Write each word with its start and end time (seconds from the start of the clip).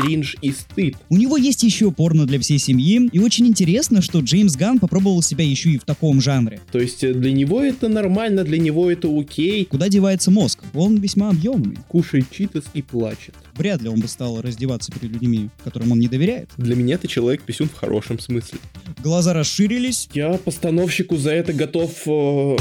кринж 0.00 0.36
и 0.42 0.52
стыд. 0.52 0.96
У 1.08 1.16
него 1.16 1.36
есть 1.36 1.62
еще 1.62 1.90
порно 1.90 2.26
для 2.26 2.38
всей 2.38 2.58
семьи, 2.58 3.08
и 3.12 3.18
очень 3.18 3.46
интересно, 3.46 4.02
что 4.02 4.20
Джеймс 4.20 4.56
Ган 4.56 4.78
попробовал 4.78 5.22
себя 5.22 5.44
еще 5.44 5.70
и 5.70 5.78
в 5.78 5.84
таком 5.84 6.20
жанре. 6.20 6.60
То 6.72 6.78
есть 6.78 7.02
э, 7.04 7.12
для 7.12 7.32
него 7.32 7.60
это 7.60 7.88
нормально, 7.88 8.44
для 8.44 8.58
него 8.58 8.90
это 8.90 9.08
окей. 9.08 9.64
Куда 9.64 9.88
девается 9.88 10.30
мозг? 10.30 10.60
Он 10.74 10.96
весьма 10.96 11.30
объемный. 11.30 11.78
Кушает 11.88 12.30
читас 12.30 12.64
и 12.74 12.82
плачет. 12.82 13.34
Вряд 13.56 13.82
ли 13.82 13.88
он 13.88 14.00
бы 14.00 14.08
стал 14.08 14.40
раздеваться 14.40 14.92
перед 14.92 15.12
людьми, 15.12 15.48
которым 15.64 15.92
он 15.92 15.98
не 15.98 16.08
доверяет. 16.08 16.50
Для 16.56 16.76
меня 16.76 16.98
ты 16.98 17.08
человек 17.08 17.42
писюн 17.42 17.68
в 17.68 17.74
хорошем 17.74 18.18
смысле. 18.18 18.58
Глаза 19.02 19.32
расширились. 19.32 20.08
Я 20.14 20.34
постановщику 20.34 21.16
за 21.16 21.30
это 21.32 21.52
готов... 21.52 21.90
э, 22.06 22.56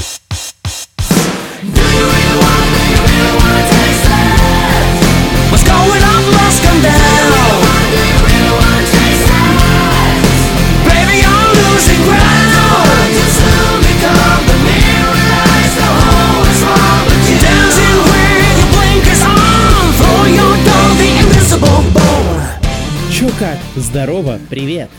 Здорово, 23.75 24.39
привет. 24.49 24.89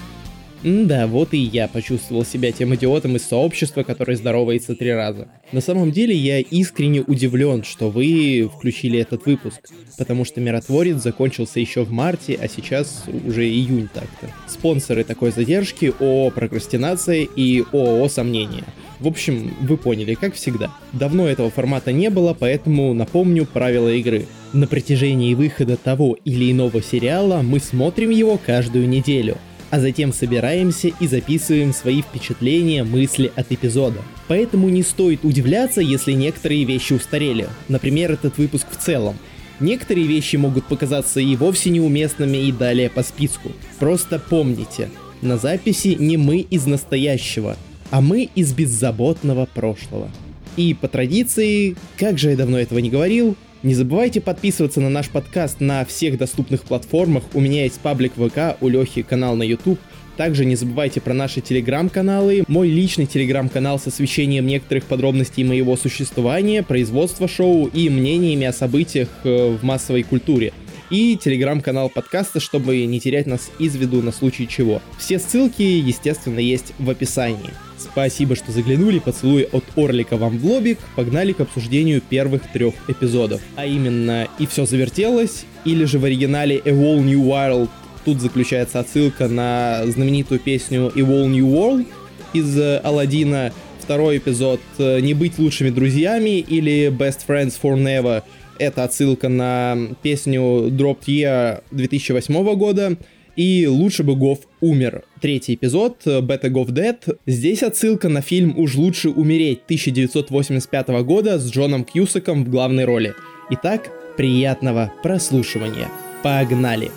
Да, 0.64 1.06
вот 1.06 1.34
и 1.34 1.38
я 1.38 1.68
почувствовал 1.68 2.24
себя 2.24 2.50
тем 2.50 2.74
идиотом 2.74 3.14
из 3.16 3.22
сообщества, 3.22 3.84
который 3.84 4.16
здоровается 4.16 4.74
три 4.74 4.92
раза. 4.92 5.28
На 5.52 5.60
самом 5.60 5.92
деле 5.92 6.14
я 6.14 6.40
искренне 6.40 7.00
удивлен, 7.00 7.62
что 7.62 7.90
вы 7.90 8.50
включили 8.52 8.98
этот 8.98 9.24
выпуск, 9.26 9.60
потому 9.96 10.24
что 10.24 10.40
Миротворец 10.40 10.96
закончился 11.00 11.60
еще 11.60 11.84
в 11.84 11.92
марте, 11.92 12.36
а 12.40 12.48
сейчас 12.48 13.04
уже 13.24 13.46
июнь 13.46 13.88
так-то. 13.92 14.30
Спонсоры 14.48 15.04
такой 15.04 15.30
задержки 15.30 15.92
ООО 16.00 16.30
«Прокрастинация» 16.30 17.26
и 17.36 17.62
ООО 17.72 18.08
«Сомнения». 18.08 18.64
В 18.98 19.06
общем, 19.06 19.54
вы 19.60 19.76
поняли, 19.76 20.14
как 20.14 20.34
всегда. 20.34 20.72
Давно 20.92 21.28
этого 21.28 21.50
формата 21.50 21.92
не 21.92 22.10
было, 22.10 22.34
поэтому 22.34 22.94
напомню 22.94 23.46
правила 23.46 23.88
игры. 23.90 24.26
На 24.52 24.66
протяжении 24.66 25.34
выхода 25.34 25.76
того 25.76 26.16
или 26.24 26.50
иного 26.50 26.82
сериала 26.82 27.42
мы 27.42 27.60
смотрим 27.60 28.10
его 28.10 28.40
каждую 28.44 28.88
неделю, 28.88 29.36
а 29.70 29.80
затем 29.80 30.12
собираемся 30.12 30.88
и 31.00 31.06
записываем 31.06 31.72
свои 31.72 32.02
впечатления, 32.02 32.84
мысли 32.84 33.30
от 33.36 33.52
эпизода. 33.52 34.00
Поэтому 34.28 34.68
не 34.68 34.82
стоит 34.82 35.24
удивляться, 35.24 35.80
если 35.80 36.12
некоторые 36.12 36.64
вещи 36.64 36.92
устарели. 36.92 37.48
Например, 37.68 38.12
этот 38.12 38.38
выпуск 38.38 38.66
в 38.70 38.76
целом. 38.76 39.16
Некоторые 39.60 40.06
вещи 40.06 40.36
могут 40.36 40.66
показаться 40.66 41.20
и 41.20 41.34
вовсе 41.36 41.70
неуместными 41.70 42.38
и 42.38 42.52
далее 42.52 42.88
по 42.88 43.02
списку. 43.02 43.50
Просто 43.78 44.18
помните, 44.18 44.88
на 45.20 45.36
записи 45.36 45.96
не 45.98 46.16
мы 46.16 46.38
из 46.38 46.66
настоящего, 46.66 47.56
а 47.90 48.00
мы 48.00 48.28
из 48.34 48.52
беззаботного 48.52 49.46
прошлого. 49.46 50.10
И 50.56 50.74
по 50.74 50.88
традиции, 50.88 51.76
как 51.96 52.18
же 52.18 52.30
я 52.30 52.36
давно 52.36 52.58
этого 52.58 52.78
не 52.78 52.90
говорил, 52.90 53.36
не 53.62 53.74
забывайте 53.74 54.20
подписываться 54.20 54.80
на 54.80 54.88
наш 54.88 55.08
подкаст 55.08 55.60
на 55.60 55.84
всех 55.84 56.16
доступных 56.16 56.62
платформах. 56.62 57.24
У 57.34 57.40
меня 57.40 57.64
есть 57.64 57.80
паблик 57.80 58.12
ВК, 58.12 58.56
у 58.60 58.68
Лехи 58.68 59.02
канал 59.02 59.34
на 59.34 59.42
YouTube. 59.42 59.80
Также 60.16 60.44
не 60.44 60.56
забывайте 60.56 61.00
про 61.00 61.14
наши 61.14 61.40
телеграм-каналы, 61.40 62.42
мой 62.48 62.68
личный 62.68 63.06
телеграм-канал 63.06 63.78
с 63.78 63.86
освещением 63.86 64.46
некоторых 64.46 64.84
подробностей 64.84 65.44
моего 65.44 65.76
существования, 65.76 66.64
производства 66.64 67.28
шоу 67.28 67.66
и 67.66 67.88
мнениями 67.88 68.44
о 68.44 68.52
событиях 68.52 69.08
э, 69.22 69.56
в 69.56 69.62
массовой 69.64 70.02
культуре. 70.02 70.52
И 70.90 71.16
телеграм-канал 71.16 71.88
подкаста, 71.88 72.40
чтобы 72.40 72.84
не 72.86 72.98
терять 72.98 73.26
нас 73.26 73.50
из 73.60 73.76
виду 73.76 74.02
на 74.02 74.10
случай 74.10 74.48
чего. 74.48 74.82
Все 74.98 75.20
ссылки, 75.20 75.62
естественно, 75.62 76.40
есть 76.40 76.72
в 76.78 76.90
описании. 76.90 77.50
Спасибо, 77.78 78.36
что 78.36 78.52
заглянули, 78.52 78.98
поцелуй 78.98 79.48
от 79.50 79.64
Орлика 79.76 80.16
вам 80.16 80.38
в 80.38 80.44
лобик, 80.44 80.78
погнали 80.96 81.32
к 81.32 81.40
обсуждению 81.40 82.00
первых 82.00 82.42
трех 82.52 82.74
эпизодов. 82.88 83.40
А 83.56 83.66
именно, 83.66 84.28
и 84.38 84.46
все 84.46 84.66
завертелось, 84.66 85.44
или 85.64 85.84
же 85.84 85.98
в 85.98 86.04
оригинале 86.04 86.60
A 86.64 86.70
Whole 86.70 87.00
New 87.00 87.22
World 87.22 87.68
Тут 88.08 88.22
заключается 88.22 88.80
отсылка 88.80 89.28
на 89.28 89.82
знаменитую 89.84 90.40
песню 90.40 90.90
A 90.94 91.00
Whole 91.00 91.26
New 91.26 91.46
World 91.46 91.86
из 92.32 92.58
э, 92.58 92.78
Алладина. 92.78 93.52
Второй 93.80 94.16
эпизод 94.16 94.60
э, 94.78 95.00
«Не 95.00 95.12
быть 95.12 95.38
лучшими 95.38 95.68
друзьями» 95.68 96.38
или 96.38 96.88
«Best 96.88 97.20
Friends 97.28 97.54
for 97.62 97.76
Never». 97.76 98.22
Это 98.58 98.84
отсылка 98.84 99.28
на 99.28 99.76
песню 100.00 100.68
Dropped 100.68 101.04
Year 101.06 101.62
2008 101.70 102.54
года. 102.54 102.96
И 103.38 103.68
«Лучше 103.68 104.02
бы 104.02 104.16
Гоф 104.16 104.40
умер». 104.60 105.04
Третий 105.20 105.54
эпизод 105.54 105.98
э, 106.06 106.18
«Better 106.18 106.50
Goff 106.50 106.70
Dead». 106.70 106.96
Здесь 107.24 107.62
отсылка 107.62 108.08
на 108.08 108.20
фильм 108.20 108.58
«Уж 108.58 108.74
лучше 108.74 109.10
умереть» 109.10 109.60
1985 109.66 110.88
года 111.04 111.38
с 111.38 111.48
Джоном 111.48 111.84
Кьюсаком 111.84 112.44
в 112.44 112.48
главной 112.48 112.84
роли. 112.84 113.14
Итак, 113.50 113.92
приятного 114.16 114.92
прослушивания. 115.04 115.86
Погнали! 116.24 116.90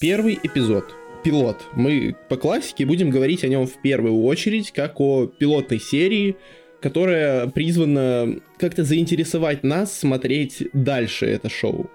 Первый 0.00 0.38
эпизод. 0.40 0.94
Пилот. 1.24 1.66
Мы 1.74 2.14
по 2.28 2.36
классике 2.36 2.86
будем 2.86 3.10
говорить 3.10 3.42
о 3.42 3.48
нем 3.48 3.66
в 3.66 3.82
первую 3.82 4.22
очередь, 4.22 4.70
как 4.70 5.00
о 5.00 5.26
пилотной 5.26 5.80
серии, 5.80 6.36
которая 6.80 7.48
призвана 7.48 8.38
как-то 8.58 8.84
заинтересовать 8.84 9.64
нас 9.64 9.92
смотреть 9.92 10.68
дальше 10.72 11.26
это 11.26 11.48
шоу. 11.48 11.90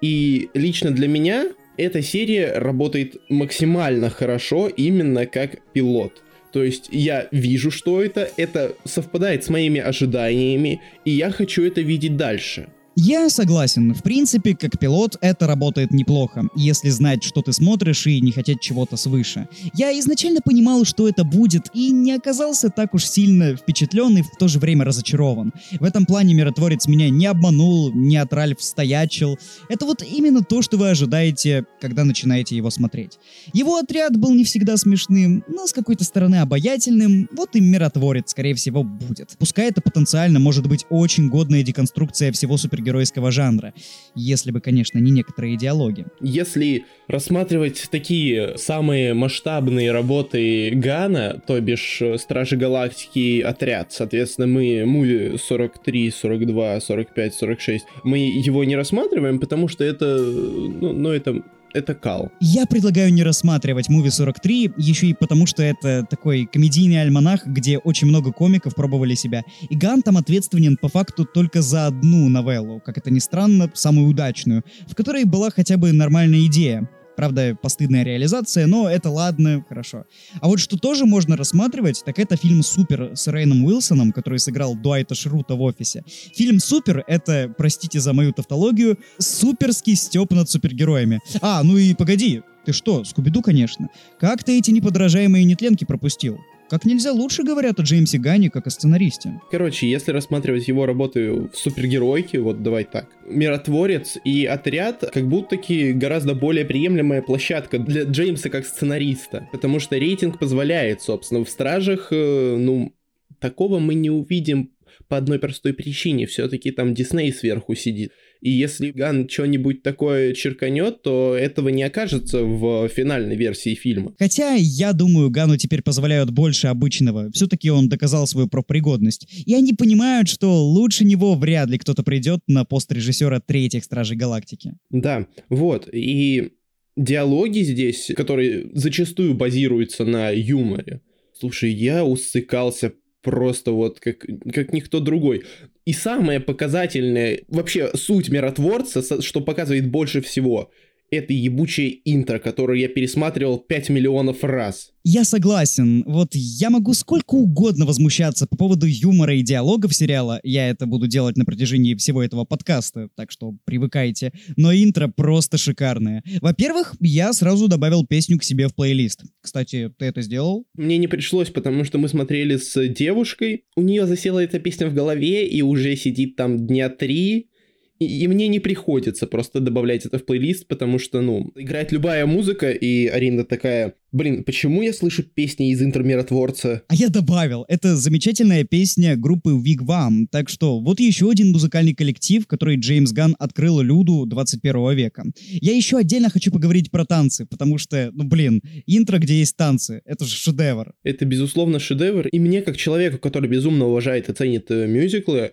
И 0.00 0.48
лично 0.54 0.90
для 0.90 1.06
меня 1.06 1.52
эта 1.76 2.02
серия 2.02 2.58
работает 2.58 3.14
максимально 3.28 4.10
хорошо 4.10 4.66
именно 4.66 5.26
как 5.26 5.60
пилот. 5.72 6.24
То 6.52 6.64
есть 6.64 6.88
я 6.90 7.28
вижу, 7.30 7.70
что 7.70 8.02
это, 8.02 8.28
это 8.36 8.74
совпадает 8.82 9.44
с 9.44 9.50
моими 9.50 9.80
ожиданиями, 9.80 10.80
и 11.04 11.12
я 11.12 11.30
хочу 11.30 11.62
это 11.62 11.80
видеть 11.80 12.16
дальше. 12.16 12.70
Я 12.98 13.28
согласен. 13.28 13.92
В 13.92 14.02
принципе, 14.02 14.56
как 14.56 14.78
пилот, 14.78 15.18
это 15.20 15.46
работает 15.46 15.90
неплохо, 15.90 16.48
если 16.56 16.88
знать, 16.88 17.22
что 17.22 17.42
ты 17.42 17.52
смотришь 17.52 18.06
и 18.06 18.22
не 18.22 18.32
хотеть 18.32 18.62
чего-то 18.62 18.96
свыше. 18.96 19.48
Я 19.74 19.96
изначально 20.00 20.40
понимал, 20.42 20.86
что 20.86 21.06
это 21.06 21.22
будет, 21.22 21.68
и 21.74 21.90
не 21.90 22.12
оказался 22.12 22.70
так 22.70 22.94
уж 22.94 23.04
сильно 23.04 23.54
впечатлен 23.54 24.16
и 24.16 24.22
в 24.22 24.30
то 24.38 24.48
же 24.48 24.58
время 24.58 24.86
разочарован. 24.86 25.52
В 25.78 25.84
этом 25.84 26.06
плане 26.06 26.32
миротворец 26.32 26.86
меня 26.86 27.10
не 27.10 27.26
обманул, 27.26 27.92
не 27.92 28.16
от 28.16 28.32
Ральф 28.32 28.62
стоячил. 28.62 29.38
Это 29.68 29.84
вот 29.84 30.02
именно 30.02 30.40
то, 30.40 30.62
что 30.62 30.78
вы 30.78 30.88
ожидаете, 30.88 31.66
когда 31.82 32.02
начинаете 32.02 32.56
его 32.56 32.70
смотреть. 32.70 33.18
Его 33.52 33.76
отряд 33.76 34.16
был 34.16 34.34
не 34.34 34.44
всегда 34.44 34.78
смешным, 34.78 35.44
но 35.48 35.66
с 35.66 35.74
какой-то 35.74 36.04
стороны 36.04 36.36
обаятельным, 36.36 37.28
вот 37.36 37.56
и 37.56 37.60
миротворец, 37.60 38.30
скорее 38.30 38.54
всего, 38.54 38.82
будет. 38.82 39.36
Пускай 39.38 39.68
это 39.68 39.82
потенциально 39.82 40.38
может 40.38 40.66
быть 40.66 40.86
очень 40.88 41.28
годная 41.28 41.62
деконструкция 41.62 42.32
всего 42.32 42.56
супергеройского 42.86 43.30
жанра, 43.30 43.74
если 44.14 44.50
бы, 44.50 44.60
конечно, 44.60 44.98
не 44.98 45.10
некоторые 45.10 45.54
идеологии. 45.56 46.06
Если 46.20 46.84
рассматривать 47.08 47.88
такие 47.90 48.56
самые 48.56 49.14
масштабные 49.14 49.92
работы 49.92 50.70
Гана, 50.74 51.40
то 51.46 51.60
бишь 51.60 51.98
э, 52.00 52.18
Стражи 52.18 52.56
Галактики 52.56 53.40
отряд, 53.40 53.92
соответственно, 53.92 54.46
мы 54.46 54.84
муви 54.86 55.36
43, 55.38 56.10
42, 56.10 56.80
45, 56.80 57.34
46, 57.34 57.84
мы 58.04 58.18
его 58.18 58.64
не 58.64 58.76
рассматриваем, 58.76 59.38
потому 59.38 59.68
что 59.68 59.84
это, 59.84 60.18
ну, 60.18 60.92
ну 60.92 61.10
это 61.10 61.42
это 61.76 61.94
кал. 61.94 62.32
Я 62.40 62.66
предлагаю 62.66 63.12
не 63.12 63.22
рассматривать 63.22 63.90
Movie 63.90 64.10
43, 64.10 64.72
еще 64.78 65.08
и 65.08 65.14
потому, 65.14 65.46
что 65.46 65.62
это 65.62 66.04
такой 66.08 66.46
комедийный 66.46 67.02
альманах, 67.02 67.46
где 67.46 67.78
очень 67.78 68.08
много 68.08 68.32
комиков 68.32 68.74
пробовали 68.74 69.14
себя. 69.14 69.42
И 69.68 69.76
Ган 69.76 70.02
там 70.02 70.16
ответственен 70.16 70.76
по 70.76 70.88
факту 70.88 71.24
только 71.24 71.60
за 71.60 71.86
одну 71.86 72.28
новеллу, 72.28 72.80
как 72.80 72.96
это 72.96 73.10
ни 73.10 73.18
странно, 73.18 73.70
самую 73.74 74.08
удачную, 74.08 74.64
в 74.86 74.94
которой 74.94 75.24
была 75.24 75.50
хотя 75.50 75.76
бы 75.76 75.92
нормальная 75.92 76.46
идея. 76.46 76.88
Правда, 77.16 77.56
постыдная 77.60 78.04
реализация, 78.04 78.66
но 78.66 78.88
это 78.88 79.10
ладно, 79.10 79.64
хорошо. 79.68 80.04
А 80.40 80.48
вот 80.48 80.60
что 80.60 80.76
тоже 80.76 81.06
можно 81.06 81.36
рассматривать, 81.36 82.02
так 82.04 82.18
это 82.18 82.36
фильм 82.36 82.62
«Супер» 82.62 83.12
с 83.14 83.26
Рейном 83.26 83.64
Уилсоном, 83.64 84.12
который 84.12 84.38
сыграл 84.38 84.74
Дуайта 84.74 85.14
Шрута 85.14 85.54
в 85.54 85.62
офисе. 85.62 86.04
Фильм 86.34 86.60
«Супер»— 86.60 87.04
это, 87.06 87.52
простите 87.56 88.00
за 88.00 88.12
мою 88.12 88.32
тавтологию, 88.32 88.98
суперский 89.18 89.96
степ 89.96 90.32
над 90.32 90.50
супергероями. 90.50 91.20
А, 91.40 91.62
ну 91.62 91.76
и 91.78 91.94
погоди, 91.94 92.42
ты 92.66 92.72
что, 92.72 93.04
Скуби-Ду, 93.04 93.42
конечно. 93.42 93.88
Как 94.18 94.44
ты 94.44 94.58
эти 94.58 94.70
неподражаемые 94.70 95.44
нетленки 95.44 95.84
пропустил? 95.84 96.38
Как 96.68 96.84
нельзя 96.84 97.12
лучше 97.12 97.42
говорят 97.42 97.78
о 97.80 97.82
Джеймсе 97.82 98.18
Ганне 98.18 98.50
как 98.50 98.66
о 98.66 98.70
сценаристе. 98.70 99.40
Короче, 99.50 99.88
если 99.88 100.12
рассматривать 100.12 100.68
его 100.68 100.86
работы 100.86 101.32
в 101.32 101.50
супергеройке, 101.54 102.40
вот 102.40 102.62
давай 102.62 102.84
так, 102.84 103.08
Миротворец 103.28 104.18
и 104.24 104.46
Отряд 104.46 105.04
как 105.12 105.28
будто-таки 105.28 105.92
гораздо 105.92 106.34
более 106.34 106.64
приемлемая 106.64 107.22
площадка 107.22 107.78
для 107.78 108.04
Джеймса 108.04 108.50
как 108.50 108.66
сценариста, 108.66 109.48
потому 109.52 109.80
что 109.80 109.96
рейтинг 109.96 110.38
позволяет, 110.38 111.02
собственно, 111.02 111.44
в 111.44 111.50
Стражах, 111.50 112.08
э, 112.10 112.56
ну, 112.58 112.92
такого 113.40 113.78
мы 113.78 113.94
не 113.94 114.10
увидим 114.10 114.72
по 115.08 115.16
одной 115.16 115.38
простой 115.38 115.72
причине. 115.72 116.26
Все-таки 116.26 116.70
там 116.70 116.94
Дисней 116.94 117.32
сверху 117.32 117.74
сидит. 117.74 118.12
И 118.40 118.50
если 118.50 118.90
Ган 118.90 119.28
что-нибудь 119.28 119.82
такое 119.82 120.34
черканет, 120.34 121.02
то 121.02 121.34
этого 121.34 121.68
не 121.68 121.82
окажется 121.82 122.42
в 122.42 122.88
финальной 122.88 123.36
версии 123.36 123.74
фильма. 123.74 124.14
Хотя, 124.18 124.54
я 124.54 124.92
думаю, 124.92 125.30
Гану 125.30 125.56
теперь 125.56 125.82
позволяют 125.82 126.30
больше 126.30 126.68
обычного. 126.68 127.30
Все-таки 127.32 127.70
он 127.70 127.88
доказал 127.88 128.26
свою 128.26 128.48
профпригодность. 128.48 129.26
И 129.46 129.54
они 129.54 129.72
понимают, 129.72 130.28
что 130.28 130.64
лучше 130.64 131.04
него 131.04 131.34
вряд 131.34 131.68
ли 131.68 131.78
кто-то 131.78 132.02
придет 132.02 132.40
на 132.46 132.64
пост 132.64 132.92
режиссера 132.92 133.40
третьих 133.40 133.84
Стражей 133.84 134.16
Галактики. 134.16 134.74
Да, 134.90 135.26
вот. 135.48 135.88
И 135.92 136.52
диалоги 136.96 137.60
здесь, 137.60 138.10
которые 138.16 138.70
зачастую 138.72 139.34
базируются 139.34 140.04
на 140.04 140.30
юморе. 140.30 141.00
Слушай, 141.38 141.72
я 141.72 142.04
усыкался 142.04 142.92
просто 143.26 143.72
вот 143.72 143.98
как, 143.98 144.24
как 144.54 144.72
никто 144.72 145.00
другой. 145.00 145.42
И 145.84 145.92
самое 145.92 146.38
показательное, 146.38 147.40
вообще 147.48 147.90
суть 147.94 148.28
миротворца, 148.28 149.20
что 149.20 149.40
показывает 149.40 149.90
больше 149.90 150.20
всего, 150.20 150.70
это 151.10 151.32
ебучее 151.32 152.00
интро, 152.04 152.38
которое 152.38 152.80
я 152.80 152.88
пересматривал 152.88 153.58
5 153.58 153.90
миллионов 153.90 154.42
раз. 154.42 154.92
Я 155.04 155.24
согласен. 155.24 156.02
Вот 156.04 156.34
я 156.34 156.68
могу 156.68 156.92
сколько 156.92 157.34
угодно 157.34 157.86
возмущаться 157.86 158.46
по 158.48 158.56
поводу 158.56 158.86
юмора 158.86 159.34
и 159.34 159.42
диалогов 159.42 159.94
сериала. 159.94 160.40
Я 160.42 160.68
это 160.68 160.86
буду 160.86 161.06
делать 161.06 161.36
на 161.36 161.44
протяжении 161.44 161.94
всего 161.94 162.24
этого 162.24 162.44
подкаста, 162.44 163.08
так 163.14 163.30
что 163.30 163.54
привыкайте. 163.64 164.32
Но 164.56 164.74
интро 164.74 165.06
просто 165.06 165.58
шикарное. 165.58 166.24
Во-первых, 166.40 166.96
я 167.00 167.32
сразу 167.32 167.68
добавил 167.68 168.04
песню 168.04 168.36
к 168.38 168.42
себе 168.42 168.66
в 168.66 168.74
плейлист. 168.74 169.22
Кстати, 169.40 169.92
ты 169.96 170.06
это 170.06 170.22
сделал? 170.22 170.66
Мне 170.74 170.98
не 170.98 171.06
пришлось, 171.06 171.50
потому 171.50 171.84
что 171.84 171.98
мы 171.98 172.08
смотрели 172.08 172.56
с 172.56 172.88
девушкой. 172.88 173.64
У 173.76 173.82
нее 173.82 174.06
засела 174.06 174.40
эта 174.40 174.58
песня 174.58 174.88
в 174.88 174.94
голове 174.94 175.46
и 175.46 175.62
уже 175.62 175.94
сидит 175.94 176.34
там 176.34 176.66
дня 176.66 176.88
три 176.88 177.50
и, 177.98 178.04
и 178.22 178.26
мне 178.28 178.48
не 178.48 178.58
приходится 178.58 179.26
просто 179.26 179.60
добавлять 179.60 180.06
это 180.06 180.18
в 180.18 180.24
плейлист, 180.24 180.66
потому 180.66 180.98
что, 180.98 181.20
ну, 181.20 181.52
играет 181.56 181.92
любая 181.92 182.26
музыка, 182.26 182.70
и 182.70 183.06
Арина 183.06 183.44
такая, 183.44 183.94
блин, 184.12 184.44
почему 184.44 184.82
я 184.82 184.92
слышу 184.92 185.22
песни 185.22 185.70
из 185.70 185.82
интермиротворца? 185.82 186.82
А 186.88 186.94
я 186.94 187.08
добавил, 187.08 187.64
это 187.68 187.96
замечательная 187.96 188.64
песня 188.64 189.16
группы 189.16 189.50
Wigwam, 189.50 190.26
так 190.30 190.48
что 190.48 190.80
вот 190.80 191.00
еще 191.00 191.30
один 191.30 191.52
музыкальный 191.52 191.94
коллектив, 191.94 192.46
который 192.46 192.76
Джеймс 192.76 193.12
Ган 193.12 193.36
открыл 193.38 193.80
люду 193.80 194.26
21 194.26 194.94
века. 194.94 195.24
Я 195.48 195.74
еще 195.74 195.98
отдельно 195.98 196.30
хочу 196.30 196.50
поговорить 196.50 196.90
про 196.90 197.04
танцы, 197.04 197.46
потому 197.46 197.78
что, 197.78 198.10
ну 198.12 198.24
блин, 198.24 198.62
интро, 198.86 199.18
где 199.18 199.38
есть 199.38 199.56
танцы, 199.56 200.02
это 200.04 200.24
же 200.24 200.34
шедевр. 200.34 200.92
Это, 201.02 201.24
безусловно, 201.24 201.78
шедевр, 201.78 202.28
и 202.28 202.38
мне, 202.38 202.62
как 202.62 202.76
человеку, 202.76 203.18
который 203.18 203.48
безумно 203.48 203.86
уважает 203.86 204.28
и 204.28 204.32
ценит 204.32 204.70
э, 204.70 204.86
мюзиклы, 204.86 205.52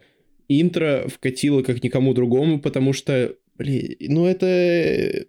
интро 0.62 1.08
вкатило 1.08 1.62
как 1.64 1.84
никому 1.84 2.14
другому, 2.14 2.60
потому 2.60 2.94
что, 2.94 3.36
блин, 3.58 3.96
ну 4.00 4.26
это 4.26 5.26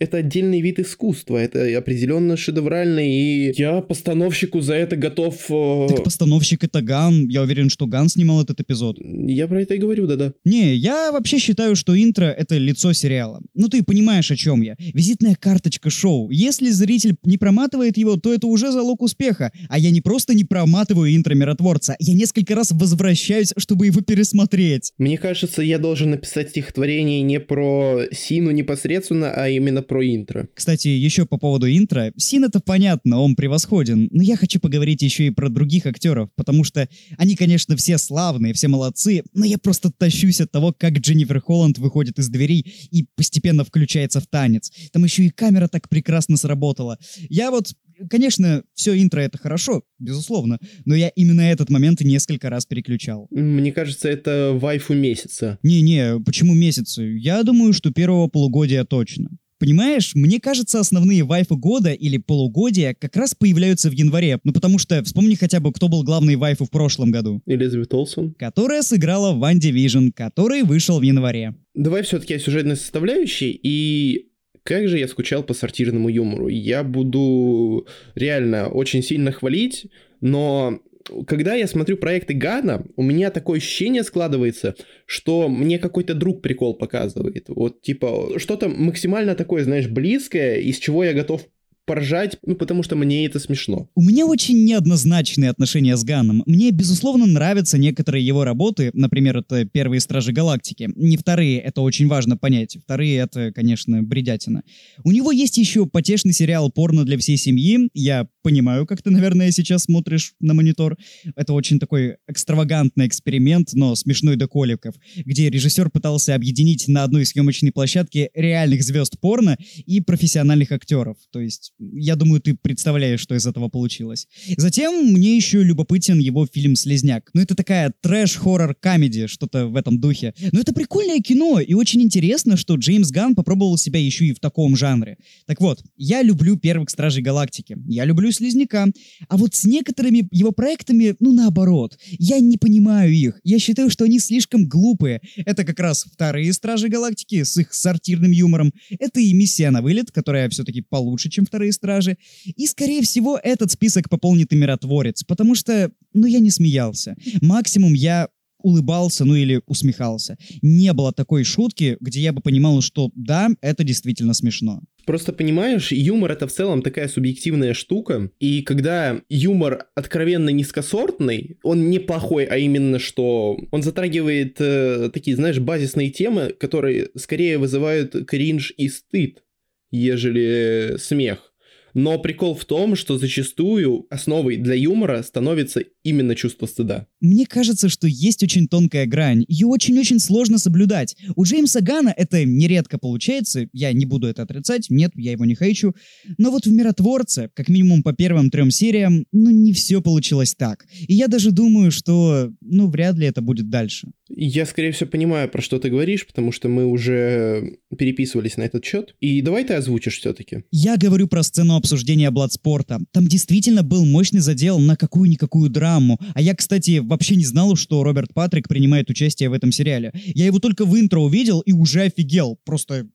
это 0.00 0.16
отдельный 0.16 0.62
вид 0.62 0.78
искусства, 0.78 1.36
это 1.36 1.76
определенно 1.76 2.36
шедеврально, 2.36 3.00
и 3.00 3.52
я 3.56 3.82
постановщику 3.82 4.62
за 4.62 4.74
это 4.74 4.96
готов... 4.96 5.36
Э, 5.50 5.86
так 5.88 6.04
постановщик 6.04 6.64
это 6.64 6.80
Ган, 6.80 7.28
я 7.28 7.42
уверен, 7.42 7.68
что 7.68 7.86
Ган 7.86 8.08
снимал 8.08 8.42
этот 8.42 8.60
эпизод. 8.60 8.96
Я 8.98 9.46
про 9.46 9.60
это 9.60 9.74
и 9.74 9.78
говорю, 9.78 10.06
да-да. 10.06 10.32
Не, 10.44 10.74
я 10.74 11.12
вообще 11.12 11.38
считаю, 11.38 11.76
что 11.76 11.94
интро— 11.94 12.24
это 12.38 12.56
лицо 12.56 12.94
сериала. 12.94 13.42
Ну 13.54 13.68
ты 13.68 13.82
понимаешь, 13.82 14.30
о 14.30 14.36
чем 14.36 14.62
я. 14.62 14.74
Визитная 14.78 15.36
карточка 15.38 15.90
шоу. 15.90 16.30
Если 16.30 16.70
зритель 16.70 17.16
не 17.24 17.36
проматывает 17.36 17.98
его, 17.98 18.16
то 18.16 18.32
это 18.32 18.46
уже 18.46 18.72
залог 18.72 19.02
успеха. 19.02 19.52
А 19.68 19.78
я 19.78 19.90
не 19.90 20.00
просто 20.00 20.32
не 20.34 20.44
проматываю 20.44 21.14
интро 21.14 21.34
Миротворца, 21.34 21.94
я 21.98 22.14
несколько 22.14 22.54
раз 22.54 22.72
возвращаюсь, 22.72 23.52
чтобы 23.58 23.86
его 23.86 24.00
пересмотреть. 24.00 24.92
Мне 24.96 25.18
кажется, 25.18 25.60
я 25.60 25.78
должен 25.78 26.10
написать 26.10 26.50
стихотворение 26.50 27.20
не 27.20 27.38
про 27.38 28.04
Сину 28.12 28.50
непосредственно, 28.50 29.30
а 29.34 29.48
именно 29.50 29.82
про 29.90 30.06
интро. 30.06 30.48
Кстати, 30.54 30.86
еще 30.86 31.26
по 31.26 31.36
поводу 31.36 31.68
интро. 31.68 32.12
Син 32.16 32.44
это 32.44 32.60
понятно, 32.60 33.18
он 33.18 33.34
превосходен, 33.34 34.08
но 34.12 34.22
я 34.22 34.36
хочу 34.36 34.60
поговорить 34.60 35.02
еще 35.02 35.26
и 35.26 35.30
про 35.30 35.48
других 35.48 35.84
актеров, 35.84 36.30
потому 36.36 36.62
что 36.62 36.88
они, 37.18 37.34
конечно, 37.34 37.74
все 37.74 37.98
славные, 37.98 38.54
все 38.54 38.68
молодцы, 38.68 39.24
но 39.34 39.44
я 39.44 39.58
просто 39.58 39.90
тащусь 39.90 40.40
от 40.40 40.52
того, 40.52 40.72
как 40.72 40.92
Дженнифер 40.92 41.40
Холланд 41.40 41.78
выходит 41.78 42.20
из 42.20 42.28
дверей 42.28 42.64
и 42.92 43.04
постепенно 43.16 43.64
включается 43.64 44.20
в 44.20 44.28
танец. 44.28 44.70
Там 44.92 45.02
еще 45.02 45.24
и 45.24 45.30
камера 45.30 45.66
так 45.66 45.88
прекрасно 45.88 46.36
сработала. 46.36 46.96
Я 47.28 47.50
вот 47.50 47.72
Конечно, 48.08 48.62
все 48.74 49.00
интро 49.00 49.20
это 49.20 49.36
хорошо, 49.36 49.82
безусловно, 49.98 50.58
но 50.86 50.94
я 50.94 51.08
именно 51.08 51.42
этот 51.42 51.68
момент 51.68 52.00
несколько 52.00 52.48
раз 52.48 52.64
переключал. 52.64 53.26
Мне 53.30 53.72
кажется, 53.72 54.08
это 54.08 54.52
вайфу 54.54 54.94
месяца. 54.94 55.58
Не-не, 55.62 56.18
почему 56.24 56.54
месяцы? 56.54 57.02
Я 57.18 57.42
думаю, 57.42 57.72
что 57.72 57.92
первого 57.92 58.28
полугодия 58.28 58.84
точно. 58.84 59.30
Понимаешь, 59.60 60.12
мне 60.14 60.40
кажется, 60.40 60.80
основные 60.80 61.22
вайфы 61.22 61.54
года 61.54 61.92
или 61.92 62.16
полугодия 62.16 62.96
как 62.98 63.14
раз 63.14 63.34
появляются 63.34 63.90
в 63.90 63.92
январе. 63.92 64.40
Ну 64.42 64.54
потому 64.54 64.78
что 64.78 65.04
вспомни 65.04 65.34
хотя 65.34 65.60
бы, 65.60 65.70
кто 65.70 65.88
был 65.88 66.02
главной 66.02 66.36
вайфу 66.36 66.64
в 66.64 66.70
прошлом 66.70 67.10
году. 67.10 67.42
Элизабет 67.44 67.92
Олсон. 67.92 68.32
Которая 68.38 68.80
сыграла 68.80 69.32
в 69.32 69.38
Ван 69.38 69.58
Division, 69.58 70.12
который 70.12 70.62
вышел 70.62 70.98
в 70.98 71.02
январе. 71.02 71.54
Давай 71.74 72.02
все-таки 72.04 72.32
о 72.32 72.38
сюжетной 72.38 72.76
составляющей 72.76 73.50
и 73.62 74.30
как 74.62 74.88
же 74.88 74.98
я 74.98 75.06
скучал 75.08 75.42
по 75.42 75.52
сортирному 75.52 76.08
юмору. 76.08 76.48
Я 76.48 76.82
буду 76.82 77.86
реально 78.14 78.68
очень 78.68 79.02
сильно 79.02 79.30
хвалить, 79.30 79.88
но 80.22 80.80
когда 81.26 81.54
я 81.54 81.66
смотрю 81.66 81.96
проекты 81.96 82.34
Гана, 82.34 82.84
у 82.96 83.02
меня 83.02 83.30
такое 83.30 83.58
ощущение 83.58 84.04
складывается, 84.04 84.74
что 85.06 85.48
мне 85.48 85.78
какой-то 85.78 86.14
друг 86.14 86.42
прикол 86.42 86.74
показывает. 86.74 87.46
Вот, 87.48 87.82
типа, 87.82 88.38
что-то 88.38 88.68
максимально 88.68 89.34
такое, 89.34 89.64
знаешь, 89.64 89.88
близкое, 89.88 90.60
из 90.60 90.78
чего 90.78 91.04
я 91.04 91.12
готов 91.12 91.46
поржать, 91.90 92.36
ну, 92.46 92.54
потому 92.54 92.84
что 92.84 92.94
мне 92.94 93.26
это 93.26 93.40
смешно. 93.40 93.88
У 93.96 94.02
меня 94.02 94.24
очень 94.24 94.64
неоднозначные 94.64 95.50
отношения 95.50 95.96
с 95.96 96.04
Ганном. 96.04 96.44
Мне, 96.46 96.70
безусловно, 96.70 97.26
нравятся 97.26 97.78
некоторые 97.78 98.24
его 98.24 98.44
работы, 98.44 98.90
например, 98.92 99.38
это 99.38 99.64
«Первые 99.64 99.98
Стражи 99.98 100.32
Галактики». 100.32 100.88
Не 100.94 101.16
вторые, 101.16 101.58
это 101.58 101.80
очень 101.80 102.06
важно 102.06 102.36
понять. 102.36 102.78
Вторые— 102.80 103.16
это, 103.18 103.50
конечно, 103.52 104.04
бредятина. 104.04 104.62
У 105.02 105.10
него 105.10 105.32
есть 105.32 105.58
еще 105.58 105.84
потешный 105.84 106.32
сериал 106.32 106.70
«Порно 106.70 107.04
для 107.04 107.18
всей 107.18 107.36
семьи». 107.36 107.88
Я 107.92 108.28
понимаю, 108.42 108.86
как 108.86 109.02
ты, 109.02 109.10
наверное, 109.10 109.50
сейчас 109.50 109.84
смотришь 109.84 110.34
на 110.40 110.54
монитор. 110.54 110.96
Это 111.36 111.52
очень 111.52 111.78
такой 111.78 112.16
экстравагантный 112.28 113.06
эксперимент, 113.06 113.70
но 113.74 113.94
смешной 113.94 114.36
до 114.36 114.48
коликов, 114.48 114.94
где 115.16 115.50
режиссер 115.50 115.90
пытался 115.90 116.34
объединить 116.34 116.88
на 116.88 117.04
одной 117.04 117.26
съемочной 117.26 117.72
площадке 117.72 118.30
реальных 118.34 118.82
звезд 118.82 119.18
порно 119.20 119.56
и 119.86 120.00
профессиональных 120.00 120.72
актеров. 120.72 121.16
То 121.30 121.40
есть 121.40 121.72
я 121.78 122.16
думаю, 122.16 122.40
ты 122.40 122.54
представляешь, 122.54 123.20
что 123.20 123.34
из 123.34 123.46
этого 123.46 123.68
получилось. 123.68 124.26
Затем 124.56 125.12
мне 125.12 125.36
еще 125.36 125.62
любопытен 125.62 126.18
его 126.18 126.46
фильм 126.46 126.76
«Слезняк». 126.76 127.30
Ну, 127.34 127.42
это 127.42 127.54
такая 127.54 127.92
трэш-хоррор-камеди, 128.02 129.26
что-то 129.26 129.66
в 129.66 129.76
этом 129.76 130.00
духе. 130.00 130.34
Но 130.52 130.60
это 130.60 130.72
прикольное 130.72 131.20
кино, 131.20 131.60
и 131.60 131.74
очень 131.74 132.02
интересно, 132.02 132.56
что 132.56 132.76
Джеймс 132.76 133.10
Ганн 133.10 133.34
попробовал 133.34 133.76
себя 133.76 134.00
еще 134.00 134.26
и 134.26 134.32
в 134.32 134.40
таком 134.40 134.76
жанре. 134.76 135.18
Так 135.46 135.60
вот, 135.60 135.82
я 135.96 136.22
люблю 136.22 136.56
«Первых 136.56 136.90
Стражей 136.90 137.22
Галактики», 137.22 137.76
я 137.86 138.04
люблю 138.04 138.29
«Слезняка», 138.32 138.86
а 139.28 139.36
вот 139.36 139.54
с 139.54 139.64
некоторыми 139.64 140.28
его 140.30 140.52
проектами, 140.52 141.16
ну, 141.20 141.32
наоборот. 141.32 141.98
Я 142.18 142.40
не 142.40 142.56
понимаю 142.56 143.12
их. 143.12 143.40
Я 143.44 143.58
считаю, 143.58 143.90
что 143.90 144.04
они 144.04 144.18
слишком 144.18 144.68
глупые. 144.68 145.20
Это 145.36 145.64
как 145.64 145.78
раз 145.80 146.04
вторые 146.04 146.52
Стражи 146.52 146.88
Галактики 146.88 147.42
с 147.42 147.56
их 147.56 147.72
сортирным 147.72 148.30
юмором. 148.30 148.72
Это 148.98 149.20
и 149.20 149.32
«Миссия 149.32 149.70
на 149.70 149.82
вылет», 149.82 150.10
которая 150.10 150.48
все-таки 150.48 150.82
получше, 150.82 151.30
чем 151.30 151.46
вторые 151.46 151.72
стражи. 151.72 152.16
И, 152.44 152.66
скорее 152.66 153.02
всего, 153.02 153.38
этот 153.42 153.70
список 153.70 154.08
пополнит 154.08 154.52
и 154.52 154.56
миротворец, 154.56 155.22
потому 155.24 155.54
что, 155.54 155.90
ну, 156.12 156.26
я 156.26 156.38
не 156.40 156.50
смеялся. 156.50 157.16
Максимум 157.40 157.94
я 157.94 158.28
улыбался, 158.62 159.24
ну 159.24 159.34
или 159.34 159.62
усмехался. 159.66 160.36
Не 160.62 160.92
было 160.92 161.12
такой 161.12 161.44
шутки, 161.44 161.96
где 162.00 162.20
я 162.20 162.32
бы 162.32 162.40
понимал, 162.40 162.80
что 162.82 163.10
да, 163.14 163.48
это 163.60 163.84
действительно 163.84 164.34
смешно. 164.34 164.82
Просто 165.06 165.32
понимаешь, 165.32 165.92
юмор 165.92 166.32
это 166.32 166.46
в 166.46 166.52
целом 166.52 166.82
такая 166.82 167.08
субъективная 167.08 167.74
штука, 167.74 168.30
и 168.38 168.62
когда 168.62 169.20
юмор 169.28 169.86
откровенно 169.94 170.50
низкосортный, 170.50 171.58
он 171.62 171.90
не 171.90 171.98
плохой, 171.98 172.44
а 172.44 172.56
именно 172.56 172.98
что 172.98 173.58
он 173.70 173.82
затрагивает 173.82 174.56
э, 174.60 175.10
такие, 175.12 175.36
знаешь, 175.36 175.58
базисные 175.58 176.10
темы, 176.10 176.54
которые 176.58 177.10
скорее 177.16 177.58
вызывают 177.58 178.14
кринж 178.26 178.72
и 178.76 178.88
стыд, 178.88 179.42
ежели 179.90 180.96
смех. 180.98 181.50
Но 181.94 182.18
прикол 182.18 182.54
в 182.54 182.64
том, 182.64 182.94
что 182.94 183.18
зачастую 183.18 184.06
основой 184.10 184.56
для 184.56 184.74
юмора 184.74 185.22
становится 185.22 185.82
именно 186.02 186.34
чувство 186.34 186.66
стыда. 186.66 187.06
Мне 187.20 187.46
кажется, 187.46 187.88
что 187.88 188.06
есть 188.06 188.42
очень 188.42 188.68
тонкая 188.68 189.06
грань. 189.06 189.44
Ее 189.48 189.66
очень-очень 189.66 190.18
сложно 190.18 190.58
соблюдать. 190.58 191.16
У 191.36 191.44
Джеймса 191.44 191.80
Гана 191.80 192.12
это 192.16 192.44
нередко 192.44 192.98
получается. 192.98 193.68
Я 193.72 193.92
не 193.92 194.06
буду 194.06 194.26
это 194.26 194.42
отрицать. 194.42 194.86
Нет, 194.88 195.12
я 195.14 195.32
его 195.32 195.44
не 195.44 195.54
хочу. 195.54 195.94
Но 196.38 196.50
вот 196.50 196.66
в 196.66 196.72
«Миротворце», 196.72 197.50
как 197.54 197.68
минимум 197.68 198.02
по 198.02 198.12
первым 198.12 198.50
трем 198.50 198.70
сериям, 198.70 199.26
ну 199.32 199.50
не 199.50 199.72
все 199.72 200.00
получилось 200.00 200.54
так. 200.54 200.86
И 201.06 201.14
я 201.14 201.28
даже 201.28 201.50
думаю, 201.50 201.90
что, 201.90 202.50
ну, 202.60 202.88
вряд 202.88 203.16
ли 203.16 203.26
это 203.26 203.42
будет 203.42 203.68
дальше. 203.68 204.08
Я, 204.28 204.64
скорее 204.64 204.92
всего, 204.92 205.10
понимаю, 205.10 205.48
про 205.50 205.60
что 205.60 205.78
ты 205.78 205.90
говоришь, 205.90 206.26
потому 206.26 206.52
что 206.52 206.68
мы 206.68 206.86
уже 206.86 207.78
переписывались 207.98 208.56
на 208.56 208.62
этот 208.62 208.84
счет. 208.84 209.16
И 209.20 209.42
давай 209.42 209.64
ты 209.64 209.74
озвучишь 209.74 210.18
все-таки. 210.18 210.64
Я 210.70 210.96
говорю 210.96 211.26
про 211.26 211.42
сцену 211.42 211.74
обсуждения 211.76 212.30
Бладспорта. 212.30 213.00
Там 213.12 213.26
действительно 213.26 213.82
был 213.82 214.06
мощный 214.06 214.40
задел 214.40 214.78
на 214.78 214.96
какую-никакую 214.96 215.68
драму. 215.68 215.89
А 215.98 216.40
я, 216.40 216.54
кстати, 216.54 216.98
вообще 216.98 217.36
не 217.36 217.44
знал, 217.44 217.76
что 217.76 218.02
Роберт 218.02 218.34
Патрик 218.34 218.68
принимает 218.68 219.10
участие 219.10 219.48
в 219.48 219.52
этом 219.52 219.72
сериале. 219.72 220.12
Я 220.34 220.46
его 220.46 220.58
только 220.58 220.84
в 220.84 220.98
интро 220.98 221.20
увидел 221.20 221.60
и 221.60 221.72
уже 221.72 222.02
офигел. 222.02 222.58
Просто 222.64 223.06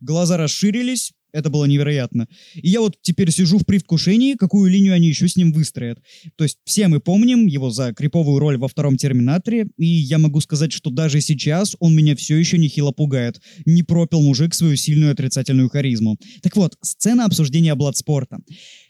глаза 0.00 0.36
расширились, 0.36 1.12
это 1.36 1.50
было 1.50 1.66
невероятно. 1.66 2.28
И 2.54 2.70
я 2.70 2.80
вот 2.80 2.96
теперь 3.02 3.30
сижу 3.30 3.58
в 3.58 3.66
предвкушении, 3.66 4.34
какую 4.34 4.70
линию 4.70 4.94
они 4.94 5.08
еще 5.08 5.28
с 5.28 5.36
ним 5.36 5.52
выстроят. 5.52 5.98
То 6.36 6.44
есть 6.44 6.56
все 6.64 6.88
мы 6.88 6.98
помним 6.98 7.46
его 7.46 7.68
за 7.68 7.92
криповую 7.92 8.38
роль 8.38 8.56
во 8.56 8.68
втором 8.68 8.96
Терминаторе, 8.96 9.68
и 9.76 9.86
я 9.86 10.18
могу 10.18 10.40
сказать, 10.40 10.72
что 10.72 10.88
даже 10.88 11.20
сейчас 11.20 11.76
он 11.78 11.94
меня 11.94 12.16
все 12.16 12.36
еще 12.36 12.56
нехило 12.56 12.90
пугает. 12.90 13.40
Не 13.66 13.82
пропил 13.82 14.22
мужик 14.22 14.54
свою 14.54 14.76
сильную 14.76 15.12
отрицательную 15.12 15.68
харизму. 15.68 16.16
Так 16.42 16.56
вот, 16.56 16.78
сцена 16.80 17.26
обсуждения 17.26 17.74
Бладспорта. 17.74 18.38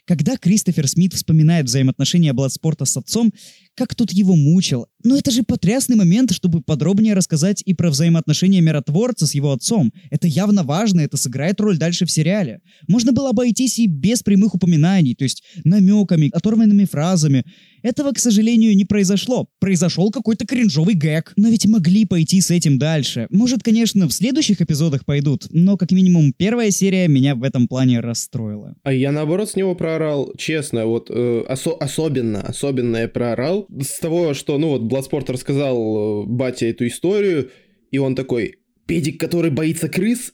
Когда 0.07 0.37
Кристофер 0.37 0.87
Смит 0.87 1.13
вспоминает 1.13 1.65
взаимоотношения 1.65 2.31
Бладспорта 2.31 2.85
с 2.85 2.95
отцом, 2.95 3.33
как 3.75 3.93
тут 3.93 4.13
его 4.13 4.37
мучил. 4.37 4.87
Но 5.03 5.17
это 5.17 5.31
же 5.31 5.43
потрясный 5.43 5.97
момент, 5.97 6.31
чтобы 6.31 6.61
подробнее 6.61 7.13
рассказать 7.13 7.61
и 7.65 7.73
про 7.73 7.89
взаимоотношения 7.89 8.61
миротворца 8.61 9.27
с 9.27 9.35
его 9.35 9.51
отцом. 9.51 9.91
Это 10.09 10.27
явно 10.27 10.63
важно, 10.63 11.01
это 11.01 11.17
сыграет 11.17 11.59
роль 11.59 11.77
дальше 11.77 12.05
в 12.05 12.11
сериале. 12.11 12.61
Можно 12.87 13.11
было 13.11 13.31
обойтись 13.31 13.79
и 13.79 13.87
без 13.87 14.23
прямых 14.23 14.55
упоминаний, 14.55 15.13
то 15.13 15.25
есть 15.25 15.43
намеками, 15.65 16.29
оторванными 16.33 16.85
фразами. 16.85 17.43
Этого, 17.81 18.11
к 18.11 18.19
сожалению, 18.19 18.75
не 18.75 18.85
произошло. 18.85 19.47
Произошел 19.59 20.11
какой-то 20.11 20.45
кринжовый 20.45 20.95
гэг. 20.95 21.33
Но 21.35 21.49
ведь 21.49 21.65
могли 21.65 22.05
пойти 22.05 22.41
с 22.41 22.51
этим 22.51 22.77
дальше. 22.79 23.27
Может, 23.29 23.63
конечно, 23.63 24.07
в 24.07 24.13
следующих 24.13 24.61
эпизодах 24.61 25.05
пойдут, 25.05 25.47
но 25.51 25.77
как 25.77 25.91
минимум 25.91 26.33
первая 26.33 26.71
серия 26.71 27.07
меня 27.07 27.35
в 27.35 27.43
этом 27.43 27.67
плане 27.67 27.99
расстроила. 27.99 28.75
А 28.83 28.93
я 28.93 29.11
наоборот 29.11 29.49
с 29.49 29.55
него 29.55 29.75
проорал, 29.75 30.33
честно, 30.37 30.85
вот 30.85 31.09
э, 31.09 31.43
осо- 31.47 31.77
особенно, 31.79 32.41
особенно 32.41 32.97
я 32.97 33.07
проорал 33.07 33.67
с 33.81 33.99
того, 33.99 34.33
что, 34.33 34.57
ну 34.57 34.69
вот, 34.69 34.83
Бладспорт 34.83 35.29
рассказал 35.29 36.23
э, 36.23 36.25
батя 36.27 36.65
эту 36.65 36.87
историю, 36.87 37.49
и 37.91 37.97
он 37.97 38.15
такой, 38.15 38.55
педик, 38.85 39.19
который 39.19 39.51
боится 39.51 39.89
крыс, 39.89 40.33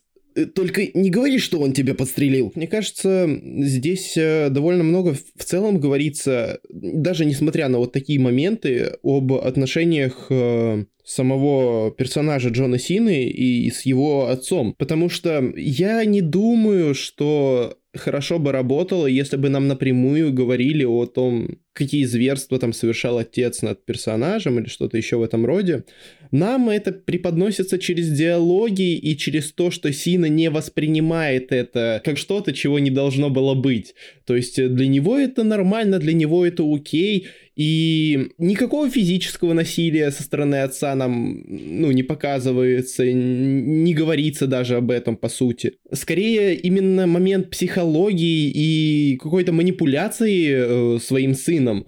только 0.56 0.88
не 0.94 1.10
говори, 1.10 1.40
что 1.40 1.60
он 1.60 1.74
тебя 1.74 1.94
подстрелил. 1.96 2.52
Мне 2.56 2.68
кажется, 2.68 3.30
здесь 3.60 4.18
э, 4.18 4.50
довольно 4.50 4.84
много 4.84 5.16
в 5.36 5.44
целом 5.44 5.80
говорится, 5.80 6.60
даже 6.70 7.26
несмотря 7.26 7.68
на 7.70 7.78
вот 7.78 7.92
такие 7.92 8.20
моменты, 8.20 8.98
об 9.04 9.34
отношениях 9.34 10.28
э, 10.30 10.86
самого 11.04 11.92
персонажа 11.92 12.50
Джона 12.50 12.80
Сины 12.80 13.26
и 13.26 13.70
с 13.70 13.82
его 13.86 14.28
отцом. 14.28 14.74
Потому 14.78 15.10
что 15.10 15.54
я 15.56 16.04
не 16.06 16.22
думаю, 16.22 16.96
что 16.96 17.78
хорошо 17.96 18.40
бы 18.40 18.52
работало, 18.52 19.06
если 19.06 19.38
бы 19.38 19.50
нам 19.50 19.68
напрямую 19.68 20.34
говорили 20.34 20.84
о 20.84 21.06
том, 21.06 21.60
какие 21.74 22.06
зверства 22.06 22.58
там 22.58 22.74
совершал 22.74 23.18
отец 23.20 23.62
над 23.62 23.86
персонажем 23.86 24.60
или 24.60 24.68
что-то 24.68 24.98
еще 24.98 25.18
в 25.18 25.24
этом 25.24 25.46
роде. 25.46 25.84
Нам 26.32 26.70
это 26.70 26.92
преподносится 26.92 27.78
через 27.78 28.10
диалоги 28.10 28.96
и 28.96 29.16
через 29.16 29.52
то, 29.52 29.70
что 29.70 29.92
Сина 29.94 30.26
не 30.26 30.50
воспринимает 30.50 31.52
это 31.52 32.02
как 32.04 32.18
что-то, 32.18 32.54
чего 32.54 32.80
не 32.80 32.90
должно 32.90 33.30
было 33.30 33.54
быть. 33.54 33.94
То 34.26 34.36
есть 34.36 34.56
для 34.56 34.88
него 34.88 35.18
это 35.18 35.44
нормально, 35.44 36.00
для 36.00 36.14
него 36.14 36.46
это 36.46 36.64
окей, 36.64 37.28
и 37.56 38.32
никакого 38.40 38.90
физического 38.90 39.54
насилия 39.54 40.10
со 40.12 40.24
стороны 40.24 40.64
отца 40.64 40.96
нам, 40.96 41.44
ну, 41.48 41.92
не 41.92 42.02
показывается, 42.02 43.06
не 43.12 43.94
говорится 43.94 44.48
даже 44.48 44.78
об 44.78 44.90
этом, 44.90 45.16
по 45.18 45.30
сути. 45.30 45.74
Скорее, 45.92 46.56
именно 46.56 47.06
момент 47.06 47.52
психологии 47.52 48.50
и 48.50 49.18
какой-то 49.18 49.52
манипуляции 49.52 50.96
э, 50.96 51.00
своим 51.00 51.36
сыном. 51.36 51.86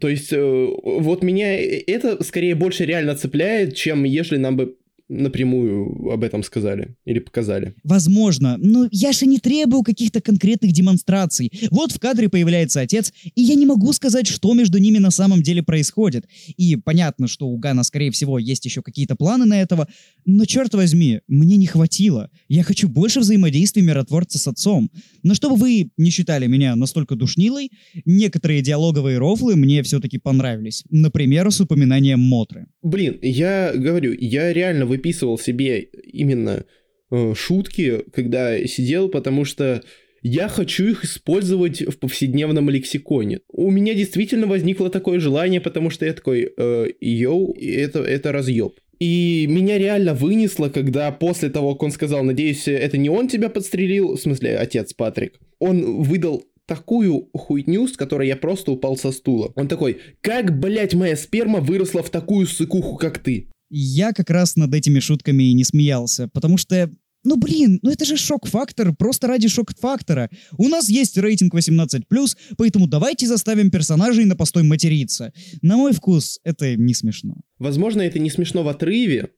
То 0.00 0.08
есть, 0.08 0.32
э, 0.32 0.68
вот 0.82 1.22
меня 1.22 1.56
это 1.60 2.22
скорее 2.24 2.54
больше 2.54 2.86
реально 2.86 3.16
цепляет, 3.16 3.76
чем 3.76 4.04
если 4.04 4.38
нам 4.38 4.56
бы 4.56 4.76
напрямую 5.10 6.10
об 6.12 6.22
этом 6.22 6.42
сказали 6.42 6.94
или 7.04 7.18
показали. 7.18 7.74
Возможно, 7.82 8.56
но 8.58 8.88
я 8.92 9.12
же 9.12 9.26
не 9.26 9.38
требую 9.38 9.82
каких-то 9.82 10.20
конкретных 10.20 10.72
демонстраций. 10.72 11.50
Вот 11.70 11.92
в 11.92 11.98
кадре 11.98 12.28
появляется 12.28 12.80
отец, 12.80 13.12
и 13.34 13.42
я 13.42 13.56
не 13.56 13.66
могу 13.66 13.92
сказать, 13.92 14.26
что 14.26 14.54
между 14.54 14.78
ними 14.78 14.98
на 14.98 15.10
самом 15.10 15.42
деле 15.42 15.62
происходит. 15.62 16.26
И 16.56 16.76
понятно, 16.76 17.26
что 17.26 17.48
у 17.48 17.58
Гана, 17.58 17.82
скорее 17.82 18.12
всего, 18.12 18.38
есть 18.38 18.64
еще 18.64 18.82
какие-то 18.82 19.16
планы 19.16 19.44
на 19.44 19.60
этого, 19.60 19.88
но 20.24 20.44
черт 20.44 20.74
возьми, 20.74 21.20
мне 21.26 21.56
не 21.56 21.66
хватило. 21.66 22.30
Я 22.48 22.62
хочу 22.62 22.88
больше 22.88 23.20
взаимодействия 23.20 23.82
миротворца 23.82 24.38
с 24.38 24.46
отцом. 24.46 24.90
Но 25.22 25.34
чтобы 25.34 25.56
вы 25.56 25.90
не 25.96 26.10
считали 26.10 26.46
меня 26.46 26.76
настолько 26.76 27.16
душнилой, 27.16 27.70
некоторые 28.04 28.62
диалоговые 28.62 29.18
рофлы 29.18 29.56
мне 29.56 29.82
все-таки 29.82 30.18
понравились. 30.18 30.84
Например, 30.90 31.50
с 31.50 31.60
упоминанием 31.60 32.20
Мотры. 32.20 32.66
Блин, 32.82 33.18
я 33.22 33.72
говорю, 33.74 34.14
я 34.18 34.52
реально 34.52 34.86
вы 34.86 34.99
выписывал 35.00 35.38
себе 35.38 35.80
именно 35.80 36.64
э, 37.10 37.34
шутки, 37.34 38.04
когда 38.12 38.66
сидел, 38.66 39.08
потому 39.08 39.44
что 39.44 39.82
я 40.22 40.48
хочу 40.48 40.86
их 40.88 41.04
использовать 41.04 41.80
в 41.80 41.98
повседневном 41.98 42.68
лексиконе. 42.68 43.40
У 43.48 43.70
меня 43.70 43.94
действительно 43.94 44.46
возникло 44.46 44.90
такое 44.90 45.18
желание, 45.18 45.60
потому 45.60 45.88
что 45.88 46.04
я 46.04 46.12
такой, 46.12 46.52
э, 46.54 46.86
йоу, 47.00 47.56
это, 47.58 48.00
это 48.00 48.32
разъеб. 48.32 48.74
И 48.98 49.46
меня 49.48 49.78
реально 49.78 50.12
вынесло, 50.12 50.68
когда 50.68 51.10
после 51.10 51.48
того, 51.48 51.72
как 51.72 51.84
он 51.84 51.90
сказал, 51.90 52.22
надеюсь, 52.22 52.68
это 52.68 52.98
не 52.98 53.08
он 53.08 53.28
тебя 53.28 53.48
подстрелил, 53.48 54.16
в 54.16 54.20
смысле, 54.20 54.58
отец 54.58 54.92
Патрик, 54.92 55.40
он 55.58 56.02
выдал 56.02 56.44
такую 56.66 57.30
хуйню, 57.32 57.88
с 57.88 57.96
которой 57.96 58.28
я 58.28 58.36
просто 58.36 58.72
упал 58.72 58.98
со 58.98 59.10
стула. 59.10 59.52
Он 59.56 59.68
такой, 59.68 59.98
как, 60.20 60.60
блять, 60.60 60.94
моя 60.94 61.16
сперма 61.16 61.60
выросла 61.60 62.02
в 62.02 62.10
такую 62.10 62.46
сыкуху, 62.46 62.96
как 62.96 63.18
ты? 63.18 63.48
Я 63.70 64.12
как 64.12 64.30
раз 64.30 64.56
над 64.56 64.74
этими 64.74 64.98
шутками 65.00 65.44
и 65.44 65.54
не 65.54 65.64
смеялся, 65.64 66.28
потому 66.28 66.56
что 66.58 66.90
ну 67.22 67.36
блин, 67.36 67.78
ну 67.82 67.90
это 67.90 68.04
же 68.04 68.16
шок-фактор, 68.16 68.94
просто 68.94 69.26
ради 69.26 69.48
шок-фактора. 69.48 70.30
У 70.56 70.68
нас 70.68 70.88
есть 70.88 71.18
рейтинг 71.18 71.54
18+, 71.54 72.02
поэтому 72.56 72.86
давайте 72.86 73.26
заставим 73.26 73.70
персонажей 73.70 74.24
на 74.24 74.36
постой 74.36 74.62
материться. 74.62 75.32
На 75.60 75.76
мой 75.76 75.92
вкус, 75.92 76.40
это 76.44 76.76
не 76.76 76.94
смешно. 76.94 77.36
Возможно, 77.58 78.02
это 78.02 78.18
не 78.18 78.30
смешно 78.30 78.62
в 78.62 78.68
отрыве, 78.68 79.30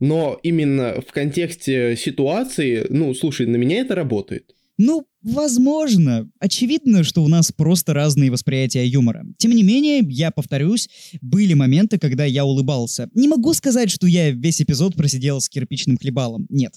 но 0.00 0.38
именно 0.42 1.00
в 1.06 1.12
контексте 1.12 1.96
ситуации, 1.96 2.86
ну, 2.90 3.14
слушай, 3.14 3.46
на 3.46 3.56
меня 3.56 3.78
это 3.80 3.94
работает. 3.94 4.54
Ну, 4.82 5.04
возможно. 5.20 6.26
Очевидно, 6.38 7.04
что 7.04 7.22
у 7.22 7.28
нас 7.28 7.52
просто 7.52 7.92
разные 7.92 8.30
восприятия 8.30 8.86
юмора. 8.86 9.26
Тем 9.36 9.50
не 9.50 9.62
менее, 9.62 10.00
я 10.08 10.30
повторюсь, 10.30 10.88
были 11.20 11.52
моменты, 11.52 11.98
когда 11.98 12.24
я 12.24 12.46
улыбался. 12.46 13.10
Не 13.12 13.28
могу 13.28 13.52
сказать, 13.52 13.90
что 13.90 14.06
я 14.06 14.30
весь 14.30 14.62
эпизод 14.62 14.96
просидел 14.96 15.42
с 15.42 15.50
кирпичным 15.50 15.98
хлебалом. 15.98 16.46
Нет. 16.48 16.72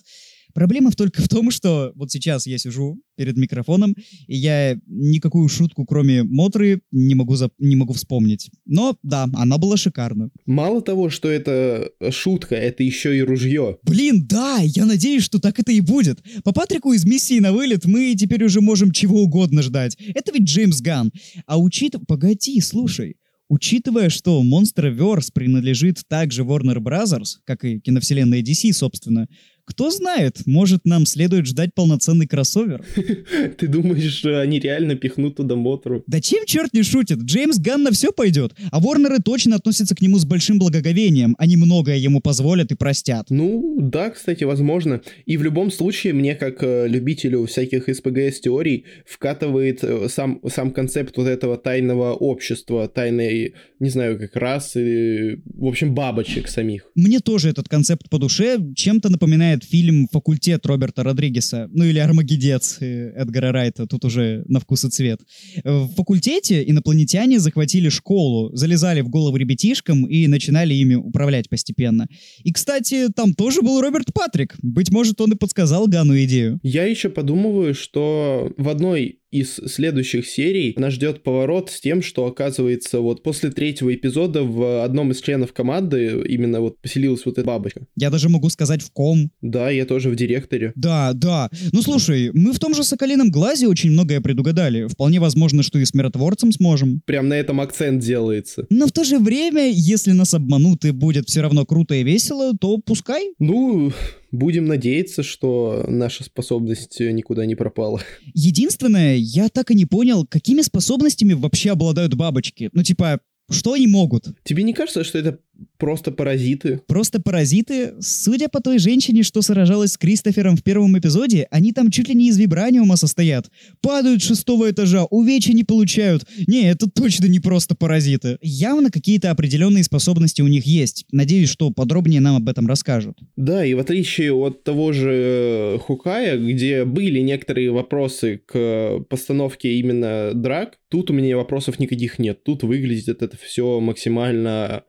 Проблема 0.53 0.91
только 0.91 1.21
в 1.21 1.27
том, 1.27 1.51
что 1.51 1.91
вот 1.95 2.11
сейчас 2.11 2.45
я 2.45 2.57
сижу 2.57 3.01
перед 3.15 3.37
микрофоном, 3.37 3.95
и 4.27 4.35
я 4.35 4.77
никакую 4.87 5.49
шутку, 5.49 5.85
кроме 5.85 6.23
Мотры, 6.23 6.81
не 6.91 7.15
могу, 7.15 7.33
зап- 7.33 7.53
не 7.57 7.75
могу 7.75 7.93
вспомнить. 7.93 8.49
Но 8.65 8.97
да, 9.03 9.27
она 9.33 9.57
была 9.57 9.77
шикарна. 9.77 10.29
Мало 10.45 10.81
того, 10.81 11.09
что 11.09 11.29
это 11.29 11.89
шутка, 12.11 12.55
это 12.55 12.83
еще 12.83 13.17
и 13.17 13.21
ружье. 13.21 13.77
Блин, 13.83 14.25
да, 14.27 14.59
я 14.61 14.85
надеюсь, 14.85 15.23
что 15.23 15.39
так 15.39 15.59
это 15.59 15.71
и 15.71 15.81
будет. 15.81 16.21
По 16.43 16.51
Патрику 16.51 16.93
из 16.93 17.05
миссии 17.05 17.39
на 17.39 17.51
вылет 17.51 17.85
мы 17.85 18.15
теперь 18.15 18.43
уже 18.43 18.61
можем 18.61 18.91
чего 18.91 19.21
угодно 19.21 19.61
ждать. 19.61 19.97
Это 20.13 20.31
ведь 20.31 20.43
Джеймс 20.43 20.81
Ган. 20.81 21.11
А 21.45 21.57
учит... 21.57 21.93
Погоди, 22.07 22.59
слушай. 22.61 23.17
Учитывая, 23.49 24.09
что 24.09 24.41
Monsterverse 24.43 25.29
принадлежит 25.33 26.01
также 26.07 26.43
Warner 26.43 26.77
Bros., 26.77 27.25
как 27.45 27.63
и 27.65 27.79
киновселенная 27.79 28.41
DC, 28.41 28.71
собственно, 28.73 29.27
Кто 29.65 29.89
знает, 29.91 30.41
может 30.45 30.81
нам 30.83 31.05
следует 31.05 31.45
ждать 31.45 31.73
полноценный 31.73 32.27
кроссовер? 32.27 32.83
Ты 33.57 33.67
думаешь, 33.67 34.11
что 34.11 34.41
они 34.41 34.59
реально 34.59 34.95
пихнут 34.95 35.37
туда 35.37 35.55
Мотру? 35.55 36.03
Да 36.05 36.19
чем 36.19 36.45
черт 36.45 36.73
не 36.73 36.83
шутит? 36.83 37.19
Джеймс 37.19 37.59
Ганн 37.59 37.83
на 37.83 37.91
все 37.91 38.11
пойдет. 38.11 38.53
А 38.71 38.79
Ворнеры 38.81 39.19
точно 39.19 39.55
относятся 39.55 39.95
к 39.95 40.01
нему 40.01 40.19
с 40.19 40.25
большим 40.25 40.59
благоговением. 40.59 41.35
Они 41.37 41.55
многое 41.55 41.95
ему 41.95 42.19
позволят 42.19 42.73
и 42.73 42.75
простят. 42.75 43.27
Ну, 43.29 43.77
да, 43.79 44.09
кстати, 44.09 44.43
возможно. 44.43 45.01
И 45.25 45.37
в 45.37 45.43
любом 45.43 45.71
случае, 45.71 46.11
мне, 46.11 46.35
как 46.35 46.61
э, 46.61 46.87
любителю 46.89 47.45
всяких 47.45 47.87
СПГС-теорий, 47.87 48.85
вкатывает 49.05 49.81
э, 49.83 50.09
сам, 50.09 50.41
сам 50.53 50.71
концепт 50.71 51.15
вот 51.15 51.27
этого 51.27 51.57
тайного 51.57 52.13
общества, 52.13 52.89
тайной, 52.89 53.53
не 53.79 53.89
знаю, 53.89 54.19
как 54.19 54.35
расы, 54.35 55.41
в 55.45 55.65
общем, 55.65 55.95
бабочек 55.95 56.49
самих. 56.49 56.85
Мне 56.95 57.21
тоже 57.21 57.49
этот 57.49 57.69
концепт 57.69 58.09
по 58.09 58.19
душе 58.19 58.59
чем-то 58.75 59.09
напоминает 59.09 59.52
фильм 59.61 60.07
«Факультет» 60.11 60.65
Роберта 60.65 61.03
Родригеса, 61.03 61.67
ну 61.73 61.83
или 61.83 61.99
«Армагеддец» 61.99 62.77
э, 62.79 63.11
Эдгара 63.15 63.51
Райта, 63.51 63.85
тут 63.85 64.05
уже 64.05 64.43
на 64.47 64.59
вкус 64.61 64.85
и 64.85 64.89
цвет. 64.89 65.19
В 65.65 65.89
факультете 65.95 66.63
инопланетяне 66.63 67.39
захватили 67.39 67.89
школу, 67.89 68.55
залезали 68.55 69.01
в 69.01 69.09
голову 69.09 69.35
ребятишкам 69.35 70.05
и 70.05 70.27
начинали 70.27 70.73
ими 70.73 70.95
управлять 70.95 71.49
постепенно. 71.49 72.07
И, 72.43 72.53
кстати, 72.53 73.09
там 73.13 73.33
тоже 73.33 73.61
был 73.61 73.81
Роберт 73.81 74.13
Патрик. 74.13 74.55
Быть 74.61 74.91
может, 74.91 75.19
он 75.19 75.33
и 75.33 75.35
подсказал 75.35 75.87
Гану 75.87 76.17
идею. 76.23 76.59
Я 76.63 76.85
еще 76.85 77.09
подумываю, 77.09 77.73
что 77.73 78.53
в 78.57 78.69
одной 78.69 79.19
из 79.33 79.55
следующих 79.55 80.27
серий 80.27 80.75
нас 80.77 80.93
ждет 80.93 81.23
поворот 81.23 81.71
с 81.71 81.81
тем, 81.81 82.03
что 82.03 82.27
оказывается 82.27 82.99
вот 82.99 83.23
после 83.23 83.49
третьего 83.49 83.93
эпизода 83.93 84.43
в 84.43 84.83
одном 84.83 85.11
из 85.11 85.21
членов 85.21 85.53
команды 85.53 86.21
именно 86.27 86.61
вот 86.61 86.79
поселилась 86.79 87.25
вот 87.25 87.39
эта 87.39 87.47
бабочка. 87.47 87.81
Я 87.95 88.11
даже 88.11 88.29
могу 88.29 88.49
сказать 88.49 88.83
в 88.83 88.91
ком. 88.91 89.31
Да, 89.41 89.71
я 89.71 89.85
тоже 89.85 90.09
в 90.09 90.15
директоре. 90.15 90.71
Да, 90.75 91.13
да. 91.13 91.49
Ну 91.71 91.81
слушай, 91.81 92.29
мы 92.33 92.53
в 92.53 92.59
том 92.59 92.75
же 92.75 92.83
Соколином 92.83 93.31
Глазе 93.31 93.67
очень 93.67 93.91
многое 93.91 94.21
предугадали. 94.21 94.87
Вполне 94.87 95.19
возможно, 95.19 95.63
что 95.63 95.79
и 95.79 95.85
с 95.85 95.93
миротворцем 95.95 96.51
сможем. 96.51 97.01
Прям 97.05 97.27
на 97.27 97.33
этом 97.33 97.59
акцент 97.59 98.03
делается. 98.03 98.67
Но 98.69 98.85
в 98.85 98.91
то 98.91 99.03
же 99.03 99.17
время, 99.17 99.71
если 99.71 100.11
нас 100.11 100.33
обманут 100.35 100.85
и 100.85 100.91
будет 100.91 101.27
все 101.27 101.41
равно 101.41 101.65
круто 101.65 101.95
и 101.95 102.03
весело, 102.03 102.55
то 102.55 102.77
пускай. 102.77 103.33
Ну, 103.39 103.91
будем 104.33 104.65
надеяться, 104.65 105.23
что 105.23 105.85
наша 105.87 106.23
способность 106.23 106.99
никуда 106.99 107.45
не 107.45 107.55
пропала. 107.55 108.01
Единственное, 108.33 109.15
я 109.15 109.47
так 109.47 109.71
и 109.71 109.75
не 109.75 109.85
понял, 109.85 110.25
какими 110.25 110.61
способностями 110.61 111.33
вообще 111.33 111.71
обладают 111.71 112.15
бабочки. 112.15 112.69
Ну 112.73 112.83
типа, 112.83 113.19
что 113.49 113.73
они 113.73 113.87
могут? 113.87 114.25
Тебе 114.43 114.63
не 114.63 114.73
кажется, 114.73 115.03
что 115.03 115.19
это 115.19 115.39
просто 115.77 116.11
паразиты? 116.11 116.81
Просто 116.87 117.21
паразиты? 117.21 117.93
Судя 117.99 118.49
по 118.49 118.61
той 118.61 118.79
женщине, 118.79 119.23
что 119.23 119.41
сражалась 119.41 119.93
с 119.93 119.97
Кристофером 119.97 120.55
в 120.55 120.63
первом 120.63 120.97
эпизоде, 120.97 121.47
они 121.51 121.71
там 121.73 121.91
чуть 121.91 122.09
ли 122.09 122.15
не 122.15 122.29
из 122.29 122.37
вибраниума 122.37 122.95
состоят. 122.95 123.49
Падают 123.81 124.21
с 124.21 124.27
шестого 124.27 124.69
этажа, 124.69 125.05
увечья 125.05 125.53
не 125.53 125.63
получают. 125.63 126.25
Не, 126.47 126.69
это 126.69 126.89
точно 126.89 127.25
не 127.25 127.39
просто 127.39 127.75
паразиты. 127.75 128.37
Явно 128.41 128.89
какие-то 128.91 129.31
определенные 129.31 129.83
способности 129.83 130.41
у 130.41 130.47
них 130.47 130.65
есть. 130.65 131.05
Надеюсь, 131.11 131.49
что 131.49 131.71
подробнее 131.71 132.21
нам 132.21 132.35
об 132.37 132.49
этом 132.49 132.67
расскажут. 132.67 133.17
Да, 133.35 133.65
и 133.65 133.73
в 133.73 133.79
отличие 133.79 134.33
от 134.33 134.63
того 134.63 134.91
же 134.93 135.11
э, 135.11 135.77
Хукая, 135.79 136.37
где 136.37 136.85
были 136.85 137.19
некоторые 137.19 137.71
вопросы 137.71 138.41
к 138.45 138.99
постановке 139.09 139.73
именно 139.73 140.31
драк, 140.33 140.79
тут 140.89 141.09
у 141.09 141.13
меня 141.13 141.37
вопросов 141.37 141.79
никаких 141.79 142.19
нет. 142.19 142.43
Тут 142.43 142.63
выглядит 142.63 143.21
это 143.21 143.37
все 143.37 143.79
максимально 143.79 144.83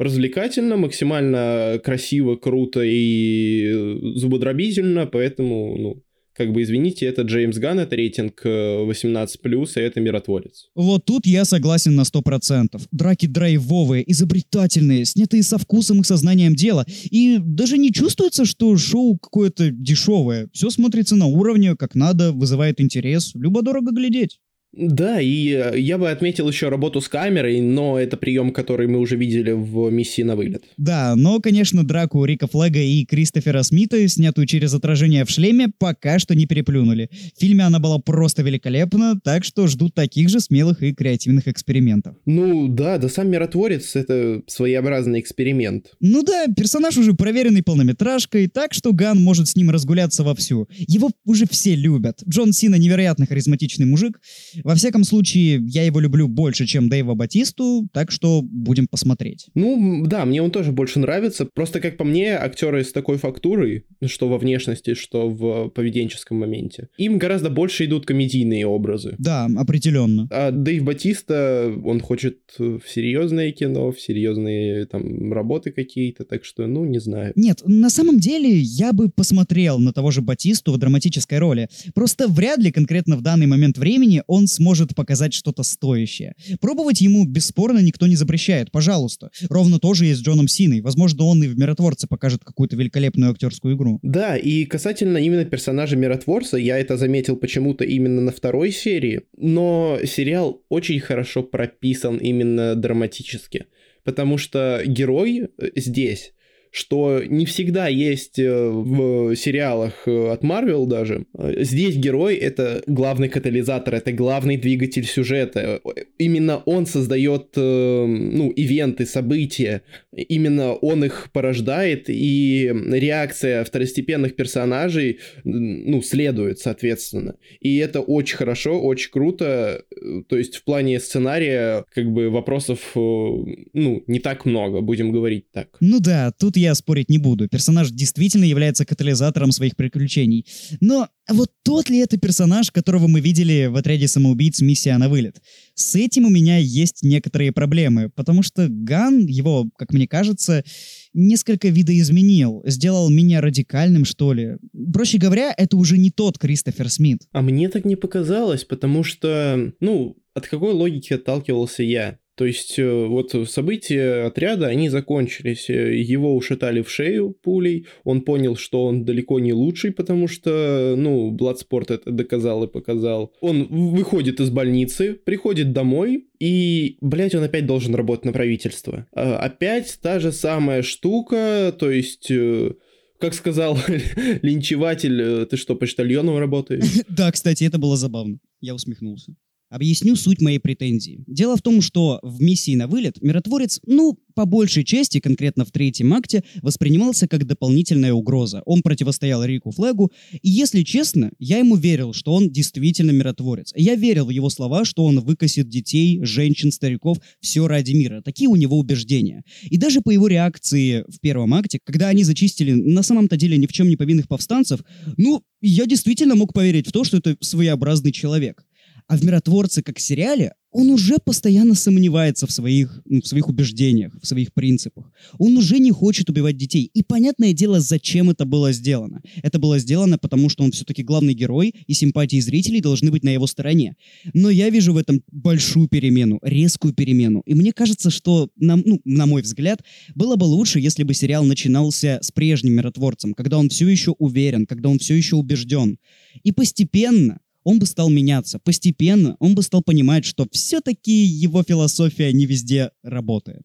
развлекательно, 0.00 0.76
максимально 0.76 1.78
красиво, 1.84 2.36
круто 2.36 2.80
и 2.82 3.98
зубодробительно, 4.16 5.06
поэтому, 5.06 5.76
ну, 5.76 6.02
как 6.32 6.52
бы, 6.52 6.62
извините, 6.62 7.04
это 7.04 7.20
Джеймс 7.20 7.58
Ганн, 7.58 7.80
это 7.80 7.96
рейтинг 7.96 8.40
18+, 8.46 9.28
и 9.76 9.80
это 9.80 10.00
миротворец. 10.00 10.70
Вот 10.74 11.04
тут 11.04 11.26
я 11.26 11.44
согласен 11.44 11.94
на 11.96 12.02
100%. 12.02 12.80
Драки 12.90 13.26
драйвовые, 13.26 14.10
изобретательные, 14.10 15.04
снятые 15.04 15.42
со 15.42 15.58
вкусом 15.58 16.00
и 16.00 16.04
сознанием 16.04 16.54
дела. 16.54 16.86
И 17.10 17.36
даже 17.38 17.76
не 17.76 17.92
чувствуется, 17.92 18.46
что 18.46 18.74
шоу 18.78 19.18
какое-то 19.18 19.70
дешевое. 19.70 20.48
Все 20.54 20.70
смотрится 20.70 21.14
на 21.14 21.26
уровне, 21.26 21.76
как 21.76 21.94
надо, 21.94 22.32
вызывает 22.32 22.80
интерес. 22.80 23.32
Любо-дорого 23.34 23.92
глядеть. 23.92 24.38
Да, 24.72 25.20
и 25.20 25.50
э, 25.50 25.78
я 25.78 25.98
бы 25.98 26.10
отметил 26.10 26.48
еще 26.48 26.68
работу 26.68 27.00
с 27.00 27.08
камерой, 27.08 27.60
но 27.60 27.98
это 27.98 28.16
прием, 28.16 28.52
который 28.52 28.86
мы 28.86 29.00
уже 29.00 29.16
видели 29.16 29.50
в 29.50 29.90
миссии 29.90 30.22
на 30.22 30.36
вылет. 30.36 30.62
Да, 30.76 31.14
но, 31.16 31.40
конечно, 31.40 31.84
драку 31.84 32.24
Рика 32.24 32.46
Флега 32.46 32.80
и 32.80 33.04
Кристофера 33.04 33.62
Смита, 33.62 34.06
снятую 34.08 34.46
через 34.46 34.72
отражение 34.72 35.24
в 35.24 35.30
шлеме, 35.30 35.68
пока 35.76 36.20
что 36.20 36.36
не 36.36 36.46
переплюнули. 36.46 37.10
В 37.36 37.40
фильме 37.40 37.64
она 37.64 37.80
была 37.80 37.98
просто 37.98 38.42
великолепна, 38.42 39.18
так 39.22 39.44
что 39.44 39.66
ждут 39.66 39.94
таких 39.94 40.28
же 40.28 40.38
смелых 40.38 40.82
и 40.82 40.94
креативных 40.94 41.48
экспериментов. 41.48 42.14
Ну 42.24 42.68
да, 42.68 42.98
да 42.98 43.08
сам 43.08 43.28
Миротворец— 43.28 43.94
это 43.96 44.42
своеобразный 44.46 45.18
эксперимент. 45.18 45.92
Ну 45.98 46.22
да, 46.22 46.46
персонаж 46.56 46.96
уже 46.96 47.14
проверенный 47.14 47.64
полнометражкой, 47.64 48.46
так 48.46 48.72
что 48.72 48.92
Ган 48.92 49.20
может 49.20 49.48
с 49.48 49.56
ним 49.56 49.70
разгуляться 49.70 50.22
вовсю. 50.22 50.68
Его 50.78 51.10
уже 51.24 51.46
все 51.48 51.74
любят. 51.74 52.22
Джон 52.28 52.52
Сина 52.52 52.76
невероятно 52.76 53.26
харизматичный 53.26 53.86
мужик, 53.86 54.20
во 54.64 54.74
всяком 54.74 55.04
случае, 55.04 55.62
я 55.66 55.84
его 55.84 56.00
люблю 56.00 56.28
больше, 56.28 56.66
чем 56.66 56.88
Дэйва 56.88 57.14
Батисту, 57.14 57.88
так 57.92 58.10
что 58.10 58.42
будем 58.42 58.86
посмотреть. 58.86 59.46
Ну, 59.54 60.04
да, 60.06 60.24
мне 60.24 60.42
он 60.42 60.50
тоже 60.50 60.72
больше 60.72 60.98
нравится. 60.98 61.46
Просто, 61.46 61.80
как 61.80 61.96
по 61.96 62.04
мне, 62.04 62.36
актеры 62.36 62.84
с 62.84 62.92
такой 62.92 63.18
фактурой, 63.18 63.84
что 64.06 64.28
во 64.28 64.38
внешности, 64.38 64.94
что 64.94 65.28
в 65.28 65.68
поведенческом 65.70 66.38
моменте, 66.38 66.88
им 66.96 67.18
гораздо 67.18 67.50
больше 67.50 67.84
идут 67.84 68.06
комедийные 68.06 68.66
образы. 68.66 69.14
Да, 69.18 69.48
определенно. 69.56 70.28
А 70.30 70.50
Дэйв 70.50 70.84
Батиста, 70.84 71.72
он 71.84 72.00
хочет 72.00 72.38
в 72.58 72.82
серьезное 72.86 73.52
кино, 73.52 73.92
в 73.92 74.00
серьезные 74.00 74.86
там 74.86 75.32
работы 75.32 75.70
какие-то, 75.70 76.24
так 76.24 76.44
что, 76.44 76.66
ну, 76.66 76.84
не 76.84 77.00
знаю. 77.00 77.32
Нет, 77.36 77.62
на 77.64 77.90
самом 77.90 78.18
деле 78.18 78.58
я 78.58 78.92
бы 78.92 79.08
посмотрел 79.10 79.78
на 79.78 79.92
того 79.92 80.10
же 80.10 80.22
Батисту 80.22 80.72
в 80.72 80.78
драматической 80.78 81.38
роли. 81.38 81.68
Просто 81.94 82.28
вряд 82.28 82.58
ли 82.58 82.70
конкретно 82.70 83.16
в 83.16 83.22
данный 83.22 83.46
момент 83.46 83.78
времени 83.78 84.22
он 84.26 84.46
сможет 84.50 84.94
показать 84.94 85.32
что-то 85.34 85.62
стоящее. 85.62 86.34
Пробовать 86.60 87.00
ему 87.00 87.24
бесспорно 87.24 87.78
никто 87.78 88.06
не 88.06 88.16
запрещает, 88.16 88.70
пожалуйста. 88.70 89.30
Ровно 89.48 89.78
тоже 89.78 90.06
есть 90.06 90.20
с 90.20 90.22
Джоном 90.22 90.48
Синой. 90.48 90.80
Возможно, 90.80 91.24
он 91.24 91.42
и 91.42 91.48
в 91.48 91.58
«Миротворце» 91.58 92.06
покажет 92.06 92.44
какую-то 92.44 92.76
великолепную 92.76 93.32
актерскую 93.32 93.76
игру. 93.76 93.98
Да, 94.02 94.36
и 94.36 94.64
касательно 94.64 95.18
именно 95.18 95.44
персонажа 95.44 95.96
Миротворца, 95.96 96.56
я 96.56 96.78
это 96.78 96.96
заметил 96.96 97.36
почему-то 97.36 97.84
именно 97.84 98.20
на 98.20 98.32
второй 98.32 98.72
серии, 98.72 99.22
но 99.36 99.98
сериал 100.04 100.62
очень 100.68 101.00
хорошо 101.00 101.42
прописан 101.42 102.16
именно 102.16 102.74
драматически, 102.74 103.66
потому 104.04 104.38
что 104.38 104.82
герой 104.86 105.48
э, 105.58 105.68
здесь 105.76 106.32
что 106.70 107.22
не 107.26 107.46
всегда 107.46 107.88
есть 107.88 108.38
э, 108.38 108.68
в 108.70 109.34
сериалах 109.34 110.06
э, 110.06 110.30
от 110.30 110.42
Marvel 110.44 110.86
даже. 110.86 111.26
Здесь 111.34 111.96
герой— 111.96 112.34
это 112.36 112.82
главный 112.86 113.28
катализатор, 113.28 113.94
это 113.96 114.12
главный 114.12 114.56
двигатель 114.56 115.04
сюжета. 115.04 115.80
Именно 116.18 116.58
он 116.58 116.86
создает, 116.86 117.48
э, 117.56 118.06
ну, 118.06 118.50
ивенты, 118.50 119.04
события. 119.04 119.82
Именно 120.14 120.74
он 120.74 121.04
их 121.04 121.30
порождает, 121.32 122.04
и 122.08 122.72
реакция 122.92 123.64
второстепенных 123.64 124.36
персонажей, 124.36 125.18
ну, 125.44 126.02
следует, 126.02 126.60
соответственно. 126.60 127.34
И 127.60 127.78
это 127.78 128.00
очень 128.00 128.36
хорошо, 128.36 128.80
очень 128.80 129.10
круто. 129.10 129.82
То 130.28 130.36
есть 130.36 130.56
в 130.56 130.64
плане 130.64 131.00
сценария, 131.00 131.84
как 131.92 132.12
бы, 132.12 132.30
вопросов, 132.30 132.92
ну, 132.94 134.04
не 134.06 134.20
так 134.20 134.44
много, 134.44 134.80
будем 134.82 135.10
говорить 135.10 135.50
так. 135.50 135.76
Ну 135.80 135.98
да, 135.98 136.30
тут 136.38 136.56
я 136.60 136.74
спорить 136.74 137.08
не 137.08 137.18
буду. 137.18 137.48
Персонаж 137.48 137.90
действительно 137.90 138.44
является 138.44 138.84
катализатором 138.84 139.52
своих 139.52 139.76
приключений. 139.76 140.46
Но 140.80 141.08
вот 141.28 141.50
тот 141.62 141.90
ли 141.90 141.98
это 141.98 142.18
персонаж, 142.18 142.70
которого 142.70 143.06
мы 143.06 143.20
видели 143.20 143.66
в 143.66 143.76
отряде 143.76 144.08
самоубийц 144.08 144.60
«Миссия 144.60 144.96
на 144.98 145.08
вылет»? 145.08 145.40
С 145.74 145.94
этим 145.94 146.26
у 146.26 146.30
меня 146.30 146.58
есть 146.58 147.02
некоторые 147.02 147.52
проблемы, 147.52 148.10
потому 148.10 148.42
что 148.42 148.66
Ган, 148.68 149.26
его, 149.26 149.68
как 149.76 149.92
мне 149.92 150.06
кажется, 150.06 150.64
несколько 151.12 151.68
видоизменил, 151.68 152.62
сделал 152.66 153.10
меня 153.10 153.40
радикальным, 153.40 154.04
что 154.04 154.32
ли. 154.32 154.56
Проще 154.92 155.18
говоря, 155.18 155.54
это 155.56 155.76
уже 155.76 155.98
не 155.98 156.10
тот 156.10 156.38
Кристофер 156.38 156.90
Смит. 156.90 157.22
А 157.32 157.42
мне 157.42 157.68
так 157.68 157.84
не 157.84 157.96
показалось, 157.96 158.64
потому 158.64 159.04
что, 159.04 159.72
ну, 159.80 160.16
от 160.34 160.46
какой 160.46 160.72
логики 160.72 161.12
отталкивался 161.12 161.82
я? 161.82 162.18
То 162.40 162.46
есть 162.46 162.78
э, 162.78 163.06
вот 163.06 163.34
события 163.50 164.24
отряда, 164.24 164.68
они 164.68 164.88
закончились. 164.88 165.68
Э, 165.68 165.94
его 165.94 166.34
ушатали 166.34 166.80
в 166.80 166.90
шею 166.90 167.36
пулей. 167.42 167.86
Он 168.02 168.22
понял, 168.22 168.56
что 168.56 168.86
он 168.86 169.04
далеко 169.04 169.38
не 169.40 169.52
лучший, 169.52 169.92
потому 169.92 170.26
что, 170.26 170.94
ну, 170.96 171.30
Бладспорт 171.32 171.90
это 171.90 172.10
доказал 172.10 172.64
и 172.64 172.66
показал. 172.66 173.34
Он 173.42 173.66
выходит 173.66 174.40
из 174.40 174.48
больницы, 174.48 175.12
приходит 175.22 175.74
домой, 175.74 176.28
и, 176.38 176.96
блядь, 177.02 177.34
он 177.34 177.42
опять 177.42 177.66
должен 177.66 177.94
работать 177.94 178.24
на 178.24 178.32
правительство. 178.32 179.06
А, 179.12 179.36
опять 179.36 179.98
та 180.00 180.18
же 180.18 180.32
самая 180.32 180.80
штука, 180.80 181.74
то 181.78 181.90
есть 181.90 182.30
э, 182.30 182.72
Как 183.18 183.34
сказал 183.34 183.76
линчеватель, 184.40 185.44
ты 185.44 185.58
что, 185.58 185.76
почтальоном 185.76 186.38
работаешь? 186.38 186.84
Да, 187.10 187.30
кстати, 187.30 187.64
это 187.64 187.76
было 187.76 187.98
забавно. 187.98 188.38
Я 188.62 188.74
усмехнулся. 188.74 189.34
Объясню 189.70 190.16
суть 190.16 190.40
моей 190.40 190.58
претензии. 190.58 191.22
Дело 191.28 191.56
в 191.56 191.62
том, 191.62 191.80
что 191.80 192.18
в 192.22 192.42
миссии 192.42 192.74
на 192.74 192.88
вылет 192.88 193.22
миротворец, 193.22 193.80
ну, 193.86 194.18
по 194.34 194.44
большей 194.44 194.82
части, 194.82 195.20
конкретно 195.20 195.64
в 195.64 195.70
третьем 195.70 196.12
акте, 196.12 196.42
воспринимался 196.60 197.28
как 197.28 197.46
дополнительная 197.46 198.12
угроза. 198.12 198.62
Он 198.66 198.82
противостоял 198.82 199.44
Рику 199.44 199.70
Флегу, 199.70 200.10
и 200.32 200.50
если 200.50 200.82
честно, 200.82 201.30
я 201.38 201.58
ему 201.58 201.76
верил, 201.76 202.12
что 202.12 202.32
он 202.32 202.50
действительно 202.50 203.12
миротворец. 203.12 203.72
Я 203.76 203.94
верил 203.94 204.26
в 204.26 204.30
его 204.30 204.50
слова, 204.50 204.84
что 204.84 205.04
он 205.04 205.20
выкосит 205.20 205.68
детей, 205.68 206.18
женщин, 206.24 206.72
стариков, 206.72 207.18
все 207.40 207.68
ради 207.68 207.92
мира. 207.92 208.22
Такие 208.22 208.48
у 208.48 208.56
него 208.56 208.76
убеждения. 208.76 209.44
И 209.62 209.76
даже 209.76 210.00
по 210.00 210.10
его 210.10 210.26
реакции 210.26 211.04
в 211.06 211.20
первом 211.20 211.54
акте, 211.54 211.78
когда 211.84 212.08
они 212.08 212.24
зачистили 212.24 212.72
на 212.72 213.04
самом-то 213.04 213.36
деле 213.36 213.56
ни 213.56 213.66
в 213.66 213.72
чем 213.72 213.88
не 213.88 213.96
повинных 213.96 214.26
повстанцев, 214.26 214.80
ну, 215.16 215.44
я 215.60 215.86
действительно 215.86 216.34
мог 216.34 216.52
поверить 216.52 216.88
в 216.88 216.92
то, 216.92 217.04
что 217.04 217.18
это 217.18 217.36
своеобразный 217.40 218.12
человек. 218.12 218.64
А 219.10 219.16
в 219.16 219.24
«Миротворце» 219.24 219.82
как 219.82 219.98
сериале 219.98 220.52
он 220.70 220.88
уже 220.90 221.16
постоянно 221.18 221.74
сомневается 221.74 222.46
в 222.46 222.52
своих, 222.52 223.02
ну, 223.04 223.20
в 223.20 223.26
своих 223.26 223.48
убеждениях, 223.48 224.16
в 224.22 224.24
своих 224.24 224.54
принципах. 224.54 225.10
Он 225.36 225.56
уже 225.56 225.80
не 225.80 225.90
хочет 225.90 226.30
убивать 226.30 226.56
детей. 226.56 226.88
И 226.94 227.02
понятное 227.02 227.52
дело, 227.52 227.80
зачем 227.80 228.30
это 228.30 228.44
было 228.44 228.70
сделано. 228.70 229.20
Это 229.42 229.58
было 229.58 229.80
сделано, 229.80 230.16
потому 230.16 230.48
что 230.48 230.62
он 230.62 230.70
все-таки 230.70 231.02
главный 231.02 231.34
герой, 231.34 231.74
и 231.88 231.92
симпатии 231.92 232.38
зрителей 232.38 232.80
должны 232.80 233.10
быть 233.10 233.24
на 233.24 233.30
его 233.30 233.48
стороне. 233.48 233.96
Но 234.32 234.48
я 234.48 234.70
вижу 234.70 234.92
в 234.92 234.96
этом 234.96 235.24
большую 235.32 235.88
перемену, 235.88 236.38
резкую 236.40 236.94
перемену. 236.94 237.42
И 237.46 237.54
мне 237.54 237.72
кажется, 237.72 238.10
что, 238.10 238.48
на, 238.54 238.76
ну, 238.76 239.00
на 239.04 239.26
мой 239.26 239.42
взгляд, 239.42 239.82
было 240.14 240.36
бы 240.36 240.44
лучше, 240.44 240.78
если 240.78 241.02
бы 241.02 241.14
сериал 241.14 241.44
начинался 241.44 242.20
с 242.22 242.30
прежним 242.30 242.74
миротворцем, 242.74 243.34
когда 243.34 243.58
он 243.58 243.70
все 243.70 243.88
еще 243.88 244.12
уверен, 244.20 244.66
когда 244.66 244.88
он 244.88 245.00
все 245.00 245.16
еще 245.16 245.34
убежден. 245.34 245.98
И 246.44 246.52
постепенно 246.52 247.40
он 247.64 247.78
бы 247.78 247.86
стал 247.86 248.10
меняться. 248.10 248.58
Постепенно 248.58 249.36
он 249.40 249.54
бы 249.54 249.62
стал 249.62 249.82
понимать, 249.82 250.24
что 250.24 250.46
все-таки 250.52 251.12
его 251.12 251.62
философия 251.62 252.32
не 252.32 252.46
везде 252.46 252.90
работает. 253.02 253.62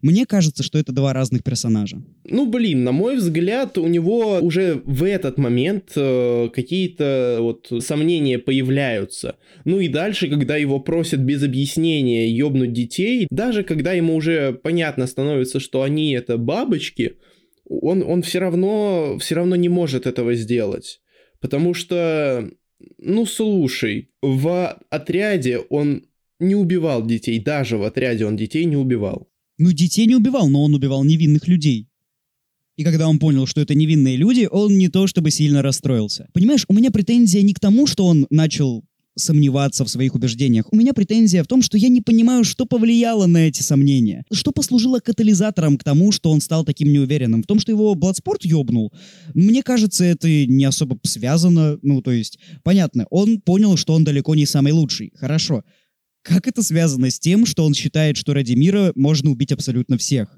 Мне 0.00 0.26
кажется, 0.26 0.62
что 0.62 0.78
это 0.78 0.92
два 0.92 1.12
разных 1.12 1.42
персонажа. 1.42 2.00
Ну, 2.24 2.46
блин, 2.46 2.84
на 2.84 2.92
мой 2.92 3.16
взгляд, 3.16 3.78
у 3.78 3.88
него 3.88 4.38
уже 4.40 4.80
в 4.84 5.02
этот 5.02 5.38
момент 5.38 5.92
э, 5.96 6.48
какие-то 6.54 7.38
вот 7.40 7.72
сомнения 7.82 8.38
появляются. 8.38 9.36
Ну 9.64 9.80
и 9.80 9.88
дальше, 9.88 10.28
когда 10.28 10.56
его 10.56 10.78
просят 10.78 11.20
без 11.20 11.42
объяснения 11.42 12.30
ёбнуть 12.30 12.72
детей, 12.72 13.26
даже 13.30 13.64
когда 13.64 13.92
ему 13.92 14.14
уже 14.14 14.52
понятно 14.52 15.06
становится, 15.08 15.58
что 15.58 15.82
они 15.82 16.12
это 16.12 16.38
бабочки, 16.38 17.16
он, 17.68 18.02
он 18.02 18.22
все 18.22 18.38
равно, 18.38 19.18
все 19.18 19.34
равно 19.34 19.56
не 19.56 19.68
может 19.68 20.06
этого 20.06 20.34
сделать. 20.34 21.00
Потому 21.40 21.74
что 21.74 22.50
ну 22.98 23.26
слушай, 23.26 24.08
в 24.22 24.80
отряде 24.90 25.58
он 25.58 26.04
не 26.40 26.54
убивал 26.54 27.04
детей, 27.04 27.38
даже 27.40 27.76
в 27.76 27.82
отряде 27.82 28.24
он 28.26 28.36
детей 28.36 28.64
не 28.64 28.76
убивал. 28.76 29.28
Ну, 29.58 29.72
детей 29.72 30.06
не 30.06 30.14
убивал, 30.14 30.48
но 30.48 30.62
он 30.62 30.74
убивал 30.74 31.02
невинных 31.02 31.48
людей. 31.48 31.88
И 32.76 32.84
когда 32.84 33.08
он 33.08 33.18
понял, 33.18 33.46
что 33.46 33.60
это 33.60 33.74
невинные 33.74 34.16
люди, 34.16 34.48
он 34.48 34.78
не 34.78 34.88
то 34.88 35.08
чтобы 35.08 35.32
сильно 35.32 35.62
расстроился. 35.62 36.28
Понимаешь, 36.32 36.64
у 36.68 36.74
меня 36.74 36.92
претензия 36.92 37.42
не 37.42 37.52
к 37.52 37.58
тому, 37.58 37.88
что 37.88 38.06
он 38.06 38.28
начал 38.30 38.84
сомневаться 39.18 39.84
в 39.84 39.88
своих 39.88 40.14
убеждениях. 40.14 40.66
У 40.72 40.76
меня 40.76 40.94
претензия 40.94 41.42
в 41.42 41.46
том, 41.46 41.62
что 41.62 41.76
я 41.76 41.88
не 41.88 42.00
понимаю, 42.00 42.44
что 42.44 42.64
повлияло 42.64 43.26
на 43.26 43.48
эти 43.48 43.62
сомнения. 43.62 44.24
Что 44.32 44.52
послужило 44.52 45.00
катализатором 45.00 45.76
к 45.76 45.84
тому, 45.84 46.12
что 46.12 46.30
он 46.30 46.40
стал 46.40 46.64
таким 46.64 46.92
неуверенным? 46.92 47.42
В 47.42 47.46
том, 47.46 47.60
что 47.60 47.72
его 47.72 47.94
Бладспорт 47.94 48.44
ёбнул? 48.44 48.92
Мне 49.34 49.62
кажется, 49.62 50.04
это 50.04 50.28
не 50.28 50.64
особо 50.64 50.98
связано. 51.02 51.78
Ну, 51.82 52.00
то 52.02 52.10
есть, 52.10 52.38
понятно, 52.62 53.06
он 53.10 53.40
понял, 53.40 53.76
что 53.76 53.94
он 53.94 54.04
далеко 54.04 54.34
не 54.34 54.46
самый 54.46 54.72
лучший. 54.72 55.12
Хорошо. 55.16 55.64
Как 56.22 56.46
это 56.46 56.62
связано 56.62 57.10
с 57.10 57.18
тем, 57.18 57.46
что 57.46 57.64
он 57.64 57.74
считает, 57.74 58.16
что 58.16 58.34
ради 58.34 58.52
мира 58.52 58.92
можно 58.94 59.30
убить 59.30 59.52
абсолютно 59.52 59.96
всех? 59.98 60.37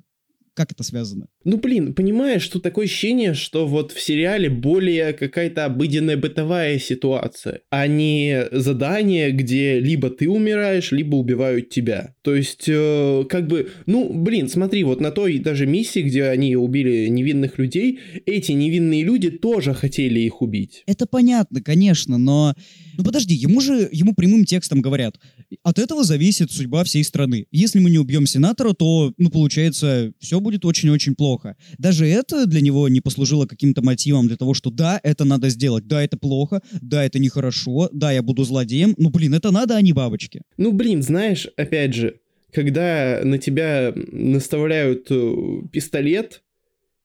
Как 0.60 0.72
это 0.72 0.82
связано? 0.82 1.26
Ну, 1.44 1.56
блин, 1.56 1.94
понимаешь, 1.94 2.42
что 2.42 2.60
такое 2.60 2.84
ощущение, 2.84 3.32
что 3.32 3.66
вот 3.66 3.92
в 3.92 3.98
сериале 3.98 4.50
более 4.50 5.14
какая-то 5.14 5.64
обыденная 5.64 6.18
бытовая 6.18 6.78
ситуация, 6.78 7.62
а 7.70 7.86
не 7.86 8.44
задание, 8.52 9.30
где 9.30 9.80
либо 9.80 10.10
ты 10.10 10.28
умираешь, 10.28 10.92
либо 10.92 11.16
убивают 11.16 11.70
тебя. 11.70 12.14
То 12.20 12.34
есть, 12.36 12.66
э, 12.68 13.24
как 13.30 13.46
бы, 13.46 13.70
ну, 13.86 14.12
блин, 14.12 14.50
смотри, 14.50 14.84
вот 14.84 15.00
на 15.00 15.10
той 15.10 15.38
даже 15.38 15.64
миссии, 15.64 16.00
где 16.00 16.24
они 16.24 16.56
убили 16.56 17.06
невинных 17.06 17.56
людей, 17.58 18.00
эти 18.26 18.52
невинные 18.52 19.02
люди 19.02 19.30
тоже 19.30 19.72
хотели 19.72 20.20
их 20.20 20.42
убить. 20.42 20.82
Это 20.86 21.06
понятно, 21.06 21.62
конечно, 21.62 22.18
но... 22.18 22.54
Ну 22.98 23.04
подожди, 23.04 23.34
ему 23.34 23.62
же, 23.62 23.88
ему 23.92 24.14
прямым 24.14 24.44
текстом 24.44 24.82
говорят, 24.82 25.18
от 25.62 25.78
этого 25.78 26.04
зависит 26.04 26.50
судьба 26.50 26.84
всей 26.84 27.04
страны. 27.04 27.46
Если 27.50 27.78
мы 27.78 27.90
не 27.90 27.98
убьем 27.98 28.26
сенатора, 28.26 28.72
то, 28.72 29.12
ну, 29.18 29.30
получается, 29.30 30.12
все 30.18 30.40
будет 30.40 30.64
очень-очень 30.64 31.14
плохо. 31.14 31.56
Даже 31.78 32.06
это 32.06 32.46
для 32.46 32.60
него 32.60 32.88
не 32.88 33.00
послужило 33.00 33.46
каким-то 33.46 33.82
мотивом 33.82 34.28
для 34.28 34.36
того, 34.36 34.54
что 34.54 34.70
да, 34.70 35.00
это 35.02 35.24
надо 35.24 35.48
сделать, 35.48 35.86
да, 35.86 36.02
это 36.02 36.16
плохо, 36.16 36.62
да, 36.80 37.04
это 37.04 37.18
нехорошо, 37.18 37.88
да, 37.92 38.12
я 38.12 38.22
буду 38.22 38.44
злодеем, 38.44 38.94
ну, 38.98 39.10
блин, 39.10 39.34
это 39.34 39.50
надо, 39.50 39.76
а 39.76 39.82
не 39.82 39.92
бабочки. 39.92 40.42
Ну, 40.56 40.72
блин, 40.72 41.02
знаешь, 41.02 41.48
опять 41.56 41.94
же, 41.94 42.20
когда 42.52 43.20
на 43.22 43.38
тебя 43.38 43.92
наставляют 43.94 45.06
э, 45.10 45.62
пистолет, 45.72 46.42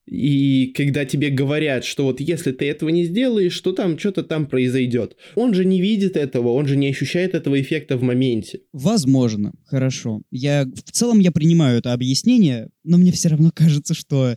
и 0.06 0.72
когда 0.76 1.04
тебе 1.04 1.30
говорят, 1.30 1.84
что 1.84 2.04
вот 2.04 2.20
если 2.20 2.52
ты 2.52 2.66
этого 2.66 2.90
не 2.90 3.04
сделаешь, 3.04 3.60
то 3.60 3.72
там 3.72 3.98
что-то 3.98 4.22
там 4.22 4.46
произойдет. 4.46 5.16
Он 5.34 5.52
же 5.52 5.64
не 5.64 5.80
видит 5.80 6.16
этого, 6.16 6.50
он 6.50 6.66
же 6.66 6.76
не 6.76 6.88
ощущает 6.88 7.34
этого 7.34 7.60
эффекта 7.60 7.96
в 7.96 8.02
моменте. 8.02 8.60
Возможно, 8.72 9.52
хорошо. 9.64 10.22
Я 10.30 10.64
в 10.64 10.92
целом 10.92 11.18
я 11.18 11.32
принимаю 11.32 11.78
это 11.78 11.92
объяснение, 11.92 12.68
но 12.84 12.98
мне 12.98 13.10
все 13.10 13.28
равно 13.28 13.50
кажется, 13.52 13.94
что 13.94 14.36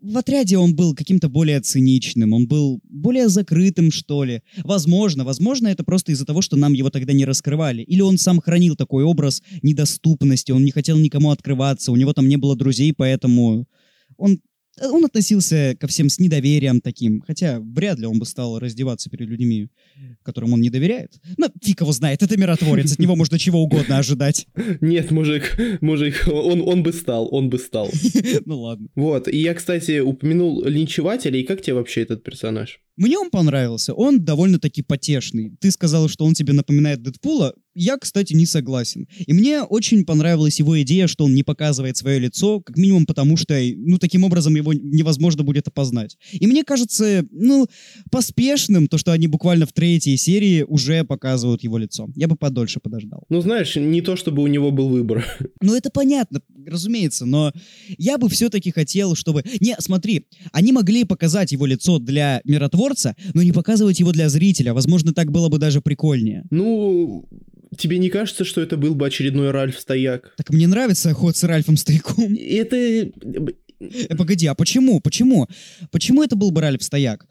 в 0.00 0.16
отряде 0.16 0.56
он 0.56 0.74
был 0.74 0.94
каким-то 0.94 1.28
более 1.28 1.60
циничным, 1.60 2.32
он 2.32 2.46
был 2.46 2.80
более 2.84 3.28
закрытым, 3.28 3.90
что 3.90 4.24
ли. 4.24 4.42
Возможно, 4.64 5.24
возможно, 5.24 5.68
это 5.68 5.84
просто 5.84 6.12
из-за 6.12 6.24
того, 6.24 6.40
что 6.40 6.56
нам 6.56 6.72
его 6.72 6.88
тогда 6.88 7.12
не 7.12 7.24
раскрывали. 7.24 7.82
Или 7.82 8.00
он 8.00 8.16
сам 8.16 8.40
хранил 8.40 8.76
такой 8.76 9.04
образ 9.04 9.42
недоступности, 9.62 10.52
он 10.52 10.64
не 10.64 10.70
хотел 10.70 10.98
никому 10.98 11.30
открываться, 11.30 11.92
у 11.92 11.96
него 11.96 12.12
там 12.12 12.28
не 12.28 12.36
было 12.36 12.56
друзей, 12.56 12.94
поэтому 12.96 13.66
он 14.16 14.40
он 14.82 15.04
относился 15.04 15.76
ко 15.78 15.86
всем 15.86 16.08
с 16.08 16.18
недоверием 16.18 16.80
таким, 16.80 17.22
хотя 17.26 17.60
вряд 17.60 17.98
ли 17.98 18.06
он 18.06 18.18
бы 18.18 18.26
стал 18.26 18.58
раздеваться 18.58 19.10
перед 19.10 19.28
людьми, 19.28 19.68
которым 20.22 20.52
он 20.52 20.60
не 20.60 20.70
доверяет. 20.70 21.12
Но 21.36 21.48
фиг 21.62 21.80
его 21.80 21.92
знает, 21.92 22.22
это 22.22 22.38
миротворец, 22.38 22.92
от 22.92 22.98
него 22.98 23.16
можно 23.16 23.38
чего 23.38 23.60
угодно 23.60 23.98
ожидать. 23.98 24.46
Нет, 24.80 25.10
мужик, 25.10 25.56
мужик, 25.80 26.24
он, 26.26 26.62
он 26.62 26.82
бы 26.82 26.92
стал, 26.92 27.28
он 27.32 27.50
бы 27.50 27.58
стал. 27.58 27.90
Ну 28.44 28.60
ладно. 28.60 28.88
Вот, 28.94 29.28
и 29.28 29.36
я, 29.36 29.54
кстати, 29.54 29.98
упомянул 30.00 30.64
линчевателя, 30.64 31.38
и 31.38 31.44
как 31.44 31.60
тебе 31.60 31.74
вообще 31.74 32.02
этот 32.02 32.22
персонаж? 32.22 32.80
Мне 32.98 33.16
он 33.16 33.30
понравился, 33.30 33.94
он 33.94 34.24
довольно-таки 34.24 34.82
потешный. 34.82 35.52
Ты 35.60 35.70
сказал, 35.70 36.08
что 36.08 36.24
он 36.24 36.34
тебе 36.34 36.52
напоминает 36.52 37.00
Дэдпула, 37.00 37.54
я, 37.80 37.96
кстати, 37.96 38.32
не 38.34 38.44
согласен. 38.44 39.06
И 39.24 39.32
мне 39.32 39.62
очень 39.62 40.04
понравилась 40.04 40.58
его 40.58 40.82
идея, 40.82 41.06
что 41.06 41.26
он 41.26 41.34
не 41.34 41.44
показывает 41.44 41.96
свое 41.96 42.18
лицо, 42.18 42.60
как 42.60 42.76
минимум 42.76 43.06
потому, 43.06 43.36
что, 43.36 43.56
ну, 43.76 43.98
таким 43.98 44.24
образом 44.24 44.56
его 44.56 44.72
невозможно 44.72 45.44
будет 45.44 45.68
опознать. 45.68 46.16
И 46.32 46.48
мне 46.48 46.64
кажется, 46.64 47.24
ну, 47.30 47.68
поспешным 48.10 48.88
то, 48.88 48.98
что 48.98 49.12
они 49.12 49.28
буквально 49.28 49.64
в 49.64 49.72
третьей 49.72 50.16
серии 50.16 50.64
уже 50.64 51.04
показывают 51.04 51.62
его 51.62 51.78
лицо. 51.78 52.08
Я 52.16 52.26
бы 52.26 52.34
подольше 52.34 52.80
подождал. 52.80 53.22
Ну, 53.28 53.40
знаешь, 53.42 53.76
не 53.76 54.00
то, 54.00 54.16
чтобы 54.16 54.42
у 54.42 54.48
него 54.48 54.72
был 54.72 54.88
выбор. 54.88 55.24
Ну, 55.60 55.74
это 55.74 55.90
понятно, 55.90 56.40
разумеется, 56.66 57.26
но 57.26 57.52
я 57.98 58.16
бы 58.16 58.28
все-таки 58.28 58.70
хотел, 58.70 59.14
чтобы... 59.16 59.44
Не, 59.60 59.76
смотри, 59.80 60.26
они 60.52 60.72
могли 60.72 61.04
показать 61.04 61.52
его 61.52 61.66
лицо 61.66 61.98
для 61.98 62.40
миротворца, 62.88 63.14
но 63.34 63.42
не 63.42 63.52
показывать 63.52 64.00
его 64.00 64.12
для 64.12 64.28
зрителя. 64.28 64.74
Возможно, 64.74 65.12
так 65.12 65.30
было 65.30 65.48
бы 65.48 65.58
даже 65.58 65.80
прикольнее. 65.80 66.44
Ну, 66.50 67.28
Тебе 67.76 67.98
не 67.98 68.08
кажется, 68.08 68.44
что 68.44 68.62
это 68.62 68.76
был 68.76 68.94
бы 68.94 69.06
очередной 69.06 69.50
Ральф 69.50 69.78
Стояк? 69.78 70.32
Так 70.36 70.50
мне 70.50 70.66
нравится 70.66 71.12
ход 71.12 71.36
с 71.36 71.44
Ральфом 71.44 71.76
Стояком. 71.76 72.34
Это... 72.34 72.76
Э, 73.80 74.16
погоди, 74.16 74.46
а 74.46 74.54
почему? 74.54 75.00
Почему? 75.00 75.46
Почему 75.92 76.22
это 76.22 76.34
был 76.34 76.50
бы 76.50 76.62
Ральф 76.62 76.82
Стояк? 76.82 77.26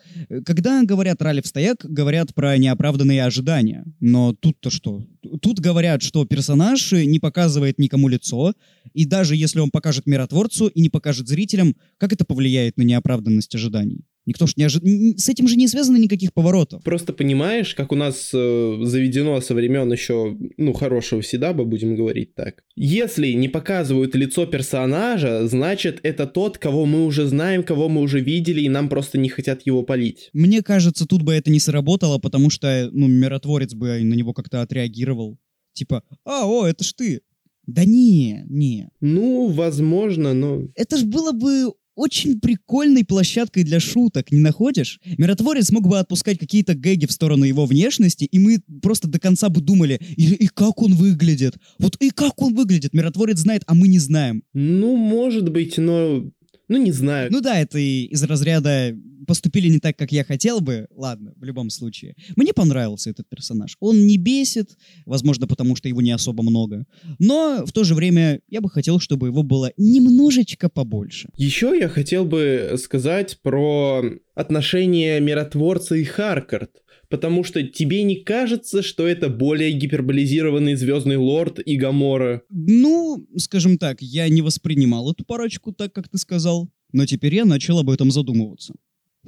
Когда 0.46 0.84
говорят 0.84 1.22
Ральф 1.24 1.48
Стояк, 1.48 1.84
говорят 1.84 2.36
про 2.36 2.56
неоправданные 2.58 3.26
ожидания. 3.26 3.84
Но 4.00 4.34
тут-то 4.34 4.70
что? 4.70 5.04
Тут 5.42 5.60
говорят, 5.60 6.04
что 6.04 6.24
персонаж 6.26 6.92
не 6.92 7.20
показывает 7.20 7.80
никому 7.80 8.08
лицо, 8.08 8.54
и 8.94 9.06
даже 9.06 9.36
если 9.36 9.60
он 9.60 9.72
покажет 9.72 10.06
миротворцу 10.06 10.68
и 10.68 10.82
не 10.82 10.90
покажет 10.90 11.28
зрителям, 11.28 11.76
как 11.98 12.14
это 12.14 12.26
повлияет 12.26 12.78
на 12.78 12.84
неоправданность 12.84 13.54
ожиданий? 13.56 14.06
Никто 14.28 14.46
ж 14.46 14.54
не 14.58 14.66
ожи... 14.66 14.80
С 15.18 15.30
этим 15.30 15.48
же 15.48 15.56
не 15.56 15.70
связано 15.70 15.96
никаких 15.96 16.34
поворотов. 16.34 16.84
Просто 16.84 17.14
понимаешь, 17.14 17.74
как 17.74 17.94
у 17.94 17.96
нас 17.96 18.30
э, 18.34 18.80
заведено 18.84 19.40
со 19.40 19.56
времен 19.56 19.90
еще, 19.90 20.38
ну, 20.58 20.74
хорошего 20.74 21.24
седаба, 21.24 21.64
будем 21.64 21.96
говорить 21.96 22.36
так. 22.36 22.66
Если 22.76 23.32
не 23.32 23.48
показывают 23.48 24.16
лицо 24.16 24.46
персонажа, 24.46 25.48
значит, 25.48 26.02
это 26.04 26.28
тот, 26.28 26.58
кого 26.58 26.86
мы 26.86 27.06
уже 27.06 27.26
знаем, 27.26 27.64
кого 27.64 27.88
мы 27.88 28.02
уже 28.02 28.20
видели, 28.20 28.62
и 28.62 28.70
нам 28.70 28.90
просто 28.90 29.18
не 29.18 29.30
хотят 29.30 29.66
его 29.66 29.82
полить. 29.84 30.30
Мне 30.34 30.62
кажется, 30.62 31.08
тут 31.08 31.22
бы 31.22 31.34
это 31.34 31.50
не 31.50 31.62
сработало, 31.62 32.18
потому 32.18 32.50
что, 32.50 32.90
ну, 32.92 33.08
миротворец 33.08 33.74
бы 33.76 34.02
на 34.02 34.14
него 34.14 34.34
как-то 34.34 34.62
отреагировал. 34.62 35.40
Типа, 35.72 36.04
а, 36.26 36.46
о, 36.46 36.68
это 36.68 36.84
ж 36.84 36.92
ты. 36.92 37.22
Да 37.66 37.86
не, 37.86 38.44
не. 38.50 38.90
Ну, 39.00 39.48
возможно, 39.48 40.34
но... 40.34 40.68
Это 40.76 40.98
ж 40.98 41.04
было 41.04 41.32
бы 41.32 41.72
очень 41.98 42.40
прикольной 42.40 43.04
площадкой 43.04 43.64
для 43.64 43.80
шуток, 43.80 44.32
не 44.32 44.40
находишь? 44.40 45.00
Миротворец 45.18 45.72
мог 45.72 45.88
бы 45.88 46.00
отпускать 46.00 46.38
какие-то 46.38 46.76
гэги 46.76 47.08
в 47.08 47.12
сторону 47.12 47.44
его 47.44 47.66
внешности, 47.66 48.24
и 48.24 48.40
мы 48.40 48.60
просто 48.82 49.08
до 49.08 49.20
конца 49.20 49.50
бы 49.50 49.60
думали, 49.62 50.00
и, 50.16 50.34
и 50.36 50.48
как 50.48 50.82
он 50.82 50.94
выглядит? 50.94 51.58
Вот 51.80 51.98
и 52.00 52.12
как 52.12 52.42
он 52.42 52.54
выглядит? 52.54 52.94
Миротворец 52.94 53.40
знает, 53.40 53.64
а 53.66 53.74
мы 53.74 53.88
не 53.88 54.00
знаем. 54.00 54.44
Ну, 54.54 54.96
может 54.96 55.50
быть, 55.52 55.78
но... 55.78 56.24
Ну, 56.68 56.78
не 56.78 56.92
знаю. 56.92 57.32
Ну 57.32 57.42
да, 57.42 57.60
это 57.60 57.80
и 57.80 58.06
из 58.06 58.24
разряда 58.24 58.96
поступили 59.26 59.68
не 59.68 59.80
так, 59.80 59.98
как 59.98 60.12
я 60.12 60.24
хотел 60.24 60.62
бы. 60.62 60.88
Ладно, 60.96 61.34
в 61.36 61.44
любом 61.44 61.70
случае. 61.70 62.16
Мне 62.36 62.54
понравился 62.54 63.10
этот 63.10 63.28
персонаж. 63.30 63.76
Он 63.80 64.08
не 64.08 64.18
бесит, 64.18 64.78
возможно, 65.06 65.48
потому 65.48 65.76
что 65.76 65.88
его 65.90 66.02
не 66.02 66.12
особо 66.12 66.44
много. 66.44 66.86
Но 67.20 67.66
в 67.66 67.72
то 67.72 67.84
же 67.84 67.94
время 67.94 68.42
я 68.50 68.62
бы 68.62 68.70
хотел, 68.70 69.00
чтобы 69.00 69.28
его 69.28 69.44
было 69.44 69.72
немножечко 69.78 70.70
побольше. 70.70 71.30
Еще 71.36 71.78
я 71.78 71.90
хотел 71.90 72.26
бы 72.26 72.76
сказать 72.78 73.40
про 73.42 74.04
отношения 74.34 75.20
миротворца 75.20 75.96
и 75.96 76.04
Харкард. 76.04 76.72
Потому 77.10 77.44
что 77.44 77.64
тебе 77.64 78.04
не 78.04 78.18
кажется, 78.18 78.82
что 78.82 79.08
это 79.08 79.30
более 79.30 79.72
гиперболизированный 79.72 80.76
Звездный 80.76 81.16
Лорд 81.18 81.60
и 81.60 81.78
Гамора? 81.78 82.42
Ну, 82.50 83.26
скажем 83.38 83.78
так, 83.78 84.02
я 84.02 84.28
не 84.28 84.42
воспринимал 84.42 85.12
эту 85.12 85.24
парочку 85.24 85.72
так, 85.72 85.94
как 85.94 86.10
ты 86.10 86.18
сказал, 86.18 86.70
но 86.92 87.06
теперь 87.06 87.36
я 87.36 87.46
начал 87.46 87.80
об 87.80 87.90
этом 87.90 88.12
задумываться. 88.12 88.74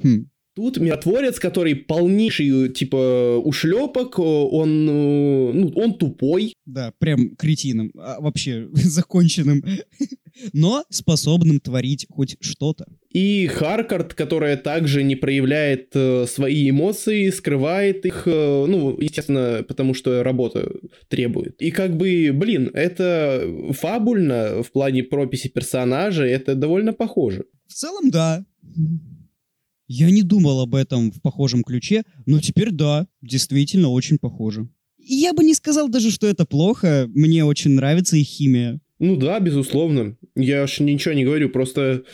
Хм. 0.02 0.30
Тут 0.60 0.76
миротворец, 0.76 1.38
который 1.38 1.74
полнейший, 1.74 2.68
типа, 2.68 3.38
ушлепок, 3.42 4.18
он, 4.18 4.88
э, 4.90 5.52
ну, 5.54 5.72
он 5.74 5.94
тупой. 5.94 6.52
Да, 6.66 6.92
прям 6.98 7.34
кретином, 7.36 7.92
а 7.96 8.20
вообще 8.20 8.68
законченным, 8.74 9.64
но 10.52 10.84
способным 10.90 11.60
творить 11.60 12.06
хоть 12.10 12.36
что-то. 12.42 12.84
И 13.08 13.46
Харкард, 13.46 14.12
которая 14.12 14.58
также 14.58 15.02
не 15.02 15.16
проявляет 15.16 15.92
э, 15.94 16.26
свои 16.26 16.68
эмоции, 16.68 17.30
скрывает 17.30 18.04
их, 18.04 18.24
э, 18.26 18.66
ну, 18.68 19.00
естественно, 19.00 19.64
потому 19.66 19.94
что 19.94 20.22
работа 20.22 20.70
требует. 21.08 21.62
И 21.62 21.70
как 21.70 21.96
бы, 21.96 22.32
блин, 22.34 22.70
это 22.74 23.50
фабульно 23.70 24.62
в 24.62 24.70
плане 24.72 25.04
прописи 25.04 25.48
персонажа, 25.48 26.24
это 26.24 26.54
довольно 26.54 26.92
похоже. 26.92 27.46
В 27.66 27.72
целом, 27.72 28.10
да. 28.10 28.44
Я 29.92 30.08
не 30.12 30.22
думал 30.22 30.60
об 30.60 30.76
этом 30.76 31.10
в 31.10 31.20
похожем 31.20 31.64
ключе, 31.64 32.04
но 32.24 32.38
теперь 32.38 32.70
да, 32.70 33.08
действительно 33.22 33.88
очень 33.88 34.18
похоже. 34.18 34.68
И 34.98 35.16
я 35.16 35.32
бы 35.32 35.42
не 35.42 35.52
сказал 35.52 35.88
даже, 35.88 36.12
что 36.12 36.28
это 36.28 36.46
плохо. 36.46 37.10
Мне 37.12 37.44
очень 37.44 37.72
нравится 37.72 38.16
их 38.16 38.28
химия. 38.28 38.78
Ну 39.00 39.16
да, 39.16 39.40
безусловно. 39.40 40.16
Я 40.36 40.64
ж 40.68 40.78
ничего 40.78 41.12
не 41.14 41.24
говорю, 41.24 41.48
просто 41.48 42.04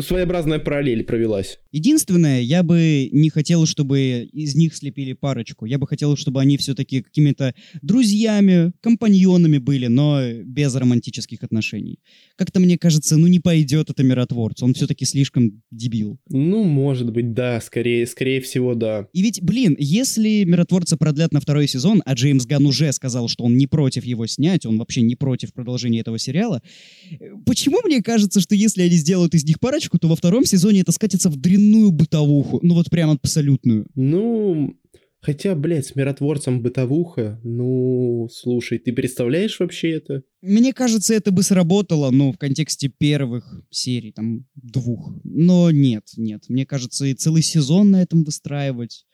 своеобразная 0.00 0.58
параллель 0.58 1.04
провелась. 1.04 1.58
Единственное, 1.72 2.40
я 2.40 2.62
бы 2.62 3.08
не 3.12 3.30
хотел, 3.30 3.66
чтобы 3.66 4.28
из 4.32 4.54
них 4.54 4.74
слепили 4.74 5.12
парочку. 5.12 5.66
Я 5.66 5.78
бы 5.78 5.86
хотел, 5.86 6.16
чтобы 6.16 6.40
они 6.40 6.56
все-таки 6.56 7.02
какими-то 7.02 7.54
друзьями, 7.82 8.72
компаньонами 8.80 9.58
были, 9.58 9.86
но 9.88 10.20
без 10.44 10.74
романтических 10.74 11.42
отношений. 11.42 11.98
Как-то 12.36 12.60
мне 12.60 12.78
кажется, 12.78 13.16
ну 13.16 13.26
не 13.26 13.40
пойдет 13.40 13.90
это 13.90 14.02
миротворц. 14.02 14.62
Он 14.62 14.74
все-таки 14.74 15.04
слишком 15.04 15.62
дебил. 15.70 16.18
Ну, 16.28 16.64
может 16.64 17.12
быть, 17.12 17.32
да, 17.34 17.60
скорее, 17.60 18.06
скорее 18.06 18.40
всего, 18.40 18.74
да. 18.74 19.08
И 19.12 19.22
ведь, 19.22 19.42
блин, 19.42 19.76
если 19.78 20.44
миротворца 20.44 20.96
продлят 20.96 21.32
на 21.32 21.40
второй 21.40 21.68
сезон, 21.68 22.02
а 22.04 22.14
Джеймс 22.14 22.46
Ганн 22.46 22.66
уже 22.66 22.92
сказал, 22.92 23.28
что 23.28 23.44
он 23.44 23.56
не 23.56 23.66
против 23.66 24.04
его 24.04 24.26
снять, 24.26 24.66
он 24.66 24.78
вообще 24.78 25.02
не 25.02 25.16
против 25.16 25.52
продолжения 25.52 26.00
этого 26.00 26.18
сериала, 26.18 26.62
э, 27.10 27.16
почему 27.44 27.80
мне 27.84 28.02
кажется, 28.02 28.40
что 28.40 28.54
если 28.54 28.82
они 28.82 28.96
сделают 28.96 29.34
из 29.34 29.44
них 29.44 29.60
парочку, 29.74 29.98
то 29.98 30.08
во 30.08 30.14
втором 30.14 30.44
сезоне 30.44 30.82
это 30.82 30.92
скатится 30.92 31.28
в 31.28 31.36
дрянную 31.36 31.90
бытовуху, 31.90 32.60
ну 32.62 32.74
вот 32.74 32.90
прям 32.90 33.10
абсолютную. 33.10 33.86
Ну, 33.96 34.76
хотя, 35.20 35.56
блядь, 35.56 35.86
с 35.86 35.96
миротворцем 35.96 36.62
бытовуха, 36.62 37.40
ну, 37.42 38.28
слушай, 38.30 38.78
ты 38.78 38.92
представляешь 38.92 39.58
вообще 39.58 39.90
это? 39.90 40.22
Мне 40.42 40.72
кажется, 40.72 41.12
это 41.12 41.32
бы 41.32 41.42
сработало, 41.42 42.10
ну, 42.12 42.32
в 42.32 42.38
контексте 42.38 42.88
первых 42.88 43.62
серий, 43.70 44.12
там, 44.12 44.46
двух. 44.54 45.12
Но 45.24 45.72
нет, 45.72 46.04
нет. 46.16 46.44
Мне 46.48 46.66
кажется, 46.66 47.06
и 47.06 47.14
целый 47.14 47.42
сезон 47.42 47.90
на 47.90 48.02
этом 48.02 48.22
выстраивать. 48.22 49.04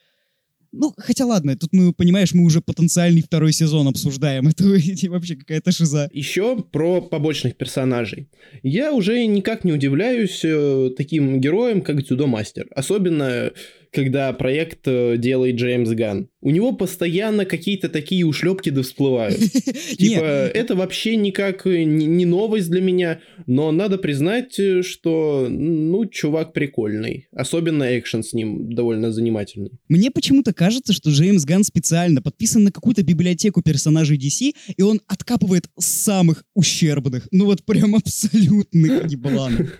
Ну, 0.72 0.94
хотя 0.96 1.26
ладно, 1.26 1.56
тут 1.56 1.72
мы, 1.72 1.92
понимаешь, 1.92 2.32
мы 2.32 2.44
уже 2.44 2.60
потенциальный 2.60 3.22
второй 3.22 3.52
сезон 3.52 3.88
обсуждаем. 3.88 4.48
Это 4.48 4.64
вообще 5.10 5.36
какая-то 5.36 5.72
шиза. 5.72 6.08
Еще 6.12 6.62
про 6.62 7.00
побочных 7.00 7.56
персонажей. 7.56 8.28
Я 8.62 8.92
уже 8.92 9.26
никак 9.26 9.64
не 9.64 9.72
удивляюсь 9.72 10.40
э, 10.44 10.90
таким 10.96 11.40
героям, 11.40 11.82
как 11.82 12.04
Дзюдо 12.04 12.26
Мастер. 12.26 12.68
Особенно, 12.74 13.50
когда 13.90 14.32
проект 14.32 14.86
э, 14.86 15.16
делает 15.18 15.56
Джеймс 15.56 15.90
Ган. 15.90 16.28
У 16.40 16.50
него 16.50 16.72
постоянно 16.72 17.44
какие-то 17.44 17.88
такие 17.88 18.24
ушлепки 18.24 18.70
да 18.70 18.82
всплывают. 18.82 19.38
Типа, 19.98 20.22
это 20.22 20.74
вообще 20.74 21.16
никак 21.16 21.66
э, 21.66 21.82
не 21.82 22.24
новость 22.24 22.70
для 22.70 22.80
меня, 22.80 23.20
но 23.46 23.72
надо 23.72 23.98
признать, 23.98 24.58
э, 24.58 24.82
что, 24.82 25.48
ну, 25.50 26.06
чувак 26.06 26.52
прикольный. 26.52 27.28
Особенно 27.32 27.98
экшен 27.98 28.22
с 28.22 28.32
ним 28.32 28.74
довольно 28.74 29.12
занимательный. 29.12 29.72
Мне 29.88 30.10
почему-то 30.10 30.54
кажется, 30.54 30.92
что 30.92 31.10
Джеймс 31.10 31.44
Ганн 31.44 31.64
специально 31.64 32.22
подписан 32.22 32.64
на 32.64 32.72
какую-то 32.72 33.02
библиотеку 33.02 33.62
персонажей 33.62 34.16
DC, 34.18 34.52
и 34.76 34.82
он 34.82 35.00
откапывает 35.06 35.66
самых 35.78 36.44
ущербных, 36.54 37.26
ну 37.30 37.46
вот 37.46 37.64
прям 37.64 37.94
абсолютных 37.94 39.04
ебланов. 39.10 39.76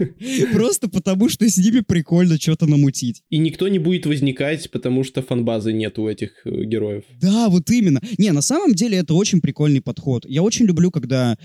Просто 0.52 0.88
потому, 0.88 1.28
что 1.28 1.48
с 1.48 1.56
ними 1.56 1.80
прикольно 1.80 2.38
что-то 2.38 2.66
намутить. 2.66 3.22
И 3.30 3.38
никто 3.38 3.68
не 3.68 3.78
будет 3.78 3.99
возникать, 4.06 4.70
потому 4.70 5.04
что 5.04 5.22
фанбазы 5.22 5.72
нет 5.72 5.98
у 5.98 6.08
этих 6.08 6.30
э, 6.44 6.64
героев. 6.64 7.04
Да, 7.20 7.48
вот 7.48 7.70
именно. 7.70 8.00
Не, 8.18 8.32
на 8.32 8.42
самом 8.42 8.74
деле 8.74 8.98
это 8.98 9.14
очень 9.14 9.40
прикольный 9.40 9.80
подход. 9.80 10.24
Я 10.26 10.42
очень 10.42 10.66
люблю, 10.66 10.90
когда 10.90 11.36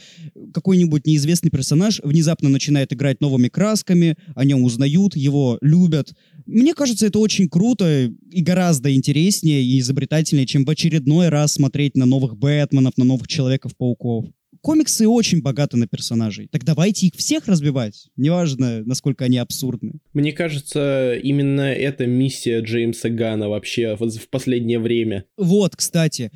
какой-нибудь 0.54 1.06
неизвестный 1.06 1.52
персонаж 1.52 2.00
внезапно 2.04 2.50
начинает 2.50 2.94
играть 2.94 3.22
новыми 3.22 3.48
красками, 3.48 4.16
о 4.36 4.46
нем 4.46 4.64
узнают, 4.64 5.16
его 5.16 5.58
любят. 5.62 6.14
Мне 6.46 6.74
кажется, 6.74 7.08
это 7.08 7.20
очень 7.20 7.50
круто 7.50 8.12
и 8.32 8.42
гораздо 8.42 8.94
интереснее 8.94 9.64
и 9.64 9.80
изобретательнее, 9.80 10.46
чем 10.46 10.66
в 10.66 10.70
очередной 10.70 11.30
раз 11.30 11.54
смотреть 11.54 11.96
на 11.96 12.06
новых 12.06 12.38
Бэтменов, 12.38 12.98
на 12.98 13.06
новых 13.06 13.28
Человеков-пауков. 13.28 14.26
Комиксы 14.66 15.08
очень 15.08 15.44
богаты 15.44 15.78
на 15.78 15.86
персонажей. 15.86 16.48
Так 16.52 16.64
давайте 16.64 17.06
их 17.06 17.14
всех 17.16 17.46
разбивать. 17.46 18.08
Неважно, 18.18 18.82
насколько 18.84 19.26
они 19.26 19.38
абсурдны. 19.38 20.00
Мне 20.14 20.32
кажется, 20.32 21.14
именно 21.14 21.72
это 21.72 22.08
миссия 22.08 22.62
Джеймса 22.62 23.10
Гана 23.10 23.48
вообще 23.48 23.96
в 23.96 24.28
последнее 24.32 24.80
время. 24.80 25.26
Вот, 25.38 25.76
кстати, 25.76 26.32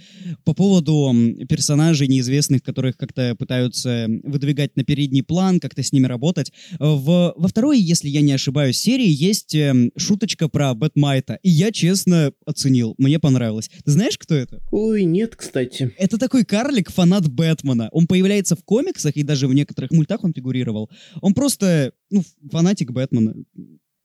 по 0.45 0.53
поводу 0.53 1.11
персонажей 1.49 2.07
неизвестных, 2.07 2.61
которых 2.61 2.97
как-то 2.97 3.33
пытаются 3.35 4.05
выдвигать 4.21 4.75
на 4.75 4.83
передний 4.83 5.23
план, 5.23 5.59
как-то 5.59 5.81
с 5.81 5.91
ними 5.91 6.05
работать. 6.05 6.51
В, 6.77 7.33
во 7.35 7.47
второй, 7.47 7.79
если 7.79 8.09
я 8.09 8.21
не 8.21 8.33
ошибаюсь, 8.33 8.77
серии 8.77 9.09
есть 9.09 9.55
эм, 9.55 9.91
шуточка 9.97 10.49
про 10.49 10.75
Бэтмайта. 10.75 11.39
И 11.41 11.49
я, 11.49 11.71
честно, 11.71 12.31
оценил. 12.45 12.93
Мне 12.99 13.17
понравилось. 13.17 13.71
Ты 13.83 13.89
знаешь, 13.89 14.19
кто 14.19 14.35
это? 14.35 14.61
Ой, 14.69 15.03
нет, 15.03 15.35
кстати. 15.35 15.95
Это 15.97 16.19
такой 16.19 16.45
карлик, 16.45 16.91
фанат 16.91 17.27
Бэтмена. 17.27 17.89
Он 17.91 18.05
появляется 18.19 18.55
в 18.55 18.63
комиксах, 18.65 19.15
и 19.15 19.23
даже 19.23 19.47
в 19.47 19.53
некоторых 19.53 19.91
мультах 19.91 20.23
он 20.23 20.34
фигурировал. 20.34 20.89
Он 21.21 21.34
просто, 21.34 21.93
ну, 22.10 22.21
фанатик 22.51 22.91
Бэтмена. 22.91 23.34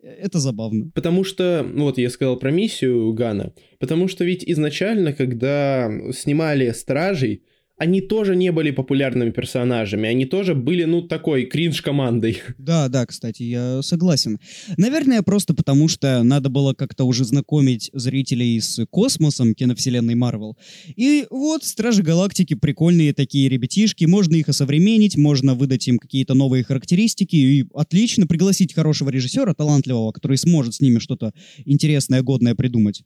Это 0.02 0.38
забавно. 0.38 0.90
Потому 0.94 1.24
что, 1.24 1.66
ну 1.68 1.84
вот 1.84 1.98
я 1.98 2.10
сказал 2.10 2.38
про 2.38 2.50
миссию 2.50 3.12
Гана, 3.14 3.52
потому 3.80 4.06
что 4.06 4.24
ведь 4.24 4.44
изначально, 4.46 5.12
когда 5.12 5.90
снимали 6.12 6.70
Стражей, 6.70 7.42
они 7.76 8.00
тоже 8.00 8.36
не 8.36 8.52
были 8.52 8.70
популярными 8.70 9.30
персонажами, 9.30 10.08
они 10.08 10.26
тоже 10.26 10.54
были, 10.54 10.84
ну, 10.84 11.02
такой 11.02 11.46
кринж-командой. 11.46 12.40
Да, 12.56 12.88
да, 12.88 13.04
кстати, 13.04 13.42
я 13.42 13.82
согласен. 13.82 14.38
Наверное, 14.76 15.22
просто 15.22 15.54
потому, 15.54 15.88
что 15.88 16.22
надо 16.22 16.48
было 16.50 16.74
как-то 16.74 17.04
уже 17.04 17.24
знакомить 17.24 17.90
зрителей 17.92 18.60
с 18.60 18.86
космосом 18.86 19.54
киновселенной 19.54 20.14
Марвел. 20.14 20.56
И 20.94 21.26
вот 21.30 21.64
Стражи 21.64 22.02
Галактики 22.02 22.54
прикольные 22.54 23.12
такие 23.12 23.48
ребятишки, 23.48 24.04
можно 24.04 24.36
их 24.36 24.48
осовременить, 24.48 25.16
можно 25.16 25.54
выдать 25.54 25.88
им 25.88 25.98
какие-то 25.98 26.34
новые 26.34 26.62
характеристики 26.62 27.36
и 27.36 27.66
отлично 27.74 28.26
пригласить 28.26 28.72
хорошего 28.74 29.10
режиссера, 29.10 29.52
талантливого, 29.52 30.12
который 30.12 30.36
сможет 30.36 30.74
с 30.74 30.80
ними 30.80 31.00
что-то 31.00 31.32
интересное, 31.64 32.22
годное 32.22 32.54
придумать. 32.54 33.02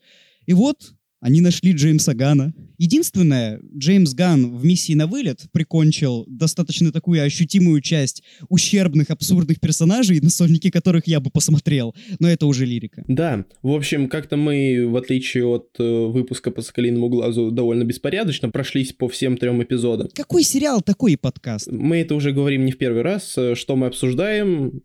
И 0.47 0.53
вот 0.53 0.95
они 1.21 1.41
нашли 1.41 1.73
Джеймса 1.73 2.15
Гана. 2.15 2.55
Единственное, 2.79 3.61
Джеймс 3.77 4.15
Ган 4.15 4.57
в 4.57 4.65
«Миссии 4.65 4.93
на 4.93 5.07
вылет» 5.07 5.47
прикончил 5.53 6.25
достаточно 6.29 6.93
такую 6.93 7.23
ощутимую 7.23 7.81
часть 7.81 8.23
ущербных, 8.49 9.11
абсурдных 9.11 9.59
персонажей, 9.61 10.21
на 10.21 10.31
сольники 10.31 10.71
которых 10.71 11.09
я 11.09 11.19
бы 11.21 11.31
посмотрел. 11.31 11.95
Но 12.21 12.29
это 12.29 12.47
уже 12.47 12.67
лирика. 12.67 13.05
Да, 13.09 13.45
в 13.63 13.73
общем, 13.73 14.09
как-то 14.09 14.37
мы, 14.37 14.87
в 14.89 14.97
отличие 14.97 15.45
от 15.45 15.69
э, 15.79 15.83
выпуска 15.83 16.51
по 16.51 16.63
«Соколиному 16.63 17.09
глазу», 17.09 17.51
довольно 17.51 17.85
беспорядочно 17.85 18.51
прошлись 18.51 18.93
по 18.93 19.09
всем 19.09 19.37
трем 19.37 19.63
эпизодам. 19.63 20.09
Какой 20.15 20.45
сериал, 20.45 20.83
такой 20.83 21.15
и 21.15 21.17
подкаст. 21.17 21.69
Мы 21.71 21.99
это 21.99 22.15
уже 22.15 22.33
говорим 22.33 22.65
не 22.65 22.73
в 22.73 22.79
первый 22.79 23.03
раз, 23.03 23.37
э, 23.37 23.55
что 23.57 23.75
мы 23.75 23.89
обсуждаем, 23.89 24.83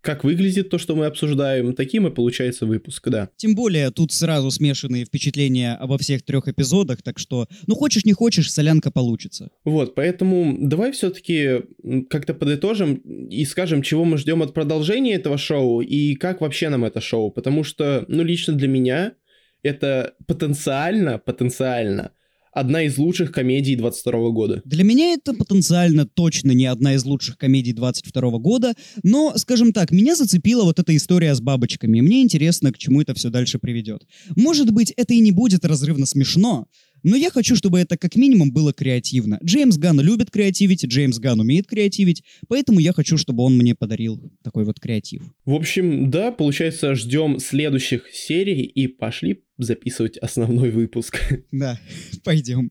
как 0.00 0.24
выглядит 0.24 0.70
то, 0.70 0.78
что 0.78 0.96
мы 0.96 1.06
обсуждаем, 1.06 1.74
таким 1.74 2.06
и 2.06 2.10
получается 2.10 2.66
выпуск, 2.66 3.08
да. 3.08 3.28
Тем 3.36 3.54
более 3.54 3.90
тут 3.90 4.12
сразу 4.12 4.50
смешанные 4.50 5.04
впечатления 5.04 5.74
обо 5.74 5.98
всех 5.98 6.22
трех 6.22 6.48
эпизодах, 6.48 7.02
так 7.02 7.18
что, 7.18 7.46
ну 7.66 7.74
хочешь 7.74 8.04
не 8.04 8.12
хочешь, 8.12 8.50
солянка 8.50 8.90
получится. 8.90 9.50
Вот, 9.64 9.94
поэтому 9.94 10.56
давай 10.58 10.92
все-таки 10.92 11.62
как-то 12.08 12.34
подытожим 12.34 12.94
и 12.94 13.44
скажем, 13.44 13.82
чего 13.82 14.04
мы 14.04 14.18
ждем 14.18 14.42
от 14.42 14.54
продолжения 14.54 15.14
этого 15.14 15.38
шоу 15.38 15.80
и 15.80 16.14
как 16.14 16.40
вообще 16.40 16.68
нам 16.68 16.84
это 16.84 17.00
шоу, 17.00 17.30
потому 17.30 17.64
что, 17.64 18.04
ну 18.08 18.22
лично 18.22 18.54
для 18.54 18.68
меня 18.68 19.14
это 19.62 20.14
потенциально, 20.26 21.18
потенциально 21.18 22.12
одна 22.52 22.82
из 22.82 22.98
лучших 22.98 23.32
комедий 23.32 23.76
22 23.76 24.30
года. 24.30 24.62
Для 24.64 24.84
меня 24.84 25.12
это 25.12 25.34
потенциально 25.34 26.06
точно 26.06 26.52
не 26.52 26.66
одна 26.66 26.94
из 26.94 27.04
лучших 27.04 27.38
комедий 27.38 27.72
22 27.72 28.38
года, 28.38 28.74
но, 29.02 29.32
скажем 29.36 29.72
так, 29.72 29.90
меня 29.90 30.16
зацепила 30.16 30.64
вот 30.64 30.78
эта 30.78 30.94
история 30.96 31.34
с 31.34 31.40
бабочками, 31.40 31.98
и 31.98 32.02
мне 32.02 32.22
интересно, 32.22 32.72
к 32.72 32.78
чему 32.78 33.00
это 33.00 33.14
все 33.14 33.30
дальше 33.30 33.58
приведет. 33.58 34.06
Может 34.36 34.70
быть, 34.72 34.92
это 34.96 35.14
и 35.14 35.20
не 35.20 35.32
будет 35.32 35.64
разрывно 35.64 36.06
смешно, 36.06 36.66
но 37.02 37.16
я 37.16 37.30
хочу, 37.30 37.56
чтобы 37.56 37.78
это 37.80 37.96
как 37.96 38.16
минимум 38.16 38.52
было 38.52 38.72
креативно. 38.72 39.38
Джеймс 39.42 39.78
Ганн 39.78 40.00
любит 40.00 40.30
креативить, 40.30 40.84
Джеймс 40.84 41.18
Ганн 41.18 41.40
умеет 41.40 41.66
креативить, 41.66 42.22
поэтому 42.48 42.78
я 42.80 42.92
хочу, 42.92 43.16
чтобы 43.16 43.42
он 43.42 43.56
мне 43.56 43.74
подарил 43.74 44.20
такой 44.42 44.64
вот 44.64 44.80
креатив. 44.80 45.22
В 45.44 45.54
общем, 45.54 46.10
да, 46.10 46.30
получается, 46.30 46.94
ждем 46.94 47.38
следующих 47.38 48.08
серий 48.12 48.62
и 48.62 48.86
пошли 48.86 49.42
записывать 49.64 50.18
основной 50.18 50.70
выпуск. 50.70 51.20
Да, 51.52 51.78
пойдем. 52.24 52.70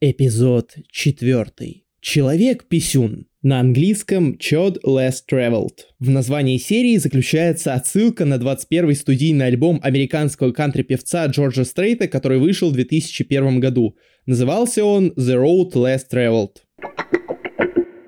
Эпизод 0.00 0.74
четвертый. 0.90 1.86
Человек-писюн. 2.00 3.26
На 3.42 3.60
английском 3.60 4.34
Chod 4.34 4.78
Less 4.84 5.18
Traveled. 5.30 5.78
В 6.00 6.10
названии 6.10 6.58
серии 6.58 6.96
заключается 6.96 7.74
отсылка 7.74 8.24
на 8.24 8.34
21-й 8.34 8.94
студийный 8.96 9.46
альбом 9.46 9.80
американского 9.82 10.52
кантри-певца 10.52 11.26
Джорджа 11.26 11.64
Стрейта, 11.64 12.08
который 12.08 12.38
вышел 12.38 12.70
в 12.70 12.74
2001 12.74 13.60
году. 13.60 13.96
Назывался 14.26 14.84
он 14.84 15.12
The 15.16 15.36
Road 15.36 15.72
Less 15.72 16.02
Traveled. 16.12 16.56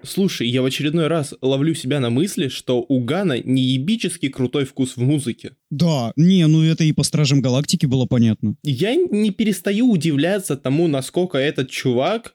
Слушай, 0.06 0.48
я 0.48 0.62
в 0.62 0.64
очередной 0.64 1.06
раз 1.06 1.34
ловлю 1.40 1.74
себя 1.74 2.00
на 2.00 2.10
мысли, 2.10 2.48
что 2.48 2.84
у 2.86 3.00
Гана 3.00 3.38
неебически 3.38 4.28
крутой 4.28 4.64
вкус 4.64 4.96
в 4.96 5.00
музыке. 5.00 5.52
Да, 5.70 6.12
не, 6.16 6.46
ну 6.46 6.62
это 6.62 6.84
и 6.84 6.92
по 6.92 7.02
Стражам 7.02 7.40
Галактики 7.40 7.86
было 7.86 8.06
понятно. 8.06 8.56
Я 8.62 8.94
не 8.94 9.30
перестаю 9.30 9.90
удивляться 9.90 10.56
тому, 10.56 10.88
насколько 10.88 11.38
этот 11.38 11.70
чувак 11.70 12.34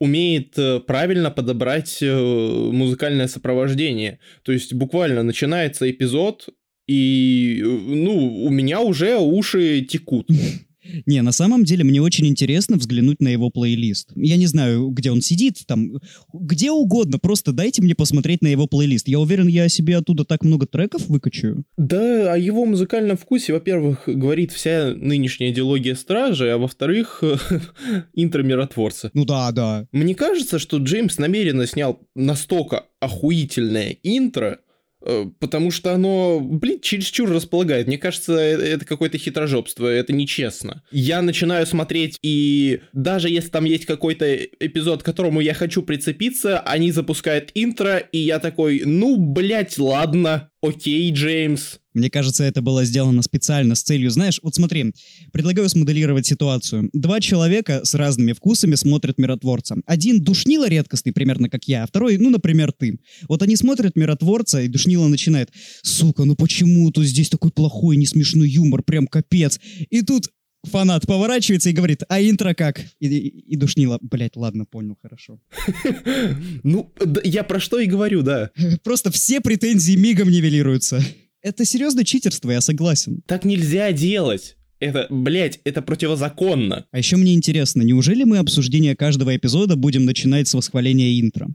умеет 0.00 0.58
э, 0.58 0.80
правильно 0.80 1.30
подобрать 1.30 1.98
э, 2.00 2.70
музыкальное 2.72 3.28
сопровождение. 3.28 4.18
То 4.42 4.52
есть 4.52 4.72
буквально 4.72 5.22
начинается 5.22 5.90
эпизод, 5.90 6.48
и, 6.88 7.60
э, 7.62 7.66
ну, 7.66 8.44
у 8.44 8.50
меня 8.50 8.80
уже 8.80 9.18
уши 9.18 9.82
текут. 9.82 10.28
Не, 11.06 11.22
на 11.22 11.32
самом 11.32 11.64
деле 11.64 11.84
мне 11.84 12.00
очень 12.00 12.26
интересно 12.26 12.76
взглянуть 12.76 13.20
на 13.20 13.28
его 13.28 13.50
плейлист. 13.50 14.10
Я 14.16 14.36
не 14.36 14.46
знаю, 14.46 14.88
где 14.88 15.10
он 15.10 15.20
сидит, 15.20 15.58
там, 15.66 16.00
где 16.32 16.70
угодно, 16.70 17.18
просто 17.18 17.52
дайте 17.52 17.82
мне 17.82 17.94
посмотреть 17.94 18.42
на 18.42 18.48
его 18.48 18.66
плейлист. 18.66 19.08
Я 19.08 19.20
уверен, 19.20 19.46
я 19.46 19.68
себе 19.68 19.96
оттуда 19.96 20.24
так 20.24 20.44
много 20.44 20.66
треков 20.66 21.08
выкачу. 21.08 21.64
Да, 21.76 22.32
о 22.32 22.36
его 22.36 22.64
музыкальном 22.64 23.16
вкусе, 23.16 23.52
во-первых, 23.52 24.02
говорит 24.06 24.52
вся 24.52 24.92
нынешняя 24.94 25.50
идеология 25.50 25.94
Стражи, 25.94 26.50
а 26.50 26.58
во-вторых, 26.58 27.22
интро 28.14 28.42
Миротворца. 28.42 29.10
Ну 29.14 29.24
да, 29.24 29.50
да. 29.52 29.86
Мне 29.92 30.14
кажется, 30.14 30.58
что 30.58 30.78
Джеймс 30.78 31.18
намеренно 31.18 31.66
снял 31.66 32.00
настолько 32.14 32.86
охуительное 33.00 33.96
интро, 34.02 34.60
потому 35.00 35.70
что 35.70 35.94
оно, 35.94 36.40
блин, 36.40 36.80
чересчур 36.80 37.30
располагает. 37.30 37.86
Мне 37.86 37.98
кажется, 37.98 38.34
э, 38.34 38.56
это 38.56 38.84
какое-то 38.84 39.18
хитрожопство, 39.18 39.86
это 39.86 40.12
нечестно. 40.12 40.82
Я 40.90 41.22
начинаю 41.22 41.66
смотреть, 41.66 42.18
и 42.22 42.80
даже 42.92 43.28
если 43.30 43.48
там 43.48 43.64
есть 43.64 43.86
какой-то 43.86 44.36
эпизод, 44.36 45.02
к 45.02 45.06
которому 45.06 45.40
я 45.40 45.54
хочу 45.54 45.82
прицепиться, 45.82 46.60
они 46.60 46.92
запускают 46.92 47.50
интро, 47.54 47.98
и 47.98 48.18
я 48.18 48.38
такой, 48.38 48.82
ну, 48.84 49.16
блять, 49.16 49.78
ладно, 49.78 50.50
окей, 50.62 51.10
Джеймс, 51.12 51.78
мне 51.94 52.10
кажется, 52.10 52.44
это 52.44 52.62
было 52.62 52.84
сделано 52.84 53.22
специально 53.22 53.74
с 53.74 53.82
целью, 53.82 54.10
знаешь, 54.10 54.40
вот 54.42 54.54
смотри, 54.54 54.94
предлагаю 55.32 55.68
смоделировать 55.68 56.26
ситуацию. 56.26 56.90
Два 56.92 57.20
человека 57.20 57.80
с 57.84 57.94
разными 57.94 58.32
вкусами 58.32 58.74
смотрят 58.74 59.18
«Миротворца». 59.18 59.76
Один 59.86 60.22
душнило 60.22 60.68
редкостный, 60.68 61.12
примерно 61.12 61.48
как 61.48 61.64
я, 61.64 61.84
а 61.84 61.86
второй, 61.86 62.16
ну, 62.18 62.30
например, 62.30 62.72
ты. 62.72 62.98
Вот 63.28 63.42
они 63.42 63.56
смотрят 63.56 63.96
«Миротворца», 63.96 64.60
и 64.62 64.68
душнило 64.68 65.08
начинает 65.08 65.50
«Сука, 65.82 66.24
ну 66.24 66.36
почему 66.36 66.90
тут 66.90 67.04
здесь 67.04 67.28
такой 67.28 67.50
плохой, 67.50 67.96
не 67.96 68.06
смешной 68.06 68.48
юмор, 68.48 68.82
прям 68.82 69.06
капец». 69.06 69.58
И 69.88 70.02
тут 70.02 70.30
фанат 70.64 71.06
поворачивается 71.06 71.70
и 71.70 71.72
говорит, 71.72 72.02
а 72.08 72.20
интро 72.20 72.54
как? 72.54 72.80
И, 73.00 73.06
и, 73.06 73.28
и 73.52 73.56
душнило, 73.56 73.98
блять, 74.00 74.36
ладно, 74.36 74.64
понял, 74.64 74.96
хорошо. 75.00 75.40
Ну, 76.62 76.92
я 77.24 77.44
про 77.44 77.60
что 77.60 77.78
и 77.78 77.86
говорю, 77.86 78.22
да. 78.22 78.50
Просто 78.84 79.10
все 79.10 79.40
претензии 79.40 79.96
мигом 79.96 80.30
нивелируются. 80.30 81.02
Это 81.42 81.64
серьезное 81.64 82.04
читерство, 82.04 82.50
я 82.50 82.60
согласен. 82.60 83.22
Так 83.26 83.44
нельзя 83.44 83.92
делать. 83.92 84.56
Это, 84.78 85.06
блядь, 85.10 85.60
это 85.64 85.82
противозаконно. 85.82 86.86
А 86.90 86.98
еще 86.98 87.16
мне 87.16 87.34
интересно, 87.34 87.82
неужели 87.82 88.24
мы 88.24 88.38
обсуждение 88.38 88.96
каждого 88.96 89.36
эпизода 89.36 89.76
будем 89.76 90.06
начинать 90.06 90.48
с 90.48 90.54
восхваления 90.54 91.20
интро? 91.20 91.48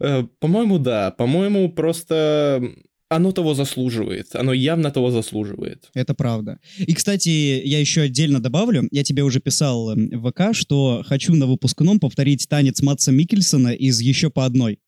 Э, 0.00 0.24
по-моему, 0.40 0.78
да. 0.78 1.12
По-моему, 1.12 1.70
просто 1.72 2.60
оно 3.08 3.32
того 3.32 3.54
заслуживает. 3.54 4.34
Оно 4.34 4.52
явно 4.52 4.90
того 4.90 5.10
заслуживает. 5.10 5.90
Это 5.94 6.14
правда. 6.14 6.58
И, 6.78 6.94
кстати, 6.94 7.28
я 7.64 7.78
еще 7.78 8.02
отдельно 8.02 8.40
добавлю, 8.40 8.88
я 8.90 9.04
тебе 9.04 9.22
уже 9.22 9.40
писал 9.40 9.90
эм, 9.90 10.08
в 10.10 10.30
ВК, 10.30 10.54
что 10.56 11.02
хочу 11.06 11.34
на 11.34 11.46
выпускном 11.46 12.00
повторить 12.00 12.48
танец 12.48 12.80
Матса 12.80 13.12
Микельсона 13.12 13.68
из 13.68 14.00
«Еще 14.00 14.30
по 14.30 14.44
одной». 14.44 14.78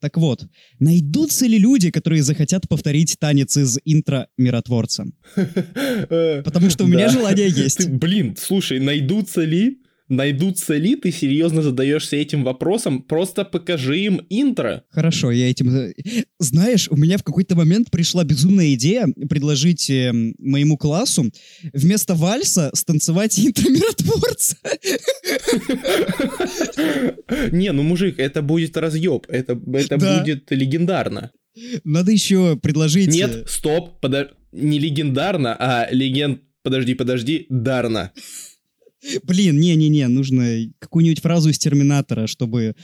Так 0.00 0.16
вот, 0.16 0.46
найдутся 0.78 1.46
ли 1.46 1.58
люди, 1.58 1.90
которые 1.90 2.22
захотят 2.22 2.68
повторить 2.68 3.16
танец 3.18 3.56
из 3.56 3.78
интро 3.84 4.28
«Миротворца»? 4.38 5.04
Потому 5.36 6.70
что 6.70 6.84
у 6.84 6.86
меня 6.86 7.08
желание 7.10 7.48
есть. 7.64 7.88
Блин, 7.88 8.34
слушай, 8.38 8.80
найдутся 8.80 9.42
ли? 9.42 9.78
Найдутся 10.10 10.76
ли, 10.76 10.96
ты 10.96 11.10
серьезно 11.12 11.62
задаешься 11.62 12.16
этим 12.16 12.44
вопросом, 12.44 13.02
просто 13.02 13.44
покажи 13.44 14.00
им 14.00 14.20
интро. 14.28 14.84
Хорошо, 14.90 15.30
я 15.30 15.48
этим... 15.48 15.94
Знаешь, 16.38 16.88
у 16.90 16.96
меня 16.96 17.16
в 17.16 17.22
какой-то 17.22 17.56
момент 17.56 17.90
пришла 17.90 18.24
безумная 18.24 18.74
идея 18.74 19.06
предложить 19.28 19.88
э, 19.88 20.12
моему 20.38 20.76
классу 20.76 21.30
вместо 21.72 22.14
вальса 22.14 22.70
станцевать 22.74 23.38
интро 23.46 23.70
миротворца. 23.70 24.56
Не, 27.52 27.72
ну, 27.72 27.82
мужик, 27.82 28.18
это 28.18 28.42
будет 28.42 28.76
разъеб, 28.76 29.26
это, 29.28 29.54
будет 29.54 30.50
легендарно. 30.50 31.30
Надо 31.84 32.10
еще 32.10 32.56
предложить... 32.56 33.08
Нет, 33.08 33.48
стоп, 33.48 34.00
подожди, 34.00 34.32
не 34.52 34.78
легендарно, 34.78 35.56
а 35.58 35.88
легенд... 35.90 36.42
Подожди, 36.62 36.94
подожди, 36.94 37.46
дарно. 37.48 38.12
Блин, 39.22 39.58
не-не-не, 39.58 40.08
нужно 40.08 40.70
какую-нибудь 40.78 41.20
фразу 41.20 41.50
из 41.50 41.58
Терминатора, 41.58 42.26
чтобы 42.26 42.74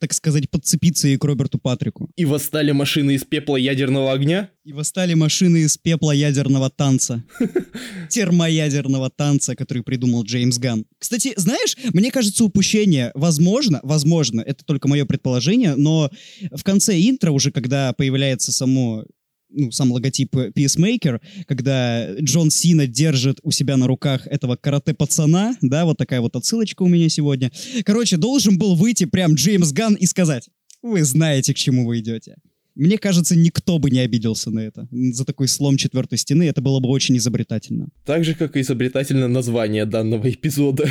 так 0.00 0.12
сказать, 0.12 0.50
подцепиться 0.50 1.08
и 1.08 1.16
к 1.16 1.24
Роберту 1.24 1.58
Патрику. 1.58 2.10
И 2.16 2.24
восстали 2.24 2.72
машины 2.72 3.14
из 3.14 3.24
пепла 3.24 3.56
ядерного 3.56 4.12
огня? 4.12 4.50
И 4.64 4.72
восстали 4.72 5.14
машины 5.14 5.58
из 5.58 5.78
пепла 5.78 6.12
ядерного 6.12 6.70
танца. 6.70 7.24
Термоядерного 8.10 9.10
танца, 9.10 9.56
который 9.56 9.82
придумал 9.82 10.24
Джеймс 10.24 10.58
Ган. 10.58 10.84
Кстати, 10.98 11.32
знаешь, 11.36 11.76
мне 11.92 12.10
кажется, 12.10 12.44
упущение, 12.44 13.10
возможно, 13.14 13.80
возможно, 13.82 14.40
это 14.40 14.64
только 14.64 14.88
мое 14.88 15.06
предположение, 15.06 15.74
но 15.74 16.10
в 16.52 16.62
конце 16.62 16.98
интро 16.98 17.30
уже, 17.30 17.50
когда 17.50 17.92
появляется 17.92 18.52
само 18.52 19.04
ну, 19.50 19.70
сам 19.70 19.92
логотип 19.92 20.34
Peacemaker, 20.34 21.20
когда 21.46 22.14
Джон 22.20 22.50
Сина 22.50 22.86
держит 22.86 23.38
у 23.42 23.50
себя 23.50 23.76
на 23.76 23.86
руках 23.86 24.26
этого 24.26 24.56
карате-пацана, 24.56 25.56
да, 25.62 25.84
вот 25.84 25.98
такая 25.98 26.20
вот 26.20 26.36
отсылочка 26.36 26.82
у 26.82 26.88
меня 26.88 27.08
сегодня. 27.08 27.50
Короче, 27.84 28.16
должен 28.16 28.58
был 28.58 28.74
выйти 28.74 29.04
прям 29.04 29.34
Джеймс 29.34 29.72
Ган 29.72 29.94
и 29.94 30.06
сказать, 30.06 30.48
вы 30.82 31.04
знаете, 31.04 31.54
к 31.54 31.56
чему 31.56 31.86
вы 31.86 32.00
идете. 32.00 32.36
Мне 32.78 32.96
кажется, 32.96 33.34
никто 33.34 33.80
бы 33.80 33.90
не 33.90 33.98
обиделся 33.98 34.50
на 34.50 34.60
это. 34.60 34.86
За 34.92 35.24
такой 35.24 35.48
слом 35.48 35.76
четвертой 35.76 36.16
стены 36.16 36.44
это 36.44 36.60
было 36.60 36.78
бы 36.78 36.88
очень 36.88 37.16
изобретательно. 37.16 37.88
Так 38.06 38.24
же, 38.24 38.36
как 38.36 38.56
и 38.56 38.60
изобретательно 38.60 39.26
название 39.26 39.84
данного 39.84 40.30
эпизода. 40.30 40.88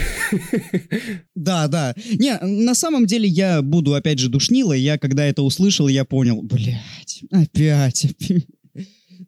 Да, 1.33 1.69
да. 1.69 1.95
Не, 2.19 2.37
на 2.41 2.75
самом 2.75 3.05
деле 3.05 3.29
я 3.29 3.61
буду 3.61 3.93
опять 3.93 4.19
же 4.19 4.27
душнилой. 4.27 4.81
Я 4.81 4.97
когда 4.97 5.25
это 5.25 5.43
услышал, 5.43 5.87
я 5.87 6.03
понял, 6.03 6.41
блядь, 6.41 7.23
опять. 7.31 8.05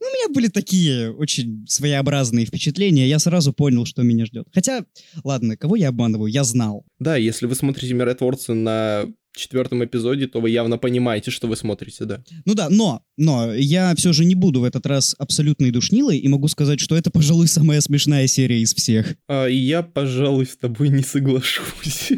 Ну, 0.01 0.07
у 0.07 0.13
меня 0.13 0.33
были 0.33 0.47
такие 0.47 1.11
очень 1.11 1.65
своеобразные 1.67 2.45
впечатления. 2.45 3.07
Я 3.07 3.19
сразу 3.19 3.53
понял, 3.53 3.85
что 3.85 4.03
меня 4.03 4.25
ждет. 4.25 4.47
Хотя, 4.53 4.85
ладно, 5.23 5.55
кого 5.55 5.75
я 5.75 5.89
обманываю, 5.89 6.31
я 6.31 6.43
знал. 6.43 6.85
Да, 6.99 7.15
если 7.15 7.45
вы 7.45 7.55
смотрите 7.55 7.93
«Миротворцы» 7.93 8.53
на 8.53 9.05
четвертом 9.39 9.83
эпизоде, 9.83 10.27
то 10.27 10.39
вы 10.41 10.49
явно 10.49 10.77
понимаете, 10.77 11.31
что 11.31 11.47
вы 11.47 11.55
смотрите, 11.55 12.05
да. 12.05 12.23
Ну 12.45 12.53
да, 12.53 12.69
но, 12.69 13.03
но 13.17 13.53
я 13.53 13.95
все 13.95 14.13
же 14.13 14.25
не 14.25 14.35
буду 14.35 14.59
в 14.61 14.63
этот 14.63 14.85
раз 14.85 15.15
абсолютной 15.17 15.71
душнилой 15.71 16.17
и 16.17 16.27
могу 16.27 16.47
сказать, 16.47 16.79
что 16.79 16.95
это, 16.95 17.09
пожалуй, 17.11 17.47
самая 17.47 17.81
смешная 17.81 18.27
серия 18.27 18.61
из 18.61 18.73
всех. 18.73 19.15
А, 19.27 19.47
я, 19.47 19.81
пожалуй, 19.83 20.45
с 20.45 20.57
тобой 20.57 20.89
не 20.89 21.03
соглашусь. 21.03 22.11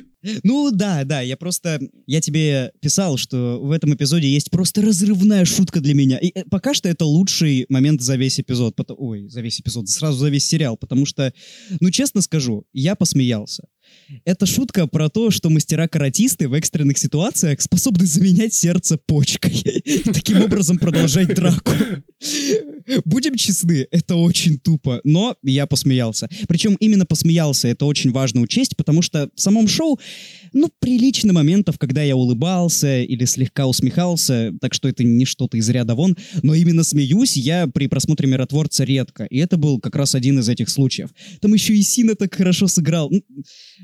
Ну 0.43 0.69
да, 0.72 1.03
да, 1.03 1.22
я 1.22 1.36
просто... 1.36 1.80
Я 2.05 2.22
тебе 2.22 2.72
писал, 2.80 3.17
что 3.17 3.59
в 3.59 3.72
этом 3.72 3.95
эпизоде 3.95 4.28
есть 4.32 4.51
просто 4.51 4.82
разрывная 4.84 5.45
шутка 5.45 5.80
для 5.82 5.95
меня. 5.95 6.19
И 6.19 6.28
э, 6.28 6.43
пока 6.49 6.76
что 6.76 6.88
это 6.89 7.05
лучший 7.05 7.65
момент 7.69 8.01
за 8.01 8.17
весь 8.17 8.39
эпизод. 8.39 8.76
пото- 8.80 8.93
Ой, 8.95 9.28
за 9.28 9.41
весь 9.41 9.59
эпизод, 9.59 9.89
сразу 9.89 10.19
за 10.19 10.30
весь 10.30 10.45
сериал. 10.45 10.78
Потому 10.78 11.07
что, 11.07 11.34
ну 11.80 11.89
честно 11.89 12.22
скажу, 12.22 12.65
я 12.72 12.93
посмеялся. 12.95 13.63
Это 14.26 14.46
шутка 14.46 14.88
про 14.88 15.10
то, 15.10 15.32
что 15.32 15.50
мастера-каратисты 15.50 16.48
в 16.48 16.54
экстренных 16.54 16.98
ситуациях 16.98 17.62
способны 17.62 18.06
заменять 18.06 18.54
сердце 18.54 18.98
почкой. 18.98 19.54
И 19.86 20.00
таким 20.00 20.42
образом 20.42 20.78
продолжать 20.78 21.34
драку. 21.34 21.72
Будем 23.06 23.36
честны, 23.36 23.88
это 23.92 24.16
очень 24.16 24.60
тупо, 24.60 25.02
но 25.04 25.36
я 25.44 25.66
посмеялся. 25.66 26.30
Причем 26.48 26.76
именно 26.76 27.06
посмеялся, 27.06 27.68
это 27.68 27.86
очень 27.86 28.12
важно 28.12 28.42
учесть, 28.42 28.76
потому 28.76 29.02
что 29.02 29.30
в 29.36 29.42
самом 29.42 29.68
шоу, 29.68 30.00
ну, 30.54 30.70
прилично 30.80 31.34
моментов, 31.34 31.78
когда 31.78 32.02
я 32.04 32.16
улыбался 32.16 33.02
или 33.02 33.26
слегка 33.26 33.68
усмехался, 33.68 34.54
так 34.60 34.74
что 34.74 34.88
это 34.89 35.04
не 35.04 35.26
что-то 35.26 35.58
из 35.58 35.70
ряда 35.70 35.96
вон, 35.96 36.18
но 36.44 36.54
именно 36.54 36.84
смеюсь 36.84 37.38
я 37.38 37.68
при 37.68 37.88
просмотре 37.88 38.28
«Миротворца» 38.28 38.84
редко, 38.84 39.26
и 39.26 39.38
это 39.38 39.58
был 39.58 39.80
как 39.80 39.96
раз 39.96 40.16
один 40.16 40.39
из 40.39 40.50
этих 40.50 40.70
случаев. 40.70 41.10
Там 41.39 41.54
еще 41.54 41.76
и 41.76 41.82
Сина 41.82 42.16
так 42.16 42.34
хорошо 42.36 42.68
сыграл. 42.68 43.12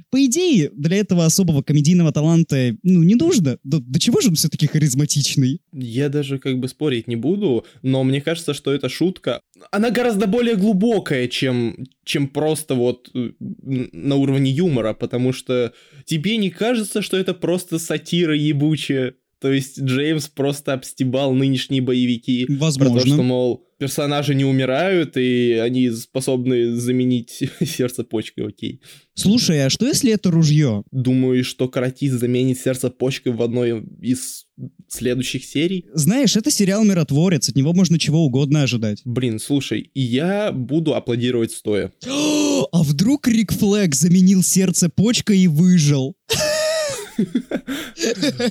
По 0.09 0.23
идее, 0.25 0.71
для 0.73 0.97
этого 0.97 1.25
особого 1.25 1.61
комедийного 1.61 2.11
таланта, 2.11 2.75
ну, 2.83 3.03
не 3.03 3.15
нужно. 3.15 3.57
До, 3.63 3.79
до 3.79 3.99
чего 3.99 4.21
же 4.21 4.29
он 4.29 4.35
все-таки 4.35 4.67
харизматичный? 4.67 5.61
Я 5.71 6.09
даже 6.09 6.39
как 6.39 6.59
бы 6.59 6.67
спорить 6.67 7.07
не 7.07 7.15
буду, 7.15 7.65
но 7.81 8.03
мне 8.03 8.21
кажется, 8.21 8.53
что 8.53 8.73
эта 8.73 8.89
шутка, 8.89 9.41
она 9.71 9.91
гораздо 9.91 10.27
более 10.27 10.55
глубокая, 10.55 11.27
чем, 11.27 11.85
чем 12.03 12.27
просто 12.27 12.75
вот 12.75 13.09
э, 13.13 13.31
на 13.39 14.15
уровне 14.15 14.51
юмора, 14.51 14.93
потому 14.93 15.33
что 15.33 15.73
тебе 16.05 16.37
не 16.37 16.49
кажется, 16.49 17.01
что 17.01 17.17
это 17.17 17.33
просто 17.33 17.79
сатира 17.79 18.35
ебучая? 18.35 19.15
То 19.39 19.51
есть 19.51 19.79
Джеймс 19.79 20.27
просто 20.27 20.73
обстебал 20.73 21.33
нынешние 21.33 21.81
боевики 21.81 22.45
про 22.45 22.53
то, 22.55 22.59
Возможно. 22.59 23.13
что, 23.13 23.23
мол, 23.23 23.67
персонажи 23.77 24.33
не 24.33 24.45
умирают, 24.45 25.15
и 25.17 25.53
они 25.53 25.89
способны 25.91 26.75
заменить 26.75 27.43
сердце 27.65 28.03
почкой, 28.03 28.47
окей. 28.47 28.81
Слушай, 29.13 29.65
а 29.65 29.69
что 29.69 29.85
если 29.85 30.11
это 30.11 30.31
ружье? 30.31 30.83
Думаю, 30.91 31.43
что 31.43 31.67
каратист 31.67 32.19
заменит 32.19 32.59
сердце 32.59 32.89
почкой 32.89 33.33
в 33.33 33.41
одной 33.41 33.83
из 34.01 34.45
следующих 34.87 35.45
серий. 35.45 35.85
Знаешь, 35.93 36.35
это 36.35 36.49
сериал 36.49 36.83
«Миротворец», 36.83 37.49
от 37.49 37.55
него 37.55 37.73
можно 37.73 37.99
чего 37.99 38.25
угодно 38.25 38.63
ожидать. 38.63 39.01
Блин, 39.05 39.39
слушай, 39.39 39.91
я 39.93 40.51
буду 40.51 40.95
аплодировать 40.95 41.51
стоя. 41.51 41.91
А 42.71 42.81
вдруг 42.81 43.27
Рик 43.27 43.53
Флэг 43.53 43.93
заменил 43.93 44.41
сердце 44.41 44.89
почкой 44.89 45.39
и 45.39 45.47
выжил? 45.47 46.15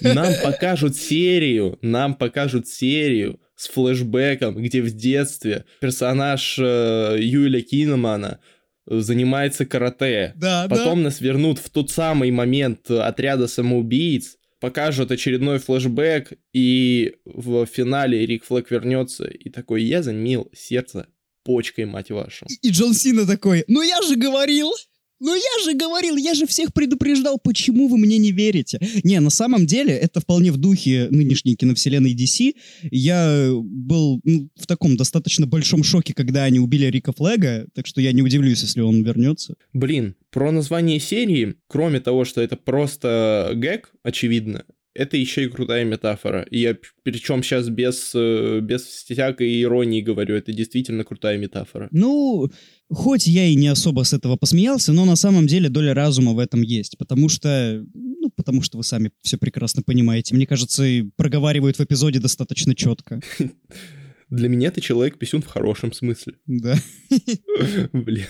Нам 0.02 0.32
покажут 0.42 0.96
серию, 0.96 1.78
нам 1.82 2.14
покажут 2.14 2.68
серию 2.68 3.40
с 3.56 3.68
флешбеком, 3.68 4.54
где 4.56 4.82
в 4.82 4.90
детстве 4.90 5.64
персонаж 5.80 6.58
э, 6.58 7.16
Юэля 7.18 7.62
Кинемана 7.62 8.40
э, 8.86 8.98
занимается 8.98 9.64
карате. 9.64 10.34
Да, 10.36 10.66
Потом 10.68 11.02
нас 11.02 11.20
вернут 11.20 11.58
в 11.58 11.70
тот 11.70 11.90
самый 11.90 12.30
момент 12.30 12.90
отряда 12.90 13.46
самоубийц, 13.48 14.36
покажут 14.60 15.10
очередной 15.10 15.58
флешбэк, 15.58 16.34
и 16.52 17.16
в 17.24 17.66
финале 17.66 18.26
Рик 18.26 18.44
Флэг 18.44 18.70
вернется 18.70 19.24
и 19.24 19.48
такой, 19.48 19.82
я 19.82 20.02
заменил 20.02 20.50
сердце 20.54 21.08
почкой, 21.44 21.86
мать 21.86 22.10
вашу. 22.10 22.46
И 22.62 22.70
Джон 22.70 22.92
Сина 22.92 23.26
такой, 23.26 23.64
ну 23.68 23.80
я 23.82 24.02
же 24.02 24.16
говорил! 24.16 24.72
Ну 25.20 25.34
я 25.34 25.64
же 25.64 25.74
говорил, 25.76 26.16
я 26.16 26.34
же 26.34 26.46
всех 26.46 26.72
предупреждал, 26.74 27.38
почему 27.42 27.88
вы 27.88 27.96
мне 27.98 28.18
не 28.18 28.32
верите? 28.32 28.78
Не, 29.02 29.20
на 29.20 29.30
самом 29.30 29.66
деле, 29.66 29.94
это 29.94 30.20
вполне 30.20 30.52
в 30.52 30.58
духе 30.58 31.08
нынешней 31.10 31.56
киновселенной 31.56 32.14
DC. 32.14 32.54
Я 32.90 33.50
был 33.52 34.20
ну, 34.24 34.48
в 34.56 34.66
таком 34.66 34.96
достаточно 34.96 35.46
большом 35.46 35.82
шоке, 35.82 36.12
когда 36.12 36.44
они 36.44 36.58
убили 36.58 36.86
Рика 36.86 37.12
Флэга, 37.12 37.66
так 37.74 37.86
что 37.86 38.00
я 38.00 38.12
не 38.12 38.22
удивлюсь, 38.22 38.62
если 38.62 38.80
он 38.82 39.02
вернется. 39.02 39.54
Блин, 39.72 40.16
про 40.30 40.52
название 40.52 41.00
серии, 41.00 41.54
кроме 41.66 42.00
того, 42.00 42.24
что 42.24 42.42
это 42.42 42.56
просто 42.56 43.52
гэг, 43.54 43.92
очевидно, 44.02 44.64
это 44.96 45.16
еще 45.16 45.44
и 45.44 45.48
крутая 45.48 45.84
метафора. 45.84 46.46
И 46.50 46.60
я 46.60 46.76
причем 47.02 47.42
сейчас 47.42 47.68
без, 47.68 48.12
э, 48.14 48.60
без 48.62 48.82
всякой 48.82 49.62
иронии 49.62 50.00
говорю, 50.00 50.34
это 50.34 50.52
действительно 50.52 51.04
крутая 51.04 51.38
метафора. 51.38 51.88
Ну, 51.92 52.50
хоть 52.88 53.26
я 53.26 53.46
и 53.46 53.54
не 53.54 53.68
особо 53.68 54.04
с 54.04 54.12
этого 54.12 54.36
посмеялся, 54.36 54.92
но 54.92 55.04
на 55.04 55.16
самом 55.16 55.46
деле 55.46 55.68
доля 55.68 55.94
разума 55.94 56.32
в 56.32 56.38
этом 56.38 56.62
есть, 56.62 56.98
потому 56.98 57.28
что, 57.28 57.84
ну, 57.94 58.30
потому 58.36 58.62
что 58.62 58.78
вы 58.78 58.84
сами 58.84 59.10
все 59.22 59.38
прекрасно 59.38 59.82
понимаете. 59.82 60.34
Мне 60.34 60.46
кажется, 60.46 60.84
проговаривают 61.16 61.78
в 61.78 61.80
эпизоде 61.80 62.20
достаточно 62.20 62.74
четко. 62.74 63.20
Для 64.28 64.48
меня 64.48 64.70
ты 64.72 64.80
человек-писюн 64.80 65.42
в 65.42 65.46
хорошем 65.46 65.92
смысле. 65.92 66.34
Да. 66.46 66.74
Бля. 67.92 68.26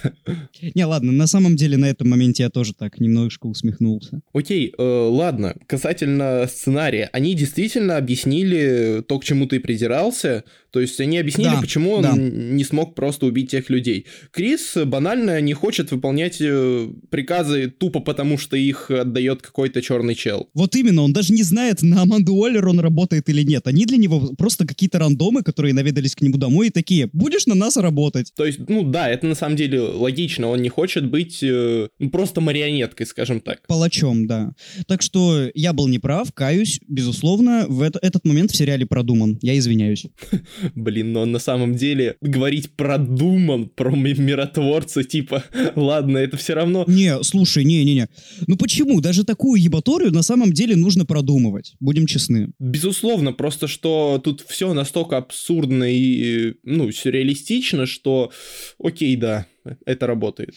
Не, 0.74 0.84
ладно, 0.84 1.12
на 1.12 1.26
самом 1.26 1.56
деле 1.56 1.78
на 1.78 1.86
этом 1.86 2.08
моменте 2.08 2.42
я 2.42 2.50
тоже 2.50 2.74
так 2.74 3.00
немножко 3.00 3.46
усмехнулся. 3.46 4.20
Окей, 4.34 4.74
э, 4.76 4.82
ладно. 4.82 5.56
Касательно 5.66 6.46
сценария. 6.48 7.08
Они 7.12 7.34
действительно 7.34 7.96
объяснили 7.96 9.02
то, 9.08 9.18
к 9.18 9.24
чему 9.24 9.46
ты 9.46 9.58
придирался. 9.58 10.44
То 10.70 10.80
есть 10.80 11.00
они 11.00 11.16
объяснили, 11.16 11.48
Да, 11.48 11.60
почему 11.62 11.92
он 11.92 12.02
да. 12.02 12.12
не 12.14 12.62
смог 12.62 12.94
просто 12.94 13.24
убить 13.24 13.50
тех 13.50 13.70
людей. 13.70 14.04
Крис 14.30 14.76
банально 14.84 15.40
не 15.40 15.54
хочет 15.54 15.90
выполнять 15.90 16.36
э, 16.40 16.88
приказы 17.08 17.70
тупо 17.70 18.00
потому, 18.00 18.36
что 18.36 18.58
их 18.58 18.90
отдает 18.90 19.40
какой-то 19.40 19.80
черный 19.80 20.14
чел. 20.14 20.50
Вот 20.52 20.76
именно, 20.76 21.00
он 21.00 21.14
даже 21.14 21.32
не 21.32 21.42
знает, 21.42 21.80
на 21.80 22.02
Аманду 22.02 22.34
Уоллер 22.34 22.68
он 22.68 22.80
работает 22.80 23.30
или 23.30 23.42
нет. 23.42 23.66
Они 23.66 23.86
для 23.86 23.96
него 23.96 24.34
просто 24.36 24.66
какие-то 24.66 24.98
рандомы, 24.98 25.42
которые 25.42 25.72
наведались 25.86 26.14
к 26.16 26.20
нему 26.22 26.36
домой 26.36 26.66
и 26.68 26.70
такие, 26.70 27.08
будешь 27.12 27.46
на 27.46 27.54
нас 27.54 27.76
работать. 27.76 28.32
То 28.36 28.44
есть, 28.44 28.58
ну 28.68 28.82
да, 28.82 29.08
это 29.08 29.26
на 29.26 29.34
самом 29.34 29.56
деле 29.56 29.80
логично. 29.80 30.48
Он 30.48 30.60
не 30.60 30.68
хочет 30.68 31.08
быть 31.08 31.38
э, 31.42 31.88
ну, 31.98 32.10
просто 32.10 32.40
марионеткой, 32.40 33.06
скажем 33.06 33.40
так. 33.40 33.64
Палачом, 33.68 34.26
да. 34.26 34.52
Так 34.86 35.02
что 35.02 35.48
я 35.54 35.72
был 35.72 35.86
неправ, 35.88 36.32
каюсь, 36.32 36.80
безусловно, 36.88 37.66
в 37.68 37.82
это- 37.82 37.98
этот 38.02 38.24
момент 38.24 38.50
в 38.50 38.56
сериале 38.56 38.84
продуман. 38.86 39.38
Я 39.42 39.56
извиняюсь. 39.56 40.06
Блин, 40.74 41.12
но 41.12 41.24
на 41.24 41.38
самом 41.38 41.76
деле 41.76 42.16
говорить 42.20 42.70
продуман 42.76 43.68
про 43.68 43.94
ми- 43.94 44.14
миротворца, 44.14 45.04
типа, 45.04 45.44
ладно, 45.76 46.18
это 46.18 46.36
все 46.36 46.54
равно... 46.54 46.84
Не, 46.88 47.22
слушай, 47.22 47.64
не-не-не. 47.64 48.08
Ну 48.46 48.56
почему? 48.56 49.00
Даже 49.00 49.24
такую 49.24 49.60
ебаторию 49.62 50.12
на 50.12 50.22
самом 50.22 50.52
деле 50.52 50.74
нужно 50.76 51.04
продумывать. 51.06 51.74
Будем 51.80 52.06
честны. 52.06 52.50
Безусловно, 52.58 53.32
просто 53.32 53.68
что 53.68 54.20
тут 54.22 54.44
все 54.48 54.72
настолько 54.74 55.16
абсурдно 55.18 55.75
абсурдно 55.76 55.84
и, 55.84 56.54
ну, 56.64 56.90
сюрреалистично, 56.90 57.86
что 57.86 58.30
окей, 58.78 59.16
да, 59.16 59.46
это 59.84 60.06
работает. 60.06 60.54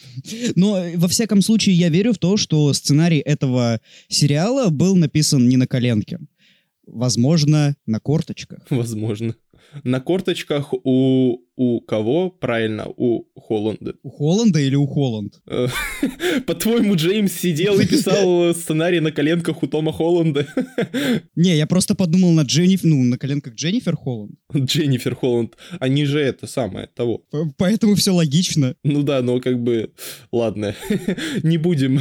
Но, 0.56 0.78
э, 0.78 0.96
во 0.96 1.08
всяком 1.08 1.42
случае, 1.42 1.74
я 1.74 1.88
верю 1.88 2.12
в 2.12 2.18
то, 2.18 2.36
что 2.36 2.72
сценарий 2.72 3.18
этого 3.18 3.80
сериала 4.08 4.70
был 4.70 4.96
написан 4.96 5.48
не 5.48 5.56
на 5.56 5.66
коленке. 5.66 6.18
Возможно, 6.86 7.76
на 7.86 8.00
корточках. 8.00 8.66
Возможно. 8.70 9.34
На 9.84 10.00
корточках 10.00 10.72
у 10.72 11.38
у 11.60 11.82
кого? 11.82 12.30
Правильно, 12.30 12.86
у 12.96 13.24
Холланда. 13.38 13.94
У 14.02 14.08
Холланда 14.08 14.60
или 14.60 14.76
у 14.76 14.86
Холланд? 14.86 15.42
Э, 15.46 15.66
по-твоему, 16.46 16.94
Джеймс 16.94 17.34
сидел 17.34 17.78
и 17.78 17.86
писал 17.86 18.54
сценарий 18.54 19.00
на 19.00 19.12
коленках 19.12 19.62
у 19.62 19.66
Тома 19.66 19.92
Холланда? 19.92 20.46
Не, 21.36 21.58
я 21.58 21.66
просто 21.66 21.94
подумал 21.94 22.32
на 22.32 22.44
Дженнифер, 22.44 22.88
ну, 22.88 23.04
на 23.04 23.18
коленках 23.18 23.54
Дженнифер 23.56 23.94
Холланд. 23.94 24.32
Дженнифер 24.56 25.14
Холланд. 25.14 25.56
Они 25.80 26.06
же 26.06 26.18
это 26.18 26.46
самое, 26.46 26.88
того. 26.94 27.24
Поэтому 27.58 27.94
все 27.94 28.12
логично. 28.12 28.74
Ну 28.82 29.02
да, 29.02 29.20
но 29.20 29.38
как 29.38 29.62
бы... 29.62 29.90
Ладно, 30.32 30.74
не 31.42 31.58
будем. 31.58 32.00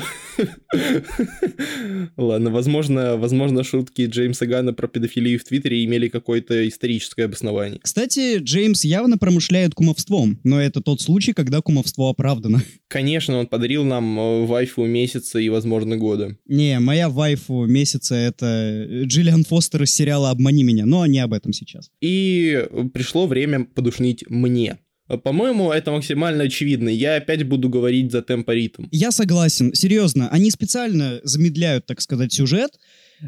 Ладно, 2.16 2.50
возможно, 2.50 3.18
возможно, 3.18 3.66
шутки 3.66 4.06
Джеймса 4.06 4.46
Гана 4.46 4.72
про 4.72 4.88
педофилию 4.88 5.38
в 5.38 5.44
Твиттере 5.44 5.84
имели 5.84 6.08
какое-то 6.08 6.66
историческое 6.66 7.26
обоснование. 7.26 7.82
Кстати, 7.84 8.38
Джеймс 8.38 8.86
явно 8.86 9.18
промышляет 9.18 9.49
промышляют 9.50 9.74
кумовством, 9.74 10.40
но 10.44 10.62
это 10.62 10.80
тот 10.80 11.02
случай, 11.02 11.34
когда 11.34 11.62
кумовство 11.62 12.10
оправдано. 12.10 12.62
Конечно, 12.88 13.40
он 13.40 13.48
подарил 13.48 13.84
нам 13.84 14.20
э, 14.20 14.46
вайфу 14.46 14.86
месяца 14.86 15.40
и, 15.40 15.50
возможно, 15.50 15.98
года. 15.98 16.38
Не, 16.46 16.80
моя 16.80 17.10
вайфу 17.10 17.66
месяца— 17.66 18.16
это 18.16 19.04
Джиллиан 19.06 19.44
Фостер 19.44 19.84
из 19.84 19.96
сериала 19.96 20.30
«Обмани 20.30 20.64
меня», 20.64 20.86
но 20.86 21.06
не 21.08 21.20
об 21.20 21.34
этом 21.34 21.52
сейчас. 21.54 21.90
И 22.00 22.64
пришло 22.94 23.26
время 23.26 23.66
подушнить 23.66 24.24
мне. 24.30 24.78
По-моему, 25.24 25.72
это 25.72 25.92
максимально 25.92 26.44
очевидно. 26.44 26.90
Я 26.90 27.16
опять 27.16 27.42
буду 27.44 27.68
говорить 27.68 28.12
за 28.12 28.22
темпоритм. 28.22 28.86
Я 28.92 29.12
согласен. 29.12 29.74
Серьезно, 29.74 30.30
они 30.30 30.52
специально 30.52 31.20
замедляют, 31.24 31.88
так 31.88 32.02
сказать, 32.02 32.32
сюжет, 32.32 32.70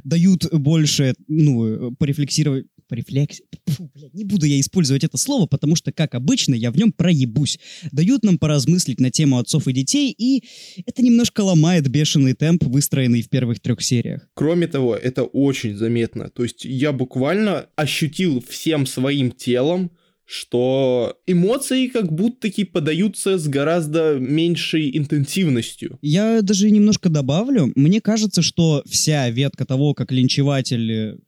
дают 0.04 0.48
больше, 0.54 1.16
ну, 1.28 1.96
порефлексировать, 1.96 2.68
порефлекс... 2.92 3.42
Фу, 3.68 3.90
блядь, 3.96 4.14
не 4.14 4.26
буду 4.26 4.46
я 4.46 4.60
использовать 4.60 5.06
это 5.06 5.18
слово, 5.18 5.46
потому 5.46 5.78
что, 5.78 5.94
как 5.94 6.14
обычно, 6.14 6.56
я 6.56 6.72
в 6.72 6.78
нем 6.78 6.92
проебусь. 6.92 7.58
Дают 7.94 8.24
нам 8.24 8.38
поразмыслить 8.38 9.00
на 9.00 9.12
тему 9.12 9.38
отцов 9.38 9.70
и 9.70 9.72
детей, 9.72 10.14
и 10.18 10.44
это 10.86 11.02
немножко 11.02 11.40
ломает 11.40 11.88
бешеный 11.88 12.34
темп, 12.34 12.66
выстроенный 12.66 13.22
в 13.22 13.30
первых 13.30 13.62
трех 13.62 13.82
сериях. 13.82 14.28
Кроме 14.34 14.68
того, 14.68 14.94
это 14.94 15.24
очень 15.24 15.78
заметно. 15.78 16.30
То 16.30 16.44
есть 16.44 16.66
я 16.66 16.92
буквально 16.92 17.68
ощутил 17.78 18.44
всем 18.46 18.86
своим 18.86 19.32
телом, 19.32 19.92
что 20.26 21.18
эмоции 21.28 21.88
как 21.88 22.12
будто-таки 22.12 22.66
подаются 22.66 23.38
с 23.38 23.48
гораздо 23.48 24.18
меньшей 24.20 24.98
интенсивностью. 24.98 25.98
Я 26.02 26.42
даже 26.42 26.70
немножко 26.72 27.10
добавлю. 27.10 27.72
Мне 27.76 28.02
кажется, 28.02 28.42
что 28.42 28.84
вся 28.86 29.30
ветка 29.30 29.66
того, 29.66 29.94
как 29.94 30.12
линчеватель 30.12 31.20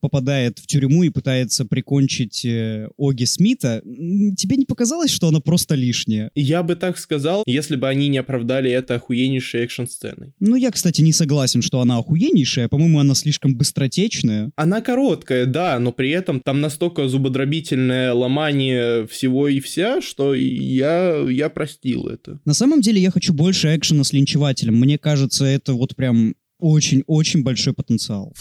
попадает 0.00 0.58
в 0.58 0.66
тюрьму 0.66 1.04
и 1.04 1.10
пытается 1.10 1.64
прикончить 1.64 2.44
э, 2.44 2.88
Оги 2.98 3.26
Смита, 3.26 3.82
тебе 4.36 4.56
не 4.56 4.64
показалось, 4.64 5.10
что 5.10 5.28
она 5.28 5.40
просто 5.40 5.74
лишняя? 5.74 6.30
Я 6.34 6.62
бы 6.62 6.76
так 6.76 6.98
сказал, 6.98 7.42
если 7.46 7.76
бы 7.76 7.88
они 7.88 8.08
не 8.08 8.18
оправдали 8.18 8.70
это 8.70 8.96
охуеннейшей 8.96 9.64
экшн-сценой. 9.64 10.34
Ну, 10.40 10.56
я, 10.56 10.70
кстати, 10.70 11.00
не 11.00 11.12
согласен, 11.12 11.62
что 11.62 11.80
она 11.80 11.98
охуеннейшая. 11.98 12.68
По-моему, 12.68 13.00
она 13.00 13.14
слишком 13.14 13.56
быстротечная. 13.56 14.50
Она 14.56 14.80
короткая, 14.80 15.46
да, 15.46 15.78
но 15.78 15.92
при 15.92 16.10
этом 16.10 16.40
там 16.40 16.60
настолько 16.60 17.08
зубодробительное 17.08 18.12
ломание 18.12 19.06
всего 19.06 19.48
и 19.48 19.60
вся, 19.60 20.00
что 20.00 20.34
я, 20.34 21.16
я 21.28 21.48
простил 21.48 22.08
это. 22.08 22.40
На 22.44 22.54
самом 22.54 22.80
деле, 22.80 23.00
я 23.00 23.10
хочу 23.10 23.32
больше 23.32 23.74
экшена 23.76 24.04
с 24.04 24.12
линчевателем. 24.12 24.76
Мне 24.76 24.98
кажется, 24.98 25.44
это 25.44 25.74
вот 25.74 25.96
прям 25.96 26.34
очень-очень 26.58 27.42
большой 27.42 27.74
потенциал. 27.74 28.32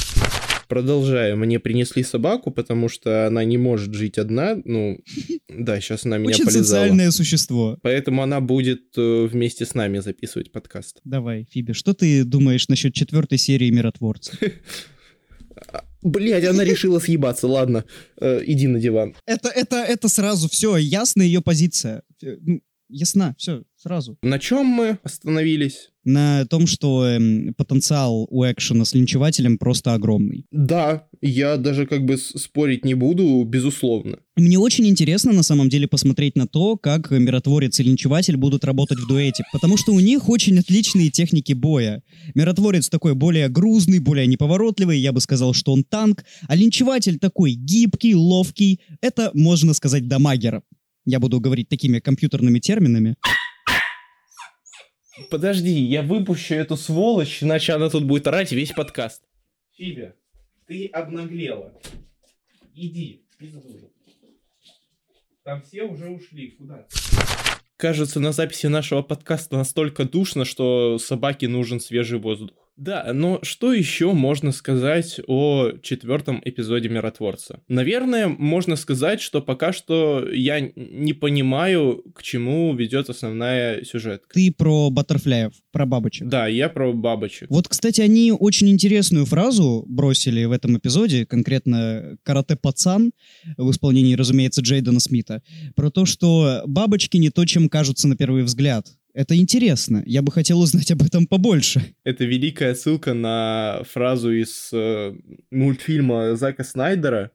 Продолжаю. 0.68 1.38
Мне 1.38 1.60
принесли 1.60 2.04
собаку, 2.04 2.52
потому 2.52 2.90
что 2.90 3.28
она 3.28 3.44
не 3.44 3.58
может 3.58 3.94
жить 3.94 4.18
одна. 4.18 4.58
Ну, 4.66 5.00
да, 5.50 5.80
сейчас 5.80 6.06
она 6.06 6.18
меня 6.18 6.36
Очень 6.36 6.46
полезала. 6.46 6.64
социальное 6.64 7.12
существо. 7.12 7.78
Поэтому 7.82 8.22
она 8.24 8.42
будет 8.42 8.98
э, 8.98 9.26
вместе 9.26 9.66
с 9.66 9.74
нами 9.74 10.00
записывать 10.00 10.52
подкаст. 10.52 11.00
Давай, 11.04 11.48
Фиби, 11.52 11.74
что 11.74 11.94
ты 11.94 12.24
думаешь 12.24 12.68
насчет 12.68 12.94
четвертой 12.94 13.38
серии 13.38 13.70
«Миротворца»? 13.70 14.38
Блять, 16.02 16.44
она 16.44 16.66
решила 16.66 17.00
съебаться, 17.00 17.48
ладно, 17.48 17.86
э, 18.20 18.42
иди 18.46 18.68
на 18.68 18.80
диван. 18.80 19.16
Это, 19.26 19.48
это, 19.50 19.78
это 19.78 20.10
сразу 20.10 20.50
все, 20.50 20.76
ясна 20.76 21.22
ее 21.22 21.42
позиция. 21.42 22.04
Ясна, 22.94 23.34
все, 23.40 23.64
сразу. 23.76 24.18
На 24.22 24.38
чем 24.38 24.68
мы 24.68 25.00
остановились? 25.04 25.90
На 26.04 26.46
том, 26.46 26.68
что 26.68 27.08
эм, 27.08 27.56
потенциал 27.56 28.28
у 28.30 28.44
экшена 28.44 28.86
с 28.86 28.94
линчевателем 28.94 29.58
просто 29.58 29.94
огромный. 29.94 30.46
Да, 30.52 31.08
я 31.22 31.58
даже 31.58 31.88
как 31.88 32.06
бы 32.06 32.18
спорить 32.18 32.86
не 32.86 32.94
буду, 32.94 33.44
безусловно. 33.46 34.20
Мне 34.36 34.60
очень 34.60 34.86
интересно 34.88 35.32
на 35.32 35.42
самом 35.42 35.70
деле 35.70 35.88
посмотреть 35.88 36.36
на 36.36 36.46
то, 36.46 36.78
как 36.78 37.10
миротворец 37.10 37.80
и 37.80 37.84
линчеватель 37.84 38.38
будут 38.38 38.64
работать 38.64 39.00
в 39.00 39.08
дуэте, 39.08 39.44
потому 39.52 39.76
что 39.78 39.94
у 39.94 40.00
них 40.00 40.30
очень 40.30 40.60
отличные 40.60 41.10
техники 41.10 41.54
боя. 41.54 42.04
Миротворец 42.36 42.90
такой 42.90 43.16
более 43.16 43.50
грузный, 43.50 44.00
более 44.00 44.28
неповоротливый, 44.28 45.00
я 45.00 45.14
бы 45.14 45.22
сказал, 45.22 45.54
что 45.54 45.74
он 45.74 45.84
танк, 45.84 46.26
а 46.48 46.56
линчеватель 46.56 47.18
такой 47.18 47.54
гибкий, 47.54 48.14
ловкий. 48.14 48.82
Это, 49.02 49.32
можно 49.34 49.74
сказать, 49.74 50.08
дамагер. 50.08 50.62
Я 51.06 51.20
буду 51.20 51.40
говорить 51.40 51.70
такими 51.70 52.00
компьютерными 52.00 52.60
терминами. 52.60 53.16
Подожди, 55.30 55.70
я 55.70 56.02
выпущу 56.02 56.56
эту 56.56 56.78
сволочь, 56.78 57.44
иначе 57.44 57.74
она 57.74 57.90
тут 57.90 58.06
будет 58.06 58.26
орать 58.28 58.52
весь 58.52 58.72
подкаст. 58.72 59.22
Фиби, 59.76 60.14
ты 60.66 60.88
обнаглела. 60.88 61.74
Иди, 62.74 63.26
пиздуй. 63.38 63.92
Там 65.44 65.62
все 65.62 65.84
уже 65.84 66.10
ушли, 66.10 66.52
куда? 66.52 66.88
Кажется, 67.76 68.20
на 68.22 68.32
записи 68.32 68.68
нашего 68.68 69.02
подкаста 69.02 69.58
настолько 69.58 70.06
душно, 70.06 70.46
что 70.46 70.98
собаке 70.98 71.50
нужен 71.50 71.82
свежий 71.82 72.18
воздух. 72.18 72.63
Да, 72.76 73.12
но 73.14 73.40
что 73.44 73.72
еще 73.72 74.14
можно 74.14 74.52
сказать 74.52 75.20
о 75.28 75.74
четвертом 75.82 76.42
эпизоде 76.44 76.90
Миротворца? 76.90 77.62
Наверное, 77.68 78.28
можно 78.28 78.76
сказать, 78.76 79.22
что 79.22 79.42
пока 79.42 79.74
что 79.74 80.28
я 80.32 80.60
не 80.60 81.14
понимаю, 81.14 82.04
к 82.16 82.24
чему 82.24 82.74
ведет 82.76 83.10
основная 83.10 83.84
сюжетка. 83.84 84.34
Ты 84.34 84.52
про 84.52 84.90
баттерфляев, 84.90 85.54
про 85.72 85.86
бабочек. 85.86 86.28
Да, 86.28 86.48
я 86.48 86.68
про 86.68 86.92
бабочек. 86.94 87.50
Вот, 87.50 87.68
кстати, 87.68 88.02
они 88.02 88.32
очень 88.32 88.70
интересную 88.70 89.26
фразу 89.26 89.86
бросили 89.88 90.44
в 90.46 90.52
этом 90.52 90.78
эпизоде, 90.78 91.26
конкретно 91.26 92.18
«карате-пацан», 92.24 93.12
в 93.58 93.70
исполнении, 93.70 94.16
разумеется, 94.16 94.62
Джейдена 94.62 95.00
Смита, 95.00 95.44
про 95.76 95.92
то, 95.92 96.06
что 96.06 96.64
бабочки 96.66 97.18
не 97.18 97.30
то, 97.30 97.46
чем 97.46 97.70
кажутся 97.70 98.08
на 98.08 98.16
первый 98.16 98.44
взгляд. 98.44 98.88
Это 99.14 99.38
интересно. 99.38 100.04
Я 100.06 100.22
бы 100.22 100.32
хотел 100.32 100.60
узнать 100.60 100.90
об 100.92 101.04
этом 101.04 101.28
побольше. 101.28 101.94
Это 102.04 102.26
великая 102.26 102.74
ссылка 102.74 103.14
на 103.14 103.84
фразу 103.90 104.32
из 104.32 104.70
э, 104.74 105.14
мультфильма 105.52 106.36
Зака 106.36 106.64
Снайдера 106.64 107.32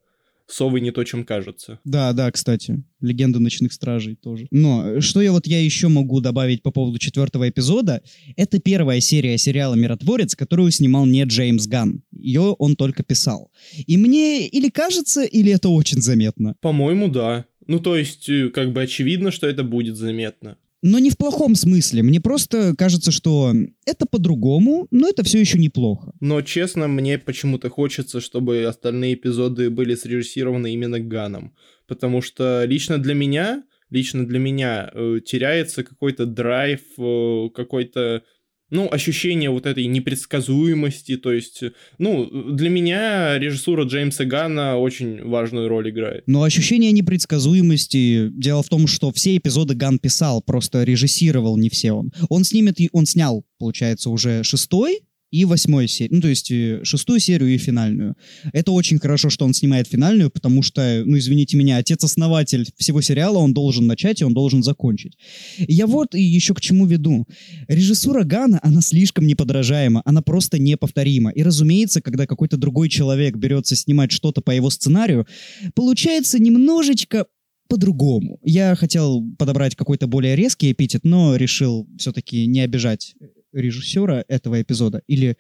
«Совы 0.49 0.81
не 0.81 0.91
то, 0.91 1.05
чем 1.05 1.25
кажется». 1.25 1.79
Да, 1.85 2.13
да, 2.15 2.33
кстати. 2.33 2.83
Легенда 3.01 3.39
ночных 3.39 3.73
стражей 3.73 4.17
тоже. 4.17 4.49
Но 4.51 5.01
что 5.01 5.21
я 5.21 5.31
вот 5.31 5.47
я 5.47 5.63
еще 5.63 5.89
могу 5.89 6.21
добавить 6.21 6.63
по 6.63 6.71
поводу 6.71 6.99
четвертого 6.99 7.49
эпизода? 7.49 8.03
Это 8.37 8.59
первая 8.59 8.99
серия 9.01 9.37
сериала 9.39 9.75
«Миротворец», 9.75 10.35
которую 10.35 10.71
снимал 10.73 11.07
не 11.07 11.23
Джеймс 11.25 11.67
Ган. 11.67 12.03
Ее 12.11 12.57
он 12.59 12.77
только 12.77 13.05
писал. 13.05 13.53
И 13.87 13.97
мне 13.97 14.49
или 14.49 14.71
кажется, 14.71 15.23
или 15.23 15.53
это 15.53 15.69
очень 15.69 16.01
заметно. 16.01 16.57
По-моему, 16.61 17.09
да. 17.09 17.45
Ну, 17.67 17.79
то 17.79 17.97
есть, 17.97 18.29
э, 18.31 18.49
как 18.49 18.73
бы 18.73 18.83
очевидно, 18.83 19.31
что 19.31 19.47
это 19.47 19.63
будет 19.63 19.97
заметно. 19.97 20.57
Но 20.83 20.99
не 20.99 21.11
в 21.11 21.17
плохом 21.17 21.55
смысле. 21.57 22.03
Мне 22.03 22.21
просто 22.21 22.75
кажется, 22.77 23.11
что 23.11 23.53
это 23.85 24.07
по-другому, 24.07 24.87
но 24.91 25.09
это 25.09 25.25
все 25.25 25.41
еще 25.41 25.59
неплохо. 25.59 26.13
Но, 26.21 26.41
честно, 26.43 26.87
мне 26.87 27.19
почему-то 27.19 27.69
хочется, 27.69 28.21
чтобы 28.21 28.65
остальные 28.65 29.15
эпизоды 29.15 29.71
были 29.71 29.95
срежиссированы 29.95 30.73
именно 30.73 31.01
Ганом. 31.01 31.55
Потому 31.89 32.23
что 32.23 32.65
лично 32.65 32.99
для 32.99 33.15
меня, 33.15 33.65
лично 33.91 34.27
для 34.27 34.39
меня 34.39 34.91
э, 34.93 35.19
теряется 35.25 35.83
какой-то 35.83 36.27
драйв, 36.27 36.81
э, 36.99 37.49
какой-то 37.55 38.23
ну, 38.71 38.89
ощущение 38.91 39.51
вот 39.51 39.67
этой 39.67 39.87
непредсказуемости, 39.87 41.17
то 41.17 41.33
есть, 41.33 41.63
ну, 41.99 42.27
для 42.53 42.71
меня 42.71 43.39
режиссура 43.39 43.85
Джеймса 43.85 44.25
Ганна 44.25 44.77
очень 44.79 45.25
важную 45.25 45.69
роль 45.69 45.91
играет. 45.91 46.25
Но 46.27 46.43
ощущение 46.43 46.93
непредсказуемости, 46.93 48.29
дело 48.31 48.63
в 48.63 48.69
том, 48.69 48.87
что 48.87 49.11
все 49.13 49.37
эпизоды 49.37 49.75
Ган 49.75 49.99
писал, 49.99 50.43
просто 50.43 50.85
режиссировал 50.85 51.57
не 51.57 51.71
все 51.71 51.93
он. 51.93 52.13
Он 52.29 52.45
снимет, 52.45 52.77
он 52.93 53.07
снял, 53.07 53.45
получается, 53.59 54.11
уже 54.11 54.43
шестой 54.43 55.01
и 55.31 55.45
восьмой 55.45 55.89
серии, 55.89 56.15
ну, 56.15 56.21
то 56.21 56.29
есть 56.29 56.51
э, 56.51 56.81
шестую 56.85 57.21
серию 57.21 57.55
и 57.55 57.59
финальную. 57.59 58.17
Это 58.53 58.73
очень 58.73 58.99
хорошо, 58.99 59.29
что 59.31 59.45
он 59.45 59.55
снимает 59.55 59.87
финальную, 59.87 60.31
потому 60.31 60.63
что, 60.63 61.03
ну, 61.05 61.19
извините 61.19 61.57
меня, 61.57 61.77
отец-основатель 61.77 62.67
всего 62.77 63.01
сериала, 63.03 63.39
он 63.39 63.53
должен 63.53 63.87
начать 63.87 64.21
и 64.21 64.25
он 64.25 64.33
должен 64.33 64.63
закончить. 64.63 65.19
Я 65.59 65.87
вот 65.87 66.15
и 66.15 66.23
еще 66.23 66.55
к 66.55 66.61
чему 66.61 66.87
веду. 66.87 67.27
Режиссура 67.69 68.25
Гана, 68.25 68.59
она 68.63 68.81
слишком 68.81 69.27
неподражаема, 69.27 70.03
она 70.05 70.23
просто 70.23 70.59
неповторима. 70.59 71.31
И, 71.31 71.43
разумеется, 71.43 72.01
когда 72.01 72.27
какой-то 72.27 72.57
другой 72.57 72.89
человек 72.89 73.37
берется 73.37 73.77
снимать 73.77 74.13
что-то 74.13 74.41
по 74.41 74.51
его 74.51 74.71
сценарию, 74.71 75.27
получается 75.75 76.39
немножечко 76.39 77.27
по-другому. 77.69 78.41
Я 78.43 78.75
хотел 78.75 79.23
подобрать 79.39 79.77
какой-то 79.77 80.07
более 80.07 80.37
резкий 80.37 80.73
эпитет, 80.73 81.03
но 81.05 81.37
решил 81.37 81.87
все-таки 81.99 82.47
не 82.47 82.61
обижать 82.61 83.15
режиссера 83.61 84.25
этого 84.29 84.61
эпизода. 84.61 85.03
Или 85.07 85.37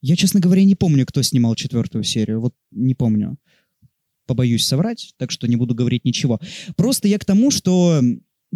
я, 0.00 0.16
честно 0.16 0.40
говоря, 0.40 0.64
не 0.64 0.74
помню, 0.74 1.06
кто 1.06 1.22
снимал 1.22 1.54
четвертую 1.54 2.04
серию. 2.04 2.40
Вот 2.40 2.54
не 2.70 2.94
помню. 2.94 3.36
Побоюсь 4.26 4.66
соврать, 4.66 5.14
так 5.16 5.30
что 5.30 5.48
не 5.48 5.56
буду 5.56 5.74
говорить 5.74 6.04
ничего. 6.04 6.38
Просто 6.76 7.08
я 7.08 7.18
к 7.18 7.24
тому, 7.24 7.50
что 7.50 8.00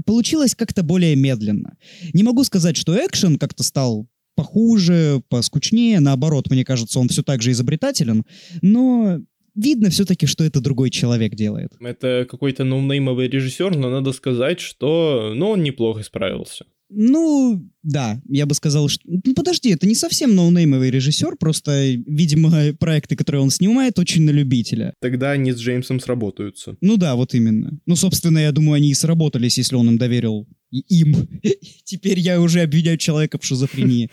получилось 0.04 0.54
как-то 0.54 0.82
более 0.82 1.16
медленно. 1.16 1.76
Не 2.12 2.22
могу 2.22 2.44
сказать, 2.44 2.76
что 2.76 2.94
экшен 2.94 3.38
как-то 3.38 3.62
стал 3.62 4.06
похуже, 4.34 5.22
поскучнее. 5.28 6.00
Наоборот, 6.00 6.50
мне 6.50 6.64
кажется, 6.64 6.98
он 6.98 7.08
все 7.08 7.22
так 7.22 7.42
же 7.42 7.50
изобретателен. 7.50 8.24
Но 8.60 9.20
видно 9.54 9.90
все-таки, 9.90 10.26
что 10.26 10.44
это 10.44 10.60
другой 10.60 10.90
человек 10.90 11.34
делает. 11.34 11.72
Это 11.80 12.26
какой-то 12.28 12.64
ноунеймовый 12.64 13.28
режиссер, 13.28 13.76
но 13.76 13.90
надо 13.90 14.12
сказать, 14.12 14.60
что 14.60 15.32
ну, 15.34 15.50
он 15.50 15.62
неплохо 15.62 16.02
справился. 16.02 16.66
Ну, 16.94 17.68
да, 17.82 18.20
я 18.28 18.46
бы 18.46 18.54
сказал, 18.54 18.88
что... 18.88 19.02
Ну, 19.06 19.34
подожди, 19.34 19.70
это 19.70 19.86
не 19.86 19.94
совсем 19.94 20.34
ноунеймовый 20.34 20.90
режиссер, 20.90 21.36
просто, 21.36 21.92
видимо, 22.06 22.74
проекты, 22.78 23.16
которые 23.16 23.42
он 23.42 23.50
снимает, 23.50 23.98
очень 23.98 24.22
на 24.22 24.30
любителя. 24.30 24.94
Тогда 25.00 25.32
они 25.32 25.52
с 25.52 25.56
Джеймсом 25.56 26.00
сработаются. 26.00 26.76
Ну 26.80 26.96
да, 26.96 27.14
вот 27.14 27.34
именно. 27.34 27.78
Ну, 27.86 27.96
собственно, 27.96 28.38
я 28.38 28.52
думаю, 28.52 28.74
они 28.74 28.90
и 28.90 28.94
сработались, 28.94 29.58
если 29.58 29.76
он 29.76 29.88
им 29.88 29.98
доверил 29.98 30.46
и 30.70 30.80
им. 31.00 31.14
Теперь 31.84 32.18
я 32.18 32.40
уже 32.40 32.60
обвиняю 32.60 32.98
человека 32.98 33.38
в 33.38 33.44
шизофрении. 33.44 34.10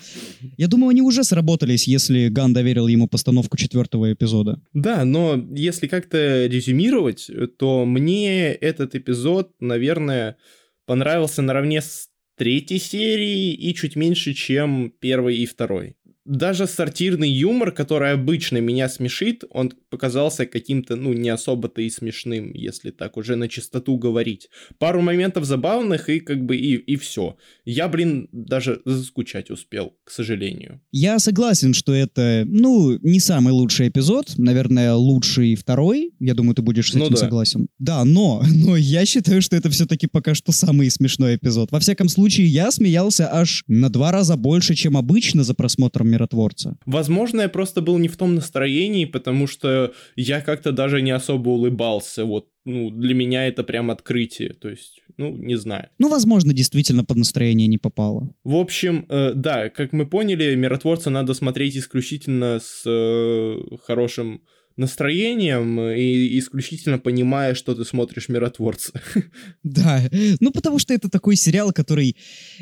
Я 0.58 0.68
думаю, 0.68 0.90
они 0.90 1.02
уже 1.02 1.24
сработались, 1.24 1.88
если 1.88 2.28
Ган 2.30 2.54
доверил 2.54 2.88
ему 2.88 3.08
постановку 3.08 3.58
четвертого 3.58 4.14
эпизода. 4.14 4.62
Да, 4.74 5.06
но 5.06 5.42
если 5.52 5.88
как-то 5.88 6.46
резюмировать, 6.46 7.30
то 7.58 7.86
мне 7.86 8.52
этот 8.52 8.96
эпизод, 8.96 9.52
наверное, 9.60 10.38
понравился 10.86 11.42
наравне 11.42 11.82
с 11.82 12.10
третьей 12.40 12.80
серии 12.80 13.54
и 13.54 13.76
чуть 13.76 13.98
меньше, 13.98 14.34
чем 14.34 14.92
первой 15.02 15.36
и 15.36 15.46
второй 15.46 15.98
даже 16.30 16.68
сортирный 16.68 17.30
юмор, 17.30 17.72
который 17.72 18.14
обычно 18.14 18.58
меня 18.58 18.88
смешит, 18.88 19.44
он 19.50 19.74
показался 19.90 20.46
каким-то, 20.46 20.96
ну, 20.96 21.12
не 21.14 21.30
особо-то 21.30 21.82
и 21.82 21.90
смешным, 21.90 22.54
если 22.54 22.92
так 22.92 23.18
уже 23.18 23.36
на 23.36 23.50
чистоту 23.50 23.98
говорить. 23.98 24.50
Пару 24.78 25.02
моментов 25.02 25.46
забавных 25.46 26.08
и 26.08 26.20
как 26.20 26.46
бы 26.46 26.56
и, 26.56 26.76
и 26.76 26.98
все. 26.98 27.36
Я, 27.66 27.88
блин, 27.88 28.30
даже 28.32 28.80
заскучать 28.86 29.50
успел, 29.50 29.96
к 30.04 30.12
сожалению. 30.12 30.82
Я 30.92 31.18
согласен, 31.18 31.74
что 31.74 31.94
это, 31.94 32.44
ну, 32.46 33.00
не 33.02 33.20
самый 33.20 33.52
лучший 33.52 33.88
эпизод, 33.90 34.36
наверное, 34.38 34.94
лучший 34.94 35.56
второй. 35.56 36.14
Я 36.20 36.36
думаю, 36.36 36.54
ты 36.54 36.62
будешь 36.62 36.92
с 36.92 36.94
ну 36.94 37.06
этим 37.06 37.16
да. 37.16 37.20
согласен. 37.20 37.68
Да, 37.80 38.06
но, 38.06 38.44
но 38.54 38.78
я 38.78 39.04
считаю, 39.08 39.42
что 39.42 39.56
это 39.56 39.72
все-таки 39.72 40.06
пока 40.06 40.36
что 40.36 40.52
самый 40.52 40.92
смешной 40.92 41.38
эпизод. 41.38 41.72
Во 41.72 41.80
всяком 41.80 42.08
случае, 42.08 42.46
я 42.46 42.70
смеялся 42.70 43.34
аж 43.34 43.64
на 43.66 43.90
два 43.90 44.12
раза 44.12 44.38
больше, 44.38 44.76
чем 44.76 44.96
обычно 44.96 45.44
за 45.44 45.56
просмотром 45.56 46.19
миротворца. 46.20 46.78
Возможно, 46.86 47.42
я 47.42 47.50
просто 47.50 47.82
был 47.82 47.98
не 47.98 48.08
в 48.08 48.18
том 48.18 48.36
настроении, 48.36 49.06
потому 49.06 49.48
что 49.48 49.94
я 50.16 50.42
как-то 50.42 50.72
даже 50.72 51.02
не 51.02 51.12
особо 51.12 51.50
улыбался. 51.50 52.26
Вот, 52.26 52.48
ну, 52.66 52.92
для 52.92 53.16
меня 53.16 53.48
это 53.48 53.64
прям 53.64 53.90
открытие. 53.90 54.54
То 54.54 54.70
есть, 54.70 55.02
ну, 55.18 55.36
не 55.36 55.58
знаю. 55.58 55.88
Ну, 56.00 56.10
возможно, 56.10 56.54
действительно 56.54 57.04
под 57.04 57.18
настроение 57.18 57.68
не 57.68 57.78
попало. 57.78 58.30
В 58.44 58.56
общем, 58.56 59.06
э, 59.10 59.34
да, 59.36 59.70
как 59.70 59.94
мы 59.94 60.06
поняли, 60.06 60.56
миротворца 60.56 61.10
надо 61.10 61.34
смотреть 61.34 61.78
исключительно 61.78 62.60
с 62.62 62.84
э, 62.86 63.78
хорошим 63.86 64.42
настроением 64.80 65.80
и 65.80 66.40
исключительно 66.40 66.98
понимая, 66.98 67.54
что 67.54 67.76
ты 67.76 67.86
смотришь 67.86 68.30
«Миротворца». 68.30 68.94
Да, 69.64 70.02
ну 70.40 70.52
потому 70.52 70.80
что 70.80 70.94
это 70.94 71.10
такой 71.10 71.36
сериал, 71.36 71.72
который 71.72 72.16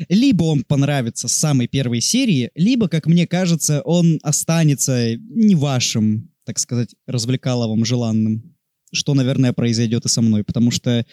либо 0.08 0.44
он 0.44 0.64
понравится 0.64 1.28
с 1.28 1.32
самой 1.32 1.68
первой 1.68 2.00
серии, 2.00 2.50
либо, 2.54 2.88
как 2.88 3.06
мне 3.06 3.26
кажется, 3.26 3.80
он 3.82 4.18
останется 4.22 5.16
не 5.16 5.54
вашим, 5.54 6.30
так 6.44 6.58
сказать, 6.58 6.94
развлекаловым, 7.06 7.84
желанным 7.84 8.54
что, 8.92 9.14
наверное, 9.14 9.52
произойдет 9.52 10.06
и 10.06 10.08
со 10.08 10.22
мной, 10.22 10.44
потому 10.44 10.70
что 10.70 11.04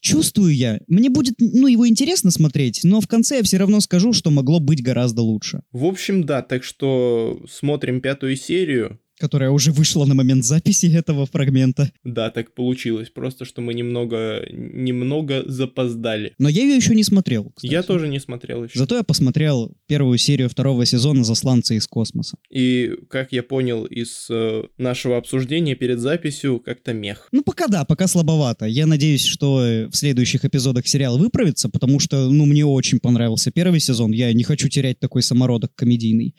чувствую 0.00 0.54
я, 0.54 0.80
мне 0.88 1.10
будет, 1.10 1.34
ну, 1.38 1.66
его 1.66 1.86
интересно 1.86 2.30
смотреть, 2.30 2.80
но 2.82 3.00
в 3.00 3.06
конце 3.06 3.36
я 3.36 3.42
все 3.42 3.58
равно 3.58 3.80
скажу, 3.80 4.12
что 4.12 4.30
могло 4.30 4.60
быть 4.60 4.82
гораздо 4.82 5.22
лучше. 5.22 5.62
В 5.72 5.84
общем, 5.84 6.24
да, 6.24 6.42
так 6.42 6.64
что 6.64 7.44
смотрим 7.48 8.00
пятую 8.00 8.36
серию, 8.36 8.98
которая 9.18 9.50
уже 9.50 9.72
вышла 9.72 10.04
на 10.04 10.14
момент 10.14 10.44
записи 10.44 10.86
этого 10.86 11.26
фрагмента. 11.26 11.90
Да, 12.04 12.30
так 12.30 12.54
получилось. 12.54 13.10
Просто, 13.10 13.44
что 13.44 13.60
мы 13.60 13.74
немного, 13.74 14.44
немного 14.50 15.42
запоздали. 15.46 16.32
Но 16.38 16.48
я 16.48 16.62
ее 16.62 16.76
еще 16.76 16.94
не 16.94 17.04
смотрел, 17.04 17.52
кстати. 17.54 17.72
Я 17.72 17.82
тоже 17.82 18.08
не 18.08 18.20
смотрел 18.20 18.64
еще. 18.64 18.78
Зато 18.78 18.96
я 18.96 19.02
посмотрел 19.02 19.72
первую 19.86 20.18
серию 20.18 20.48
второго 20.48 20.86
сезона 20.86 21.24
«Засланцы 21.24 21.76
из 21.76 21.86
космоса». 21.86 22.36
И, 22.50 22.92
как 23.08 23.32
я 23.32 23.42
понял 23.42 23.84
из 23.84 24.26
э, 24.30 24.64
нашего 24.78 25.16
обсуждения 25.16 25.74
перед 25.74 25.98
записью, 26.00 26.60
как-то 26.60 26.92
мех. 26.92 27.28
Ну, 27.32 27.42
пока 27.42 27.66
да, 27.66 27.84
пока 27.84 28.06
слабовато. 28.06 28.66
Я 28.66 28.86
надеюсь, 28.86 29.24
что 29.24 29.88
в 29.90 29.96
следующих 29.96 30.44
эпизодах 30.44 30.86
сериал 30.86 31.18
выправится, 31.18 31.68
потому 31.68 32.00
что, 32.00 32.30
ну, 32.30 32.46
мне 32.46 32.64
очень 32.64 33.00
понравился 33.00 33.50
первый 33.50 33.80
сезон. 33.80 34.12
Я 34.12 34.32
не 34.32 34.44
хочу 34.44 34.68
терять 34.68 34.98
такой 34.98 35.22
самородок 35.22 35.74
комедийный. 35.74 36.34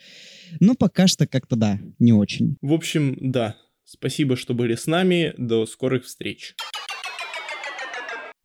Но 0.58 0.74
пока 0.74 1.06
что 1.06 1.26
как-то, 1.26 1.56
да, 1.56 1.78
не 1.98 2.12
очень. 2.12 2.56
В 2.60 2.72
общем, 2.72 3.16
да. 3.20 3.56
Спасибо, 3.84 4.36
что 4.36 4.54
были 4.54 4.74
с 4.74 4.86
нами. 4.86 5.34
До 5.36 5.66
скорых 5.66 6.04
встреч. 6.04 6.54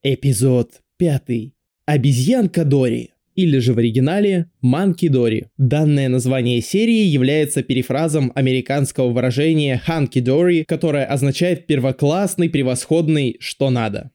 Эпизод 0.04 0.82
пятый. 0.98 1.56
Обезьянка 1.86 2.66
Дори 2.66 3.12
или 3.36 3.60
же 3.60 3.74
в 3.74 3.78
оригинале 3.78 4.50
Манки 4.62 5.08
Дори. 5.08 5.48
Данное 5.58 6.10
название 6.10 6.62
серии 6.62 7.04
является 7.04 7.64
перефразом 7.64 8.32
американского 8.34 9.10
выражения 9.10 9.78
Ханки 9.78 10.20
Дори, 10.20 10.64
которое 10.64 11.06
означает 11.06 11.68
первоклассный, 11.68 12.50
превосходный, 12.50 13.38
что 13.40 13.70
надо. 13.70 14.12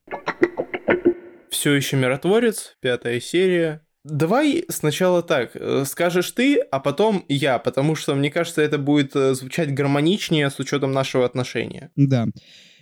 Все 1.51 1.75
еще 1.75 1.97
миротворец, 1.97 2.77
пятая 2.81 3.21
серия, 3.21 3.83
Давай 4.05 4.65
сначала 4.69 5.23
так, 5.23 5.51
э, 5.55 5.85
скажешь 5.87 6.31
ты, 6.31 6.57
а 6.57 6.81
потом 6.81 7.25
я, 7.29 7.59
потому 7.59 7.95
что, 7.95 8.15
мне 8.15 8.31
кажется, 8.31 8.63
это 8.63 8.79
будет 8.79 9.15
э, 9.15 9.35
звучать 9.35 9.75
гармоничнее 9.75 10.49
с 10.49 10.59
учетом 10.59 10.93
нашего 10.93 11.27
отношения. 11.27 11.91
Да. 11.97 12.27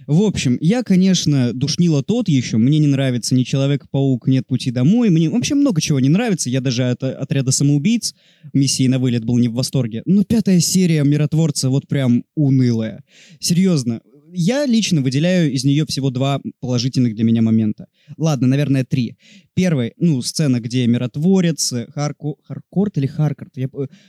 В 0.06 0.22
общем, 0.22 0.58
я, 0.60 0.84
конечно, 0.84 1.52
душнила 1.52 2.04
тот 2.04 2.28
еще. 2.28 2.56
Мне 2.56 2.78
не 2.78 2.86
нравится 2.86 3.34
ни 3.34 3.42
Человек-паук, 3.42 4.28
нет 4.28 4.46
пути 4.46 4.70
домой. 4.70 5.10
Мне 5.10 5.28
вообще 5.28 5.56
много 5.56 5.80
чего 5.80 5.98
не 5.98 6.08
нравится. 6.08 6.50
Я 6.50 6.60
даже 6.60 6.84
от 6.84 7.02
отряда 7.02 7.50
самоубийц 7.50 8.14
миссии 8.52 8.86
на 8.86 9.00
вылет 9.00 9.24
был 9.24 9.38
не 9.38 9.48
в 9.48 9.54
восторге. 9.54 10.02
Но 10.06 10.22
пятая 10.22 10.60
серия 10.60 11.02
Миротворца 11.02 11.68
вот 11.68 11.88
прям 11.88 12.22
унылая. 12.36 13.02
Серьезно, 13.40 14.02
я 14.32 14.66
лично 14.66 15.00
выделяю 15.00 15.52
из 15.52 15.64
нее 15.64 15.84
всего 15.86 16.10
два 16.10 16.40
положительных 16.60 17.14
для 17.14 17.24
меня 17.24 17.42
момента. 17.42 17.86
Ладно, 18.16 18.46
наверное, 18.46 18.84
три. 18.84 19.16
Первый, 19.54 19.92
ну, 19.96 20.22
сцена, 20.22 20.60
где 20.60 20.86
миротворец, 20.86 21.72
Харку... 21.94 22.38
Харкорт 22.44 22.98
или 22.98 23.06
Харкарт? 23.06 23.56
Я... 23.56 23.68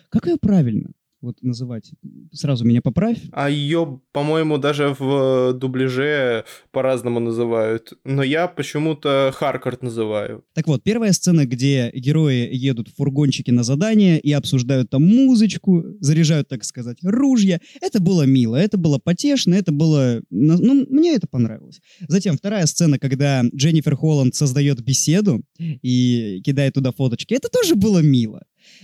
Как 0.10 0.28
ее 0.28 0.38
правильно? 0.38 0.92
Вот 1.22 1.42
называть. 1.42 1.92
Сразу 2.32 2.66
меня 2.66 2.82
поправь. 2.82 3.20
А 3.32 3.50
ее, 3.50 4.02
по-моему, 4.12 4.58
даже 4.58 4.96
в 4.98 5.54
дубляже 5.54 6.46
по-разному 6.72 7.20
называют. 7.20 7.94
Но 8.04 8.24
я 8.24 8.48
почему-то 8.48 9.32
Харкарт 9.36 9.84
называю. 9.84 10.46
Так 10.54 10.68
вот, 10.68 10.84
первая 10.84 11.12
сцена, 11.12 11.46
где 11.46 11.92
герои 11.94 12.48
едут 12.52 12.90
в 12.90 12.96
фургончике 12.96 13.52
на 13.52 13.64
задание 13.64 14.20
и 14.20 14.32
обсуждают 14.32 14.90
там 14.90 15.04
музычку, 15.04 15.84
заряжают, 16.00 16.48
так 16.48 16.64
сказать, 16.64 16.98
ружья. 17.04 17.60
Это 17.82 18.00
было 18.00 18.24
мило, 18.24 18.56
это 18.56 18.78
было 18.78 19.00
потешно, 19.00 19.56
это 19.56 19.72
было... 19.72 20.22
Ну, 20.30 20.86
мне 20.90 21.16
это 21.16 21.28
понравилось. 21.28 21.80
Затем 22.08 22.38
вторая 22.38 22.66
сцена, 22.66 23.00
когда 23.00 23.44
Дженнифер 23.54 23.96
Холланд 23.96 24.36
создает 24.36 24.82
беседу 24.84 25.44
и 25.58 26.42
кидает 26.46 26.74
туда 26.74 26.92
фоточки. 26.92 27.34
Это 27.34 27.50
тоже 27.50 27.76
было 27.76 28.00
мило. 28.00 28.44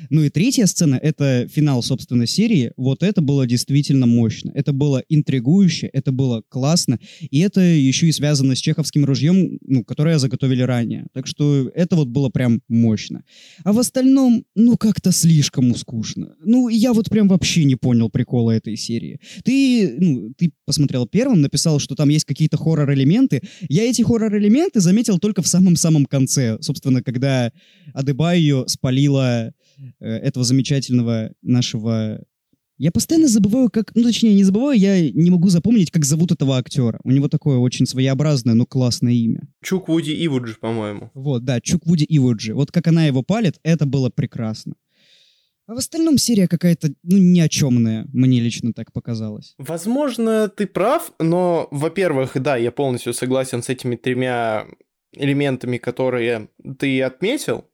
Ну 0.09 0.23
и 0.23 0.29
третья 0.29 0.65
сцена— 0.65 0.95
это 1.01 1.47
финал, 1.47 1.81
собственно, 1.83 2.25
серии. 2.25 2.71
Вот 2.77 3.03
это 3.03 3.21
было 3.21 3.47
действительно 3.47 4.05
мощно. 4.05 4.51
Это 4.53 4.73
было 4.73 5.03
интригующе, 5.09 5.87
это 5.93 6.11
было 6.11 6.43
классно. 6.49 6.99
И 7.19 7.39
это 7.39 7.61
еще 7.61 8.07
и 8.07 8.11
связано 8.11 8.55
с 8.55 8.59
чеховским 8.59 9.05
ружьем, 9.05 9.59
ну, 9.61 9.83
которое 9.83 10.19
заготовили 10.19 10.61
ранее. 10.61 11.07
Так 11.13 11.27
что 11.27 11.69
это 11.73 11.95
вот 11.95 12.07
было 12.07 12.29
прям 12.29 12.61
мощно. 12.67 13.23
А 13.63 13.73
в 13.73 13.79
остальном, 13.79 14.45
ну, 14.55 14.77
как-то 14.77 15.11
слишком 15.11 15.75
скучно. 15.75 16.35
Ну, 16.43 16.69
я 16.69 16.93
вот 16.93 17.09
прям 17.09 17.27
вообще 17.27 17.63
не 17.63 17.75
понял 17.75 18.09
прикола 18.09 18.51
этой 18.51 18.75
серии. 18.75 19.19
Ты, 19.43 19.95
ну, 19.99 20.33
ты 20.37 20.51
посмотрел 20.65 21.07
первым, 21.07 21.41
написал, 21.41 21.79
что 21.79 21.95
там 21.95 22.09
есть 22.09 22.25
какие-то 22.25 22.57
хоррор-элементы. 22.57 23.41
Я 23.69 23.83
эти 23.83 24.01
хоррор-элементы 24.01 24.79
заметил 24.79 25.19
только 25.19 25.41
в 25.41 25.47
самом-самом 25.47 26.05
конце. 26.05 26.57
Собственно, 26.61 27.01
когда 27.01 27.51
Адебайо 27.93 28.65
спалила 28.67 29.51
этого 29.99 30.43
замечательного 30.43 31.33
нашего... 31.41 32.23
Я 32.77 32.91
постоянно 32.91 33.29
забываю, 33.29 33.69
как... 33.69 33.95
Ну, 33.95 34.03
точнее, 34.03 34.33
не 34.33 34.43
забываю, 34.43 34.77
я 34.77 35.09
не 35.09 35.29
могу 35.29 35.47
запомнить, 35.47 35.91
как 35.91 36.03
зовут 36.03 36.33
этого 36.33 36.57
актера. 36.57 36.99
У 37.05 37.11
него 37.11 37.29
такое 37.29 37.57
очень 37.57 37.85
своеобразное, 37.85 38.53
но 38.53 38.65
классное 38.65 39.13
имя. 39.13 39.47
Чук 39.63 39.87
Вуди 39.87 40.11
Ивуджи, 40.25 40.57
по-моему. 40.59 41.09
Вот, 41.13 41.45
да, 41.45 41.61
Чуквуди 41.61 42.05
Ивуджи. 42.09 42.53
Вот 42.53 42.71
как 42.71 42.87
она 42.87 43.05
его 43.05 43.23
палит, 43.23 43.59
это 43.63 43.85
было 43.85 44.09
прекрасно. 44.09 44.75
А 45.67 45.73
в 45.73 45.77
остальном 45.77 46.17
серия 46.17 46.47
какая-то, 46.47 46.89
ну, 47.03 47.17
ни 47.17 47.39
о 47.39 47.49
чемная, 47.49 48.07
мне 48.13 48.39
лично 48.39 48.71
так 48.71 48.91
показалось. 48.91 49.55
Возможно, 49.57 50.47
ты 50.47 50.67
прав, 50.67 51.11
но, 51.17 51.67
во-первых, 51.71 52.33
да, 52.35 52.55
я 52.55 52.71
полностью 52.71 53.13
согласен 53.13 53.63
с 53.63 53.69
этими 53.69 53.95
тремя 53.95 54.67
элементами, 55.11 55.77
которые 55.77 56.49
ты 56.77 57.01
отметил, 57.01 57.65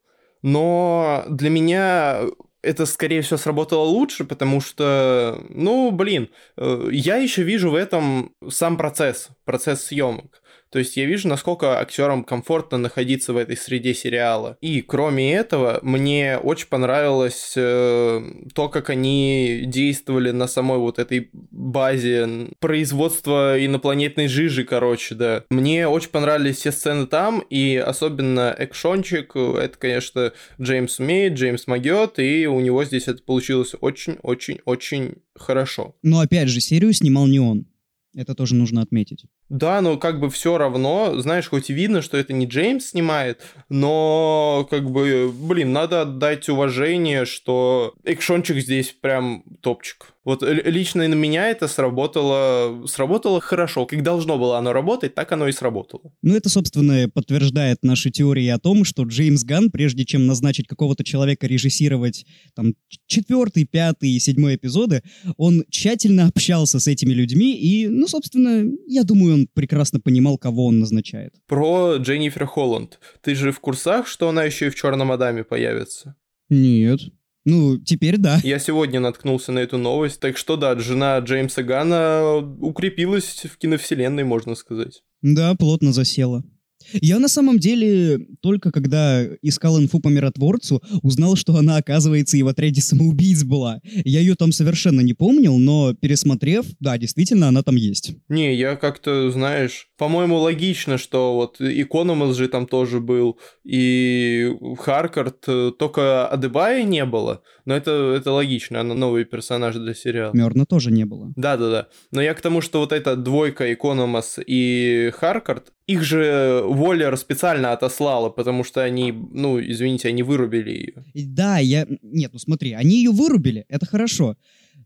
но 0.42 1.24
для 1.28 1.50
меня 1.50 2.22
это, 2.62 2.86
скорее 2.86 3.22
всего, 3.22 3.36
сработало 3.38 3.82
лучше, 3.82 4.24
потому 4.24 4.60
что, 4.60 5.44
ну, 5.48 5.90
блин, 5.90 6.30
э, 6.56 6.88
я 6.92 7.16
еще 7.16 7.42
вижу 7.42 7.70
в 7.70 7.74
этом 7.74 8.34
сам 8.48 8.76
процесс, 8.76 9.30
процесс 9.44 9.84
съемок. 9.84 10.41
То 10.72 10.78
есть 10.78 10.96
я 10.96 11.04
вижу, 11.04 11.28
насколько 11.28 11.78
актерам 11.78 12.24
комфортно 12.24 12.78
находиться 12.78 13.34
в 13.34 13.36
этой 13.36 13.58
среде 13.58 13.92
сериала. 13.92 14.56
И 14.62 14.80
кроме 14.80 15.34
этого, 15.34 15.78
мне 15.82 16.38
очень 16.38 16.66
понравилось 16.66 17.52
э, 17.56 18.22
то, 18.54 18.68
как 18.70 18.88
они 18.88 19.64
действовали 19.66 20.30
на 20.30 20.46
самой 20.46 20.78
вот 20.78 20.98
этой 20.98 21.28
базе 21.32 22.48
производства 22.58 23.62
инопланетной 23.62 24.28
жижи, 24.28 24.64
короче, 24.64 25.14
да. 25.14 25.44
Мне 25.50 25.86
очень 25.86 26.08
понравились 26.08 26.56
все 26.56 26.72
сцены 26.72 27.06
там, 27.06 27.40
и 27.50 27.76
особенно 27.76 28.56
экшончик, 28.58 29.36
это, 29.36 29.76
конечно, 29.78 30.32
Джеймс 30.58 30.98
умеет, 30.98 31.34
Джеймс 31.34 31.66
могет, 31.66 32.18
и 32.18 32.46
у 32.46 32.60
него 32.60 32.82
здесь 32.84 33.08
это 33.08 33.22
получилось 33.22 33.74
очень-очень-очень 33.78 35.16
хорошо. 35.34 35.94
Но 36.02 36.20
опять 36.20 36.48
же, 36.48 36.62
серию 36.62 36.94
снимал 36.94 37.26
не 37.26 37.40
он. 37.40 37.66
Это 38.14 38.34
тоже 38.34 38.54
нужно 38.54 38.82
отметить. 38.82 39.24
Да, 39.52 39.82
но 39.82 39.98
как 39.98 40.18
бы 40.18 40.30
все 40.30 40.56
равно, 40.56 41.20
знаешь, 41.20 41.50
хоть 41.50 41.68
и 41.68 41.74
видно, 41.74 42.00
что 42.00 42.16
это 42.16 42.32
не 42.32 42.46
Джеймс 42.46 42.86
снимает, 42.86 43.42
но 43.68 44.66
как 44.70 44.90
бы, 44.90 45.30
блин, 45.30 45.74
надо 45.74 46.00
отдать 46.00 46.48
уважение, 46.48 47.26
что 47.26 47.92
экшончик 48.02 48.56
здесь 48.56 48.96
прям 48.98 49.44
топчик. 49.60 50.14
Вот 50.24 50.42
лично 50.42 51.06
на 51.08 51.14
меня 51.14 51.50
это 51.50 51.66
сработало, 51.66 52.86
сработало 52.86 53.40
хорошо. 53.40 53.86
Как 53.86 54.04
должно 54.04 54.38
было 54.38 54.56
оно 54.56 54.72
работать, 54.72 55.16
так 55.16 55.32
оно 55.32 55.48
и 55.48 55.52
сработало. 55.52 56.12
Ну, 56.22 56.36
это, 56.36 56.48
собственно, 56.48 57.08
подтверждает 57.12 57.78
наши 57.82 58.10
теории 58.10 58.46
о 58.46 58.58
том, 58.58 58.84
что 58.84 59.02
Джеймс 59.02 59.42
Ганн, 59.42 59.72
прежде 59.72 60.04
чем 60.04 60.26
назначить 60.26 60.68
какого-то 60.68 61.02
человека 61.02 61.48
режиссировать 61.48 62.24
там 62.54 62.74
четвертый, 63.08 63.64
пятый 63.64 64.10
и 64.10 64.20
седьмой 64.20 64.54
эпизоды, 64.54 65.02
он 65.36 65.64
тщательно 65.68 66.28
общался 66.28 66.78
с 66.78 66.86
этими 66.86 67.12
людьми, 67.12 67.56
и, 67.56 67.88
ну, 67.88 68.06
собственно, 68.06 68.64
я 68.86 69.02
думаю, 69.02 69.34
он 69.34 69.41
прекрасно 69.54 70.00
понимал, 70.00 70.38
кого 70.38 70.66
он 70.66 70.78
назначает. 70.78 71.34
Про 71.46 71.96
Дженнифер 71.96 72.46
Холланд. 72.46 72.98
Ты 73.20 73.34
же 73.34 73.52
в 73.52 73.60
курсах, 73.60 74.06
что 74.06 74.28
она 74.28 74.44
еще 74.44 74.66
и 74.66 74.70
в 74.70 74.74
Черном 74.74 75.12
Адаме 75.12 75.44
появится? 75.44 76.16
Нет. 76.48 77.00
Ну, 77.44 77.78
теперь 77.78 78.18
да. 78.18 78.38
Я 78.44 78.58
сегодня 78.58 79.00
наткнулся 79.00 79.50
на 79.52 79.58
эту 79.58 79.76
новость, 79.76 80.20
так 80.20 80.36
что 80.36 80.56
да, 80.56 80.78
жена 80.78 81.18
Джеймса 81.18 81.62
Гана 81.62 82.36
укрепилась 82.36 83.44
в 83.44 83.58
киновселенной, 83.58 84.22
можно 84.22 84.54
сказать. 84.54 85.02
Да, 85.22 85.54
плотно 85.56 85.92
засела. 85.92 86.44
Я 86.92 87.18
на 87.18 87.28
самом 87.28 87.58
деле 87.58 88.26
только 88.40 88.70
когда 88.70 89.24
искал 89.42 89.80
инфу 89.80 90.00
по 90.00 90.08
миротворцу, 90.08 90.82
узнал, 91.02 91.36
что 91.36 91.56
она, 91.56 91.76
оказывается, 91.76 92.36
и 92.36 92.42
в 92.42 92.48
отряде 92.48 92.80
самоубийц 92.80 93.44
была. 93.44 93.80
Я 94.04 94.20
ее 94.20 94.34
там 94.34 94.52
совершенно 94.52 95.00
не 95.00 95.14
помнил, 95.14 95.58
но 95.58 95.94
пересмотрев, 95.94 96.66
да, 96.80 96.98
действительно, 96.98 97.48
она 97.48 97.62
там 97.62 97.76
есть. 97.76 98.14
Не, 98.28 98.54
я 98.54 98.76
как-то, 98.76 99.30
знаешь, 99.30 99.88
по-моему, 99.98 100.38
логично, 100.38 100.98
что 100.98 101.34
вот 101.34 101.60
Икономас 101.60 102.36
же 102.36 102.48
там 102.48 102.66
тоже 102.66 103.00
был, 103.00 103.38
и 103.64 104.52
Харкард, 104.78 105.44
э, 105.46 105.72
только 105.78 106.26
Адебая 106.26 106.82
не 106.84 107.04
было, 107.04 107.42
но 107.64 107.76
это, 107.76 108.14
это 108.16 108.32
логично, 108.32 108.80
она 108.80 108.94
новый 108.94 109.24
персонаж 109.24 109.76
для 109.76 109.94
сериала. 109.94 110.32
Мерна 110.34 110.66
тоже 110.66 110.90
не 110.90 111.04
было. 111.04 111.32
Да-да-да. 111.36 111.88
Но 112.10 112.20
я 112.20 112.34
к 112.34 112.40
тому, 112.40 112.60
что 112.60 112.80
вот 112.80 112.92
эта 112.92 113.16
двойка 113.16 113.72
Икономас 113.72 114.38
и 114.44 115.12
Харкард, 115.14 115.72
их 115.86 116.02
же 116.02 116.62
Воллер 116.64 117.16
специально 117.16 117.72
отослала, 117.72 118.30
потому 118.30 118.64
что 118.64 118.82
они, 118.82 119.12
ну, 119.12 119.60
извините, 119.60 120.08
они 120.08 120.22
вырубили 120.22 120.70
ее. 120.70 121.04
Да, 121.14 121.58
я... 121.58 121.86
Нет, 122.02 122.30
ну 122.32 122.38
смотри, 122.38 122.72
они 122.72 122.96
ее 122.96 123.10
вырубили, 123.10 123.64
это 123.68 123.86
хорошо. 123.86 124.36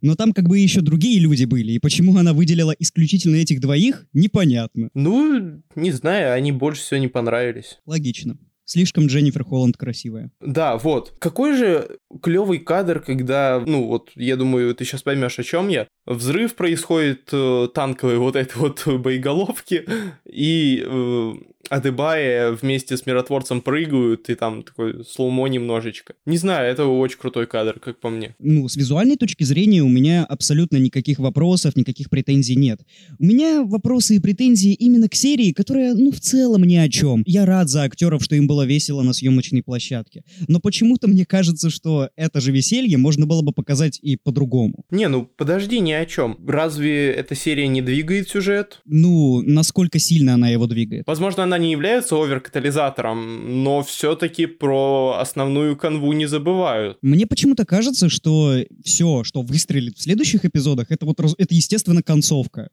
Но 0.02 0.14
там 0.14 0.32
как 0.32 0.48
бы 0.48 0.58
еще 0.58 0.80
другие 0.80 1.18
люди 1.20 1.44
были, 1.44 1.72
и 1.72 1.78
почему 1.78 2.16
она 2.16 2.32
выделила 2.32 2.74
исключительно 2.78 3.36
этих 3.36 3.60
двоих, 3.60 4.06
непонятно. 4.12 4.90
Ну, 4.94 5.62
не 5.74 5.90
знаю, 5.92 6.34
они 6.34 6.52
больше 6.52 6.82
всего 6.82 7.00
не 7.00 7.08
понравились. 7.08 7.78
Логично. 7.86 8.38
Слишком 8.66 9.06
Дженнифер 9.06 9.44
Холланд 9.44 9.76
красивая. 9.76 10.32
Да, 10.40 10.76
вот. 10.76 11.14
Какой 11.20 11.56
же 11.56 11.98
клевый 12.20 12.58
кадр, 12.58 12.98
когда, 12.98 13.62
ну 13.64 13.86
вот, 13.86 14.10
я 14.16 14.36
думаю, 14.36 14.74
ты 14.74 14.84
сейчас 14.84 15.02
поймешь, 15.02 15.38
о 15.38 15.44
чем 15.44 15.68
я. 15.68 15.86
Взрыв 16.04 16.56
происходит 16.56 17.28
э, 17.32 17.68
танковой 17.72 18.18
вот 18.18 18.34
этой 18.34 18.58
вот 18.58 18.82
боеголовки, 18.86 19.86
и 20.28 20.84
э, 20.84 21.32
Адебая 21.68 22.52
вместе 22.52 22.96
с 22.96 23.06
миротворцем 23.06 23.60
прыгают, 23.60 24.28
и 24.28 24.34
там 24.34 24.62
такой 24.62 25.04
слоумо 25.04 25.46
немножечко. 25.48 26.14
Не 26.24 26.36
знаю, 26.36 26.70
это 26.70 26.84
очень 26.86 27.18
крутой 27.18 27.46
кадр, 27.46 27.78
как 27.80 28.00
по 28.00 28.08
мне. 28.10 28.34
Ну, 28.38 28.68
с 28.68 28.76
визуальной 28.76 29.16
точки 29.16 29.44
зрения 29.44 29.82
у 29.82 29.88
меня 29.88 30.24
абсолютно 30.24 30.76
никаких 30.76 31.18
вопросов, 31.18 31.76
никаких 31.76 32.10
претензий 32.10 32.56
нет. 32.56 32.80
У 33.18 33.24
меня 33.24 33.62
вопросы 33.62 34.16
и 34.16 34.20
претензии 34.20 34.72
именно 34.72 35.08
к 35.08 35.14
серии, 35.14 35.52
которая, 35.52 35.94
ну, 35.94 36.10
в 36.12 36.20
целом 36.20 36.64
ни 36.64 36.76
о 36.76 36.88
чем. 36.88 37.22
Я 37.26 37.46
рад 37.46 37.68
за 37.68 37.82
актеров, 37.82 38.22
что 38.22 38.36
им 38.36 38.46
было 38.46 38.64
весело 38.64 39.02
на 39.02 39.12
съемочной 39.12 39.62
площадке. 39.62 40.24
Но 40.48 40.60
почему-то 40.60 41.08
мне 41.08 41.24
кажется, 41.24 41.70
что 41.70 42.10
это 42.16 42.40
же 42.40 42.52
веселье 42.52 42.96
можно 42.98 43.26
было 43.26 43.42
бы 43.42 43.52
показать 43.52 43.98
и 44.00 44.16
по-другому. 44.16 44.84
Не, 44.90 45.08
ну 45.08 45.24
подожди, 45.24 45.80
ни 45.80 45.92
о 45.92 46.06
чем. 46.06 46.38
Разве 46.46 47.10
эта 47.10 47.34
серия 47.34 47.68
не 47.68 47.82
двигает 47.82 48.28
сюжет? 48.28 48.80
Ну, 48.84 49.42
насколько 49.42 49.98
сильно 49.98 50.34
она 50.34 50.48
его 50.48 50.66
двигает. 50.66 51.04
Возможно, 51.06 51.42
она 51.42 51.55
не 51.58 51.72
является 51.72 52.16
оверкатализатором, 52.16 53.62
но 53.62 53.82
все-таки 53.82 54.46
про 54.46 55.18
основную 55.20 55.76
канву 55.76 56.12
не 56.12 56.26
забывают. 56.26 56.98
Мне 57.02 57.26
почему-то 57.26 57.64
кажется, 57.64 58.08
что 58.08 58.56
все, 58.84 59.24
что 59.24 59.42
выстрелит 59.42 59.96
в 59.96 60.02
следующих 60.02 60.44
эпизодах, 60.44 60.90
это 60.90 61.06
вот, 61.06 61.20
это, 61.20 61.54
естественно, 61.54 62.02
концовка. 62.02 62.70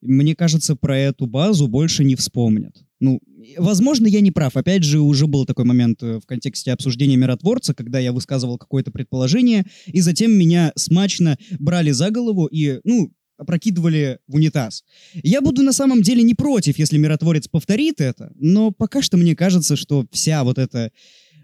Мне 0.00 0.34
кажется, 0.34 0.76
про 0.76 0.98
эту 0.98 1.26
базу 1.26 1.68
больше 1.68 2.04
не 2.04 2.16
вспомнят. 2.16 2.74
Ну, 3.00 3.20
возможно, 3.56 4.06
я 4.06 4.20
не 4.20 4.30
прав. 4.30 4.56
Опять 4.56 4.82
же, 4.82 5.00
уже 5.00 5.26
был 5.26 5.46
такой 5.46 5.64
момент 5.64 6.02
э, 6.02 6.20
в 6.20 6.26
контексте 6.26 6.72
обсуждения 6.72 7.16
миротворца, 7.16 7.74
когда 7.74 7.98
я 7.98 8.12
высказывал 8.12 8.58
какое-то 8.58 8.90
предположение, 8.90 9.64
и 9.86 10.00
затем 10.00 10.32
меня 10.32 10.72
смачно 10.76 11.38
брали 11.58 11.90
за 11.90 12.10
голову 12.10 12.46
и, 12.46 12.80
ну, 12.84 13.10
опрокидывали 13.40 14.18
в 14.28 14.34
унитаз. 14.36 14.84
Я 15.14 15.40
буду 15.40 15.62
на 15.62 15.72
самом 15.72 16.02
деле 16.02 16.22
не 16.22 16.34
против, 16.34 16.78
если 16.78 16.98
миротворец 16.98 17.48
повторит 17.48 18.00
это, 18.00 18.32
но 18.36 18.70
пока 18.70 19.02
что 19.02 19.16
мне 19.16 19.34
кажется, 19.34 19.76
что 19.76 20.06
вся 20.12 20.44
вот 20.44 20.58
эта 20.58 20.92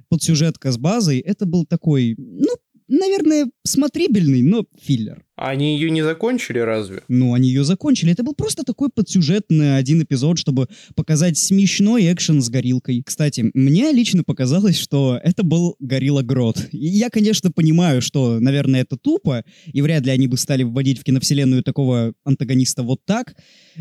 подсюжетка 0.09 0.71
с 0.71 0.79
базой, 0.79 1.19
это 1.19 1.47
был 1.47 1.65
такой, 1.65 2.15
ну, 2.19 2.51
наверное, 2.89 3.51
смотрибельный, 3.65 4.43
но 4.43 4.65
филлер. 4.81 5.25
Они 5.37 5.75
ее 5.75 5.91
не 5.91 6.01
закончили 6.01 6.59
разве? 6.59 7.03
Ну, 7.09 7.35
они 7.35 7.49
ее 7.49 7.63
закончили. 7.63 8.13
Это 8.13 8.23
был 8.23 8.35
просто 8.35 8.65
такой 8.65 8.89
подсюжетный 8.89 9.77
один 9.77 10.03
эпизод, 10.03 10.39
чтобы 10.39 10.67
показать 10.95 11.37
смешной 11.37 12.11
экшен 12.11 12.41
с 12.41 12.49
горилкой. 12.49 13.03
Кстати, 13.05 13.51
мне 13.53 13.93
лично 13.93 14.25
показалось, 14.25 14.79
что 14.79 15.21
это 15.23 15.43
был 15.43 15.77
Горилла 15.79 16.23
Грот. 16.23 16.69
И 16.73 16.87
я, 16.87 17.11
конечно, 17.11 17.53
понимаю, 17.53 18.01
что, 18.01 18.41
наверное, 18.41 18.81
это 18.81 18.97
тупо, 18.97 19.45
и 19.71 19.83
вряд 19.83 20.07
ли 20.07 20.11
они 20.11 20.27
бы 20.27 20.39
стали 20.39 20.63
вводить 20.63 21.01
в 21.01 21.05
киновселенную 21.05 21.63
такого 21.63 22.15
антагониста 22.25 22.83
вот 22.83 23.05
так, 23.05 23.37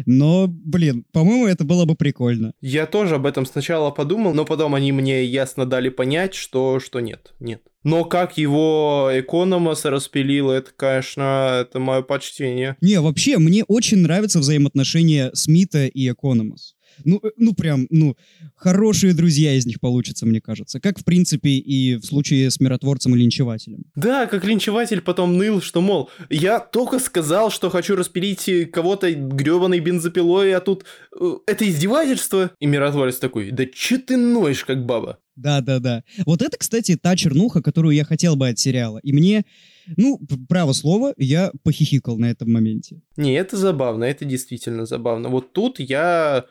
но, 0.06 0.48
блин, 0.50 1.06
по-моему, 1.14 1.48
это 1.48 1.64
было 1.64 1.86
бы 1.86 1.96
прикольно. 1.96 2.54
Я 2.60 2.86
тоже 2.86 3.16
об 3.16 3.26
этом 3.26 3.46
сначала 3.46 3.92
подумал, 3.92 4.34
но 4.34 4.44
потом 4.44 4.76
они 4.76 4.92
мне 4.92 5.24
ясно 5.24 5.66
дали 5.66 5.88
понять, 5.88 6.34
что, 6.34 6.82
что 6.82 7.00
нет, 7.00 7.34
нет. 7.40 7.62
Но 7.86 8.04
как 8.04 8.38
его 8.38 9.12
Экономос 9.14 9.86
распилил, 9.86 10.50
это, 10.50 10.72
конечно, 10.76 11.60
это 11.62 11.80
мое 11.80 12.02
почтение. 12.02 12.76
Не, 12.82 13.00
вообще, 13.00 13.38
мне 13.38 13.64
очень 13.64 14.00
нравятся 14.00 14.40
взаимоотношения 14.40 15.30
Смита 15.34 15.86
и 15.86 16.12
Экономос. 16.12 16.76
Ну, 17.04 17.20
э, 17.22 17.30
ну 17.38 17.54
прям, 17.54 17.86
ну, 17.92 18.16
хорошие 18.56 19.14
друзья 19.14 19.54
из 19.54 19.68
них 19.68 19.80
получатся, 19.80 20.26
мне 20.26 20.42
кажется. 20.42 20.80
Как, 20.80 20.98
в 21.00 21.06
принципе, 21.06 21.50
и 21.50 21.98
в 21.98 22.06
случае 22.06 22.50
с 22.50 22.60
миротворцем 22.60 23.16
и 23.16 23.20
линчевателем. 23.20 23.84
Да, 23.96 24.26
как 24.26 24.46
линчеватель 24.46 25.02
потом 25.02 25.38
ныл, 25.38 25.62
что, 25.62 25.82
мол, 25.82 26.10
я 26.30 26.60
только 26.60 26.98
сказал, 26.98 27.52
что 27.52 27.70
хочу 27.70 27.96
распилить 27.96 28.72
кого-то 28.72 29.12
гребаной 29.12 29.80
бензопилой, 29.80 30.54
а 30.54 30.60
тут 30.60 30.86
э, 31.20 31.34
это 31.46 31.70
издевательство. 31.70 32.50
И 32.60 32.66
миротворец 32.66 33.18
такой, 33.18 33.52
да 33.52 33.66
че 33.66 34.00
ты 34.00 34.18
ноешь, 34.18 34.66
как 34.66 34.86
баба? 34.86 35.20
Да-да-да. 35.36 36.04
Вот 36.26 36.42
это, 36.42 36.58
кстати, 36.58 36.96
та 36.96 37.16
чернуха, 37.16 37.62
которую 37.62 37.96
я 37.96 38.06
хотел 38.06 38.36
бы 38.36 38.50
от 38.50 38.60
сериала. 38.60 39.00
И 39.04 39.14
мне, 39.14 39.46
ну, 39.98 40.20
право 40.48 40.74
слово, 40.74 41.14
я 41.18 41.52
похихикал 41.64 42.18
на 42.18 42.32
этом 42.32 42.52
моменте. 42.52 43.02
Не, 43.18 43.34
это 43.34 43.58
забавно, 43.58 44.06
это 44.06 44.26
действительно 44.26 44.86
забавно. 44.86 45.30
Вот 45.30 45.54
тут 45.54 45.80
я... 45.80 46.46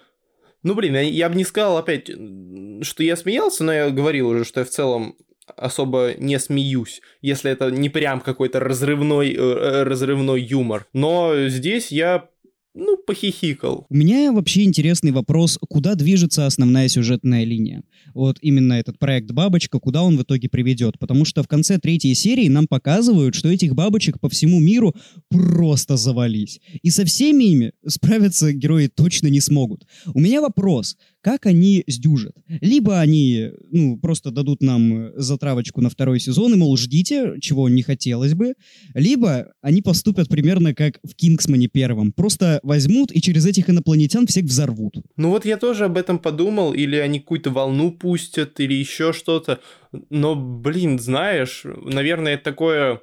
Ну, 0.62 0.74
блин, 0.74 0.94
я, 0.94 1.02
я 1.02 1.28
бы 1.28 1.36
не 1.36 1.44
сказал 1.44 1.78
опять, 1.78 2.10
что 2.82 3.02
я 3.02 3.16
смеялся, 3.16 3.64
но 3.64 3.72
я 3.72 3.90
говорил 3.90 4.28
уже, 4.28 4.44
что 4.44 4.60
я 4.60 4.66
в 4.66 4.70
целом 4.70 5.16
особо 5.46 6.14
не 6.16 6.38
смеюсь, 6.38 7.02
если 7.20 7.50
это 7.50 7.70
не 7.70 7.88
прям 7.88 8.20
какой-то 8.20 8.60
разрывной, 8.60 9.32
э, 9.32 9.36
э, 9.36 9.82
разрывной 9.82 10.42
юмор. 10.42 10.86
Но 10.92 11.48
здесь 11.48 11.92
я, 11.92 12.28
ну, 12.74 12.96
похихикал. 12.96 13.86
У 13.88 13.94
меня 13.94 14.32
вообще 14.32 14.64
интересный 14.64 15.12
вопрос, 15.12 15.58
куда 15.68 15.94
движется 15.94 16.46
основная 16.46 16.88
сюжетная 16.88 17.44
линия? 17.44 17.84
Вот 18.14 18.38
именно 18.40 18.74
этот 18.74 18.98
проект 18.98 19.30
«Бабочка», 19.30 19.78
куда 19.78 20.02
он 20.02 20.16
в 20.16 20.22
итоге 20.22 20.48
приведет? 20.48 20.98
Потому 20.98 21.24
что 21.24 21.42
в 21.42 21.48
конце 21.48 21.78
третьей 21.78 22.14
серии 22.14 22.48
нам 22.48 22.66
показывают, 22.66 23.36
что 23.36 23.48
этих 23.48 23.74
бабочек 23.74 24.18
по 24.18 24.28
всему 24.28 24.60
миру 24.60 24.94
просто 25.28 25.96
завались. 25.96 26.60
И 26.82 26.90
со 26.90 27.04
всеми 27.04 27.44
ими 27.44 27.72
справиться 27.86 28.52
герои 28.52 28.88
точно 28.88 29.28
не 29.28 29.40
смогут. 29.40 29.86
У 30.12 30.18
меня 30.18 30.40
вопрос, 30.40 30.96
как 31.24 31.46
они 31.46 31.82
сдюжат? 31.86 32.36
Либо 32.60 33.00
они, 33.00 33.50
ну, 33.72 33.98
просто 33.98 34.30
дадут 34.30 34.60
нам 34.60 35.10
затравочку 35.16 35.80
на 35.80 35.88
второй 35.88 36.20
сезон, 36.20 36.52
и, 36.52 36.56
мол, 36.56 36.76
ждите, 36.76 37.36
чего 37.40 37.70
не 37.70 37.80
хотелось 37.80 38.34
бы, 38.34 38.52
либо 38.92 39.54
они 39.62 39.80
поступят 39.80 40.28
примерно 40.28 40.74
как 40.74 41.00
в 41.02 41.14
«Кингсмане» 41.14 41.68
первом. 41.68 42.12
Просто 42.12 42.60
возьмут 42.62 43.10
и 43.10 43.22
через 43.22 43.46
этих 43.46 43.70
инопланетян 43.70 44.26
всех 44.26 44.44
взорвут. 44.44 44.96
Ну 45.16 45.30
вот 45.30 45.46
я 45.46 45.56
тоже 45.56 45.86
об 45.86 45.96
этом 45.96 46.18
подумал, 46.18 46.74
или 46.74 46.96
они 46.96 47.20
какую-то 47.20 47.50
волну 47.50 47.90
пустят, 47.90 48.60
или 48.60 48.74
еще 48.74 49.14
что-то. 49.14 49.60
Но, 50.10 50.34
блин, 50.34 50.98
знаешь, 50.98 51.62
наверное, 51.64 52.34
это 52.34 52.44
такое 52.44 53.00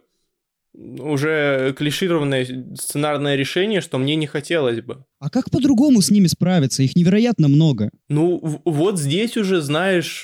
уже 0.73 1.73
клишированное 1.75 2.75
сценарное 2.75 3.35
решение, 3.35 3.81
что 3.81 3.97
мне 3.97 4.15
не 4.15 4.27
хотелось 4.27 4.81
бы. 4.81 5.05
А 5.21 5.29
как 5.29 5.51
по-другому 5.51 6.01
с 6.01 6.09
ними 6.09 6.25
справиться? 6.25 6.81
Их 6.81 6.95
невероятно 6.95 7.47
много. 7.47 7.91
Ну, 8.09 8.59
вот 8.65 8.99
здесь 8.99 9.37
уже, 9.37 9.61
знаешь, 9.61 10.17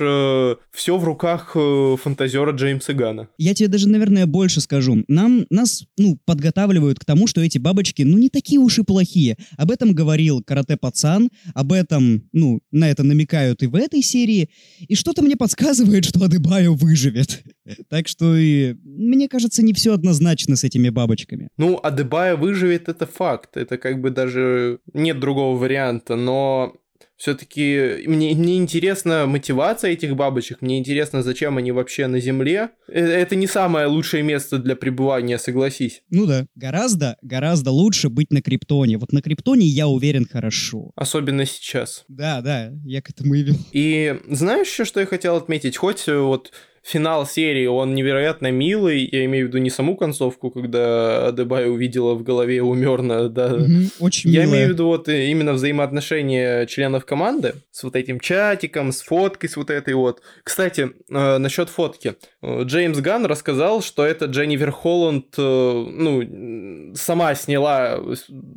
все 0.71 0.97
в 0.97 1.03
руках 1.03 1.51
э, 1.53 1.97
фантазера 2.01 2.51
Джеймса 2.51 2.93
Гана. 2.93 3.27
Я 3.37 3.53
тебе 3.53 3.67
даже, 3.67 3.87
наверное, 3.87 4.25
больше 4.25 4.59
скажу. 4.59 5.03
Нам, 5.07 5.45
нас, 5.51 5.85
ну, 5.99 6.17
подготавливают 6.25 6.97
к 6.97 7.05
тому, 7.05 7.27
что 7.27 7.41
эти 7.41 7.59
бабочки, 7.59 8.01
ну, 8.01 8.17
не 8.17 8.29
такие 8.29 8.59
уж 8.59 8.79
и 8.79 8.83
плохие. 8.83 9.37
Об 9.55 9.69
этом 9.69 9.93
говорил 9.93 10.41
Карате-пацан, 10.41 11.29
об 11.53 11.73
этом, 11.73 12.23
ну, 12.33 12.61
на 12.71 12.89
это 12.89 13.03
намекают 13.03 13.61
и 13.61 13.67
в 13.67 13.75
этой 13.75 14.01
серии. 14.01 14.49
И 14.79 14.95
что-то 14.95 15.21
мне 15.21 15.35
подсказывает, 15.35 16.05
что 16.05 16.23
Адебайо 16.23 16.73
выживет. 16.73 17.43
Так 17.89 18.07
что 18.07 18.35
и, 18.35 18.75
мне 18.83 19.27
кажется, 19.27 19.61
не 19.61 19.73
все 19.73 19.93
однозначно 19.93 20.55
с 20.55 20.63
этими 20.63 20.89
бабочками. 20.89 21.49
Ну, 21.57 21.79
Адебая 21.83 22.35
выживет, 22.35 22.89
это 22.89 23.05
факт. 23.05 23.57
Это 23.57 23.77
как 23.77 24.01
бы 24.01 24.09
даже 24.09 24.79
нет 24.93 25.19
другого 25.19 25.57
варианта, 25.57 26.15
но 26.15 26.75
все-таки 27.17 28.03
мне, 28.05 28.35
мне 28.35 28.57
интересна 28.57 29.25
мотивация 29.25 29.91
этих 29.91 30.15
бабочек, 30.15 30.61
мне 30.61 30.77
интересно, 30.77 31.23
зачем 31.23 31.57
они 31.57 31.71
вообще 31.71 32.05
на 32.05 32.19
Земле. 32.19 32.69
Э, 32.87 33.03
Это 33.03 33.35
не 33.35 33.47
самое 33.47 33.87
лучшее 33.87 34.21
место 34.21 34.59
для 34.59 34.75
пребывания, 34.75 35.39
согласись. 35.39 36.03
Ну 36.11 36.27
да, 36.27 36.45
гораздо, 36.55 37.17
гораздо 37.23 37.71
лучше 37.71 38.09
быть 38.09 38.31
на 38.31 38.41
Криптоне. 38.43 38.99
Вот 38.99 39.11
на 39.13 39.23
Криптоне, 39.23 39.65
я 39.65 39.87
уверен, 39.87 40.27
хорошо. 40.31 40.91
Особенно 40.95 41.45
сейчас. 41.45 42.05
Да, 42.07 42.41
да, 42.41 42.71
я 42.85 43.01
к 43.01 43.09
этому 43.09 43.33
и 43.33 43.43
вел. 43.43 43.55
И 43.71 44.19
знаешь 44.29 44.67
еще, 44.67 44.85
что 44.85 44.99
я 44.99 45.07
хотел 45.07 45.35
отметить? 45.37 45.75
Хоть 45.75 46.07
э, 46.07 46.17
вот 46.19 46.51
финал 46.87 47.27
серии, 47.27 47.65
он 47.65 47.93
невероятно 47.95 48.49
милый, 48.49 49.07
я 49.11 49.25
имею 49.25 49.45
в 49.45 49.49
виду 49.49 49.57
не 49.57 49.69
саму 49.69 49.97
концовку, 49.97 50.51
когда 50.51 51.27
Адебай 51.27 51.69
увидела 51.69 52.13
в 52.13 52.23
голове 52.23 52.61
у 52.61 52.73
Мёрна, 52.73 53.27
да, 53.27 53.57
Очень 53.99 54.29
Я 54.29 54.43
милая. 54.43 54.55
имею 54.55 54.67
в 54.69 54.71
виду 54.71 54.85
вот 54.87 55.09
именно 55.09 55.53
взаимоотношения 55.53 56.65
членов 56.65 57.05
команды 57.05 57.55
с 57.71 57.83
вот 57.83 57.95
этим 57.97 58.19
чатиком, 58.21 58.93
с 58.93 59.01
фоткой, 59.01 59.49
с 59.49 59.57
вот 59.57 59.69
этой 59.69 59.95
вот. 59.95 60.21
Кстати, 60.43 60.91
э, 61.09 61.37
насчет 61.37 61.67
фотки. 61.69 62.15
Э, 62.41 62.63
Джеймс 62.63 62.99
Ганн 62.99 63.25
рассказал, 63.25 63.81
что 63.81 64.05
это 64.05 64.25
Дженнифер 64.25 64.71
Холланд, 64.71 65.35
э, 65.37 65.41
ну, 65.41 66.93
сама 66.95 67.35
сняла 67.35 67.99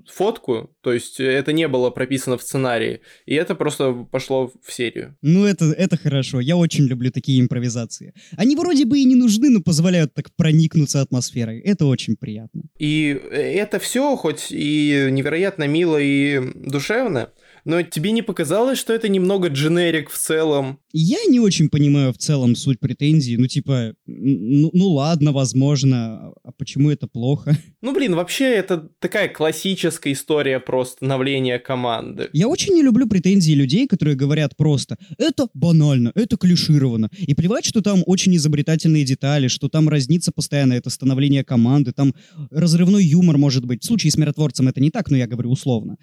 фотку, 0.09 0.71
то 0.83 0.93
есть 0.93 1.19
это 1.19 1.53
не 1.53 1.67
было 1.67 1.91
прописано 1.91 2.39
в 2.39 2.43
сценарии, 2.43 3.01
и 3.27 3.35
это 3.35 3.57
просто 3.57 4.07
пошло 4.11 4.53
в 4.65 4.73
серию. 4.73 5.17
Ну, 5.21 5.45
это, 5.47 5.65
это 5.65 5.97
хорошо. 5.97 6.39
Я 6.41 6.57
очень 6.57 6.85
люблю 6.85 7.11
такие 7.11 7.41
импровизации. 7.41 8.15
Они 8.37 8.57
вроде 8.57 8.85
бы 8.85 8.99
и 8.99 9.05
не 9.05 9.15
нужны, 9.15 9.51
но 9.51 9.61
позволяют 9.61 10.15
так 10.15 10.31
проникнуться 10.37 11.01
атмосферой. 11.01 11.61
Это 11.61 11.87
очень 11.87 12.17
приятно. 12.17 12.63
И 12.79 13.21
это 13.31 13.79
все, 13.79 14.17
хоть 14.17 14.49
и 14.51 15.09
невероятно 15.11 15.67
мило 15.67 15.99
и 16.01 16.41
душевно, 16.55 17.31
но 17.65 17.83
тебе 17.83 18.13
не 18.13 18.23
показалось, 18.23 18.79
что 18.79 18.93
это 18.93 19.09
немного 19.09 19.49
дженерик 19.49 20.11
в 20.11 20.19
целом? 20.19 20.79
Я 20.93 21.19
не 21.29 21.41
очень 21.41 21.69
понимаю 21.69 22.13
в 22.13 22.19
целом 22.19 22.57
суть 22.57 22.81
претензий. 22.81 23.37
Ну, 23.37 23.47
типа, 23.47 23.95
ну, 24.07 24.71
ну 24.73 24.89
ладно, 24.89 25.33
возможно, 25.33 26.33
а 26.43 26.53
почему 26.57 26.91
это 26.91 27.07
плохо? 27.07 27.57
Ну, 27.83 27.95
блин, 27.95 28.15
вообще 28.15 28.45
это 28.45 28.91
такая 28.99 29.29
классическая 29.29 30.13
история 30.13 30.61
про 30.61 30.85
становление 30.85 31.59
команды. 31.59 32.29
Я 32.35 32.47
очень 32.47 32.75
не 32.75 32.83
люблю 32.83 33.09
претензии 33.09 33.53
людей, 33.53 33.87
которые 33.87 34.17
говорят 34.17 34.55
просто 34.57 34.99
«это 35.17 35.49
банально, 35.55 36.13
это 36.15 36.37
клишировано». 36.37 37.09
И 37.19 37.35
плевать, 37.35 37.65
что 37.65 37.81
там 37.81 38.03
очень 38.05 38.37
изобретательные 38.37 39.05
детали, 39.05 39.49
что 39.49 39.71
там 39.71 39.89
разнится 39.89 40.31
постоянно 40.31 40.75
это 40.75 40.91
становление 40.91 41.43
команды, 41.43 41.93
там 41.93 42.15
разрывной 42.51 43.03
юмор 43.05 43.39
может 43.39 43.65
быть. 43.65 43.83
В 43.83 43.87
случае 43.87 44.11
с 44.11 44.19
миротворцем 44.19 44.69
это 44.69 44.81
не 44.81 44.91
так, 44.91 45.11
но 45.11 45.17
я 45.17 45.27
говорю 45.27 45.51
условно. 45.51 45.97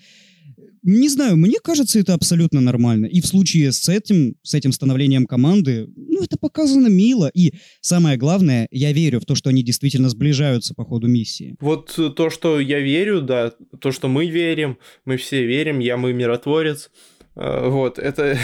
Не 0.90 1.10
знаю, 1.10 1.36
мне 1.36 1.60
кажется, 1.62 2.00
это 2.00 2.14
абсолютно 2.14 2.62
нормально. 2.62 3.08
И 3.08 3.20
в 3.20 3.28
случае 3.28 3.74
с 3.74 3.90
этим, 3.90 4.36
с 4.42 4.54
этим 4.54 4.72
становлением 4.72 5.26
команды, 5.26 5.90
ну, 5.98 6.24
это 6.24 6.38
показано 6.38 6.88
мило. 6.88 7.30
И 7.34 7.52
самое 7.82 8.16
главное, 8.16 8.70
я 8.72 8.94
верю 8.94 9.20
в 9.20 9.26
то, 9.26 9.36
что 9.36 9.50
они 9.50 9.64
действительно 9.64 10.08
сближаются 10.08 10.74
по 10.74 10.86
ходу 10.86 11.08
миссии. 11.08 11.58
Вот 11.60 11.94
то, 12.16 12.30
что 12.30 12.62
я 12.62 12.80
верю, 12.80 13.22
да, 13.22 13.52
то, 13.82 13.92
что 13.92 14.08
мы 14.08 14.28
верим, 14.28 14.78
мы 15.04 15.18
все 15.18 15.46
верим, 15.46 15.80
я 15.80 15.98
мы 15.98 16.14
миротворец. 16.14 16.90
Э, 17.36 17.68
Вот, 17.68 18.00
это... 18.00 18.40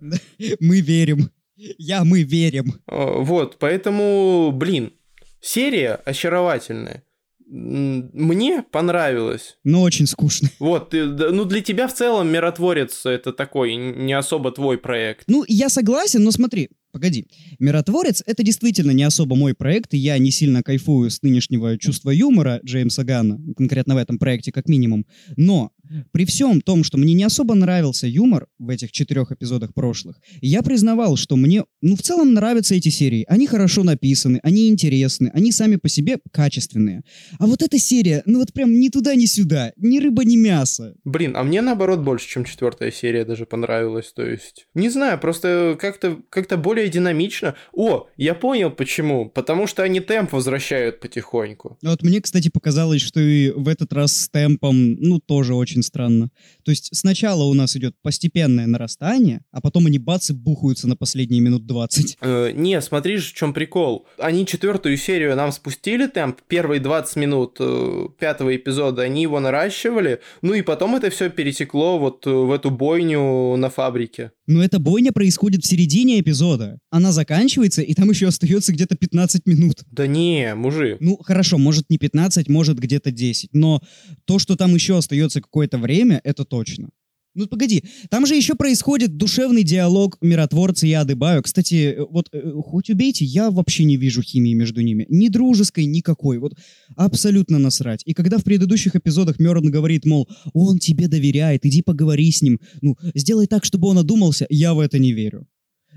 Мы 0.60 0.80
верим. 0.80 1.30
Я, 1.56 2.04
мы 2.04 2.24
верим. 2.24 2.74
э, 2.90 3.18
Вот, 3.20 3.58
поэтому, 3.60 4.50
блин, 4.52 4.92
серия 5.40 5.94
очаровательная. 5.94 7.04
Мне 7.46 8.62
понравилось. 8.70 9.58
Но 9.64 9.82
очень 9.82 10.06
скучно. 10.06 10.48
Вот, 10.58 10.90
ты- 10.90 11.04
ну 11.04 11.44
для 11.44 11.60
тебя 11.60 11.88
в 11.88 11.94
целом 11.94 12.28
миротворец 12.28 13.04
это 13.06 13.32
такой 13.32 13.74
не 13.76 14.12
особо 14.12 14.50
твой 14.50 14.78
проект. 14.78 15.24
Ну, 15.26 15.44
я 15.46 15.68
согласен, 15.68 16.22
но 16.24 16.30
смотри, 16.30 16.70
погоди. 16.94 17.26
«Миротворец»— 17.58 18.22
это 18.26 18.44
действительно 18.44 18.92
не 18.92 19.02
особо 19.02 19.34
мой 19.34 19.52
проект, 19.52 19.92
и 19.94 19.98
я 19.98 20.16
не 20.18 20.30
сильно 20.30 20.62
кайфую 20.62 21.10
с 21.10 21.20
нынешнего 21.22 21.76
чувства 21.76 22.10
юмора 22.10 22.60
Джеймса 22.64 23.02
Ганна, 23.02 23.38
конкретно 23.56 23.96
в 23.96 23.98
этом 23.98 24.18
проекте 24.18 24.52
как 24.52 24.68
минимум. 24.68 25.04
Но 25.36 25.72
при 26.12 26.24
всем 26.24 26.60
том, 26.60 26.84
что 26.84 26.96
мне 26.96 27.14
не 27.14 27.24
особо 27.24 27.54
нравился 27.54 28.06
юмор 28.06 28.46
в 28.58 28.68
этих 28.70 28.92
четырех 28.92 29.32
эпизодах 29.32 29.74
прошлых, 29.74 30.20
я 30.40 30.62
признавал, 30.62 31.16
что 31.16 31.36
мне, 31.36 31.64
ну, 31.82 31.96
в 31.96 32.02
целом 32.02 32.32
нравятся 32.32 32.76
эти 32.76 32.88
серии. 32.88 33.24
Они 33.28 33.46
хорошо 33.46 33.82
написаны, 33.82 34.38
они 34.42 34.68
интересны, 34.68 35.30
они 35.34 35.52
сами 35.52 35.76
по 35.76 35.88
себе 35.88 36.18
качественные. 36.32 37.02
А 37.38 37.46
вот 37.46 37.62
эта 37.62 37.78
серия, 37.78 38.22
ну 38.24 38.38
вот 38.38 38.52
прям 38.52 38.72
ни 38.78 38.88
туда, 38.88 39.14
ни 39.16 39.26
сюда, 39.26 39.72
ни 39.76 39.98
рыба, 39.98 40.24
ни 40.24 40.36
мясо. 40.36 40.94
Блин, 41.04 41.36
а 41.36 41.42
мне 41.42 41.60
наоборот 41.60 42.00
больше, 42.00 42.28
чем 42.28 42.44
четвертая 42.44 42.92
серия 42.92 43.24
даже 43.24 43.44
понравилась. 43.44 44.12
То 44.14 44.24
есть, 44.24 44.66
не 44.74 44.88
знаю, 44.88 45.18
просто 45.18 45.76
как-то 45.78 46.22
как 46.30 46.44
более 46.60 46.83
более 46.84 46.90
динамично. 46.90 47.54
О, 47.72 48.06
я 48.16 48.34
понял 48.34 48.70
почему. 48.70 49.30
Потому 49.30 49.66
что 49.66 49.82
они 49.82 50.00
темп 50.00 50.32
возвращают 50.32 51.00
потихоньку. 51.00 51.78
Вот 51.82 52.02
мне, 52.02 52.20
кстати, 52.20 52.48
показалось, 52.48 53.02
что 53.02 53.20
и 53.20 53.50
в 53.50 53.68
этот 53.68 53.92
раз 53.92 54.16
с 54.16 54.28
темпом, 54.28 54.94
ну, 54.94 55.20
тоже 55.20 55.54
очень 55.54 55.82
странно. 55.82 56.30
То 56.64 56.70
есть 56.70 56.90
сначала 56.92 57.44
у 57.44 57.54
нас 57.54 57.76
идет 57.76 57.94
постепенное 58.02 58.66
нарастание, 58.66 59.40
а 59.50 59.60
потом 59.60 59.86
они 59.86 59.98
бац 59.98 60.30
и 60.30 60.32
бухаются 60.32 60.88
на 60.88 60.96
последние 60.96 61.40
минут 61.40 61.66
20. 61.66 62.18
Э, 62.20 62.50
не, 62.54 62.80
смотри 62.80 63.16
же, 63.16 63.30
в 63.30 63.34
чем 63.34 63.52
прикол. 63.52 64.06
Они 64.18 64.46
четвертую 64.46 64.96
серию 64.96 65.36
нам 65.36 65.52
спустили 65.52 66.06
темп, 66.06 66.40
первые 66.48 66.80
20 66.80 67.16
минут 67.16 67.56
э, 67.60 68.08
пятого 68.18 68.54
эпизода, 68.54 69.02
они 69.02 69.22
его 69.22 69.40
наращивали, 69.40 70.20
ну 70.42 70.54
и 70.54 70.62
потом 70.62 70.96
это 70.96 71.10
все 71.10 71.30
пересекло 71.30 71.98
вот 71.98 72.26
э, 72.26 72.30
в 72.30 72.52
эту 72.52 72.70
бойню 72.70 73.56
на 73.56 73.70
фабрике. 73.70 74.32
Но 74.46 74.62
эта 74.62 74.78
бойня 74.78 75.12
происходит 75.12 75.64
в 75.64 75.66
середине 75.66 76.20
эпизода. 76.20 76.73
Она 76.90 77.12
заканчивается, 77.12 77.82
и 77.82 77.94
там 77.94 78.10
еще 78.10 78.28
остается 78.28 78.72
где-то 78.72 78.96
15 78.96 79.46
минут. 79.46 79.84
Да 79.90 80.06
не, 80.06 80.54
мужик. 80.54 80.98
Ну, 81.00 81.16
хорошо, 81.16 81.58
может 81.58 81.90
не 81.90 81.98
15, 81.98 82.48
может 82.48 82.78
где-то 82.78 83.10
10. 83.10 83.50
Но 83.52 83.80
то, 84.24 84.38
что 84.38 84.56
там 84.56 84.74
еще 84.74 84.96
остается 84.96 85.40
какое-то 85.40 85.78
время, 85.78 86.20
это 86.24 86.44
точно. 86.44 86.90
Ну, 87.36 87.48
погоди, 87.48 87.82
там 88.10 88.26
же 88.26 88.36
еще 88.36 88.54
происходит 88.54 89.16
душевный 89.16 89.64
диалог 89.64 90.16
миротворца 90.20 90.86
и 90.86 90.92
Адыбаю. 90.92 91.42
Кстати, 91.42 91.96
э, 91.96 92.06
вот 92.08 92.28
э, 92.32 92.52
хоть 92.64 92.90
убейте, 92.90 93.24
я 93.24 93.50
вообще 93.50 93.82
не 93.82 93.96
вижу 93.96 94.22
химии 94.22 94.54
между 94.54 94.82
ними. 94.82 95.04
Ни 95.08 95.28
дружеской, 95.28 95.86
никакой. 95.86 96.38
Вот 96.38 96.54
абсолютно 96.94 97.58
насрать. 97.58 98.02
И 98.04 98.14
когда 98.14 98.38
в 98.38 98.44
предыдущих 98.44 98.94
эпизодах 98.94 99.40
Мёрн 99.40 99.68
говорит, 99.68 100.06
мол, 100.06 100.28
он 100.52 100.78
тебе 100.78 101.08
доверяет, 101.08 101.66
иди 101.66 101.82
поговори 101.82 102.30
с 102.30 102.40
ним, 102.40 102.60
ну, 102.82 102.96
сделай 103.14 103.48
так, 103.48 103.64
чтобы 103.64 103.88
он 103.88 103.98
одумался, 103.98 104.46
я 104.48 104.72
в 104.72 104.78
это 104.78 105.00
не 105.00 105.12
верю. 105.12 105.48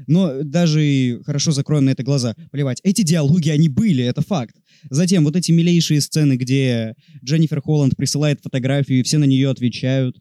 Но 0.05 0.43
даже 0.43 0.85
и 0.85 1.23
хорошо 1.23 1.51
закроем 1.51 1.85
на 1.85 1.91
это 1.91 2.03
глаза. 2.03 2.35
Плевать, 2.51 2.79
эти 2.83 3.01
диалоги, 3.01 3.49
они 3.49 3.69
были, 3.69 4.03
это 4.03 4.21
факт. 4.21 4.55
Затем 4.89 5.23
вот 5.23 5.35
эти 5.35 5.51
милейшие 5.51 6.01
сцены, 6.01 6.33
где 6.37 6.95
Дженнифер 7.23 7.61
Холланд 7.61 7.95
присылает 7.95 8.41
фотографию, 8.41 8.99
и 8.99 9.03
все 9.03 9.17
на 9.17 9.25
нее 9.25 9.49
отвечают. 9.49 10.17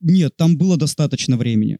Нет, 0.00 0.36
там 0.36 0.56
было 0.56 0.76
достаточно 0.76 1.36
времени. 1.36 1.78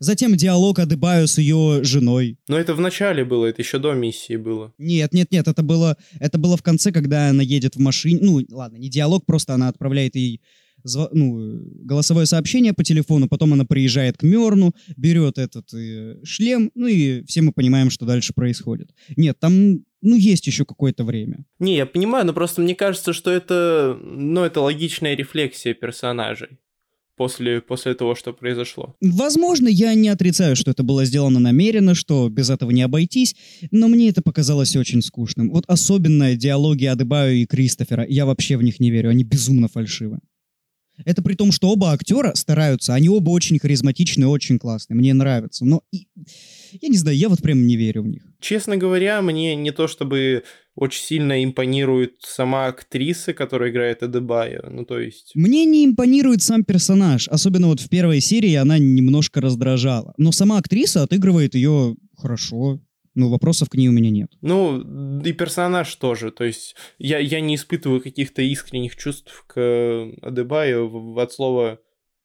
Затем 0.00 0.36
диалог 0.36 0.78
Адебаю 0.78 1.28
с 1.28 1.38
ее 1.38 1.84
женой. 1.84 2.38
Но 2.48 2.58
это 2.58 2.74
в 2.74 2.80
начале 2.80 3.24
было, 3.24 3.46
это 3.46 3.62
еще 3.62 3.78
до 3.78 3.92
миссии 3.92 4.36
было. 4.36 4.72
Нет, 4.78 5.12
нет, 5.12 5.30
нет, 5.30 5.46
это 5.46 5.62
было, 5.62 5.96
это 6.18 6.38
было 6.38 6.56
в 6.56 6.62
конце, 6.62 6.90
когда 6.90 7.28
она 7.28 7.42
едет 7.42 7.76
в 7.76 7.80
машине. 7.80 8.18
Ну, 8.22 8.42
ладно, 8.50 8.76
не 8.76 8.88
диалог, 8.88 9.24
просто 9.26 9.54
она 9.54 9.68
отправляет 9.68 10.16
ей 10.16 10.40
ну, 10.84 11.60
голосовое 11.82 12.26
сообщение 12.26 12.72
по 12.72 12.84
телефону, 12.84 13.28
потом 13.28 13.52
она 13.52 13.64
приезжает 13.64 14.18
к 14.18 14.22
Мерну, 14.22 14.74
берет 14.96 15.38
этот 15.38 15.72
э, 15.74 16.16
шлем, 16.24 16.70
ну 16.74 16.86
и 16.86 17.24
все 17.24 17.42
мы 17.42 17.52
понимаем, 17.52 17.90
что 17.90 18.06
дальше 18.06 18.32
происходит. 18.34 18.94
Нет, 19.16 19.38
там, 19.40 19.84
ну, 20.02 20.16
есть 20.16 20.46
еще 20.46 20.64
какое-то 20.64 21.04
время. 21.04 21.44
Не, 21.58 21.76
я 21.76 21.86
понимаю, 21.86 22.26
но 22.26 22.32
просто 22.32 22.60
мне 22.60 22.74
кажется, 22.74 23.12
что 23.12 23.30
это, 23.30 23.98
ну, 24.02 24.44
это 24.44 24.60
логичная 24.60 25.14
рефлексия 25.14 25.74
персонажей 25.74 26.58
после, 27.16 27.60
после 27.60 27.94
того, 27.94 28.14
что 28.14 28.32
произошло. 28.32 28.94
Возможно, 29.00 29.68
я 29.68 29.94
не 29.94 30.08
отрицаю, 30.08 30.56
что 30.56 30.70
это 30.70 30.82
было 30.82 31.04
сделано 31.04 31.40
намеренно, 31.40 31.94
что 31.94 32.28
без 32.28 32.50
этого 32.50 32.70
не 32.70 32.82
обойтись, 32.82 33.36
но 33.70 33.88
мне 33.88 34.08
это 34.08 34.22
показалось 34.22 34.76
очень 34.76 35.02
скучным. 35.02 35.50
Вот 35.50 35.64
особенно 35.66 36.34
диалоги 36.36 36.86
Адебаю 36.86 37.36
и 37.36 37.46
Кристофера, 37.46 38.04
я 38.08 38.26
вообще 38.26 38.56
в 38.56 38.62
них 38.62 38.80
не 38.80 38.90
верю, 38.90 39.10
они 39.10 39.24
безумно 39.24 39.68
фальшивы. 39.68 40.20
Это 41.04 41.22
при 41.22 41.34
том, 41.34 41.52
что 41.52 41.68
оба 41.68 41.92
актера 41.92 42.34
стараются, 42.34 42.94
они 42.94 43.08
оба 43.08 43.30
очень 43.30 43.58
харизматичные, 43.58 44.28
очень 44.28 44.58
классные, 44.58 44.96
мне 44.96 45.12
нравятся, 45.14 45.64
но 45.64 45.82
и- 45.92 46.06
я 46.80 46.88
не 46.88 46.96
знаю, 46.96 47.16
я 47.16 47.28
вот 47.28 47.42
прям 47.42 47.66
не 47.66 47.76
верю 47.76 48.02
в 48.02 48.08
них. 48.08 48.22
Честно 48.40 48.76
говоря, 48.76 49.22
мне 49.22 49.56
не 49.56 49.70
то 49.70 49.88
чтобы 49.88 50.44
очень 50.76 51.02
сильно 51.04 51.44
импонирует 51.44 52.16
сама 52.20 52.66
актриса, 52.66 53.32
которая 53.32 53.70
играет 53.70 54.02
Эдебая. 54.02 54.64
Ну, 54.68 54.84
то 54.84 54.98
есть... 54.98 55.30
Мне 55.34 55.64
не 55.64 55.84
импонирует 55.84 56.42
сам 56.42 56.64
персонаж, 56.64 57.28
особенно 57.28 57.68
вот 57.68 57.80
в 57.80 57.88
первой 57.88 58.20
серии 58.20 58.54
она 58.54 58.78
немножко 58.78 59.40
раздражала. 59.40 60.14
Но 60.16 60.32
сама 60.32 60.58
актриса 60.58 61.04
отыгрывает 61.04 61.54
ее 61.54 61.96
хорошо. 62.16 62.80
Ну, 63.14 63.28
вопросов 63.28 63.68
к 63.68 63.74
ней 63.76 63.88
у 63.88 63.92
меня 63.92 64.10
нет. 64.10 64.32
Ну, 64.40 65.20
и 65.22 65.32
персонаж 65.32 65.94
тоже. 65.94 66.30
То 66.30 66.44
есть 66.44 66.74
я, 66.98 67.18
я 67.18 67.40
не 67.40 67.54
испытываю 67.54 68.00
каких-то 68.00 68.42
искренних 68.42 68.96
чувств 68.96 69.44
к 69.46 70.10
Адебаю 70.22 70.88
в- 70.88 71.18
от 71.18 71.32
слова... 71.32 71.78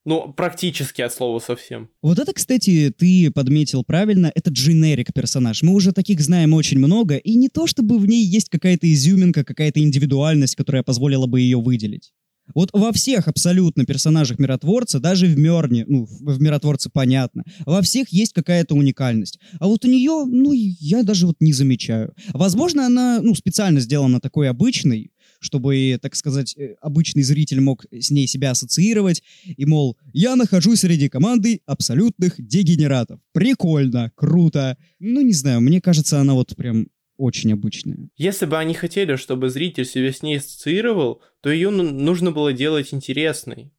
Ну, 0.05 0.33
практически 0.33 1.01
от 1.01 1.13
слова 1.13 1.39
совсем. 1.39 1.89
Вот 2.01 2.17
это, 2.17 2.33
кстати, 2.33 2.91
ты 2.97 3.29
подметил 3.31 3.83
правильно, 3.83 4.31
это 4.33 4.49
дженерик 4.49 5.13
персонаж. 5.13 5.61
Мы 5.61 5.73
уже 5.73 5.91
таких 5.91 6.21
знаем 6.21 6.53
очень 6.53 6.79
много, 6.79 7.17
и 7.17 7.35
не 7.35 7.49
то 7.49 7.67
чтобы 7.67 7.99
в 7.99 8.07
ней 8.07 8.25
есть 8.25 8.49
какая-то 8.49 8.91
изюминка, 8.91 9.43
какая-то 9.43 9.79
индивидуальность, 9.81 10.55
которая 10.55 10.83
позволила 10.83 11.27
бы 11.27 11.41
ее 11.41 11.57
выделить. 11.59 12.13
Вот 12.53 12.69
во 12.73 12.91
всех 12.91 13.27
абсолютно 13.27 13.85
персонажах 13.85 14.39
миротворца, 14.39 14.99
даже 14.99 15.27
в 15.27 15.37
Мерне, 15.37 15.85
ну, 15.87 16.05
в 16.05 16.41
миротворце 16.41 16.89
понятно, 16.89 17.43
во 17.65 17.81
всех 17.81 18.09
есть 18.09 18.33
какая-то 18.33 18.75
уникальность. 18.75 19.39
А 19.59 19.67
вот 19.67 19.85
у 19.85 19.87
нее, 19.87 20.25
ну, 20.25 20.53
я 20.53 21.03
даже 21.03 21.27
вот 21.27 21.37
не 21.39 21.53
замечаю. 21.53 22.13
Возможно, 22.33 22.85
она, 22.85 23.19
ну, 23.21 23.35
специально 23.35 23.79
сделана 23.79 24.19
такой 24.19 24.49
обычной, 24.49 25.11
чтобы, 25.39 25.97
так 26.01 26.15
сказать, 26.15 26.55
э, 26.57 26.75
обычный 26.81 27.23
зритель 27.23 27.61
мог 27.61 27.85
с 27.91 28.11
ней 28.11 28.27
себя 28.27 28.51
ассоциировать, 28.51 29.23
и, 29.45 29.65
мол, 29.65 29.97
я 30.13 30.35
нахожусь 30.35 30.81
среди 30.81 31.09
команды 31.09 31.61
абсолютных 31.65 32.35
дегенератов. 32.37 33.19
Прикольно, 33.31 34.11
круто. 34.15 34.77
Ну, 34.99 35.21
не 35.21 35.33
знаю, 35.33 35.61
мне 35.61 35.81
кажется, 35.81 36.19
она 36.19 36.33
вот 36.33 36.55
прям 36.55 36.87
очень 37.19 37.53
обычная. 37.53 38.09
Если 38.17 38.45
бы 38.45 38.57
они 38.57 38.73
хотели, 38.73 39.15
чтобы 39.15 39.49
зритель 39.49 39.85
себя 39.85 40.11
с 40.11 40.23
ней 40.23 40.37
ассоциировал, 40.37 41.21
то 41.41 41.51
ее 41.51 41.69
ну- 41.69 41.83
нужно 41.83 42.31
было 42.31 42.53
делать 42.53 42.93
интересной. 42.93 43.71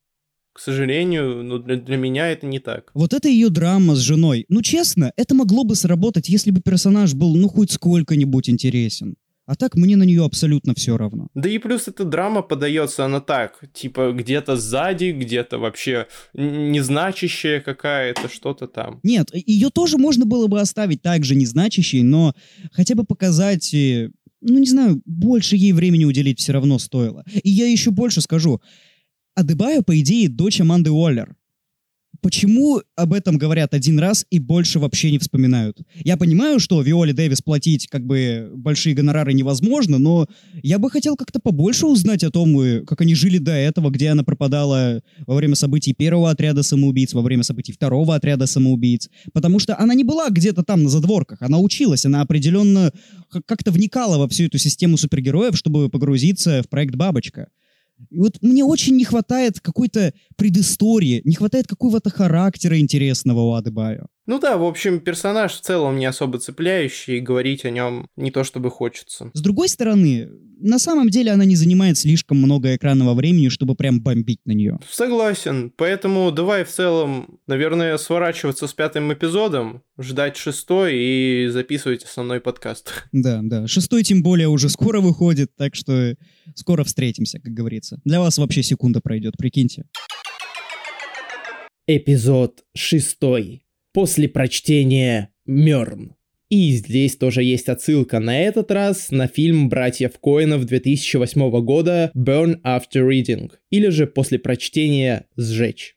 К 0.52 0.60
сожалению, 0.60 1.42
ну, 1.42 1.58
для, 1.58 1.76
для 1.76 1.96
меня 1.96 2.28
это 2.28 2.46
не 2.46 2.58
так. 2.58 2.90
Вот 2.92 3.14
это 3.14 3.28
ее 3.28 3.50
драма 3.50 3.94
с 3.94 4.00
женой. 4.00 4.46
Ну, 4.48 4.62
честно, 4.62 5.12
это 5.16 5.34
могло 5.34 5.64
бы 5.64 5.74
сработать, 5.76 6.28
если 6.28 6.50
бы 6.50 6.60
персонаж 6.60 7.14
был, 7.14 7.34
ну, 7.36 7.48
хоть 7.48 7.70
сколько-нибудь 7.70 8.50
интересен. 8.50 9.16
А 9.50 9.56
так 9.56 9.74
мне 9.74 9.96
на 9.96 10.04
нее 10.04 10.24
абсолютно 10.24 10.76
все 10.76 10.96
равно. 10.96 11.26
Да 11.34 11.48
и 11.48 11.58
плюс 11.58 11.88
эта 11.88 12.04
драма 12.04 12.40
подается 12.42 13.04
она 13.04 13.20
так, 13.20 13.64
типа 13.72 14.12
где-то 14.12 14.54
сзади, 14.54 15.10
где-то 15.10 15.58
вообще 15.58 16.06
незначащая 16.34 17.60
какая-то, 17.60 18.28
что-то 18.28 18.68
там. 18.68 19.00
Нет, 19.02 19.30
ее 19.34 19.70
тоже 19.70 19.98
можно 19.98 20.24
было 20.24 20.46
бы 20.46 20.60
оставить 20.60 21.02
также 21.02 21.34
незначащей, 21.34 22.04
но 22.04 22.32
хотя 22.70 22.94
бы 22.94 23.02
показать, 23.02 23.74
э, 23.74 24.12
ну, 24.40 24.60
не 24.60 24.68
знаю, 24.68 25.02
больше 25.04 25.56
ей 25.56 25.72
времени 25.72 26.04
уделить 26.04 26.38
все 26.38 26.52
равно 26.52 26.78
стоило. 26.78 27.24
И 27.42 27.50
я 27.50 27.66
еще 27.66 27.90
больше 27.90 28.20
скажу. 28.20 28.60
Адебая, 29.34 29.82
по 29.82 29.98
идее, 29.98 30.28
дочь 30.28 30.60
Аманды 30.60 30.92
Уоллер. 30.92 31.34
Почему 32.20 32.82
об 32.96 33.12
этом 33.12 33.38
говорят 33.38 33.72
один 33.72 33.98
раз 33.98 34.26
и 34.30 34.38
больше 34.38 34.78
вообще 34.78 35.10
не 35.10 35.18
вспоминают? 35.18 35.78
Я 36.04 36.16
понимаю, 36.16 36.60
что 36.60 36.82
Виоле 36.82 37.12
Дэвис 37.12 37.40
платить 37.40 37.86
как 37.88 38.04
бы 38.04 38.50
большие 38.54 38.94
гонорары 38.94 39.32
невозможно, 39.32 39.98
но 39.98 40.26
я 40.62 40.78
бы 40.78 40.90
хотел 40.90 41.16
как-то 41.16 41.40
побольше 41.40 41.86
узнать 41.86 42.22
о 42.22 42.30
том, 42.30 42.58
э, 42.60 42.82
как 42.84 43.00
они 43.00 43.14
жили 43.14 43.38
до 43.38 43.52
этого, 43.52 43.90
где 43.90 44.08
она 44.08 44.22
пропадала 44.22 45.02
во 45.26 45.34
время 45.34 45.54
событий 45.54 45.94
первого 45.94 46.30
отряда 46.30 46.62
самоубийц, 46.62 47.14
во 47.14 47.22
время 47.22 47.42
событий 47.42 47.72
второго 47.72 48.14
отряда 48.14 48.46
самоубийц. 48.46 49.08
Потому 49.32 49.58
что 49.58 49.78
она 49.78 49.94
не 49.94 50.04
была 50.04 50.28
где-то 50.28 50.62
там 50.62 50.82
на 50.82 50.90
задворках, 50.90 51.40
она 51.40 51.58
училась, 51.58 52.04
она 52.04 52.20
определенно 52.20 52.92
как-то 53.46 53.70
вникала 53.70 54.18
во 54.18 54.28
всю 54.28 54.44
эту 54.44 54.58
систему 54.58 54.96
супергероев, 54.96 55.56
чтобы 55.56 55.88
погрузиться 55.88 56.62
в 56.62 56.68
проект 56.68 56.94
«Бабочка». 56.96 57.48
И 58.08 58.18
вот 58.18 58.38
мне 58.40 58.64
очень 58.64 58.96
не 58.96 59.04
хватает 59.04 59.60
какой-то 59.60 60.12
предыстории, 60.36 61.20
не 61.24 61.34
хватает 61.34 61.66
какого-то 61.66 62.10
характера 62.10 62.78
интересного 62.78 63.40
у 63.40 63.52
Адебайо. 63.52 64.06
Ну 64.26 64.38
да, 64.38 64.56
в 64.56 64.64
общем, 64.64 65.00
персонаж 65.00 65.54
в 65.54 65.60
целом 65.60 65.98
не 65.98 66.06
особо 66.06 66.38
цепляющий, 66.38 67.18
и 67.18 67.20
говорить 67.20 67.64
о 67.64 67.70
нем 67.70 68.06
не 68.16 68.30
то 68.30 68.44
чтобы 68.44 68.70
хочется. 68.70 69.30
С 69.34 69.40
другой 69.40 69.68
стороны, 69.68 70.28
на 70.60 70.78
самом 70.78 71.08
деле 71.08 71.32
она 71.32 71.44
не 71.44 71.56
занимает 71.56 71.98
слишком 71.98 72.38
много 72.38 72.76
экранного 72.76 73.14
времени, 73.14 73.48
чтобы 73.48 73.74
прям 73.74 74.00
бомбить 74.00 74.40
на 74.44 74.52
нее. 74.52 74.78
Согласен, 74.88 75.72
поэтому 75.76 76.30
давай 76.30 76.64
в 76.64 76.68
целом, 76.68 77.38
наверное, 77.46 77.96
сворачиваться 77.98 78.66
с 78.66 78.74
пятым 78.74 79.12
эпизодом, 79.12 79.82
ждать 79.98 80.36
шестой 80.36 80.96
и 80.96 81.48
записывать 81.48 82.04
основной 82.04 82.40
подкаст. 82.40 82.92
Да, 83.12 83.40
да. 83.42 83.66
Шестой 83.66 84.02
тем 84.02 84.22
более 84.22 84.48
уже 84.48 84.68
скоро 84.68 85.00
выходит, 85.00 85.54
так 85.56 85.74
что 85.74 86.14
скоро 86.54 86.84
встретимся, 86.84 87.38
как 87.38 87.52
говорится. 87.52 88.00
Для 88.04 88.20
вас 88.20 88.38
вообще 88.38 88.62
секунда 88.62 89.00
пройдет, 89.00 89.36
прикиньте. 89.36 89.84
Эпизод 91.86 92.62
шестой. 92.74 93.64
После 93.92 94.28
прочтения 94.28 95.30
Мёрн. 95.46 96.14
И 96.48 96.72
здесь 96.72 97.16
тоже 97.16 97.42
есть 97.42 97.68
отсылка 97.68 98.20
на 98.20 98.40
этот 98.40 98.70
раз 98.70 99.10
на 99.10 99.26
фильм 99.26 99.68
братьев 99.68 100.12
Коинов 100.20 100.64
2008 100.64 101.64
года 101.64 102.12
Burn 102.16 102.60
After 102.62 103.08
Reading, 103.08 103.50
или 103.70 103.88
же 103.88 104.06
после 104.06 104.38
прочтения 104.38 105.26
«Сжечь». 105.36 105.96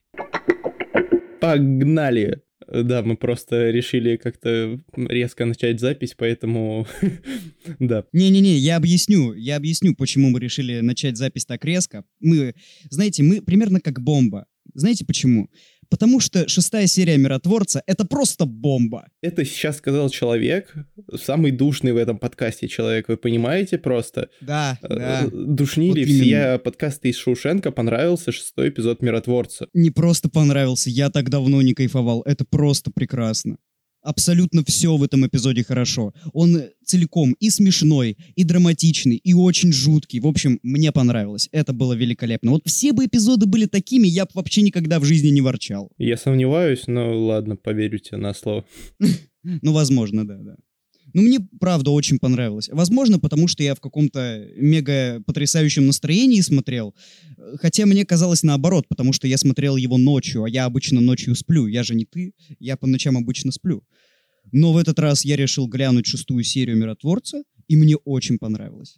Погнали! 1.39 2.41
Да, 2.71 3.03
мы 3.03 3.17
просто 3.17 3.69
решили 3.69 4.15
как-то 4.15 4.79
резко 4.95 5.45
начать 5.45 5.79
запись, 5.79 6.15
поэтому 6.17 6.87
да. 7.79 8.05
Не-не-не, 8.13 8.57
я 8.57 8.77
объясню, 8.77 9.33
я 9.33 9.57
объясню, 9.57 9.95
почему 9.95 10.29
мы 10.31 10.39
решили 10.39 10.79
начать 10.79 11.17
запись 11.17 11.45
так 11.45 11.63
резко. 11.65 12.05
Мы, 12.19 12.55
знаете, 12.89 13.21
мы 13.21 13.41
примерно 13.41 13.79
как 13.79 14.01
бомба. 14.01 14.47
Знаете 14.73 15.05
почему? 15.05 15.49
Потому 15.93 16.19
что 16.19 16.47
шестая 16.47 16.87
серия 16.87 17.17
Миротворца— 17.19 17.83
это 17.85 18.03
просто 18.03 18.45
бомба. 18.47 19.09
Это 19.21 19.45
сейчас 19.45 19.77
сказал 19.77 20.09
человек, 20.09 20.73
самый 21.23 21.51
душный 21.51 21.91
в 21.93 21.97
этом 21.97 22.17
подкасте 22.17 22.67
человек, 22.67 23.09
вы 23.09 23.15
понимаете 23.15 23.77
просто? 23.77 24.29
Да, 24.41 24.79
Э, 24.81 24.87
да. 24.89 25.29
Душнили 25.31 25.99
Вот 25.99 26.07
именно. 26.09 26.23
все 26.23 26.57
подкасты 26.57 27.09
из 27.09 27.17
Шоушенка, 27.17 27.69
понравился 27.71 28.31
шестой 28.31 28.69
эпизод 28.69 29.03
Миротворца. 29.03 29.67
Не 29.75 29.91
просто 29.91 30.29
понравился, 30.29 30.89
я 30.89 31.11
так 31.11 31.29
давно 31.29 31.61
не 31.61 31.75
кайфовал. 31.75 32.23
Это 32.23 32.43
просто 32.43 32.89
прекрасно. 32.89 33.57
Абсолютно 34.03 34.63
все 34.65 34.95
в 34.95 35.03
этом 35.03 35.25
эпизоде 35.25 35.63
хорошо. 35.63 36.13
Он 36.33 36.61
целиком 36.85 37.35
и 37.39 37.49
смешной, 37.49 38.17
и 38.35 38.43
драматичный, 38.43 39.15
и 39.15 39.33
очень 39.33 39.71
жуткий. 39.71 40.19
В 40.19 40.27
общем, 40.27 40.59
мне 40.61 40.91
понравилось. 40.91 41.47
Это 41.51 41.73
было 41.73 41.93
великолепно. 41.93 42.51
Вот 42.51 42.63
все 42.65 42.91
бы 42.91 43.05
эпизоды 43.05 43.45
были 43.45 43.65
такими, 43.65 44.07
я 44.07 44.25
бы 44.25 44.31
вообще 44.35 44.61
никогда 44.61 44.99
в 44.99 45.05
жизни 45.05 45.29
не 45.29 45.41
ворчал. 45.41 45.89
Я 45.97 46.17
сомневаюсь, 46.17 46.83
но 46.87 47.17
ладно, 47.25 47.55
поверю 47.55 47.99
тебе 47.99 48.17
на 48.17 48.33
слово. 48.33 48.65
Ну, 49.61 49.73
возможно, 49.73 50.25
да, 50.25 50.37
да. 50.37 50.55
Ну, 51.13 51.21
мне, 51.21 51.39
правда, 51.59 51.91
очень 51.91 52.17
понравилось. 52.17 52.69
Возможно, 52.71 53.19
потому 53.19 53.47
что 53.47 53.63
я 53.63 53.75
в 53.75 53.79
каком-то 53.79 54.47
мега 54.55 55.21
потрясающем 55.25 55.85
настроении 55.85 56.41
смотрел. 56.41 56.95
Хотя 57.61 57.85
мне 57.85 58.03
казалось 58.05 58.43
наоборот, 58.43 58.87
потому 58.87 59.13
что 59.13 59.27
я 59.27 59.37
смотрел 59.37 59.77
его 59.77 59.97
ночью, 59.97 60.43
а 60.43 60.49
я 60.49 60.65
обычно 60.65 61.01
ночью 61.01 61.35
сплю. 61.35 61.67
Я 61.67 61.83
же 61.83 61.93
не 61.93 62.05
ты, 62.05 62.33
я 62.59 62.77
по 62.77 62.87
ночам 62.87 63.17
обычно 63.17 63.51
сплю. 63.51 63.83
Но 64.51 64.73
в 64.73 64.77
этот 64.77 64.99
раз 64.99 65.23
я 65.23 65.35
решил 65.35 65.67
глянуть 65.67 66.07
шестую 66.07 66.43
серию 66.43 66.77
«Миротворца», 66.77 67.43
и 67.67 67.75
мне 67.75 67.95
очень 67.95 68.37
понравилось. 68.37 68.97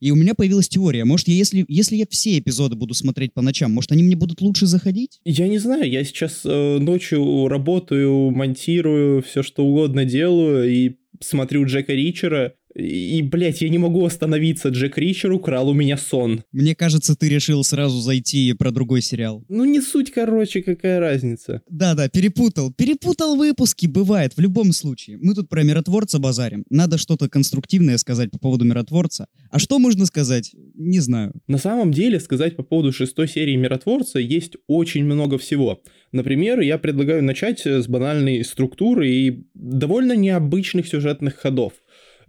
И 0.00 0.10
у 0.10 0.16
меня 0.16 0.34
появилась 0.34 0.68
теория. 0.68 1.04
Может, 1.04 1.28
я, 1.28 1.34
если, 1.34 1.64
если 1.68 1.96
я 1.96 2.06
все 2.08 2.38
эпизоды 2.38 2.76
буду 2.76 2.94
смотреть 2.94 3.34
по 3.34 3.42
ночам, 3.42 3.72
может, 3.72 3.92
они 3.92 4.02
мне 4.02 4.16
будут 4.16 4.40
лучше 4.40 4.66
заходить? 4.66 5.20
Я 5.24 5.48
не 5.48 5.58
знаю, 5.58 5.90
я 5.90 6.04
сейчас 6.04 6.42
э, 6.44 6.78
ночью 6.78 7.48
работаю, 7.48 8.30
монтирую, 8.30 9.22
все 9.22 9.42
что 9.42 9.64
угодно 9.64 10.04
делаю 10.04 10.70
и 10.70 10.96
смотрю 11.20 11.64
Джека 11.66 11.92
Ричера. 11.92 12.54
И, 12.74 13.22
блядь, 13.22 13.60
я 13.60 13.68
не 13.68 13.78
могу 13.78 14.04
остановиться. 14.04 14.68
Джек 14.68 14.98
Ричер 14.98 15.32
украл 15.32 15.68
у 15.68 15.74
меня 15.74 15.96
сон. 15.96 16.44
Мне 16.52 16.74
кажется, 16.74 17.16
ты 17.16 17.28
решил 17.28 17.64
сразу 17.64 18.00
зайти 18.00 18.52
про 18.52 18.70
другой 18.70 19.02
сериал. 19.02 19.44
Ну 19.48 19.64
не 19.64 19.80
суть, 19.80 20.10
короче, 20.10 20.62
какая 20.62 21.00
разница. 21.00 21.62
Да-да, 21.68 22.08
перепутал. 22.08 22.72
Перепутал 22.72 23.36
выпуски, 23.36 23.86
бывает, 23.86 24.34
в 24.36 24.40
любом 24.40 24.72
случае. 24.72 25.18
Мы 25.18 25.34
тут 25.34 25.48
про 25.48 25.62
миротворца 25.62 26.18
базарим. 26.18 26.64
Надо 26.70 26.98
что-то 26.98 27.28
конструктивное 27.28 27.98
сказать 27.98 28.30
по 28.30 28.38
поводу 28.38 28.64
миротворца. 28.64 29.26
А 29.50 29.58
что 29.58 29.78
можно 29.78 30.06
сказать? 30.06 30.54
Не 30.74 31.00
знаю. 31.00 31.32
На 31.46 31.58
самом 31.58 31.92
деле, 31.92 32.20
сказать 32.20 32.56
по 32.56 32.62
поводу 32.62 32.92
шестой 32.92 33.28
серии 33.28 33.56
Миротворца 33.56 34.18
есть 34.18 34.56
очень 34.66 35.04
много 35.04 35.38
всего. 35.38 35.80
Например, 36.12 36.60
я 36.60 36.78
предлагаю 36.78 37.22
начать 37.22 37.66
с 37.66 37.86
банальной 37.86 38.44
структуры 38.44 39.10
и 39.10 39.44
довольно 39.54 40.14
необычных 40.14 40.86
сюжетных 40.88 41.36
ходов. 41.36 41.72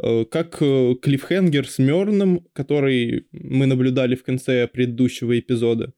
Э, 0.02 0.26
Как 0.26 0.58
э, 0.62 0.96
клиффхенгер 1.02 1.68
с 1.68 1.80
Мёрном, 1.80 2.46
который 2.54 3.28
мы 3.32 3.66
наблюдали 3.66 4.16
в 4.16 4.24
конце 4.24 4.68
предыдущего 4.68 5.38
эпизода. 5.38 5.94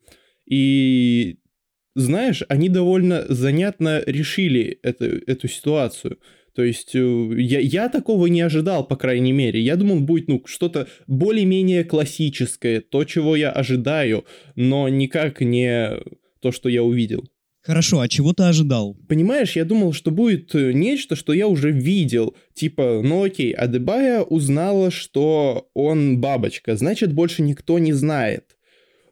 И 0.49 1.37
знаешь, 1.95 2.43
они 2.49 2.69
довольно 2.69 3.25
занятно 3.29 4.01
решили 4.05 4.79
это, 4.81 5.05
эту 5.05 5.47
ситуацию. 5.47 6.19
То 6.55 6.63
есть 6.63 6.95
э, 6.95 7.33
я, 7.37 7.59
я 7.59 7.89
такого 7.89 8.27
не 8.27 8.41
ожидал, 8.41 8.87
по 8.87 8.95
крайней 8.95 9.33
мере. 9.33 9.61
Я 9.61 9.75
думал, 9.75 10.01
будет 10.01 10.27
ну, 10.27 10.41
что-то 10.45 10.87
более-менее 11.07 11.83
классическое, 11.83 12.81
то, 12.81 13.03
чего 13.03 13.35
я 13.35 13.51
ожидаю, 13.51 14.25
но 14.55 14.89
никак 14.89 15.41
не 15.41 15.91
то, 16.41 16.51
что 16.51 16.69
я 16.69 16.83
увидел. 16.83 17.29
Хорошо, 17.63 17.99
а 17.99 18.07
чего 18.07 18.33
ты 18.33 18.43
ожидал? 18.43 18.97
Понимаешь, 19.07 19.55
я 19.55 19.65
думал, 19.65 19.93
что 19.93 20.09
будет 20.09 20.55
э, 20.55 20.73
нечто, 20.73 21.15
что 21.15 21.31
я 21.31 21.47
уже 21.47 21.71
видел. 21.71 22.35
Типа, 22.55 23.01
ну 23.03 23.23
окей, 23.23 23.51
Адебая 23.51 24.21
узнала, 24.23 24.89
что 24.89 25.69
он 25.75 26.19
бабочка, 26.19 26.75
значит, 26.75 27.13
больше 27.13 27.43
никто 27.43 27.77
не 27.77 27.93
знает. 27.93 28.57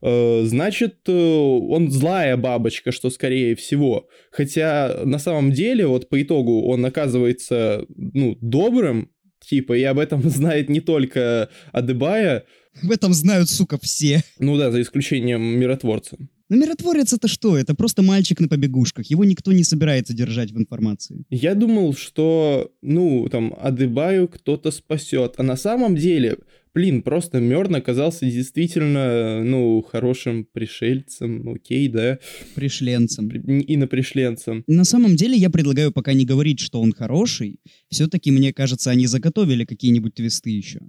Э, 0.01 0.43
Значит, 0.45 0.95
э, 1.07 1.11
он 1.11 1.91
злая 1.91 2.37
бабочка, 2.37 2.91
что 2.91 3.09
скорее 3.11 3.55
всего. 3.55 4.07
Хотя 4.31 5.01
на 5.05 5.19
самом 5.19 5.51
деле, 5.51 5.85
вот 5.85 6.09
по 6.09 6.19
итогу, 6.21 6.63
он 6.67 6.83
оказывается, 6.85 7.85
ну, 7.95 8.35
добрым, 8.41 9.11
типа, 9.45 9.73
и 9.77 9.83
об 9.83 9.99
этом 9.99 10.21
знает 10.29 10.69
не 10.69 10.79
только 10.81 11.49
Адебая, 11.71 12.45
В 12.81 12.91
этом 12.91 13.13
знают, 13.13 13.49
сука, 13.49 13.77
все. 13.79 14.23
ну 14.39 14.57
да, 14.57 14.71
за 14.71 14.81
исключением 14.81 15.41
миротворца. 15.59 16.17
Но 16.49 16.55
миротворец 16.57 17.13
это 17.13 17.27
что? 17.27 17.57
Это 17.57 17.75
просто 17.75 18.01
мальчик 18.01 18.39
на 18.39 18.47
побегушках. 18.47 19.05
Его 19.11 19.23
никто 19.23 19.51
не 19.51 19.63
собирается 19.63 20.13
держать 20.13 20.51
в 20.51 20.57
информации. 20.57 21.23
Я 21.29 21.53
думал, 21.55 21.93
что, 21.93 22.71
ну, 22.81 23.27
там, 23.31 23.53
Адыбаю 23.61 24.27
кто-то 24.27 24.71
спасет. 24.71 25.35
А 25.37 25.43
на 25.43 25.55
самом 25.55 25.95
деле, 25.95 26.37
блин, 26.73 27.01
просто 27.03 27.39
Мёрн 27.39 27.75
оказался 27.75 28.25
действительно, 28.25 29.43
ну, 29.43 29.81
хорошим 29.81 30.45
пришельцем, 30.51 31.49
окей, 31.49 31.87
да, 31.87 32.17
Пришленцем. 32.55 33.29
при- 33.29 33.41
инопришленцем. 33.67 34.63
На 34.67 34.85
самом 34.85 35.15
деле 35.15 35.37
я 35.37 35.49
предлагаю 35.49 35.91
пока 35.91 36.13
не 36.13 36.25
говорить, 36.25 36.59
что 36.59 36.81
он 36.81 36.93
хороший. 36.93 37.59
Все-таки, 37.89 38.31
мне 38.31 38.53
кажется, 38.53 38.89
они 38.91 39.07
заготовили 39.07 39.65
какие-нибудь 39.65 40.15
твисты 40.15 40.49
еще. 40.49 40.79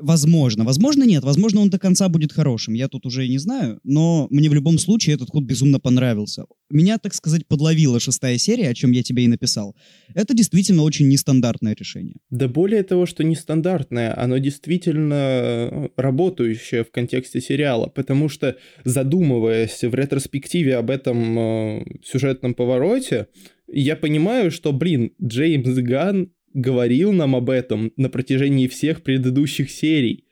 Возможно. 0.00 0.64
Возможно, 0.64 1.04
нет. 1.04 1.24
Возможно, 1.24 1.60
он 1.60 1.70
до 1.70 1.78
конца 1.78 2.08
будет 2.08 2.32
хорошим. 2.32 2.74
Я 2.74 2.88
тут 2.88 3.06
уже 3.06 3.26
и 3.26 3.28
не 3.28 3.38
знаю. 3.38 3.80
Но 3.84 4.26
мне 4.30 4.48
в 4.48 4.54
любом 4.54 4.78
случае 4.78 5.16
этот 5.16 5.30
ход 5.30 5.44
безумно 5.44 5.80
понравился. 5.80 6.44
Меня, 6.70 6.98
так 6.98 7.14
сказать, 7.14 7.46
подловила 7.46 8.00
шестая 8.00 8.38
серия, 8.38 8.70
о 8.70 8.74
чем 8.74 8.92
я 8.92 9.02
тебе 9.02 9.24
и 9.24 9.28
написал. 9.28 9.74
Это 10.14 10.34
действительно 10.34 10.82
очень 10.82 11.08
нестандартное 11.08 11.74
решение. 11.78 12.16
Да 12.30 12.48
более 12.48 12.82
того, 12.82 13.06
что 13.06 13.24
нестандартное, 13.24 14.18
оно 14.18 14.38
действительно 14.38 15.14
э, 15.14 15.88
работающее 15.96 16.84
в 16.84 16.90
контексте 16.90 17.40
сериала, 17.40 17.86
потому 17.86 18.28
что, 18.28 18.56
задумываясь 18.84 19.82
в 19.82 19.94
ретроспективе 19.94 20.76
об 20.76 20.90
этом 20.90 21.38
э, 21.38 21.84
сюжетном 22.04 22.54
повороте, 22.54 23.26
я 23.66 23.96
понимаю, 23.96 24.50
что, 24.50 24.72
блин, 24.72 25.12
Джеймс 25.22 25.76
Ган 25.78 26.30
говорил 26.54 27.12
нам 27.12 27.36
об 27.36 27.50
этом 27.50 27.92
на 27.96 28.08
протяжении 28.08 28.68
всех 28.68 29.02
предыдущих 29.02 29.70
серий. 29.70 30.24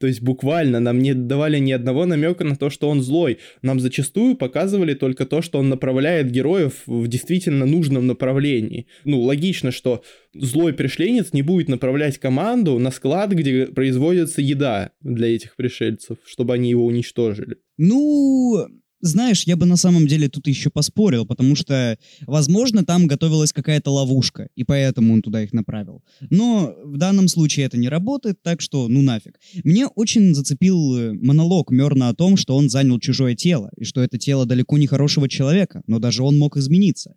То 0.00 0.06
есть 0.06 0.22
буквально 0.22 0.80
нам 0.80 0.98
не 1.00 1.12
давали 1.12 1.58
ни 1.58 1.72
одного 1.72 2.06
намека 2.06 2.42
на 2.42 2.56
то, 2.56 2.70
что 2.70 2.88
он 2.88 3.02
злой. 3.02 3.38
Нам 3.60 3.80
зачастую 3.80 4.34
показывали 4.34 4.94
только 4.94 5.26
то, 5.26 5.42
что 5.42 5.58
он 5.58 5.68
направляет 5.68 6.30
героев 6.30 6.82
в 6.86 7.06
действительно 7.06 7.66
нужном 7.66 8.06
направлении. 8.06 8.86
Ну, 9.04 9.20
логично, 9.20 9.70
что 9.70 10.02
злой 10.32 10.72
пришленец 10.72 11.34
не 11.34 11.42
будет 11.42 11.68
направлять 11.68 12.16
команду 12.16 12.78
на 12.78 12.90
склад, 12.90 13.32
где 13.32 13.66
производится 13.66 14.40
еда 14.40 14.92
для 15.02 15.34
этих 15.34 15.54
пришельцев, 15.54 16.16
чтобы 16.24 16.54
они 16.54 16.70
его 16.70 16.86
уничтожили. 16.86 17.58
Ну, 17.76 18.68
знаешь, 19.00 19.44
я 19.44 19.56
бы 19.56 19.66
на 19.66 19.76
самом 19.76 20.06
деле 20.06 20.28
тут 20.28 20.46
еще 20.46 20.70
поспорил, 20.70 21.26
потому 21.26 21.54
что, 21.54 21.98
возможно, 22.26 22.84
там 22.84 23.06
готовилась 23.06 23.52
какая-то 23.52 23.90
ловушка, 23.90 24.48
и 24.54 24.64
поэтому 24.64 25.14
он 25.14 25.22
туда 25.22 25.42
их 25.42 25.52
направил. 25.52 26.02
Но 26.30 26.74
в 26.84 26.96
данном 26.96 27.28
случае 27.28 27.66
это 27.66 27.78
не 27.78 27.88
работает, 27.88 28.42
так 28.42 28.60
что 28.60 28.88
ну 28.88 29.02
нафиг. 29.02 29.38
Мне 29.64 29.86
очень 29.86 30.34
зацепил 30.34 30.96
э, 30.96 31.12
монолог 31.12 31.70
Мерна 31.70 32.08
о 32.08 32.14
том, 32.14 32.36
что 32.36 32.56
он 32.56 32.68
занял 32.68 32.98
чужое 32.98 33.34
тело, 33.34 33.70
и 33.76 33.84
что 33.84 34.02
это 34.02 34.18
тело 34.18 34.46
далеко 34.46 34.78
не 34.78 34.86
хорошего 34.86 35.28
человека, 35.28 35.82
но 35.86 35.98
даже 35.98 36.22
он 36.22 36.38
мог 36.38 36.56
измениться. 36.56 37.14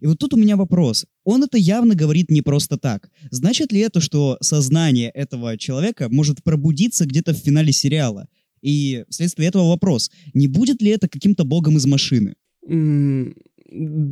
И 0.00 0.06
вот 0.06 0.18
тут 0.18 0.34
у 0.34 0.36
меня 0.36 0.56
вопрос. 0.56 1.06
Он 1.24 1.44
это 1.44 1.56
явно 1.56 1.94
говорит 1.94 2.30
не 2.30 2.42
просто 2.42 2.76
так. 2.76 3.10
Значит 3.30 3.72
ли 3.72 3.80
это, 3.80 4.00
что 4.00 4.36
сознание 4.40 5.10
этого 5.10 5.56
человека 5.56 6.08
может 6.10 6.42
пробудиться 6.42 7.06
где-то 7.06 7.32
в 7.32 7.38
финале 7.38 7.72
сериала? 7.72 8.28
И 8.64 9.04
вследствие 9.10 9.48
этого 9.48 9.68
вопрос, 9.68 10.10
не 10.32 10.48
будет 10.48 10.80
ли 10.80 10.90
это 10.90 11.06
каким-то 11.06 11.44
богом 11.44 11.76
из 11.76 11.84
машины? 11.84 12.34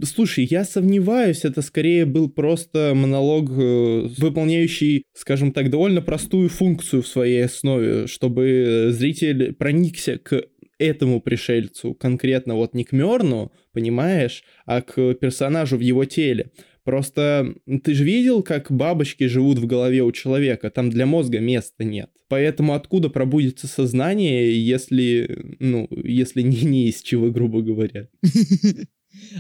Слушай, 0.05 0.47
я 0.51 0.65
сомневаюсь, 0.65 1.45
это 1.45 1.63
скорее 1.63 2.05
был 2.05 2.29
просто 2.29 2.93
монолог, 2.95 3.51
э, 3.51 4.09
выполняющий, 4.19 5.05
скажем 5.15 5.53
так, 5.53 5.71
довольно 5.71 6.03
простую 6.03 6.49
функцию 6.49 7.03
в 7.03 7.07
своей 7.07 7.45
основе, 7.45 8.07
чтобы 8.09 8.89
зритель 8.91 9.55
проникся 9.55 10.19
к 10.19 10.43
этому 10.79 11.21
пришельцу, 11.21 11.95
конкретно 11.95 12.57
вот 12.57 12.75
не 12.75 12.85
к 12.85 12.93
Мёрну, 12.93 13.53
понимаешь, 13.73 14.43
а 14.67 14.83
к 14.83 15.15
персонажу 15.15 15.77
в 15.77 15.81
его 15.81 16.05
теле. 16.05 16.51
Просто 16.85 17.55
ты 17.85 17.95
же 17.95 18.05
видел, 18.05 18.43
как 18.43 18.71
бабочки 18.71 19.27
живут 19.29 19.59
в 19.59 19.67
голове 19.67 20.03
у 20.03 20.11
человека, 20.11 20.71
там 20.71 20.91
для 20.91 21.07
мозга 21.07 21.39
места 21.39 21.85
нет. 21.85 22.11
Поэтому 22.29 22.75
откуда 22.75 23.09
пробудится 23.09 23.69
сознание, 23.69 24.61
если, 24.65 25.57
ну, 25.61 25.89
если 25.91 26.43
не, 26.43 26.61
не 26.63 26.89
из 26.89 27.03
чего, 27.03 27.31
грубо 27.31 27.63
говоря. 27.63 28.09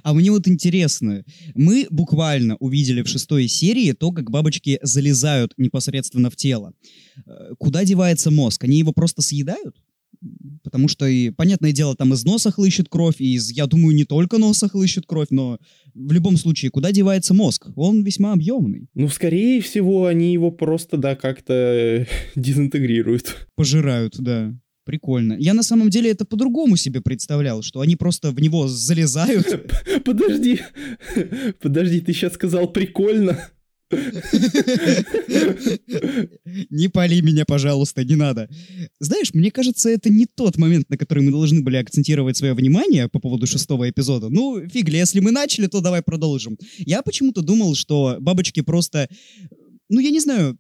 А 0.03 0.13
мне 0.13 0.31
вот 0.31 0.47
интересно, 0.49 1.25
мы 1.55 1.87
буквально 1.91 2.57
увидели 2.57 3.01
в 3.03 3.09
шестой 3.09 3.49
серии 3.49 3.93
то, 3.93 4.13
как 4.13 4.31
бабочки 4.31 4.79
залезают 4.83 5.55
непосредственно 5.57 6.29
в 6.29 6.37
тело. 6.37 6.75
Э, 7.27 7.55
Куда 7.59 7.83
девается 7.85 8.31
мозг? 8.31 8.65
Они 8.65 8.79
его 8.79 8.93
просто 8.93 9.23
съедают? 9.23 9.77
Потому 10.63 10.89
что, 10.89 11.07
и, 11.07 11.31
понятное 11.31 11.73
дело, 11.73 11.97
там 11.97 12.13
из 12.13 12.25
носа 12.25 12.51
хлыщет 12.51 12.89
кровь, 12.89 13.21
и 13.21 13.35
из, 13.35 13.51
я 13.51 13.67
думаю, 13.67 13.95
не 13.95 14.05
только 14.05 14.39
носа 14.39 14.69
хлыщет 14.69 15.07
кровь, 15.07 15.29
но 15.31 15.59
в 15.95 16.13
любом 16.13 16.37
случае, 16.37 16.71
куда 16.71 16.93
девается 16.93 17.35
мозг? 17.35 17.69
Он 17.77 18.03
весьма 18.03 18.33
объемный. 18.33 18.89
Ну, 18.95 19.09
скорее 19.09 19.61
всего, 19.61 20.07
они 20.07 20.33
его 20.33 20.51
просто, 20.51 20.97
да, 20.97 21.17
как-то 21.17 21.53
э, 21.53 22.07
дезинтегрируют. 22.37 23.49
Пожирают, 23.57 24.17
да. 24.19 24.55
Прикольно. 24.85 25.35
Я 25.39 25.55
на 25.55 25.63
самом 25.63 25.91
деле 25.91 26.11
это 26.11 26.25
по-другому 26.25 26.77
себе 26.77 27.01
представлял, 27.01 27.63
что 27.63 27.81
они 27.81 27.95
просто 27.95 28.33
в 28.33 28.41
него 28.41 28.67
залезают. 28.67 29.71
Подожди, 30.05 30.61
подожди, 31.61 32.01
ты 32.01 32.13
сейчас 32.13 32.35
сказал 32.35 32.73
прикольно. 32.73 33.39
Не 36.71 36.89
пали 36.89 37.21
меня, 37.21 37.45
пожалуйста, 37.45 38.05
не 38.05 38.17
надо. 38.17 38.49
Знаешь, 39.01 39.35
мне 39.35 39.51
кажется, 39.51 39.91
это 39.91 40.11
не 40.11 40.27
тот 40.27 40.57
момент, 40.59 40.89
на 40.91 40.97
который 40.97 41.23
мы 41.23 41.31
должны 41.31 41.63
были 41.63 41.77
акцентировать 41.77 42.37
свое 42.37 42.55
внимание 42.55 43.09
по 43.09 43.19
поводу 43.21 43.47
шестого 43.47 43.89
эпизода. 43.89 44.29
Ну, 44.29 44.69
фигли, 44.69 44.97
если 44.97 45.21
мы 45.21 45.31
начали, 45.31 45.67
то 45.67 45.81
давай 45.81 46.03
продолжим. 46.03 46.59
Я 46.79 47.03
почему-то 47.03 47.43
думал, 47.43 47.75
что 47.75 48.17
бабочки 48.21 48.63
просто, 48.63 49.09
ну, 49.89 50.01
я 50.01 50.11
не 50.11 50.21
знаю, 50.21 50.59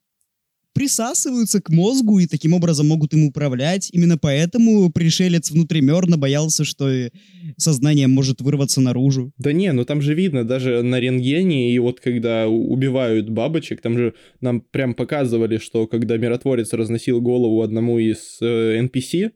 присасываются 0.73 1.61
к 1.61 1.69
мозгу 1.70 2.19
и 2.19 2.27
таким 2.27 2.55
образом 2.55 2.89
могут 2.89 3.15
им 3.15 3.24
управлять. 3.24 3.90
Именно 3.93 4.19
поэтому 4.19 4.90
пришелец 4.90 5.51
внутримерно 5.51 6.16
боялся, 6.16 6.65
что 6.65 7.11
сознание 7.57 8.07
может 8.07 8.40
вырваться 8.40 8.81
наружу. 8.81 9.32
Да 9.39 9.53
не, 9.53 9.73
ну 9.73 9.85
там 9.85 10.01
же 10.03 10.15
видно, 10.15 10.44
даже 10.44 10.82
на 10.82 11.01
рентгене, 11.01 11.74
и 11.74 11.78
вот 11.78 12.01
когда 12.01 12.49
убивают 12.49 13.28
бабочек, 13.28 13.81
там 13.81 13.99
же 13.99 14.15
нам 14.40 14.61
прям 14.61 14.94
показывали, 14.94 15.59
что 15.59 15.86
когда 15.86 16.16
миротворец 16.16 16.73
разносил 16.73 17.20
голову 17.20 17.62
одному 17.62 17.99
из 17.99 18.39
э, 18.40 18.81
NPC, 18.81 19.32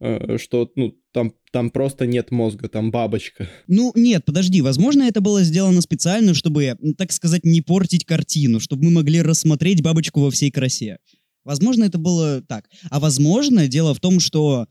э, 0.00 0.38
что, 0.38 0.70
ну, 0.76 0.94
там, 1.16 1.32
там 1.50 1.70
просто 1.70 2.06
нет 2.06 2.30
мозга, 2.30 2.68
там 2.68 2.90
бабочка. 2.90 3.48
Ну, 3.68 3.90
нет, 3.94 4.26
подожди, 4.26 4.60
возможно, 4.60 5.04
это 5.04 5.22
было 5.22 5.42
сделано 5.42 5.80
специально, 5.80 6.34
чтобы, 6.34 6.76
так 6.98 7.10
сказать, 7.10 7.42
не 7.42 7.62
портить 7.62 8.04
картину, 8.04 8.60
чтобы 8.60 8.84
мы 8.84 8.90
могли 8.90 9.22
рассмотреть 9.22 9.82
бабочку 9.82 10.20
во 10.20 10.30
всей 10.30 10.50
красе. 10.50 10.98
Возможно, 11.42 11.84
это 11.84 11.96
было 11.96 12.42
так. 12.42 12.68
А 12.90 13.00
возможно, 13.00 13.66
дело 13.66 13.94
в 13.94 14.00
том, 14.00 14.20
что 14.20 14.66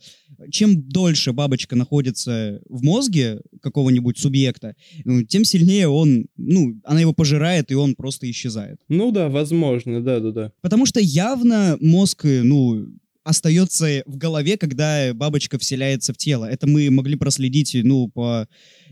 чем 0.51 0.87
дольше 0.87 1.33
бабочка 1.33 1.75
находится 1.75 2.61
в 2.69 2.83
мозге 2.83 3.41
какого-нибудь 3.63 4.19
субъекта, 4.19 4.75
ну, 5.03 5.23
тем 5.23 5.45
сильнее 5.45 5.87
он, 5.87 6.27
ну, 6.37 6.79
она 6.83 6.99
его 6.99 7.13
пожирает, 7.13 7.71
и 7.71 7.75
он 7.75 7.95
просто 7.95 8.29
исчезает. 8.29 8.77
Ну 8.87 9.11
да, 9.11 9.29
возможно, 9.29 10.03
да-да-да. 10.03 10.51
Потому 10.61 10.85
что 10.85 10.99
явно 10.99 11.77
мозг, 11.81 12.25
э, 12.25 12.43
ну, 12.43 12.85
остается 13.25 14.03
в 14.05 14.17
голове, 14.17 14.55
когда 14.57 15.13
бабочка 15.13 15.57
вселяется 15.59 16.13
в 16.13 16.17
тело. 16.17 16.45
Это 16.45 16.67
мы 16.67 16.89
могли 16.91 17.15
проследить, 17.17 17.75
ну, 17.83 18.07
по 18.07 18.47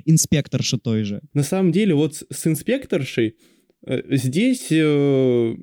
инспекторше 0.06 0.78
той 0.78 1.04
же. 1.04 1.22
На 1.34 1.44
самом 1.44 1.72
деле, 1.72 1.94
вот 1.94 2.16
с- 2.16 2.48
инспекторшей 2.48 3.36
э, 3.88 4.02
здесь, 4.18 4.68
э, 4.72 5.56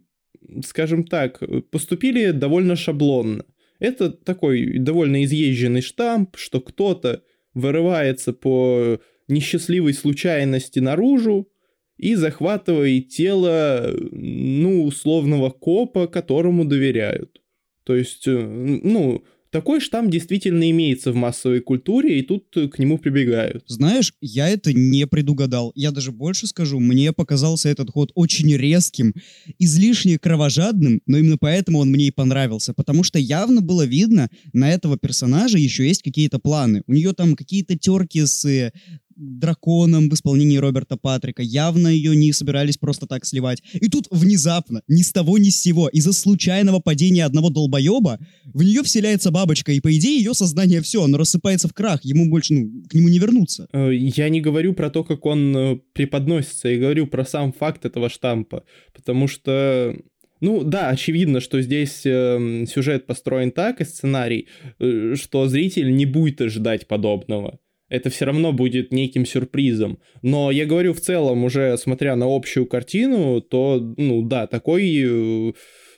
скажем 0.65 1.05
так, 1.05 1.43
поступили 1.71 2.31
довольно 2.31 2.77
шаблонно. 2.77 3.45
Это 3.81 4.11
такой 4.11 4.79
довольно 4.79 5.25
изъезженный 5.25 5.83
штамп, 5.83 6.37
что 6.37 6.61
кто-то 6.61 7.23
вырывается 7.55 8.33
по 8.33 9.01
несчастливой 9.29 9.95
случайности 9.95 10.79
наружу 10.81 11.49
и 11.97 12.15
захватывает 12.15 13.09
тело, 13.09 13.91
ну, 14.13 14.85
условного 14.85 15.51
копа, 15.51 16.07
которому 16.07 16.65
доверяют. 16.65 17.41
То 17.85 17.97
есть, 17.97 18.27
э, 18.27 18.39
ну, 18.39 19.24
такой 19.51 19.81
штамп 19.81 20.11
действительно 20.11 20.70
имеется 20.70 21.12
в 21.12 21.16
массовой 21.16 21.61
культуре, 21.61 22.19
и 22.19 22.23
тут 22.23 22.57
э, 22.57 22.69
к 22.69 22.78
нему 22.78 22.98
прибегают. 22.98 23.65
Знаешь, 23.66 24.15
я 24.20 24.48
это 24.48 24.73
не 24.73 25.07
предугадал. 25.07 25.73
Я 25.74 25.90
даже 25.90 26.12
больше 26.12 26.47
скажу, 26.47 26.78
мне 26.78 27.12
показался 27.12 27.69
этот 27.69 27.90
ход 27.90 28.12
очень 28.15 28.55
резким, 28.57 29.15
излишне 29.59 30.19
кровожадным, 30.19 31.02
но 31.07 31.19
именно 31.19 31.36
поэтому 31.39 31.78
он 31.78 31.90
мне 31.90 32.09
и 32.09 32.12
понравился, 32.12 32.74
потому 32.74 33.02
что 33.02 33.19
явно 33.19 33.61
было 33.61 33.85
видно, 33.85 34.28
на 34.52 34.70
этого 34.70 34.97
персонажа 34.97 35.59
еще 35.59 35.86
есть 35.86 36.02
какие-то 36.02 36.39
планы. 36.39 36.82
У 36.86 36.93
нее 36.93 37.12
там 37.12 37.35
какие-то 37.35 37.77
терки 37.77 38.24
с 38.24 38.44
э, 38.44 38.73
драконом 39.21 40.09
в 40.09 40.15
исполнении 40.15 40.57
Роберта 40.57 40.97
Патрика. 40.97 41.43
Явно 41.43 41.89
ее 41.89 42.17
не 42.17 42.33
собирались 42.33 42.79
просто 42.79 43.07
так 43.07 43.25
сливать. 43.25 43.63
И 43.75 43.89
тут 43.89 44.07
внезапно, 44.11 44.83
ни 44.89 45.03
с 45.03 45.13
того 45.13 45.39
ни 45.39 45.51
с 45.51 45.61
сего, 45.61 45.89
из-за 45.89 46.13
случайного 46.13 46.81
падения 46.81 47.25
одного 47.25 47.51
долбоеба, 47.51 48.19
в 48.45 48.63
нее 48.63 48.83
вселяется 48.83 49.31
бабочка, 49.31 49.73
и 49.73 49.81
по 49.81 49.95
идее 49.97 50.19
ее 50.19 50.35
сознание 50.35 50.81
все, 50.81 51.05
оно 51.05 51.19
рассыпается 51.19 51.69
в 51.69 51.75
крах, 51.75 52.05
ему 52.05 52.31
больше, 52.31 52.55
ну, 52.55 52.83
к 52.89 52.95
нему 52.95 53.09
не 53.09 53.19
вернуться. 53.19 53.69
Э, 53.73 53.91
Я 53.93 54.29
не 54.29 54.41
говорю 54.41 54.73
про 54.73 54.91
то, 54.91 55.05
как 55.05 55.27
он 55.27 55.57
э, 55.57 55.79
преподносится, 55.93 56.69
я 56.69 56.79
говорю 56.79 57.07
про 57.07 57.25
сам 57.25 57.53
факт 57.53 57.85
этого 57.85 58.09
штампа, 58.09 58.65
потому 58.95 59.29
что, 59.29 59.97
ну 60.41 60.65
да, 60.65 60.89
очевидно, 60.89 61.41
что 61.41 61.61
здесь 61.61 62.03
эм, 62.05 62.67
сюжет 62.67 63.07
построен 63.07 63.51
так 63.53 63.81
и 63.81 63.85
сценарий, 63.85 64.49
э, 64.79 65.15
что 65.17 65.47
зритель 65.49 65.95
не 65.95 66.07
будет 66.07 66.41
ждать 66.51 66.89
подобного. 66.89 67.59
Это 67.91 68.09
все 68.09 68.25
равно 68.25 68.53
будет 68.53 68.93
неким 68.93 69.27
сюрпризом. 69.27 69.99
Но 70.23 70.51
я 70.51 70.65
говорю 70.65 70.95
в 70.95 71.01
целом, 71.01 71.45
уже 71.45 71.77
смотря 71.77 72.17
на 72.17 72.27
общую 72.35 72.67
картину, 72.67 73.41
то, 73.41 73.95
ну 73.97 74.23
да, 74.23 74.47
такой, 74.47 75.51
э, 75.51 75.53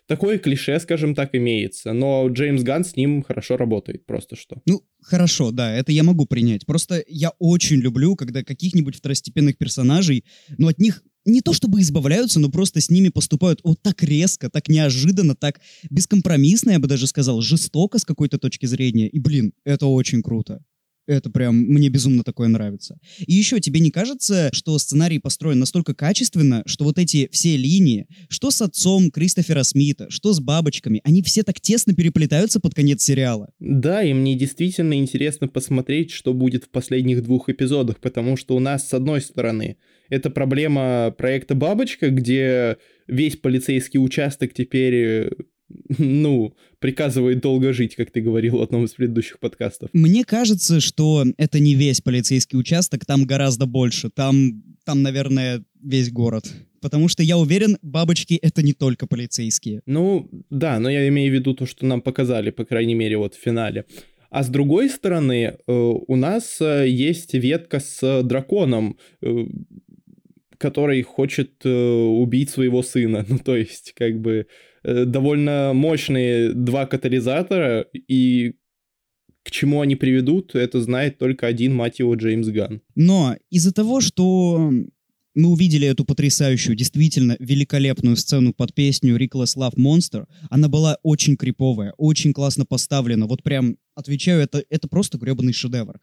такое 0.06 0.38
клише, 0.38 0.80
скажем 0.80 1.14
так, 1.14 1.34
имеется. 1.34 1.92
Но 1.92 2.28
Джеймс 2.28 2.62
Ганн 2.62 2.84
с 2.84 2.96
ним 2.96 3.22
хорошо 3.22 3.58
работает, 3.58 4.06
просто 4.06 4.36
что. 4.36 4.56
Ну, 4.66 4.80
хорошо, 5.02 5.50
да, 5.50 5.70
это 5.74 5.92
я 5.92 6.02
могу 6.02 6.24
принять. 6.24 6.64
Просто 6.64 7.04
я 7.06 7.32
очень 7.38 7.76
люблю, 7.76 8.16
когда 8.16 8.42
каких-нибудь 8.42 8.96
второстепенных 8.96 9.58
персонажей, 9.58 10.24
ну, 10.56 10.68
от 10.68 10.78
них 10.78 11.02
не 11.24 11.40
то 11.40 11.52
чтобы 11.52 11.80
избавляются, 11.82 12.40
но 12.40 12.50
просто 12.50 12.80
с 12.80 12.90
ними 12.90 13.10
поступают 13.10 13.60
вот 13.64 13.80
так 13.82 14.02
резко, 14.02 14.48
так 14.50 14.68
неожиданно, 14.68 15.36
так 15.36 15.60
бескомпромиссно, 15.90 16.70
я 16.70 16.78
бы 16.78 16.88
даже 16.88 17.06
сказал, 17.06 17.42
жестоко 17.42 17.98
с 17.98 18.04
какой-то 18.04 18.38
точки 18.38 18.66
зрения. 18.66 19.08
И, 19.08 19.20
блин, 19.20 19.52
это 19.64 19.86
очень 19.86 20.22
круто. 20.22 20.64
Это 21.06 21.30
прям, 21.30 21.56
мне 21.56 21.88
безумно 21.88 22.22
такое 22.22 22.48
нравится. 22.48 22.98
И 23.18 23.34
еще, 23.34 23.60
тебе 23.60 23.80
не 23.80 23.90
кажется, 23.90 24.50
что 24.52 24.78
сценарий 24.78 25.18
построен 25.18 25.58
настолько 25.58 25.94
качественно, 25.94 26.62
что 26.66 26.84
вот 26.84 26.98
эти 26.98 27.28
все 27.32 27.56
линии, 27.56 28.06
что 28.28 28.50
с 28.50 28.62
отцом 28.62 29.10
Кристофера 29.10 29.64
Смита, 29.64 30.10
что 30.10 30.32
с 30.32 30.40
бабочками, 30.40 31.00
они 31.04 31.22
все 31.22 31.42
так 31.42 31.60
тесно 31.60 31.94
переплетаются 31.94 32.60
под 32.60 32.74
конец 32.74 33.02
сериала? 33.02 33.50
Да, 33.58 34.02
и 34.02 34.12
мне 34.12 34.36
действительно 34.36 34.94
интересно 34.94 35.48
посмотреть, 35.48 36.12
что 36.12 36.34
будет 36.34 36.64
в 36.64 36.68
последних 36.68 37.22
двух 37.22 37.48
эпизодах, 37.48 37.98
потому 37.98 38.36
что 38.36 38.54
у 38.54 38.60
нас, 38.60 38.88
с 38.88 38.94
одной 38.94 39.20
стороны, 39.20 39.76
это 40.08 40.30
проблема 40.30 41.14
проекта 41.16 41.54
«Бабочка», 41.54 42.10
где 42.10 42.76
весь 43.06 43.36
полицейский 43.36 43.98
участок 43.98 44.52
теперь, 44.54 44.94
э, 44.94 45.30
ну, 45.98 46.54
приказывает 46.78 47.40
долго 47.40 47.72
жить, 47.72 47.94
как 47.96 48.10
ты 48.10 48.20
говорил 48.20 48.58
в 48.58 48.62
одном 48.62 48.84
из 48.84 48.92
предыдущих 48.92 49.38
подкастов. 49.38 49.90
Мне 49.92 50.24
кажется, 50.24 50.80
что 50.80 51.24
это 51.36 51.60
не 51.60 51.74
весь 51.74 52.00
полицейский 52.00 52.58
участок, 52.58 53.06
там 53.06 53.24
гораздо 53.24 53.66
больше. 53.66 54.10
Там, 54.10 54.62
там, 54.84 55.02
наверное, 55.02 55.62
весь 55.82 56.10
город. 56.10 56.52
Потому 56.80 57.06
что 57.08 57.22
я 57.22 57.38
уверен, 57.38 57.78
бабочки— 57.82 58.34
это 58.42 58.62
не 58.62 58.72
только 58.72 59.06
полицейские. 59.06 59.82
Ну, 59.86 60.28
да, 60.50 60.80
но 60.80 60.90
я 60.90 61.06
имею 61.08 61.30
в 61.30 61.34
виду 61.34 61.54
то, 61.54 61.64
что 61.64 61.86
нам 61.86 62.02
показали, 62.02 62.50
по 62.50 62.64
крайней 62.64 62.94
мере, 62.94 63.16
вот 63.18 63.34
в 63.34 63.40
финале. 63.40 63.84
А 64.32 64.42
с 64.42 64.48
другой 64.48 64.88
стороны, 64.88 65.58
э, 65.66 65.72
у 65.72 66.16
нас 66.16 66.56
э, 66.60 66.88
есть 66.88 67.34
ветка 67.34 67.80
с 67.80 68.22
драконом, 68.22 68.96
э, 69.20 69.44
который 70.56 71.02
хочет 71.02 71.64
убить 71.64 72.50
своего 72.50 72.82
сына. 72.82 73.26
Ну, 73.28 73.38
то 73.38 73.54
есть, 73.56 73.92
как 73.94 74.18
бы, 74.20 74.46
довольно 74.84 75.72
мощные 75.74 76.52
два 76.52 76.86
катализатора, 76.86 77.86
и 78.08 78.54
к 79.42 79.50
чему 79.50 79.80
они 79.80 79.96
приведут, 79.96 80.54
это 80.54 80.80
знает 80.80 81.18
только 81.18 81.46
один, 81.46 81.74
мать 81.74 81.98
его, 81.98 82.14
Джеймс 82.14 82.48
Ганн. 82.48 82.80
Но 82.94 83.36
из-за 83.50 83.72
того, 83.72 84.00
что 84.00 84.70
мы 85.34 85.48
увидели 85.48 85.86
эту 85.86 86.04
потрясающую, 86.04 86.76
действительно 86.76 87.36
великолепную 87.38 88.16
сцену 88.16 88.52
под 88.52 88.74
песню 88.74 89.16
Reckless 89.16 89.56
Love 89.56 89.76
Monster, 89.76 90.26
она 90.50 90.68
была 90.68 90.98
очень 91.02 91.36
криповая, 91.36 91.94
очень 91.96 92.32
классно 92.32 92.66
поставлена. 92.66 93.26
Вот 93.26 93.42
прям, 93.42 93.76
отвечаю, 93.94 94.42
это, 94.42 94.62
это 94.68 94.88
просто 94.88 95.18
гребаный 95.18 95.52
шедевр. 95.52 96.00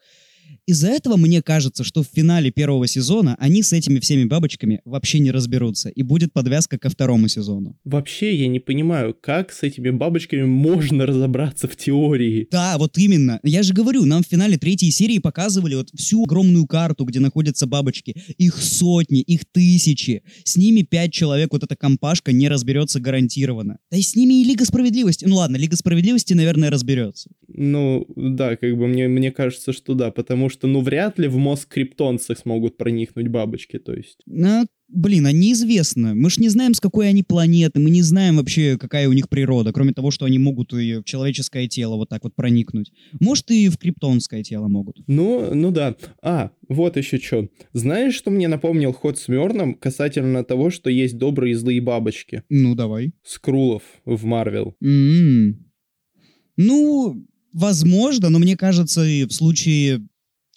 Из-за 0.69 0.89
этого 0.89 1.17
мне 1.17 1.41
кажется, 1.41 1.83
что 1.83 2.03
в 2.03 2.07
финале 2.15 2.51
первого 2.51 2.85
сезона 2.85 3.35
они 3.39 3.63
с 3.63 3.73
этими 3.73 3.99
всеми 3.99 4.25
бабочками 4.25 4.81
вообще 4.85 5.17
не 5.17 5.31
разберутся, 5.31 5.89
и 5.89 6.03
будет 6.03 6.31
подвязка 6.31 6.77
ко 6.77 6.89
второму 6.91 7.27
сезону. 7.27 7.75
Вообще, 7.85 8.35
я 8.35 8.47
не 8.47 8.59
понимаю, 8.59 9.17
как 9.19 9.51
с 9.51 9.63
этими 9.63 9.89
бабочками 9.89 10.43
можно 10.43 11.07
разобраться 11.07 11.67
в 11.67 11.75
теории. 11.75 12.47
Да, 12.51 12.77
вот 12.77 12.99
именно. 12.99 13.39
Я 13.41 13.63
же 13.63 13.73
говорю, 13.73 14.05
нам 14.05 14.21
в 14.21 14.27
финале 14.27 14.59
третьей 14.59 14.91
серии 14.91 15.17
показывали 15.17 15.73
вот 15.73 15.89
всю 15.95 16.23
огромную 16.23 16.67
карту, 16.67 17.03
где 17.03 17.19
находятся 17.19 17.65
бабочки. 17.65 18.15
Их 18.37 18.55
сотни, 18.57 19.21
их 19.21 19.45
тысячи. 19.51 20.21
С 20.43 20.55
ними 20.55 20.83
пять 20.83 21.11
человек, 21.11 21.51
вот 21.51 21.63
эта 21.63 21.75
компашка 21.75 22.31
не 22.31 22.47
разберется 22.47 22.99
гарантированно. 22.99 23.79
Да 23.89 23.97
и 23.97 24.03
с 24.03 24.15
ними 24.15 24.39
и 24.39 24.43
Лига 24.43 24.65
Справедливости. 24.65 25.25
Ну 25.25 25.37
ладно, 25.37 25.57
Лига 25.57 25.75
Справедливости, 25.75 26.35
наверное, 26.35 26.69
разберется. 26.69 27.31
Ну, 27.47 28.05
да, 28.15 28.55
как 28.55 28.77
бы 28.77 28.87
мне, 28.87 29.07
мне 29.07 29.31
кажется, 29.31 29.73
что 29.73 29.95
да, 29.95 30.11
потому 30.11 30.49
что, 30.49 30.58
ну, 30.67 30.81
вряд 30.81 31.19
ли 31.19 31.27
в 31.27 31.37
мозг 31.37 31.67
криптонцев 31.67 32.37
смогут 32.39 32.77
проникнуть 32.77 33.27
бабочки, 33.27 33.79
то 33.79 33.93
есть. 33.93 34.19
А, 34.29 34.63
блин, 34.87 35.25
а 35.25 35.31
неизвестно. 35.31 36.15
Мы 36.15 36.29
ж 36.29 36.37
не 36.37 36.49
знаем, 36.49 36.73
с 36.73 36.79
какой 36.79 37.09
они 37.09 37.23
планеты, 37.23 37.79
мы 37.79 37.89
не 37.89 38.01
знаем 38.01 38.37
вообще, 38.37 38.77
какая 38.77 39.07
у 39.09 39.13
них 39.13 39.29
природа, 39.29 39.71
кроме 39.71 39.93
того, 39.93 40.11
что 40.11 40.25
они 40.25 40.39
могут 40.39 40.73
и 40.73 40.97
в 40.97 41.03
человеческое 41.03 41.67
тело 41.67 41.95
вот 41.95 42.09
так 42.09 42.23
вот 42.23 42.35
проникнуть. 42.35 42.91
Может, 43.19 43.51
и 43.51 43.69
в 43.69 43.77
криптонское 43.77 44.43
тело 44.43 44.67
могут. 44.67 44.97
Ну, 45.07 45.53
ну 45.53 45.71
да. 45.71 45.95
А, 46.21 46.51
вот 46.67 46.97
еще 46.97 47.17
что. 47.17 47.47
Знаешь, 47.73 48.15
что 48.15 48.31
мне 48.31 48.47
напомнил 48.47 48.93
ход 48.93 49.17
с 49.17 49.27
Мёрном 49.27 49.75
касательно 49.75 50.43
того, 50.43 50.69
что 50.69 50.89
есть 50.89 51.17
добрые 51.17 51.51
и 51.53 51.55
злые 51.55 51.81
бабочки? 51.81 52.43
Ну, 52.49 52.75
давай. 52.75 53.13
Скрулов 53.23 53.83
в 54.05 54.25
Марвел. 54.25 54.75
М. 54.81 55.65
Ну, 56.57 57.25
возможно, 57.53 58.29
но 58.29 58.39
мне 58.39 58.57
кажется, 58.57 59.05
и 59.05 59.25
в 59.25 59.31
случае... 59.31 60.07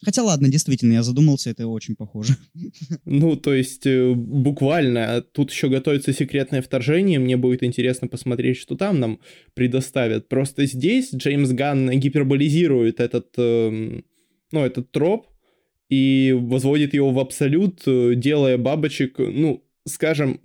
Хотя 0.04 0.22
ладно, 0.22 0.48
действительно, 0.48 0.94
я 0.94 1.02
задумался, 1.02 1.50
это 1.50 1.66
очень 1.66 1.96
похоже. 1.96 2.36
Ну, 3.04 3.36
то 3.36 3.54
есть, 3.54 3.86
э, 3.86 4.12
буквально, 4.14 5.22
тут 5.32 5.50
еще 5.50 5.68
готовится 5.68 6.12
секретное 6.12 6.62
вторжение, 6.62 7.18
мне 7.18 7.36
будет 7.36 7.62
интересно 7.62 8.08
посмотреть, 8.08 8.56
что 8.56 8.76
там 8.76 9.00
нам 9.00 9.20
предоставят. 9.54 10.28
Просто 10.28 10.66
здесь 10.66 11.14
Джеймс 11.14 11.50
Ганн 11.50 11.90
гиперболизирует 11.90 13.00
этот, 13.00 13.28
эм, 13.36 14.04
ну, 14.50 14.64
этот 14.64 14.90
троп 14.90 15.26
и 15.88 16.34
возводит 16.38 16.94
его 16.94 17.10
в 17.10 17.18
абсолют, 17.18 17.82
э, 17.86 18.14
делая 18.16 18.56
бабочек, 18.58 19.18
ну, 19.18 19.64
скажем, 19.86 20.40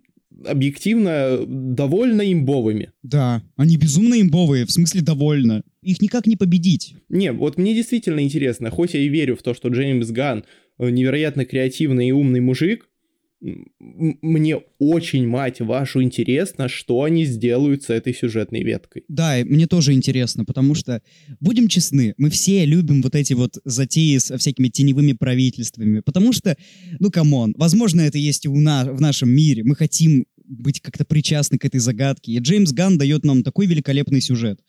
объективно 0.45 1.39
довольно 1.47 2.31
имбовыми. 2.31 2.91
Да, 3.03 3.43
они 3.55 3.77
безумно 3.77 4.19
имбовые, 4.21 4.65
в 4.65 4.71
смысле 4.71 5.01
довольно. 5.01 5.63
Их 5.81 6.01
никак 6.01 6.27
не 6.27 6.35
победить. 6.35 6.95
Не, 7.09 7.31
вот 7.31 7.57
мне 7.57 7.73
действительно 7.73 8.21
интересно, 8.21 8.69
хоть 8.69 8.93
я 8.93 8.99
и 8.99 9.07
верю 9.07 9.35
в 9.35 9.43
то, 9.43 9.53
что 9.53 9.69
Джеймс 9.69 10.09
Ган 10.09 10.43
невероятно 10.77 11.45
креативный 11.45 12.09
и 12.09 12.11
умный 12.11 12.39
мужик, 12.39 12.87
мне 13.39 14.57
очень, 14.79 15.27
мать 15.27 15.61
вашу, 15.61 16.01
интересно, 16.01 16.67
что 16.67 17.03
они 17.03 17.25
сделают 17.25 17.83
с 17.83 17.89
этой 17.89 18.13
сюжетной 18.13 18.63
веткой. 18.63 19.03
Да, 19.07 19.39
и 19.39 19.43
мне 19.43 19.67
тоже 19.67 19.93
интересно, 19.93 20.43
потому 20.43 20.73
что, 20.73 21.01
будем 21.39 21.67
честны, 21.67 22.15
мы 22.17 22.29
все 22.29 22.65
любим 22.65 23.01
вот 23.01 23.15
эти 23.15 23.33
вот 23.33 23.57
затеи 23.63 24.17
со 24.17 24.37
всякими 24.37 24.69
теневыми 24.69 25.13
правительствами, 25.13 25.99
потому 25.99 26.33
что, 26.33 26.57
ну, 26.99 27.11
come 27.11 27.35
on, 27.35 27.53
возможно, 27.57 28.01
это 28.01 28.17
есть 28.17 28.45
и 28.45 28.49
у 28.49 28.59
на, 28.59 28.85
в 28.85 29.01
нашем 29.01 29.29
мире, 29.29 29.63
мы 29.63 29.75
хотим 29.75 30.25
быть 30.43 30.81
как-то 30.81 31.05
причастны 31.05 31.57
к 31.57 31.65
этой 31.65 31.79
загадке, 31.79 32.31
и 32.31 32.39
Джеймс 32.39 32.71
Ганн 32.71 32.97
дает 32.97 33.23
нам 33.23 33.43
такой 33.43 33.67
великолепный 33.67 34.21
сюжет. 34.21 34.61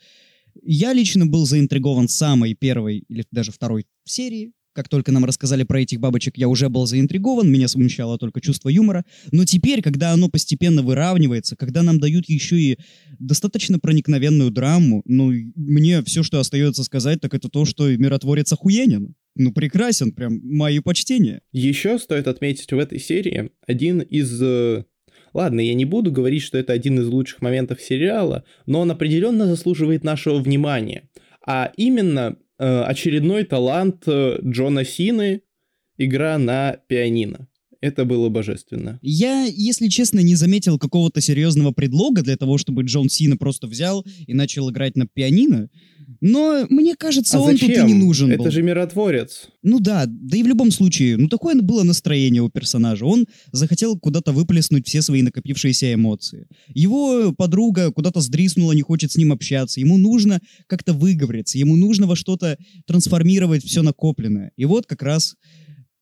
Я 0.62 0.92
лично 0.92 1.26
был 1.26 1.46
заинтригован 1.46 2.08
самой 2.08 2.54
первой 2.54 3.04
или 3.08 3.24
даже 3.30 3.52
второй 3.52 3.86
серии, 4.04 4.52
как 4.78 4.88
только 4.88 5.10
нам 5.10 5.24
рассказали 5.24 5.64
про 5.64 5.80
этих 5.80 5.98
бабочек, 5.98 6.38
я 6.38 6.46
уже 6.46 6.68
был 6.68 6.86
заинтригован, 6.86 7.50
меня 7.50 7.66
смущало 7.66 8.16
только 8.16 8.40
чувство 8.40 8.68
юмора. 8.68 9.04
Но 9.32 9.44
теперь, 9.44 9.82
когда 9.82 10.12
оно 10.12 10.28
постепенно 10.28 10.84
выравнивается, 10.84 11.56
когда 11.56 11.82
нам 11.82 11.98
дают 11.98 12.28
еще 12.28 12.60
и 12.60 12.78
достаточно 13.18 13.80
проникновенную 13.80 14.52
драму, 14.52 15.02
ну, 15.04 15.32
мне 15.56 16.04
все, 16.04 16.22
что 16.22 16.38
остается 16.38 16.84
сказать, 16.84 17.20
так 17.20 17.34
это 17.34 17.48
то, 17.48 17.64
что 17.64 17.88
миротворец 17.88 18.52
охуенен. 18.52 19.16
Ну, 19.34 19.52
прекрасен, 19.52 20.12
прям 20.12 20.38
мои 20.44 20.78
почтения. 20.78 21.40
Еще 21.50 21.98
стоит 21.98 22.28
отметить 22.28 22.70
в 22.70 22.78
этой 22.78 23.00
серии 23.00 23.50
один 23.66 23.98
из... 24.00 24.40
э, 24.40 24.84
Ладно, 25.34 25.58
я 25.58 25.74
не 25.74 25.86
буду 25.86 26.12
говорить, 26.12 26.44
что 26.44 26.56
это 26.56 26.72
один 26.72 27.00
из 27.00 27.08
лучших 27.08 27.42
моментов 27.42 27.82
сериала, 27.82 28.44
но 28.66 28.78
он 28.78 28.92
определенно 28.92 29.46
заслуживает 29.46 30.04
нашего 30.04 30.38
внимания. 30.38 31.08
А 31.44 31.72
именно 31.76 32.36
очередной 32.64 33.44
талант 33.44 34.04
э, 34.06 34.38
Джона 34.42 34.84
Сины, 34.84 35.42
игра 35.96 36.38
на 36.38 36.78
пианино. 36.88 37.48
Это 37.80 38.04
было 38.04 38.28
божественно. 38.28 38.98
Я, 39.02 39.44
если 39.44 39.88
честно, 39.88 40.18
не 40.18 40.34
заметил 40.34 40.78
какого-то 40.78 41.20
серьезного 41.20 41.70
предлога 41.70 42.22
для 42.22 42.36
того, 42.36 42.58
чтобы 42.58 42.82
Джон 42.82 43.08
Сина 43.08 43.36
просто 43.36 43.68
взял 43.68 44.04
и 44.26 44.34
начал 44.34 44.68
играть 44.70 44.96
на 44.96 45.06
пианино. 45.06 45.68
Но 46.20 46.66
мне 46.70 46.96
кажется, 46.96 47.36
а 47.38 47.40
он 47.40 47.52
зачем? 47.52 47.68
тут 47.68 47.78
и 47.78 47.82
не 47.82 47.94
нужен 47.94 48.32
Это 48.32 48.42
был. 48.42 48.50
же 48.50 48.62
миротворец. 48.62 49.48
Ну 49.62 49.78
да, 49.78 50.06
да 50.06 50.36
и 50.36 50.42
в 50.42 50.48
любом 50.48 50.72
случае, 50.72 51.16
ну 51.16 51.28
такое 51.28 51.54
было 51.60 51.84
настроение 51.84 52.42
у 52.42 52.48
персонажа. 52.48 53.04
Он 53.04 53.26
захотел 53.52 53.96
куда-то 53.96 54.32
выплеснуть 54.32 54.88
все 54.88 55.00
свои 55.00 55.22
накопившиеся 55.22 55.94
эмоции. 55.94 56.48
Его 56.74 57.32
подруга 57.32 57.92
куда-то 57.92 58.20
сдриснула, 58.20 58.72
не 58.72 58.82
хочет 58.82 59.12
с 59.12 59.16
ним 59.16 59.30
общаться. 59.30 59.78
Ему 59.78 59.98
нужно 59.98 60.40
как-то 60.66 60.94
выговориться, 60.94 61.58
ему 61.58 61.76
нужно 61.76 62.06
во 62.06 62.16
что-то 62.16 62.58
трансформировать 62.86 63.64
все 63.64 63.82
накопленное. 63.82 64.50
И 64.56 64.64
вот 64.64 64.86
как 64.86 65.02
раз 65.02 65.36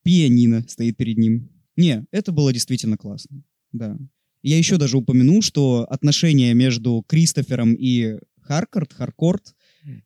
пианино 0.03 0.65
стоит 0.69 0.97
перед 0.97 1.19
ним. 1.19 1.51
Не, 1.77 2.07
это 2.11 2.33
было 2.33 2.53
действительно 2.53 2.97
классно. 2.97 3.43
Да. 3.73 3.99
Я 4.43 4.59
еще 4.59 4.77
даже 4.77 4.97
упомяну, 4.97 5.43
что 5.43 5.87
отношения 5.91 6.55
между 6.55 7.05
Кристофером 7.07 7.75
и 7.75 8.19
Харкард, 8.41 8.93
Харкорт, 8.93 9.55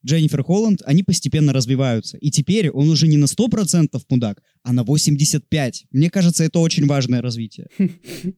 Дженнифер 0.04 0.42
Холланд, 0.42 0.82
они 0.84 1.02
постепенно 1.02 1.52
развиваются. 1.52 2.16
И 2.18 2.30
теперь 2.30 2.70
он 2.70 2.88
уже 2.88 3.06
не 3.06 3.16
на 3.16 3.26
100% 3.26 4.00
мудак, 4.08 4.42
а 4.62 4.72
на 4.72 4.82
85%. 4.82 5.72
Мне 5.90 6.10
кажется, 6.10 6.44
это 6.44 6.58
очень 6.58 6.86
важное 6.86 7.22
развитие. 7.22 7.68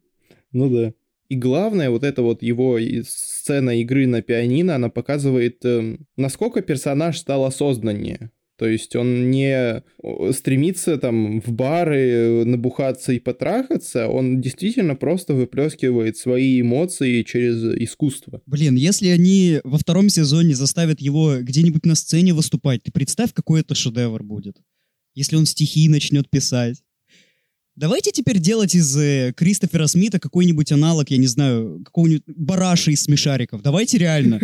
Ну 0.54 0.68
да. 0.68 0.92
И 1.30 1.34
главное, 1.34 1.88
вот 1.88 2.04
эта 2.04 2.20
вот 2.20 2.42
его 2.42 2.78
сцена 3.09 3.80
игры 3.80 4.06
на 4.06 4.20
пианино, 4.20 4.74
она 4.74 4.90
показывает, 4.90 5.64
эм, 5.64 6.06
насколько 6.14 6.60
персонаж 6.60 7.18
стал 7.18 7.46
осознаннее. 7.46 8.30
То 8.62 8.68
есть 8.68 8.94
он 8.94 9.28
не 9.32 9.82
стремится 10.32 10.97
там 10.97 11.40
в 11.40 11.51
бары 11.51 11.98
э, 11.98 12.44
набухаться 12.44 13.12
и 13.12 13.18
потрахаться, 13.18 14.06
он 14.06 14.40
действительно 14.40 14.94
просто 14.94 15.34
выплескивает 15.34 16.16
свои 16.16 16.60
эмоции 16.60 17.24
через 17.24 17.56
искусство. 17.82 18.40
Блин, 18.47 18.76
если 18.76 19.09
они 19.09 19.59
во 19.64 19.78
втором 19.78 20.09
сезоне 20.09 20.55
заставят 20.55 21.01
его 21.01 21.39
где-нибудь 21.40 21.84
на 21.86 21.97
сцене 21.97 22.34
выступать, 22.34 22.84
ты 22.84 22.93
представь, 22.93 23.32
какой 23.32 23.62
это 23.62 23.74
шедевр 23.74 24.22
будет. 24.22 24.59
Если 25.16 25.34
он 25.34 25.44
стихи 25.44 25.89
начнет 25.89 26.30
писать. 26.30 26.84
Давайте 27.74 28.11
теперь 28.11 28.39
делать 28.39 28.74
из 28.74 28.94
э, 28.99 29.32
Кристофера 29.35 29.86
Смита 29.86 30.20
какой-нибудь 30.20 30.70
аналог, 30.73 31.11
я 31.11 31.16
не 31.16 31.27
знаю, 31.27 31.81
какого-нибудь 31.85 32.24
бараша 32.27 32.90
из 32.90 33.03
смешариков. 33.03 33.62
Давайте 33.62 33.97
реально. 33.97 34.40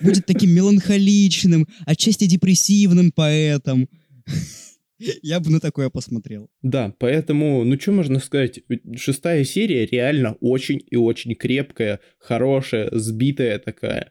Будет 0.00 0.24
таким 0.24 0.50
меланхоличным, 0.52 1.68
отчасти 1.84 2.24
депрессивным 2.24 3.12
поэтом. 3.12 3.86
Я 5.22 5.40
бы 5.40 5.50
на 5.50 5.60
такое 5.60 5.90
посмотрел. 5.90 6.50
Да, 6.62 6.94
поэтому, 6.98 7.64
ну 7.64 7.78
что 7.78 7.92
можно 7.92 8.18
сказать, 8.18 8.60
шестая 8.96 9.44
серия 9.44 9.86
реально 9.86 10.36
очень 10.40 10.82
и 10.90 10.96
очень 10.96 11.34
крепкая, 11.34 12.00
хорошая, 12.18 12.88
сбитая 12.92 13.58
такая. 13.58 14.10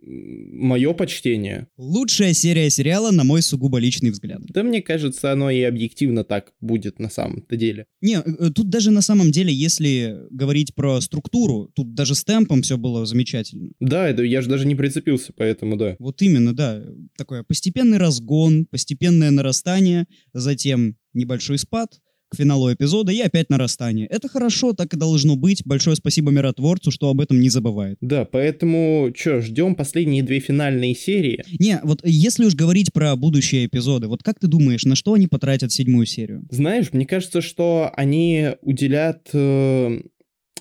Мое 0.00 0.92
почтение. 0.92 1.68
Лучшая 1.76 2.32
серия 2.32 2.68
сериала, 2.70 3.10
на 3.10 3.24
мой 3.24 3.42
сугубо 3.42 3.78
личный 3.78 4.10
взгляд. 4.10 4.40
Да 4.48 4.62
мне 4.62 4.82
кажется, 4.82 5.32
оно 5.32 5.50
и 5.50 5.62
объективно 5.62 6.22
так 6.22 6.52
будет 6.60 6.98
на 6.98 7.08
самом-то 7.08 7.56
деле. 7.56 7.86
Не, 8.00 8.18
э, 8.18 8.50
тут 8.50 8.68
даже 8.68 8.90
на 8.90 9.00
самом 9.00 9.30
деле, 9.30 9.52
если 9.52 10.18
говорить 10.30 10.74
про 10.74 11.00
структуру, 11.00 11.70
тут 11.74 11.94
даже 11.94 12.14
с 12.14 12.24
темпом 12.24 12.62
все 12.62 12.76
было 12.76 13.06
замечательно. 13.06 13.70
Да, 13.80 14.08
это 14.08 14.22
я 14.22 14.42
же 14.42 14.48
даже 14.48 14.66
не 14.66 14.74
прицепился, 14.74 15.32
поэтому 15.34 15.76
да. 15.76 15.96
Вот 15.98 16.20
именно, 16.22 16.54
да. 16.54 16.82
Такой 17.16 17.42
постепенный 17.42 17.98
разгон, 17.98 18.66
постепенное 18.66 19.30
нарастание, 19.30 20.06
затем 20.32 20.96
небольшой 21.14 21.58
спад 21.58 21.98
к 22.28 22.36
финалу 22.36 22.72
эпизода 22.72 23.12
и 23.12 23.20
опять 23.20 23.50
нарастание. 23.50 24.06
Это 24.06 24.28
хорошо, 24.28 24.72
так 24.72 24.92
и 24.94 24.96
должно 24.96 25.36
быть. 25.36 25.62
Большое 25.64 25.96
спасибо 25.96 26.30
миротворцу, 26.30 26.90
что 26.90 27.10
об 27.10 27.20
этом 27.20 27.40
не 27.40 27.48
забывает. 27.48 27.98
Да, 28.00 28.24
поэтому, 28.24 29.12
что, 29.14 29.40
ждем 29.40 29.74
последние 29.74 30.22
две 30.22 30.40
финальные 30.40 30.94
серии. 30.94 31.42
Не, 31.58 31.80
вот 31.82 32.00
если 32.04 32.44
уж 32.44 32.54
говорить 32.54 32.92
про 32.92 33.14
будущие 33.16 33.66
эпизоды, 33.66 34.08
вот 34.08 34.22
как 34.22 34.38
ты 34.40 34.46
думаешь, 34.46 34.84
на 34.84 34.96
что 34.96 35.14
они 35.14 35.28
потратят 35.28 35.72
седьмую 35.72 36.06
серию? 36.06 36.46
Знаешь, 36.50 36.92
мне 36.92 37.06
кажется, 37.06 37.40
что 37.40 37.90
они 37.94 38.50
уделят... 38.62 39.28
э, 39.32 40.00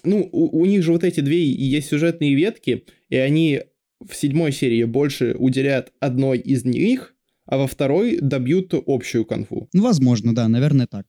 ну, 0.04 0.30
у, 0.32 0.60
у 0.60 0.66
них 0.66 0.84
же 0.84 0.92
вот 0.92 1.04
эти 1.04 1.20
две 1.22 1.44
есть 1.46 1.90
сюжетные 1.90 2.36
ветки, 2.36 2.84
и 3.10 3.16
они 3.16 3.62
в 4.06 4.16
седьмой 4.16 4.52
серии 4.52 4.84
больше 4.84 5.36
уделят 5.38 5.92
одной 6.00 6.38
из 6.38 6.64
них, 6.64 7.16
а 7.46 7.58
во 7.58 7.68
второй 7.68 8.20
добьют 8.20 8.74
общую 8.86 9.26
конфу. 9.26 9.68
Ну, 9.74 9.84
возможно, 9.84 10.34
да, 10.34 10.48
наверное, 10.48 10.88
так. 10.88 11.06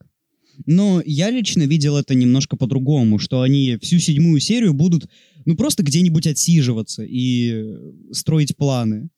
Но 0.65 1.03
я 1.05 1.31
лично 1.31 1.62
видел 1.65 1.97
это 1.97 2.15
немножко 2.15 2.57
по-другому, 2.57 3.19
что 3.19 3.43
они 3.43 3.77
всю 3.83 3.99
седьмую 3.99 4.41
серию 4.41 4.73
будут, 4.73 5.09
ну, 5.45 5.57
просто 5.57 5.83
где-нибудь 5.83 6.27
отсиживаться 6.27 7.05
и 7.05 7.53
э, 7.53 8.12
строить 8.12 8.57
планы. 8.57 9.11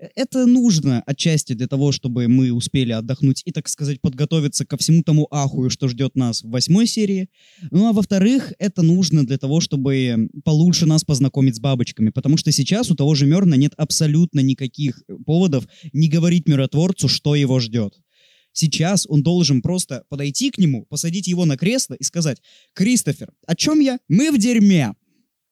Э, 0.00 0.08
Это 0.14 0.46
нужно 0.46 1.02
отчасти 1.06 1.54
для 1.54 1.68
того, 1.68 1.92
чтобы 1.92 2.28
мы 2.28 2.52
успели 2.52 2.92
отдохнуть 2.92 3.42
и, 3.44 3.52
так 3.52 3.68
сказать, 3.68 4.00
подготовиться 4.00 4.66
ко 4.66 4.76
всему 4.76 5.02
тому 5.02 5.26
ахую, 5.30 5.70
что 5.70 5.88
ждет 5.88 6.16
нас 6.16 6.42
в 6.42 6.50
восьмой 6.50 6.86
серии. 6.86 7.28
Ну, 7.70 7.86
а 7.86 7.92
во-вторых, 7.92 8.52
это 8.58 8.82
нужно 8.82 9.26
для 9.26 9.38
того, 9.38 9.60
чтобы 9.60 10.28
получше 10.44 10.86
нас 10.86 11.04
познакомить 11.04 11.56
с 11.56 11.60
бабочками, 11.60 12.10
потому 12.10 12.36
что 12.36 12.52
сейчас 12.52 12.90
у 12.90 12.94
того 12.94 13.14
же 13.14 13.26
Мерна 13.26 13.54
нет 13.54 13.72
абсолютно 13.76 14.40
никаких 14.40 15.02
поводов 15.24 15.66
не 15.92 16.08
говорить 16.08 16.48
миротворцу, 16.48 17.08
что 17.08 17.34
его 17.34 17.60
ждет. 17.60 17.94
Сейчас 18.52 19.06
он 19.08 19.22
должен 19.22 19.62
просто 19.62 20.04
подойти 20.08 20.50
к 20.50 20.58
нему, 20.58 20.86
посадить 20.86 21.26
его 21.26 21.44
на 21.44 21.56
кресло 21.56 21.94
и 21.94 22.04
сказать, 22.04 22.42
«Кристофер, 22.74 23.32
о 23.46 23.54
чем 23.54 23.80
я? 23.80 23.98
Мы 24.08 24.30
в 24.30 24.38
дерьме!» 24.38 24.94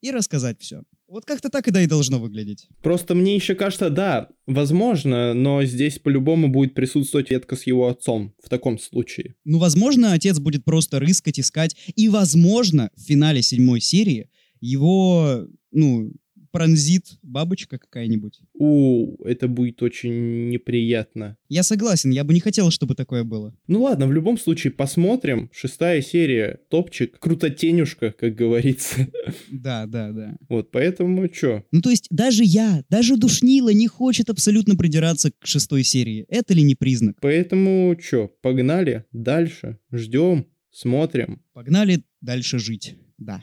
И 0.00 0.10
рассказать 0.10 0.60
все. 0.60 0.82
Вот 1.08 1.24
как-то 1.24 1.48
так 1.48 1.66
это 1.66 1.80
и 1.80 1.86
должно 1.86 2.20
выглядеть. 2.20 2.68
Просто 2.82 3.14
мне 3.14 3.34
еще 3.34 3.54
кажется, 3.54 3.88
да, 3.88 4.28
возможно, 4.46 5.32
но 5.32 5.64
здесь 5.64 5.98
по-любому 5.98 6.48
будет 6.48 6.74
присутствовать 6.74 7.30
ветка 7.30 7.56
с 7.56 7.66
его 7.66 7.88
отцом 7.88 8.34
в 8.42 8.50
таком 8.50 8.78
случае. 8.78 9.34
Ну, 9.44 9.58
возможно, 9.58 10.12
отец 10.12 10.38
будет 10.38 10.64
просто 10.64 11.00
рыскать, 11.00 11.40
искать, 11.40 11.74
и, 11.96 12.10
возможно, 12.10 12.90
в 12.94 13.00
финале 13.00 13.40
седьмой 13.40 13.80
серии 13.80 14.28
его, 14.60 15.46
ну, 15.72 16.12
пронзит 16.50 17.18
бабочка 17.22 17.78
какая-нибудь. 17.78 18.40
У, 18.54 19.22
это 19.24 19.48
будет 19.48 19.82
очень 19.82 20.48
неприятно. 20.48 21.36
Я 21.48 21.62
согласен, 21.62 22.10
я 22.10 22.24
бы 22.24 22.34
не 22.34 22.40
хотел, 22.40 22.70
чтобы 22.70 22.94
такое 22.94 23.24
было. 23.24 23.54
Ну 23.66 23.82
ладно, 23.82 24.06
в 24.06 24.12
любом 24.12 24.38
случае 24.38 24.72
посмотрим. 24.72 25.50
Шестая 25.52 26.02
серия, 26.02 26.60
топчик, 26.70 27.18
крутотенюшка, 27.18 28.12
как 28.12 28.34
говорится. 28.34 29.06
Да, 29.50 29.86
да, 29.86 30.12
да. 30.12 30.36
Вот, 30.48 30.70
поэтому 30.70 31.26
чё? 31.28 31.64
Ну, 31.70 31.80
то 31.80 31.90
есть 31.90 32.06
даже 32.10 32.44
я, 32.44 32.84
даже 32.88 33.16
Душнила 33.16 33.70
не 33.70 33.88
хочет 33.88 34.30
абсолютно 34.30 34.76
придираться 34.76 35.30
к 35.30 35.46
шестой 35.46 35.82
серии. 35.82 36.24
Это 36.28 36.54
ли 36.54 36.62
не 36.62 36.74
признак? 36.74 37.16
Поэтому 37.20 37.94
чё, 37.96 38.28
погнали 38.42 39.04
дальше, 39.12 39.78
ждем, 39.92 40.46
смотрим. 40.70 41.42
Погнали 41.52 42.02
дальше 42.20 42.58
жить. 42.58 42.96
Да. 43.18 43.42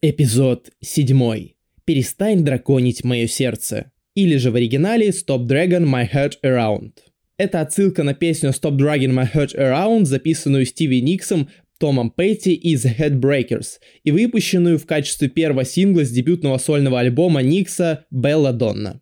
Эпизод 0.00 0.70
7. 0.80 1.54
Перестань 1.84 2.44
драконить 2.44 3.02
мое 3.02 3.26
сердце. 3.26 3.90
Или 4.14 4.36
же 4.36 4.52
в 4.52 4.54
оригинале 4.54 5.08
Stop 5.08 5.48
Dragon 5.48 5.84
My 5.84 6.08
Heart 6.08 6.34
Around. 6.44 6.92
Это 7.36 7.62
отсылка 7.62 8.04
на 8.04 8.14
песню 8.14 8.50
Stop 8.50 8.76
Dragging 8.76 9.12
My 9.12 9.28
Heart 9.28 9.56
Around, 9.56 10.04
записанную 10.04 10.66
Стиви 10.66 11.02
Никсом, 11.02 11.48
Томом 11.80 12.10
Петти 12.10 12.54
и 12.54 12.76
The 12.76 12.96
Headbreakers, 12.96 13.80
и 14.04 14.12
выпущенную 14.12 14.78
в 14.78 14.86
качестве 14.86 15.28
первого 15.28 15.64
сингла 15.64 16.04
с 16.04 16.12
дебютного 16.12 16.58
сольного 16.58 17.00
альбома 17.00 17.42
Никса 17.42 18.06
«Белла 18.12 18.52
Донна». 18.52 19.00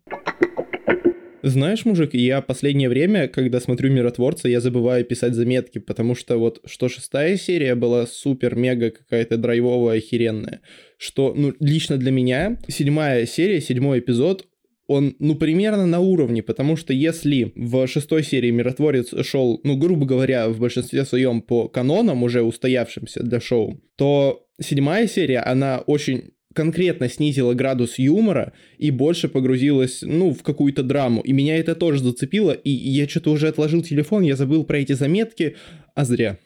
Знаешь, 1.43 1.85
мужик, 1.85 2.13
я 2.15 2.41
последнее 2.41 2.89
время, 2.89 3.27
когда 3.27 3.59
смотрю 3.59 3.91
«Миротворца», 3.91 4.49
я 4.49 4.59
забываю 4.59 5.05
писать 5.05 5.35
заметки, 5.35 5.77
потому 5.77 6.15
что 6.15 6.37
вот 6.37 6.61
что 6.65 6.89
шестая 6.89 7.37
серия 7.37 7.75
была 7.75 8.07
супер-мега 8.07 8.89
какая-то 8.89 9.37
драйвовая, 9.37 9.99
охеренная, 9.99 10.61
что, 10.97 11.33
ну, 11.35 11.53
лично 11.59 11.97
для 11.97 12.11
меня 12.11 12.59
седьмая 12.67 13.27
серия, 13.27 13.61
седьмой 13.61 13.99
эпизод, 13.99 14.47
он, 14.87 15.15
ну, 15.19 15.35
примерно 15.35 15.85
на 15.85 15.99
уровне, 15.99 16.41
потому 16.41 16.75
что 16.75 16.93
если 16.93 17.51
в 17.55 17.85
шестой 17.87 18.23
серии 18.23 18.49
Миротворец 18.49 19.13
шел, 19.23 19.59
ну, 19.63 19.77
грубо 19.77 20.05
говоря, 20.05 20.49
в 20.49 20.59
большинстве 20.59 21.05
своем 21.05 21.41
по 21.41 21.67
канонам, 21.67 22.23
уже 22.23 22.41
устоявшимся 22.41 23.21
для 23.21 23.39
шоу, 23.39 23.79
то 23.95 24.47
седьмая 24.59 25.07
серия, 25.07 25.39
она 25.39 25.79
очень 25.85 26.31
конкретно 26.57 27.07
снизила 27.07 27.53
градус 27.53 27.99
юмора 27.99 28.51
и 28.79 28.89
больше 28.89 29.27
погрузилась, 29.27 30.01
ну, 30.01 30.33
в 30.33 30.41
какую-то 30.41 30.81
драму. 30.81 31.21
И 31.21 31.31
меня 31.31 31.55
это 31.55 31.75
тоже 31.75 31.99
зацепило, 31.99 32.51
и 32.51 32.71
я 32.71 33.07
что-то 33.07 33.31
уже 33.31 33.47
отложил 33.47 33.83
телефон, 33.83 34.23
я 34.23 34.35
забыл 34.35 34.63
про 34.63 34.79
эти 34.79 34.93
заметки, 34.93 35.55
а 35.93 36.03
зря. 36.03 36.39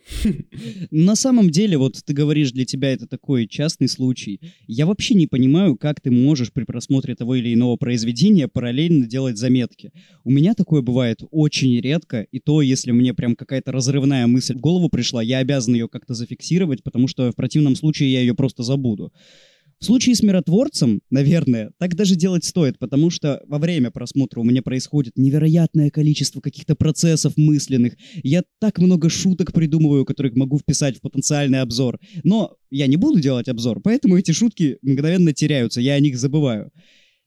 На 0.92 1.16
самом 1.16 1.50
деле, 1.50 1.78
вот 1.78 1.96
ты 2.06 2.14
говоришь, 2.14 2.52
для 2.52 2.66
тебя 2.66 2.92
это 2.92 3.08
такой 3.08 3.48
частный 3.48 3.88
случай. 3.88 4.42
Я 4.68 4.86
вообще 4.86 5.14
не 5.14 5.28
понимаю, 5.28 5.78
как 5.78 6.02
ты 6.02 6.12
можешь 6.12 6.52
при 6.52 6.66
просмотре 6.66 7.16
того 7.16 7.36
или 7.36 7.54
иного 7.54 7.78
произведения 7.78 8.50
параллельно 8.50 9.08
делать 9.08 9.38
заметки. 9.38 9.92
У 10.26 10.32
меня 10.32 10.56
такое 10.56 10.82
бывает 10.82 11.22
очень 11.32 11.80
редко, 11.80 12.28
и 12.34 12.40
то, 12.40 12.62
если 12.62 12.92
мне 12.92 13.14
прям 13.14 13.38
какая-то 13.38 13.72
разрывная 13.72 14.28
мысль 14.28 14.56
в 14.56 14.60
голову 14.60 14.90
пришла, 14.90 15.24
я 15.24 15.38
обязан 15.38 15.74
ее 15.74 15.88
как-то 15.88 16.14
зафиксировать, 16.14 16.84
потому 16.84 17.08
что 17.08 17.32
в 17.32 17.36
противном 17.36 17.78
случае 17.78 18.12
я 18.12 18.20
ее 18.20 18.34
просто 18.34 18.64
забуду. 18.64 19.14
В 19.82 19.86
случае 19.86 20.14
с 20.14 20.22
миротворцем, 20.22 21.02
наверное, 21.10 21.72
так 21.80 21.96
даже 21.96 22.16
делать 22.16 22.46
стоит, 22.46 22.78
потому 22.78 23.10
что 23.10 23.42
во 23.48 23.58
время 23.58 23.90
просмотра 23.90 24.40
у 24.40 24.44
меня 24.44 24.62
происходит 24.62 25.14
невероятное 25.18 25.90
количество 25.90 26.40
каких-то 26.40 26.76
процессов 26.76 27.34
мысленных. 27.36 27.96
Я 28.22 28.44
так 28.60 28.78
много 28.78 29.10
шуток 29.10 29.54
придумываю, 29.54 30.06
которые 30.06 30.34
могу 30.36 30.60
вписать 30.60 30.98
в 30.98 31.02
потенциальный 31.02 31.62
обзор. 31.62 32.00
Но 32.24 32.58
я 32.70 32.86
не 32.86 32.96
буду 32.96 33.20
делать 33.20 33.48
обзор, 33.48 33.82
поэтому 33.82 34.20
эти 34.20 34.32
шутки 34.34 34.78
мгновенно 34.84 35.34
теряются, 35.34 35.82
я 35.82 35.96
о 35.96 36.00
них 36.00 36.16
забываю. 36.16 36.70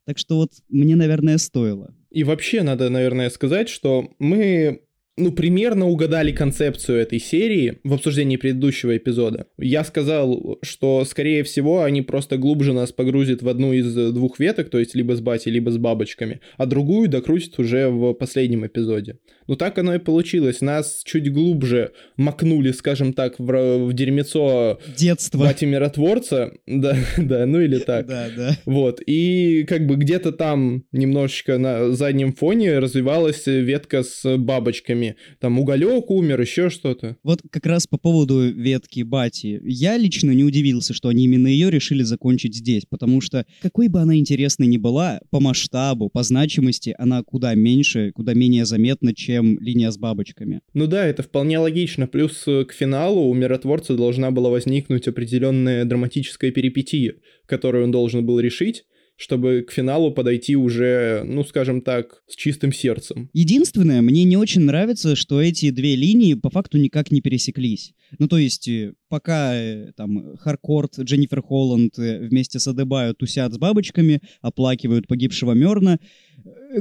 Так 0.07 0.19
что 0.19 0.37
вот 0.37 0.53
мне, 0.69 0.95
наверное, 0.95 1.39
стоило. 1.39 1.93
И 2.13 2.23
вообще 2.23 2.63
надо, 2.63 2.89
наверное, 2.89 3.31
сказать, 3.31 3.69
что 3.69 4.11
мы 4.21 4.83
ну, 5.17 5.33
примерно 5.33 5.87
угадали 5.89 6.33
концепцию 6.33 6.99
этой 6.99 7.21
серии 7.21 7.79
в 7.85 7.95
обсуждении 7.95 8.37
предыдущего 8.37 8.97
эпизода. 8.97 9.47
Я 9.59 9.85
сказал, 9.85 10.59
что, 10.63 11.05
скорее 11.05 11.45
всего, 11.45 11.83
они 11.83 12.03
просто 12.03 12.37
глубже 12.37 12.73
нас 12.73 12.93
погрузят 12.93 13.43
в 13.43 13.49
одну 13.49 13.73
из 13.73 13.95
двух 14.13 14.41
веток, 14.41 14.71
то 14.71 14.79
есть 14.79 14.95
либо 14.95 15.15
с 15.15 15.21
батей, 15.21 15.53
либо 15.53 15.71
с 15.71 15.79
бабочками, 15.79 16.41
а 16.57 16.67
другую 16.67 17.09
докрутят 17.09 17.59
уже 17.59 17.89
в 17.89 18.15
последнем 18.15 18.67
эпизоде. 18.67 19.19
Ну, 19.47 19.57
так 19.57 19.79
оно 19.79 19.95
и 19.95 19.99
получилось. 19.99 20.61
Нас 20.61 21.03
чуть 21.05 21.31
глубже 21.33 21.93
макнули, 22.17 22.73
скажем 22.73 23.13
так, 23.13 23.39
в, 23.39 23.87
в 23.87 23.93
дерьмецо 23.93 24.81
Детство. 24.97 25.39
бати-миротворца. 25.39 26.53
Да, 26.67 26.97
да, 27.17 27.47
ну 27.47 27.61
или 27.61 27.79
так. 27.87 28.07
Да, 28.07 28.27
да. 28.37 28.57
Вот, 28.67 29.01
и 29.07 29.65
как 29.65 29.87
бы 29.87 29.97
где-то 29.97 30.33
там 30.33 30.85
немножечко 30.93 31.57
на 31.57 31.93
заднем 31.93 32.33
фоне 32.33 32.79
развивалась 32.79 33.47
ветка 33.47 34.03
с 34.03 34.37
бабочками. 34.37 35.04
Там 35.41 35.59
уголек 35.59 36.11
умер, 36.11 36.41
еще 36.41 36.71
что-то. 36.71 37.17
Вот 37.23 37.41
как 37.51 37.67
раз 37.67 37.87
по 37.87 37.99
поводу 37.99 38.51
ветки 38.51 39.03
Бати. 39.03 39.61
Я 39.65 39.97
лично 39.97 40.31
не 40.31 40.45
удивился, 40.45 40.95
что 40.95 41.09
они 41.09 41.25
именно 41.25 41.49
ее 41.49 41.71
решили 41.71 42.03
закончить 42.03 42.55
здесь, 42.55 42.85
потому 42.89 43.21
что 43.21 43.47
какой 43.63 43.89
бы 43.89 44.01
она 44.01 44.17
интересной 44.17 44.67
ни 44.67 44.77
была, 44.77 45.21
по 45.31 45.41
масштабу, 45.41 46.11
по 46.11 46.23
значимости, 46.23 46.95
она 46.99 47.23
куда 47.23 47.55
меньше, 47.55 48.13
куда 48.15 48.35
менее 48.35 48.65
заметна, 48.65 49.15
чем 49.15 49.59
линия 49.61 49.91
с 49.91 49.99
бабочками. 49.99 50.61
Ну 50.73 50.87
да, 50.87 51.07
это 51.07 51.23
вполне 51.23 51.59
логично. 51.59 52.07
Плюс 52.07 52.45
э, 52.47 52.65
к 52.65 52.73
финалу 52.73 53.29
у 53.29 53.35
миротворца 53.35 53.95
должна 53.97 54.31
была 54.31 54.51
возникнуть 54.51 55.09
определенная 55.09 55.85
драматическая 55.85 56.51
перипетия, 56.51 57.15
которую 57.47 57.85
он 57.85 57.91
должен 57.91 58.25
был 58.25 58.41
решить, 58.41 58.85
чтобы 59.17 59.65
к 59.67 59.73
финалу 59.73 60.13
подойти 60.13 60.57
уже, 60.57 61.23
ну, 61.25 61.45
скажем 61.45 61.83
так, 61.83 62.23
с 62.27 62.35
чистым 62.35 62.73
сердцем. 62.73 63.31
Единственное, 63.33 64.03
мне 64.03 64.25
не 64.25 64.37
очень 64.37 64.63
нравится, 64.63 65.15
что 65.15 65.41
эти 65.41 65.71
две 65.71 65.95
линии 65.95 66.35
по 66.35 66.51
факту 66.51 66.79
никак 66.79 67.11
не 67.11 67.21
пересеклись. 67.21 67.93
Ну, 68.19 68.27
то 68.27 68.39
есть, 68.39 68.69
э, 68.69 68.95
пока 69.09 69.55
э, 69.55 69.93
там 69.97 70.37
Харкорт, 70.37 70.99
Дженнифер 70.99 71.43
Холланд 71.43 71.99
э, 71.99 72.27
вместе 72.27 72.59
с 72.59 72.67
Адебаю 72.67 73.15
тусят 73.15 73.53
с 73.53 73.59
бабочками, 73.59 74.21
оплакивают 74.41 75.07
погибшего 75.07 75.53
Мерна, 75.53 76.01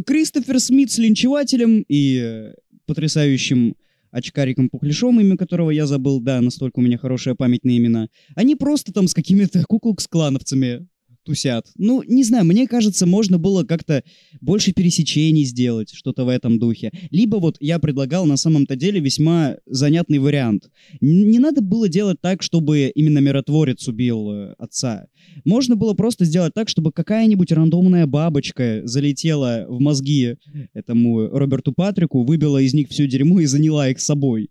Кристофер 0.06 0.60
Смит 0.60 0.92
с 0.92 0.98
линчевателем 0.98 1.86
и 1.88 2.52
потрясающим 2.86 3.76
очкариком 4.14 4.70
Пухляшом, 4.70 5.20
имя 5.20 5.38
которого 5.38 5.72
я 5.72 5.88
забыл, 5.88 6.20
да, 6.20 6.40
настолько 6.42 6.80
у 6.80 6.82
меня 6.82 6.98
хорошая 6.98 7.36
память 7.36 7.64
на 7.64 7.76
имена, 7.76 8.10
они 8.36 8.56
просто 8.56 8.94
там 8.94 9.08
с 9.08 9.14
какими-то 9.14 9.64
куклукс-клановцами 9.68 10.88
тусят. 11.24 11.68
Ну, 11.78 12.04
не 12.04 12.24
знаю, 12.24 12.46
мне 12.46 12.68
кажется, 12.68 13.06
можно 13.06 13.38
было 13.38 13.64
как-то 13.64 14.04
больше 14.42 14.74
пересечений 14.74 15.44
сделать, 15.44 15.92
что-то 15.94 16.26
в 16.26 16.30
этом 16.30 16.60
духе. 16.60 16.92
Либо 17.12 17.38
вот 17.38 17.58
я 17.60 17.80
предлагал 17.80 18.26
на 18.26 18.38
самом-то 18.38 18.76
деле 18.76 19.00
весьма 19.00 19.58
занятный 19.66 20.20
вариант. 20.20 20.70
Не 21.02 21.40
надо 21.40 21.62
было 21.62 21.90
делать 21.90 22.20
так, 22.22 22.44
чтобы 22.44 22.92
именно 22.94 23.20
миротворец 23.20 23.88
убил 23.88 24.32
э, 24.32 24.56
отца. 24.58 25.08
Можно 25.46 25.76
было 25.76 25.94
просто 25.94 26.26
сделать 26.26 26.54
так, 26.54 26.70
чтобы 26.70 26.92
какая-нибудь 26.92 27.52
рандомная 27.52 28.06
бабочка 28.06 28.82
залетела 28.84 29.66
в 29.68 29.80
мозги 29.80 30.36
этому 30.74 31.28
Роберту 31.28 31.74
Патрику, 31.74 32.24
выбила 32.24 32.60
из 32.60 32.74
них 32.74 32.90
все 32.90 33.08
дерьмо 33.08 33.40
и 33.40 33.46
заняла 33.46 33.90
их 33.90 34.00
с 34.00 34.06
собой. 34.06 34.50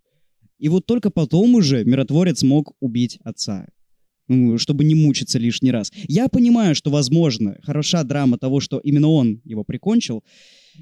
И 0.58 0.68
вот 0.68 0.86
только 0.86 1.10
потом 1.10 1.54
уже 1.54 1.84
миротворец 1.84 2.42
мог 2.42 2.74
убить 2.80 3.18
отца 3.24 3.66
чтобы 4.56 4.84
не 4.84 4.94
мучиться 4.94 5.38
лишний 5.38 5.70
раз. 5.70 5.92
Я 6.08 6.28
понимаю, 6.28 6.74
что, 6.74 6.90
возможно, 6.90 7.56
хороша 7.62 8.02
драма 8.04 8.38
того, 8.38 8.60
что 8.60 8.78
именно 8.78 9.08
он 9.08 9.40
его 9.44 9.64
прикончил, 9.64 10.22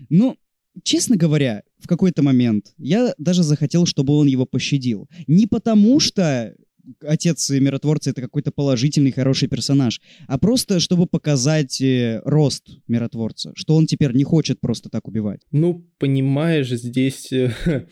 но 0.09 0.37
честно 0.85 1.17
говоря, 1.17 1.63
в 1.79 1.87
какой-то 1.87 2.23
момент 2.23 2.73
я 2.79 3.15
даже 3.19 3.43
захотел, 3.43 3.87
чтобы 3.87 4.15
он 4.15 4.27
его 4.27 4.47
пощадил. 4.47 5.09
Не 5.27 5.47
потому 5.47 6.01
что 6.01 6.55
отец 7.03 7.51
миротворца 7.51 8.11
это 8.11 8.21
какой-то 8.21 8.53
положительный, 8.53 9.13
хороший 9.13 9.49
персонаж, 9.49 10.01
а 10.27 10.39
просто 10.39 10.81
чтобы 10.81 11.07
показать 11.07 11.81
э, 11.81 12.21
рост 12.25 12.65
миротворца, 12.89 13.53
что 13.55 13.77
он 13.77 13.87
теперь 13.87 14.13
не 14.13 14.25
хочет 14.25 14.61
просто 14.61 14.89
так 14.89 15.09
убивать. 15.09 15.41
Ну, 15.53 15.87
понимаешь, 15.99 16.71
здесь 16.71 17.33
э, 17.33 17.53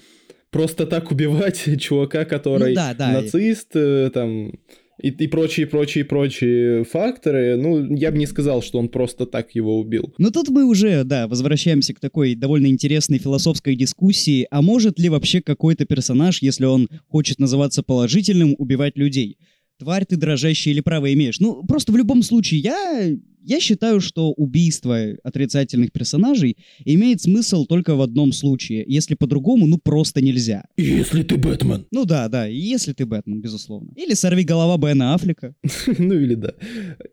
просто 0.50 0.86
так 0.86 1.10
убивать 1.10 1.64
чувака, 1.80 2.24
который 2.24 2.70
Ну 2.70 2.74
да, 2.74 2.94
да. 2.94 3.12
нацист, 3.12 3.70
э, 3.74 4.10
там, 4.12 4.52
и, 5.00 5.08
и 5.08 5.26
прочие, 5.26 5.66
прочие, 5.66 6.04
прочие 6.04 6.84
факторы, 6.84 7.56
ну, 7.56 7.94
я 7.94 8.10
бы 8.10 8.18
не 8.18 8.26
сказал, 8.26 8.62
что 8.62 8.78
он 8.78 8.88
просто 8.88 9.26
так 9.26 9.54
его 9.54 9.78
убил. 9.78 10.14
Но 10.18 10.30
тут 10.30 10.48
мы 10.48 10.64
уже, 10.64 11.04
да, 11.04 11.28
возвращаемся 11.28 11.94
к 11.94 12.00
такой 12.00 12.34
довольно 12.34 12.66
интересной 12.66 13.18
философской 13.18 13.76
дискуссии, 13.76 14.46
а 14.50 14.62
может 14.62 14.98
ли 14.98 15.08
вообще 15.08 15.40
какой-то 15.40 15.84
персонаж, 15.84 16.42
если 16.42 16.64
он 16.64 16.88
хочет 17.08 17.38
называться 17.38 17.82
положительным, 17.82 18.54
убивать 18.58 18.96
людей? 18.96 19.38
Тварь 19.78 20.04
ты 20.04 20.16
дрожащая 20.16 20.74
или 20.74 20.80
право 20.80 21.12
имеешь? 21.12 21.38
Ну, 21.38 21.64
просто 21.64 21.92
в 21.92 21.96
любом 21.96 22.24
случае, 22.24 22.60
я, 22.60 23.10
я 23.42 23.60
считаю, 23.60 24.00
что 24.00 24.32
убийство 24.32 24.98
отрицательных 25.22 25.92
персонажей 25.92 26.56
имеет 26.84 27.22
смысл 27.22 27.64
только 27.64 27.94
в 27.94 28.02
одном 28.02 28.32
случае, 28.32 28.84
если 28.88 29.14
по-другому, 29.14 29.68
ну, 29.68 29.78
просто 29.78 30.20
нельзя. 30.20 30.64
Если 30.76 31.22
ты 31.22 31.36
Бэтмен. 31.36 31.86
Ну 31.92 32.04
да, 32.04 32.28
да, 32.28 32.46
если 32.46 32.92
ты 32.92 33.06
Бэтмен, 33.06 33.40
безусловно. 33.40 33.92
Или 33.94 34.14
сорви 34.14 34.42
голова 34.42 34.76
Бена 34.78 35.14
Аффлека. 35.14 35.54
ну 35.98 36.14
или 36.14 36.34
да. 36.34 36.54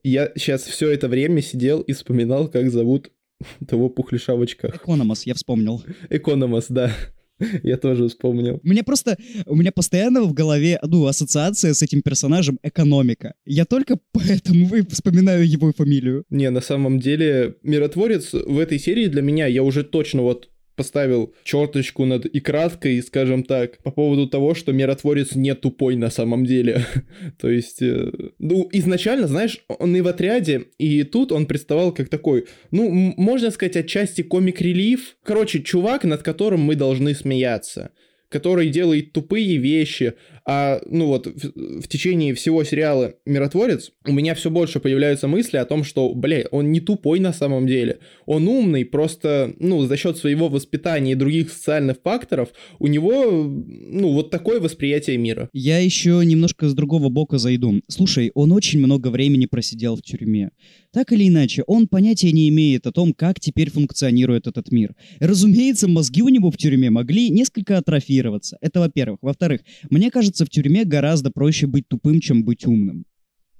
Я 0.03 0.31
сейчас 0.35 0.63
все 0.63 0.89
это 0.89 1.07
время 1.07 1.43
сидел 1.43 1.81
и 1.81 1.93
вспоминал, 1.93 2.47
как 2.47 2.71
зовут 2.71 3.11
того 3.67 3.89
пухлиша 3.89 4.35
в 4.35 4.41
очках. 4.41 4.75
Экономос, 4.77 5.27
я 5.27 5.35
вспомнил. 5.35 5.83
Экономос, 6.09 6.65
да. 6.69 6.91
Я 7.63 7.77
тоже 7.77 8.07
вспомнил. 8.07 8.59
У 8.63 8.67
меня 8.67 8.83
просто, 8.83 9.17
у 9.45 9.55
меня 9.55 9.71
постоянно 9.71 10.23
в 10.23 10.33
голове, 10.33 10.79
ну, 10.83 11.05
ассоциация 11.05 11.73
с 11.73 11.81
этим 11.81 12.01
персонажем 12.01 12.59
экономика. 12.63 13.33
Я 13.45 13.65
только 13.65 13.97
поэтому 14.11 14.75
и 14.75 14.85
вспоминаю 14.87 15.47
его 15.47 15.71
фамилию. 15.73 16.23
Не, 16.29 16.49
на 16.49 16.61
самом 16.61 16.99
деле, 16.99 17.55
миротворец 17.63 18.33
в 18.33 18.59
этой 18.59 18.79
серии 18.79 19.07
для 19.07 19.21
меня, 19.21 19.47
я 19.47 19.63
уже 19.63 19.83
точно 19.83 20.21
вот 20.21 20.49
поставил 20.75 21.33
черточку 21.43 22.05
над 22.05 22.25
и 22.25 22.39
краткой, 22.39 23.01
скажем 23.01 23.43
так, 23.43 23.77
по 23.83 23.91
поводу 23.91 24.27
того, 24.27 24.53
что 24.55 24.73
миротворец 24.73 25.35
не 25.35 25.53
тупой 25.55 25.95
на 25.95 26.09
самом 26.09 26.45
деле. 26.45 26.85
То 27.39 27.49
есть, 27.49 27.81
э, 27.81 28.11
ну, 28.39 28.69
изначально, 28.71 29.27
знаешь, 29.27 29.59
он 29.67 29.95
и 29.95 30.01
в 30.01 30.07
отряде, 30.07 30.65
и 30.77 31.03
тут 31.03 31.31
он 31.31 31.45
представал 31.45 31.93
как 31.93 32.09
такой, 32.09 32.45
ну, 32.71 32.89
можно 32.89 33.51
сказать, 33.51 33.77
отчасти 33.77 34.21
комик-релив. 34.21 35.15
Короче, 35.23 35.61
чувак, 35.61 36.03
над 36.03 36.23
которым 36.23 36.61
мы 36.61 36.75
должны 36.75 37.15
смеяться 37.15 37.91
который 38.29 38.69
делает 38.69 39.13
тупые 39.13 39.55
вещи, 39.57 40.13
а, 40.45 40.79
ну 40.85 41.07
вот, 41.07 41.27
в, 41.27 41.81
в 41.81 41.87
течение 41.87 42.33
всего 42.35 42.63
сериала 42.63 43.15
«Миротворец» 43.25 43.91
у 44.05 44.11
меня 44.11 44.35
все 44.35 44.49
больше 44.51 44.79
появляются 44.79 45.27
мысли 45.27 45.57
о 45.57 45.65
том, 45.65 45.83
что, 45.83 46.13
бля, 46.13 46.45
он 46.51 46.71
не 46.71 46.79
тупой 46.79 47.19
на 47.19 47.33
самом 47.33 47.65
деле, 47.65 47.99
он 48.25 48.47
умный, 48.47 48.85
просто, 48.85 49.53
ну, 49.59 49.81
за 49.85 49.97
счет 49.97 50.17
своего 50.17 50.47
воспитания 50.47 51.13
и 51.13 51.15
других 51.15 51.51
социальных 51.51 51.97
факторов 52.03 52.49
у 52.79 52.87
него, 52.87 53.43
ну, 53.43 54.13
вот 54.13 54.29
такое 54.29 54.59
восприятие 54.59 55.17
мира. 55.17 55.49
Я 55.53 55.79
еще 55.79 56.21
немножко 56.23 56.67
с 56.67 56.73
другого 56.73 57.09
бока 57.09 57.37
зайду. 57.37 57.81
Слушай, 57.87 58.31
он 58.35 58.51
очень 58.51 58.79
много 58.79 59.07
времени 59.07 59.47
просидел 59.47 59.95
в 59.95 60.01
тюрьме. 60.01 60.51
Так 60.91 61.11
или 61.11 61.27
иначе, 61.27 61.63
он 61.67 61.87
понятия 61.87 62.31
не 62.31 62.47
имеет 62.49 62.87
о 62.87 62.91
том, 62.91 63.13
как 63.13 63.39
теперь 63.39 63.69
функционирует 63.69 64.47
этот 64.47 64.71
мир. 64.71 64.95
Разумеется, 65.19 65.87
мозги 65.87 66.21
у 66.21 66.29
него 66.29 66.51
в 66.51 66.57
тюрьме 66.57 66.89
могли 66.89 67.29
несколько 67.29 67.77
атрофироваться. 67.77 68.57
Это 68.61 68.79
во-первых. 68.79 69.19
Во-вторых, 69.21 69.61
мне 69.89 70.11
кажется, 70.11 70.34
в 70.43 70.49
тюрьме 70.49 70.83
гораздо 70.83 71.31
проще 71.31 71.67
быть 71.67 71.87
тупым, 71.87 72.19
чем 72.19 72.43
быть 72.43 72.65
умным. 72.65 73.05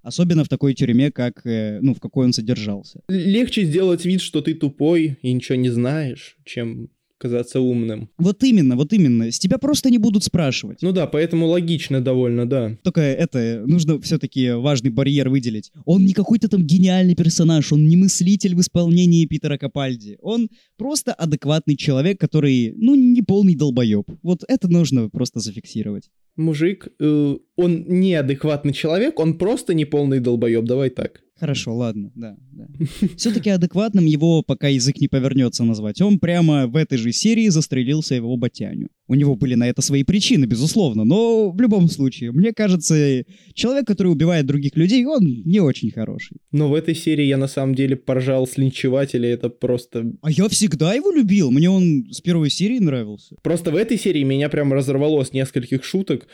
Особенно 0.01 0.43
в 0.43 0.49
такой 0.49 0.73
тюрьме, 0.73 1.11
как, 1.11 1.45
э, 1.45 1.79
ну, 1.81 1.95
в 1.95 1.99
какой 1.99 2.25
он 2.25 2.33
содержался. 2.33 3.01
Легче 3.07 3.63
сделать 3.63 4.05
вид, 4.05 4.21
что 4.21 4.41
ты 4.41 4.53
тупой 4.53 5.17
и 5.21 5.33
ничего 5.33 5.55
не 5.55 5.69
знаешь, 5.69 6.37
чем 6.45 6.89
казаться 7.17 7.59
умным. 7.59 8.09
Вот 8.17 8.43
именно, 8.43 8.75
вот 8.75 8.93
именно. 8.93 9.31
С 9.31 9.39
тебя 9.39 9.57
просто 9.57 9.89
не 9.89 9.97
будут 9.97 10.23
спрашивать. 10.23 10.81
Ну 10.81 10.91
да, 10.91 11.07
поэтому 11.07 11.47
логично 11.47 12.01
довольно, 12.01 12.45
да. 12.45 12.77
Только 12.83 13.01
это, 13.01 13.63
нужно 13.65 13.99
все-таки 14.01 14.51
важный 14.51 14.89
барьер 14.89 15.29
выделить. 15.29 15.71
Он 15.85 16.05
не 16.05 16.13
какой-то 16.13 16.47
там 16.49 16.63
гениальный 16.63 17.15
персонаж, 17.15 17.71
он 17.71 17.87
не 17.87 17.95
мыслитель 17.95 18.55
в 18.55 18.61
исполнении 18.61 19.25
Питера 19.25 19.57
Капальди. 19.57 20.17
Он 20.21 20.49
просто 20.77 21.13
адекватный 21.13 21.75
человек, 21.75 22.19
который, 22.19 22.73
ну, 22.77 22.95
не 22.95 23.21
полный 23.21 23.55
долбоеб. 23.55 24.09
Вот 24.21 24.43
это 24.47 24.67
нужно 24.67 25.09
просто 25.09 25.39
зафиксировать. 25.39 26.09
Мужик, 26.35 26.87
э, 26.99 27.37
он 27.55 27.85
неадекватный 27.87 28.73
человек, 28.73 29.19
он 29.19 29.37
просто 29.37 29.73
не 29.73 29.85
полный 29.85 30.19
долбоеб, 30.19 30.65
давай 30.65 30.89
так. 30.89 31.21
Хорошо, 31.37 31.75
ладно, 31.75 32.11
да, 32.15 32.37
да. 32.53 32.67
Все-таки 33.17 33.49
адекватным 33.49 34.05
его, 34.05 34.41
пока 34.41 34.69
язык 34.69 35.01
не 35.01 35.09
повернется 35.09 35.65
назвать. 35.65 36.01
Он 36.01 36.17
прямо 36.17 36.67
в 36.67 36.77
этой 36.77 36.97
же 36.97 37.11
серии 37.11 37.49
застрелился 37.49 38.15
его 38.15 38.37
батяню. 38.37 38.87
У 39.07 39.15
него 39.15 39.35
были 39.35 39.55
на 39.55 39.67
это 39.67 39.81
свои 39.81 40.03
причины, 40.03 40.45
безусловно, 40.45 41.03
но 41.03 41.51
в 41.51 41.59
любом 41.59 41.89
случае, 41.89 42.31
мне 42.31 42.53
кажется, 42.53 43.23
человек, 43.53 43.85
который 43.85 44.07
убивает 44.07 44.45
других 44.45 44.77
людей, 44.77 45.05
он 45.05 45.23
не 45.23 45.59
очень 45.59 45.91
хороший. 45.91 46.37
Но 46.51 46.69
в 46.69 46.73
этой 46.73 46.95
серии 46.95 47.25
я 47.25 47.37
на 47.37 47.47
самом 47.47 47.75
деле 47.75 47.97
поржал 47.97 48.47
с 48.47 48.57
линчевателя, 48.57 49.29
это 49.29 49.49
просто... 49.49 50.13
А 50.21 50.31
я 50.31 50.47
всегда 50.47 50.93
его 50.93 51.11
любил, 51.11 51.51
мне 51.51 51.69
он 51.69 52.05
с 52.11 52.21
первой 52.21 52.49
серии 52.49 52.79
нравился. 52.79 53.35
Просто 53.43 53.71
в 53.71 53.75
этой 53.75 53.99
серии 53.99 54.23
меня 54.23 54.47
прям 54.49 54.73
разорвало 54.73 55.23
с 55.23 55.33
нескольких 55.33 55.83
шуток, 55.83 56.27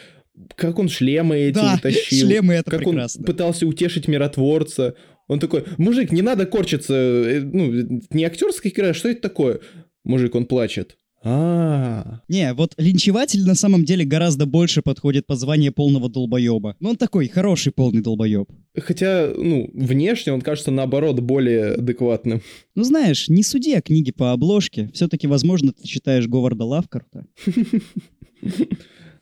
как 0.55 0.79
он 0.79 0.89
шлемы 0.89 1.37
эти 1.37 1.55
Да, 1.55 1.77
тащил. 1.81 2.27
шлемы 2.27 2.53
это 2.55 2.71
как 2.71 2.79
прекрасно. 2.81 3.19
он 3.21 3.25
пытался 3.25 3.67
утешить 3.67 4.07
миротворца. 4.07 4.95
Он 5.27 5.39
такой, 5.39 5.63
мужик, 5.77 6.11
не 6.11 6.21
надо 6.21 6.45
корчиться, 6.45 6.93
э, 6.93 7.41
ну, 7.41 8.01
не 8.09 8.23
актерская 8.25 8.71
игра, 8.71 8.93
что 8.93 9.09
это 9.09 9.21
такое? 9.21 9.59
Мужик, 10.03 10.35
он 10.35 10.45
плачет. 10.45 10.97
А, 11.23 12.21
Не, 12.27 12.51
вот 12.53 12.73
линчеватель 12.77 13.45
на 13.45 13.53
самом 13.53 13.85
деле 13.85 14.03
гораздо 14.05 14.47
больше 14.47 14.81
подходит 14.81 15.27
под 15.27 15.39
звание 15.39 15.71
полного 15.71 16.09
долбоеба. 16.09 16.75
Но 16.79 16.89
он 16.89 16.95
такой 16.97 17.27
хороший 17.27 17.71
полный 17.71 18.01
долбоеб. 18.01 18.49
хотя, 18.75 19.31
ну, 19.37 19.69
внешне 19.75 20.33
он 20.33 20.41
кажется 20.41 20.71
наоборот 20.71 21.19
более 21.19 21.75
адекватным. 21.75 22.41
Ну 22.73 22.83
знаешь, 22.83 23.29
не 23.29 23.43
суди 23.43 23.75
о 23.75 23.81
книге 23.83 24.13
по 24.13 24.31
обложке. 24.31 24.89
Все-таки, 24.95 25.27
возможно, 25.27 25.73
ты 25.73 25.87
читаешь 25.87 26.27
Говарда 26.27 26.65
Лавкарта. 26.65 27.27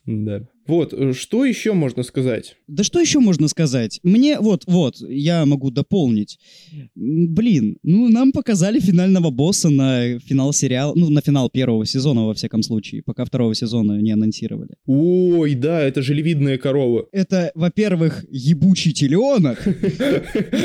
Да. 0.05 0.47
Вот, 0.69 0.93
э, 0.93 1.13
что 1.13 1.45
еще 1.45 1.73
можно 1.73 2.03
сказать? 2.03 2.55
Да 2.67 2.83
что 2.83 2.99
еще 2.99 3.19
можно 3.19 3.47
сказать? 3.47 3.99
Мне, 4.03 4.39
вот, 4.39 4.65
вот, 4.67 4.97
я 5.01 5.43
могу 5.47 5.71
дополнить. 5.71 6.37
Блин, 6.93 7.77
ну 7.81 8.07
нам 8.09 8.31
показали 8.31 8.79
финального 8.79 9.31
босса 9.31 9.69
на 9.69 10.19
финал 10.19 10.53
сериала, 10.53 10.93
ну 10.95 11.09
на 11.09 11.21
финал 11.21 11.49
первого 11.49 11.87
сезона 11.87 12.27
во 12.27 12.35
всяком 12.35 12.61
случае, 12.61 13.01
пока 13.01 13.25
второго 13.25 13.55
сезона 13.55 13.99
не 13.99 14.11
анонсировали. 14.11 14.75
Ой, 14.85 15.55
да, 15.55 15.81
это 15.81 16.03
же 16.03 16.13
львиная 16.13 16.59
корова. 16.59 17.07
Это, 17.11 17.51
во-первых, 17.55 18.23
ебучий 18.29 18.93
теленок, 18.93 19.65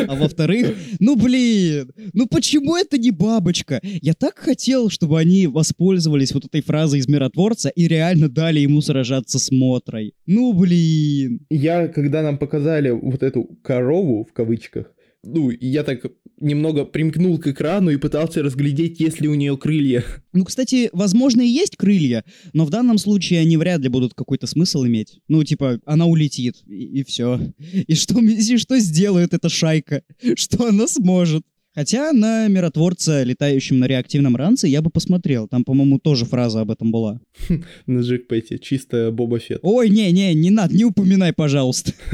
а 0.07 0.15
во-вторых, 0.17 0.77
ну 1.01 1.17
блин, 1.17 1.91
ну 2.13 2.27
почему 2.27 2.77
это 2.77 2.99
не 2.99 3.11
бабочка? 3.11 3.81
Я 4.03 4.13
так 4.13 4.39
хотел, 4.39 4.91
чтобы 4.91 5.19
они 5.19 5.47
воспользовались 5.47 6.35
вот 6.35 6.45
этой 6.45 6.61
фразой 6.61 6.99
из 6.99 7.09
Миротворца 7.09 7.71
и 7.71 7.89
реально 7.89 8.29
дали 8.29 8.61
ему 8.61 8.83
сражаться 8.83 9.39
с 9.39 9.51
Мотрой. 9.95 10.15
Ну 10.27 10.53
блин. 10.53 11.47
Я, 11.51 11.89
когда 11.89 12.23
нам 12.23 12.39
показали 12.39 12.91
вот 12.91 13.23
эту 13.23 13.45
корову, 13.63 14.25
в 14.25 14.33
кавычках, 14.33 14.91
ну, 15.23 15.51
я 15.51 15.85
так 15.85 16.05
немного 16.39 16.85
примкнул 16.85 17.39
к 17.39 17.47
экрану 17.47 17.91
и 17.91 17.97
пытался 17.97 18.43
разглядеть, 18.43 19.01
есть 19.01 19.21
ли 19.21 19.29
у 19.29 19.35
нее 19.35 19.57
крылья. 19.57 20.05
Ну, 20.33 20.45
кстати, 20.45 20.91
возможно, 20.93 21.41
и 21.41 21.47
есть 21.47 21.77
крылья, 21.77 22.25
но 22.53 22.67
в 22.67 22.71
данном 22.71 22.99
случае 22.99 23.41
они 23.41 23.57
вряд 23.57 23.81
ли 23.81 23.89
будут 23.89 24.13
какой-то 24.15 24.47
смысл 24.47 24.85
иметь. 24.85 25.21
Ну, 25.29 25.43
типа, 25.45 25.81
она 25.87 26.07
улетит, 26.07 26.57
и, 26.67 27.05
все. 27.05 27.41
И 27.73 27.95
что, 27.95 28.21
и 28.21 28.57
что 28.59 28.79
сделает 28.79 29.33
эта 29.33 29.49
шайка? 29.49 30.03
Что 30.35 30.67
она 30.67 30.87
сможет? 30.89 31.45
Хотя 31.75 32.13
на 32.13 32.47
миротворца, 32.47 33.25
летающем 33.25 33.81
на 33.81 33.87
реактивном 33.87 34.37
ранце, 34.37 34.69
я 34.69 34.81
бы 34.81 34.91
посмотрел. 34.91 35.49
Там, 35.49 35.65
по-моему, 35.65 35.99
тоже 35.99 36.25
фраза 36.25 36.61
об 36.61 36.71
этом 36.71 36.93
была. 36.93 37.21
На 37.87 38.01
джекпете, 38.01 38.59
чисто 38.59 39.11
Боба 39.11 39.41
Фетт. 39.41 39.59
Ой, 39.63 39.89
не-не, 39.89 40.35
не 40.35 40.51
надо, 40.51 40.75
не 40.75 40.85
упоминай, 40.85 41.33
пожалуйста. 41.33 41.93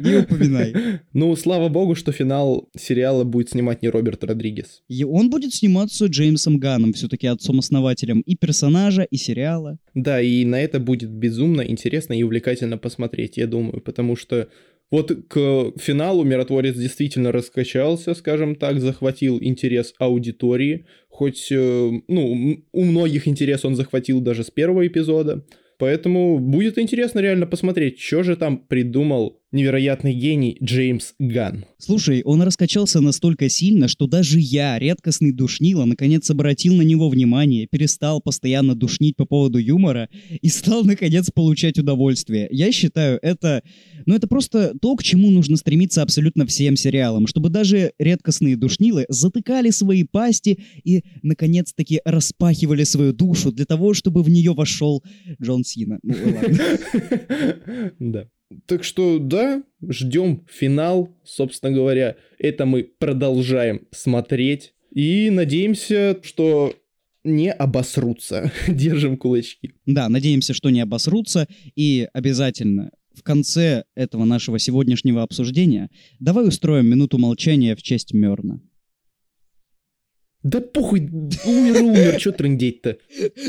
Не 0.00 0.20
упоминай. 0.20 0.74
Ну, 1.12 1.36
слава 1.36 1.68
богу, 1.68 1.94
что 1.94 2.12
финал 2.12 2.68
сериала 2.76 3.24
будет 3.24 3.50
снимать 3.50 3.82
не 3.82 3.88
Роберт 3.88 4.24
Родригес. 4.24 4.82
И 4.88 5.04
он 5.04 5.30
будет 5.30 5.54
сниматься 5.54 6.06
Джеймсом 6.06 6.58
Ганном, 6.58 6.92
все-таки 6.92 7.26
отцом-основателем 7.26 8.20
и 8.20 8.36
персонажа, 8.36 9.02
и 9.02 9.16
сериала. 9.16 9.78
Да, 9.94 10.20
и 10.20 10.44
на 10.44 10.60
это 10.60 10.80
будет 10.80 11.10
безумно 11.10 11.62
интересно 11.62 12.14
и 12.14 12.22
увлекательно 12.22 12.78
посмотреть, 12.78 13.36
я 13.36 13.46
думаю, 13.46 13.80
потому 13.80 14.16
что 14.16 14.48
Вот 14.90 15.10
к 15.28 15.72
финалу 15.78 16.24
миротворец 16.24 16.76
действительно 16.76 17.32
раскачался, 17.32 18.14
скажем 18.14 18.54
так, 18.54 18.80
захватил 18.80 19.38
интерес 19.40 19.94
аудитории, 19.98 20.86
хоть, 21.08 21.48
э, 21.50 21.90
ну, 22.06 22.64
у 22.72 22.84
многих 22.84 23.26
интерес 23.26 23.64
он 23.64 23.76
захватил 23.76 24.20
даже 24.20 24.44
с 24.44 24.50
первого 24.50 24.86
эпизода. 24.86 25.44
Поэтому 25.78 26.38
будет 26.38 26.78
интересно 26.78 27.20
реально 27.20 27.46
посмотреть, 27.46 27.98
что 27.98 28.22
же 28.22 28.36
там 28.36 28.58
придумал 28.58 29.42
невероятный 29.54 30.12
гений 30.12 30.58
Джеймс 30.62 31.14
Ган. 31.18 31.64
Слушай, 31.78 32.22
он 32.24 32.42
раскачался 32.42 33.00
настолько 33.00 33.48
сильно, 33.48 33.88
что 33.88 34.06
даже 34.06 34.40
я, 34.40 34.78
редкостный 34.78 35.32
душнило, 35.32 35.84
наконец 35.84 36.28
обратил 36.28 36.74
на 36.74 36.82
него 36.82 37.08
внимание, 37.08 37.66
перестал 37.70 38.20
постоянно 38.20 38.74
душнить 38.74 39.16
по 39.16 39.24
поводу 39.24 39.58
юмора 39.58 40.08
и 40.42 40.48
стал, 40.48 40.84
наконец, 40.84 41.30
получать 41.30 41.78
удовольствие. 41.78 42.48
Я 42.50 42.72
считаю, 42.72 43.18
это... 43.22 43.62
Ну, 44.06 44.14
это 44.14 44.26
просто 44.26 44.76
то, 44.78 44.96
к 44.96 45.02
чему 45.02 45.30
нужно 45.30 45.56
стремиться 45.56 46.02
абсолютно 46.02 46.46
всем 46.46 46.76
сериалам, 46.76 47.26
чтобы 47.26 47.48
даже 47.48 47.92
редкостные 47.98 48.56
душнилы 48.56 49.06
затыкали 49.08 49.70
свои 49.70 50.04
пасти 50.04 50.58
и, 50.82 51.04
наконец-таки, 51.22 52.00
распахивали 52.04 52.84
свою 52.84 53.12
душу 53.12 53.52
для 53.52 53.64
того, 53.64 53.94
чтобы 53.94 54.22
в 54.22 54.28
нее 54.28 54.52
вошел 54.52 55.02
Джон 55.40 55.64
Сина. 55.64 56.00
Ну, 56.02 56.14
ладно. 56.24 56.58
Да. 58.00 58.28
Так 58.66 58.84
что, 58.84 59.18
да, 59.18 59.62
ждем 59.88 60.46
финал, 60.50 61.16
собственно 61.24 61.72
говоря. 61.72 62.16
Это 62.38 62.66
мы 62.66 62.84
продолжаем 62.84 63.86
смотреть. 63.90 64.74
И 64.90 65.30
надеемся, 65.30 66.18
что 66.22 66.74
не 67.24 67.50
обосрутся. 67.50 68.52
Держим 68.68 69.16
кулачки. 69.16 69.72
Да, 69.86 70.08
надеемся, 70.08 70.54
что 70.54 70.70
не 70.70 70.80
обосрутся. 70.80 71.48
И 71.74 72.08
обязательно 72.12 72.90
в 73.14 73.22
конце 73.22 73.84
этого 73.94 74.24
нашего 74.24 74.58
сегодняшнего 74.58 75.22
обсуждения 75.22 75.90
давай 76.20 76.46
устроим 76.48 76.86
минуту 76.86 77.18
молчания 77.18 77.76
в 77.76 77.82
честь 77.82 78.12
Мерна. 78.12 78.60
Да 80.44 80.60
похуй, 80.60 81.00
умер, 81.46 81.82
умер, 81.82 82.20
что 82.20 82.30
трындеть-то? 82.32 82.98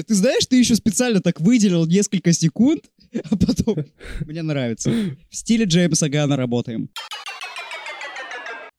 Ты 0.07 0.13
знаешь, 0.15 0.45
ты 0.45 0.57
еще 0.57 0.75
специально 0.75 1.19
так 1.19 1.41
выделил 1.41 1.85
несколько 1.85 2.31
секунд, 2.31 2.85
а 3.29 3.35
потом... 3.35 3.85
Мне 4.25 4.41
нравится. 4.41 4.91
В 5.29 5.35
стиле 5.35 5.65
Джеймса 5.65 6.07
Гана 6.07 6.37
работаем. 6.37 6.89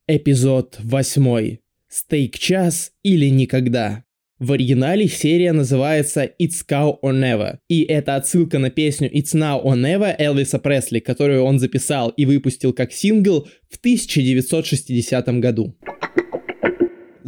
Эпизод 0.08 0.78
8. 0.82 1.58
Стейк-час 1.88 2.92
или 3.02 3.26
никогда. 3.26 4.04
В 4.38 4.52
оригинале 4.52 5.08
серия 5.08 5.52
называется 5.52 6.30
It's 6.40 6.64
Cow 6.66 6.96
or 7.02 7.12
Never, 7.12 7.58
и 7.68 7.82
это 7.82 8.16
отсылка 8.16 8.58
на 8.58 8.70
песню 8.70 9.10
It's 9.14 9.34
Now 9.34 9.62
or 9.62 9.76
Never 9.76 10.14
Элвиса 10.18 10.58
Пресли, 10.58 11.00
которую 11.00 11.42
он 11.42 11.58
записал 11.58 12.08
и 12.10 12.24
выпустил 12.24 12.72
как 12.72 12.92
сингл 12.92 13.46
в 13.68 13.76
1960 13.76 15.28
году. 15.40 15.76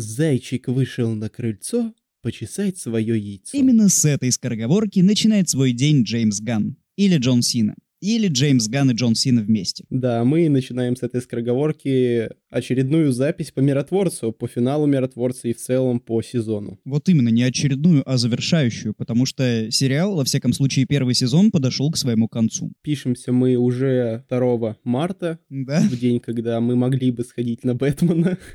Зайчик 0.00 0.68
вышел 0.68 1.12
на 1.16 1.28
крыльцо 1.28 1.92
почесать 2.22 2.78
свое 2.78 3.18
яйцо. 3.18 3.58
Именно 3.58 3.88
с 3.88 4.04
этой 4.04 4.30
скороговорки 4.30 5.00
начинает 5.00 5.48
свой 5.48 5.72
день 5.72 6.04
Джеймс 6.04 6.40
Ган. 6.40 6.76
Или 6.94 7.16
Джон 7.16 7.42
Сина. 7.42 7.74
Или 8.00 8.28
Джеймс 8.28 8.68
Ган 8.68 8.90
и 8.90 8.94
Джон 8.94 9.14
Сина 9.14 9.40
вместе. 9.42 9.84
Да, 9.90 10.24
мы 10.24 10.48
начинаем 10.48 10.94
с 10.96 11.02
этой 11.02 11.20
скороговорки 11.20 12.28
очередную 12.50 13.12
запись 13.12 13.50
по 13.50 13.60
миротворцу, 13.60 14.32
по 14.32 14.46
финалу 14.46 14.86
миротворца 14.86 15.48
и 15.48 15.52
в 15.52 15.58
целом 15.58 15.98
по 16.00 16.22
сезону. 16.22 16.78
Вот 16.84 17.08
именно, 17.08 17.28
не 17.28 17.42
очередную, 17.42 18.02
а 18.10 18.16
завершающую, 18.16 18.94
потому 18.94 19.26
что 19.26 19.70
сериал, 19.70 20.14
во 20.16 20.24
всяком 20.24 20.52
случае 20.52 20.86
первый 20.86 21.14
сезон, 21.14 21.50
подошел 21.50 21.90
к 21.90 21.96
своему 21.96 22.28
концу. 22.28 22.72
Пишемся 22.82 23.32
мы 23.32 23.56
уже 23.56 24.24
2 24.30 24.76
марта, 24.84 25.38
Да? 25.50 25.80
в 25.80 25.98
день, 25.98 26.20
когда 26.20 26.60
мы 26.60 26.76
могли 26.76 27.10
бы 27.10 27.24
сходить 27.24 27.64
на 27.64 27.74
Бэтмена. 27.74 28.38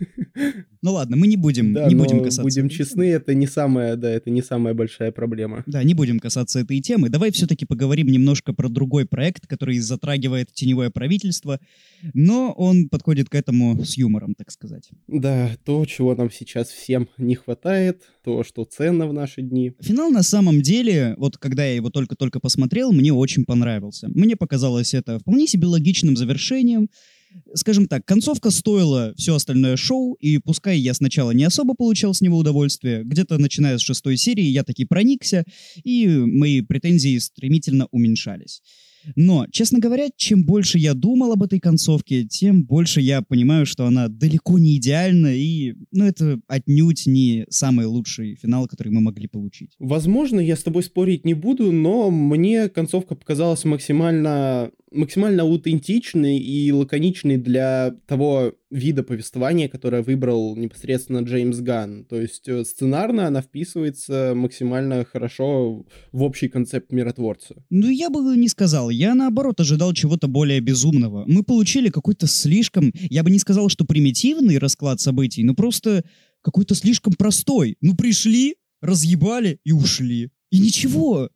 Ну 0.86 0.92
ладно, 0.92 1.16
мы 1.16 1.28
не 1.28 1.38
будем, 1.38 1.74
Да, 1.74 1.88
не 1.88 1.96
будем 1.96 2.20
касаться. 2.20 2.42
будем 2.42 2.68
честны, 2.68 3.04
это 3.10 3.34
не 3.34 3.48
самая, 3.48 3.96
да, 3.96 4.10
это 4.10 4.30
не 4.30 4.42
самая 4.42 4.74
большая 4.74 5.14
проблема. 5.14 5.64
Да, 5.66 5.82
не 5.82 5.94
будем 5.94 6.20
касаться 6.20 6.60
этой 6.60 6.82
темы. 6.82 7.08
Давай 7.08 7.32
все-таки 7.32 7.66
поговорим 7.66 8.08
немножко 8.08 8.52
про 8.52 8.68
другой 8.68 9.06
проект, 9.06 9.33
который 9.40 9.80
затрагивает 9.80 10.54
теневое 10.54 10.90
правительство, 10.90 11.60
но 12.14 12.52
он 12.52 12.90
подходит 12.90 13.30
к 13.30 13.36
этому 13.36 13.84
с 13.84 13.98
юмором, 13.98 14.36
так 14.36 14.52
сказать. 14.52 14.90
Да, 15.08 15.52
то, 15.66 15.86
чего 15.86 16.16
нам 16.16 16.32
сейчас 16.32 16.70
всем 16.70 17.10
не 17.18 17.36
хватает, 17.36 18.04
то, 18.24 18.44
что 18.44 18.66
ценно 18.66 19.08
в 19.08 19.14
наши 19.14 19.42
дни. 19.42 19.74
Финал 19.82 20.10
на 20.10 20.24
самом 20.24 20.62
деле, 20.62 21.16
вот 21.18 21.38
когда 21.38 21.66
я 21.66 21.76
его 21.76 21.90
только-только 21.90 22.40
посмотрел, 22.40 22.92
мне 22.92 23.14
очень 23.14 23.46
понравился. 23.46 24.08
Мне 24.10 24.36
показалось 24.36 24.94
это 24.94 25.20
вполне 25.20 25.48
себе 25.48 25.68
логичным 25.68 26.16
завершением. 26.16 26.90
Скажем 27.56 27.88
так, 27.88 28.06
концовка 28.06 28.52
стоила 28.52 29.14
все 29.18 29.36
остальное 29.36 29.76
шоу, 29.76 30.14
и 30.16 30.38
пускай 30.38 30.78
я 30.78 30.94
сначала 30.94 31.32
не 31.32 31.44
особо 31.44 31.74
получал 31.74 32.14
с 32.14 32.22
него 32.22 32.38
удовольствие, 32.38 33.04
где-то 33.04 33.38
начиная 33.38 33.78
с 33.78 33.82
шестой 33.82 34.18
серии 34.18 34.44
я 34.44 34.64
таки 34.64 34.86
проникся, 34.86 35.44
и 35.84 36.08
мои 36.08 36.62
претензии 36.62 37.18
стремительно 37.18 37.88
уменьшались. 37.92 38.62
Но, 39.16 39.46
честно 39.52 39.80
говоря, 39.80 40.08
чем 40.16 40.46
больше 40.46 40.78
я 40.78 40.94
думал 40.94 41.34
об 41.34 41.44
этой 41.44 41.60
концовке, 41.60 42.26
тем 42.26 42.64
больше 42.64 43.02
я 43.02 43.22
понимаю, 43.22 43.66
что 43.66 43.86
она 43.86 44.08
далеко 44.08 44.60
не 44.60 44.78
идеальна, 44.78 45.36
и, 45.36 45.76
ну, 45.92 46.06
это 46.06 46.40
отнюдь 46.48 47.06
не 47.06 47.46
самый 47.50 47.86
лучший 47.86 48.36
финал, 48.36 48.68
который 48.68 48.90
мы 48.90 49.02
могли 49.02 49.28
получить. 49.28 49.72
Возможно, 49.80 50.40
я 50.40 50.56
с 50.56 50.64
тобой 50.64 50.84
спорить 50.84 51.26
не 51.26 51.34
буду, 51.34 51.72
но 51.72 52.10
мне 52.10 52.70
концовка 52.70 53.16
показалась 53.16 53.66
максимально, 53.66 54.72
максимально 54.92 55.44
аутентичной 55.44 56.38
и 56.38 56.72
лаконичной 56.72 57.38
для 57.38 57.96
того 58.08 58.54
вида 58.74 59.04
повествования, 59.04 59.70
которое 59.70 60.02
выбрал 60.02 60.56
непосредственно 60.56 61.20
Джеймс 61.20 61.60
Ганн. 61.60 62.06
То 62.06 62.20
есть 62.20 62.48
э, 62.48 62.66
сценарно 62.66 63.28
она 63.28 63.42
вписывается 63.42 64.34
максимально 64.36 65.06
хорошо 65.06 65.86
в 66.12 66.24
общий 66.24 66.48
концепт 66.48 66.92
миротворца. 66.92 67.64
Ну, 67.70 67.90
я 67.90 68.10
бы 68.10 68.36
не 68.36 68.50
сказал. 68.50 68.90
Я, 68.94 69.16
наоборот, 69.16 69.60
ожидал 69.60 69.94
чего-то 69.94 70.28
более 70.28 70.60
безумного. 70.60 71.26
Мы 71.28 71.44
получили 71.44 71.90
какой-то 71.90 72.28
слишком... 72.28 72.94
Я 73.10 73.24
бы 73.24 73.32
не 73.32 73.40
сказал, 73.40 73.70
что 73.70 73.86
примитивный 73.86 74.58
расклад 74.58 75.02
событий, 75.02 75.44
но 75.44 75.54
просто 75.56 76.04
какой-то 76.42 76.76
слишком 76.76 77.14
простой. 77.14 77.78
Ну, 77.82 77.96
пришли, 77.96 78.56
разъебали 78.82 79.60
и 79.64 79.72
ушли. 79.72 80.30
И 80.52 80.60
ничего. 80.60 81.30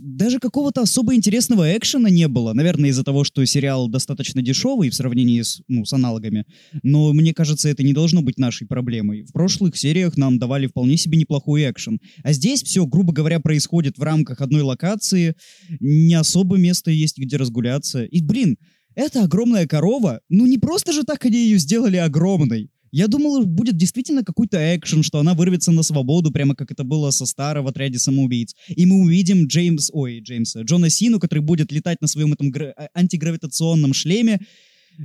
Даже 0.00 0.38
какого-то 0.38 0.82
особо 0.82 1.14
интересного 1.14 1.76
экшена 1.76 2.10
не 2.10 2.28
было. 2.28 2.52
Наверное, 2.52 2.90
из-за 2.90 3.04
того, 3.04 3.24
что 3.24 3.44
сериал 3.44 3.88
достаточно 3.88 4.42
дешевый 4.42 4.90
в 4.90 4.94
сравнении 4.94 5.42
с, 5.42 5.60
ну, 5.68 5.84
с 5.84 5.92
аналогами. 5.92 6.44
Но 6.82 7.12
мне 7.12 7.32
кажется, 7.32 7.68
это 7.68 7.82
не 7.82 7.92
должно 7.92 8.22
быть 8.22 8.38
нашей 8.38 8.66
проблемой. 8.66 9.24
В 9.24 9.32
прошлых 9.32 9.76
сериях 9.76 10.16
нам 10.16 10.38
давали 10.38 10.66
вполне 10.66 10.96
себе 10.96 11.18
неплохой 11.18 11.70
экшен. 11.70 12.00
А 12.22 12.32
здесь 12.32 12.62
все, 12.62 12.86
грубо 12.86 13.12
говоря, 13.12 13.40
происходит 13.40 13.98
в 13.98 14.02
рамках 14.02 14.40
одной 14.40 14.62
локации. 14.62 15.34
Не 15.80 16.14
особо 16.14 16.56
место 16.56 16.90
есть, 16.90 17.18
где 17.18 17.36
разгуляться. 17.36 18.04
И, 18.04 18.20
блин, 18.20 18.56
эта 18.94 19.24
огромная 19.24 19.66
корова, 19.66 20.20
ну 20.28 20.46
не 20.46 20.58
просто 20.58 20.92
же 20.92 21.02
так 21.02 21.24
они 21.24 21.36
ее 21.36 21.58
сделали 21.58 21.96
огромной. 21.96 22.70
Я 22.96 23.08
думал, 23.08 23.44
будет 23.44 23.76
действительно 23.76 24.22
какой-то 24.22 24.56
экшен, 24.76 25.02
что 25.02 25.18
она 25.18 25.34
вырвется 25.34 25.72
на 25.72 25.82
свободу, 25.82 26.30
прямо 26.30 26.54
как 26.54 26.70
это 26.70 26.84
было 26.84 27.10
со 27.10 27.26
старого 27.26 27.64
в 27.64 27.68
отряде 27.68 27.98
самоубийц. 27.98 28.54
И 28.68 28.86
мы 28.86 29.02
увидим 29.02 29.48
Джеймс, 29.48 29.90
ой, 29.92 30.20
Джеймса, 30.20 30.62
Джона 30.62 30.90
Сину, 30.90 31.18
который 31.18 31.40
будет 31.40 31.72
летать 31.72 32.00
на 32.00 32.06
своем 32.06 32.32
этом 32.34 32.52
гра- 32.52 32.72
а- 32.76 32.88
антигравитационном 32.94 33.94
шлеме. 33.94 34.38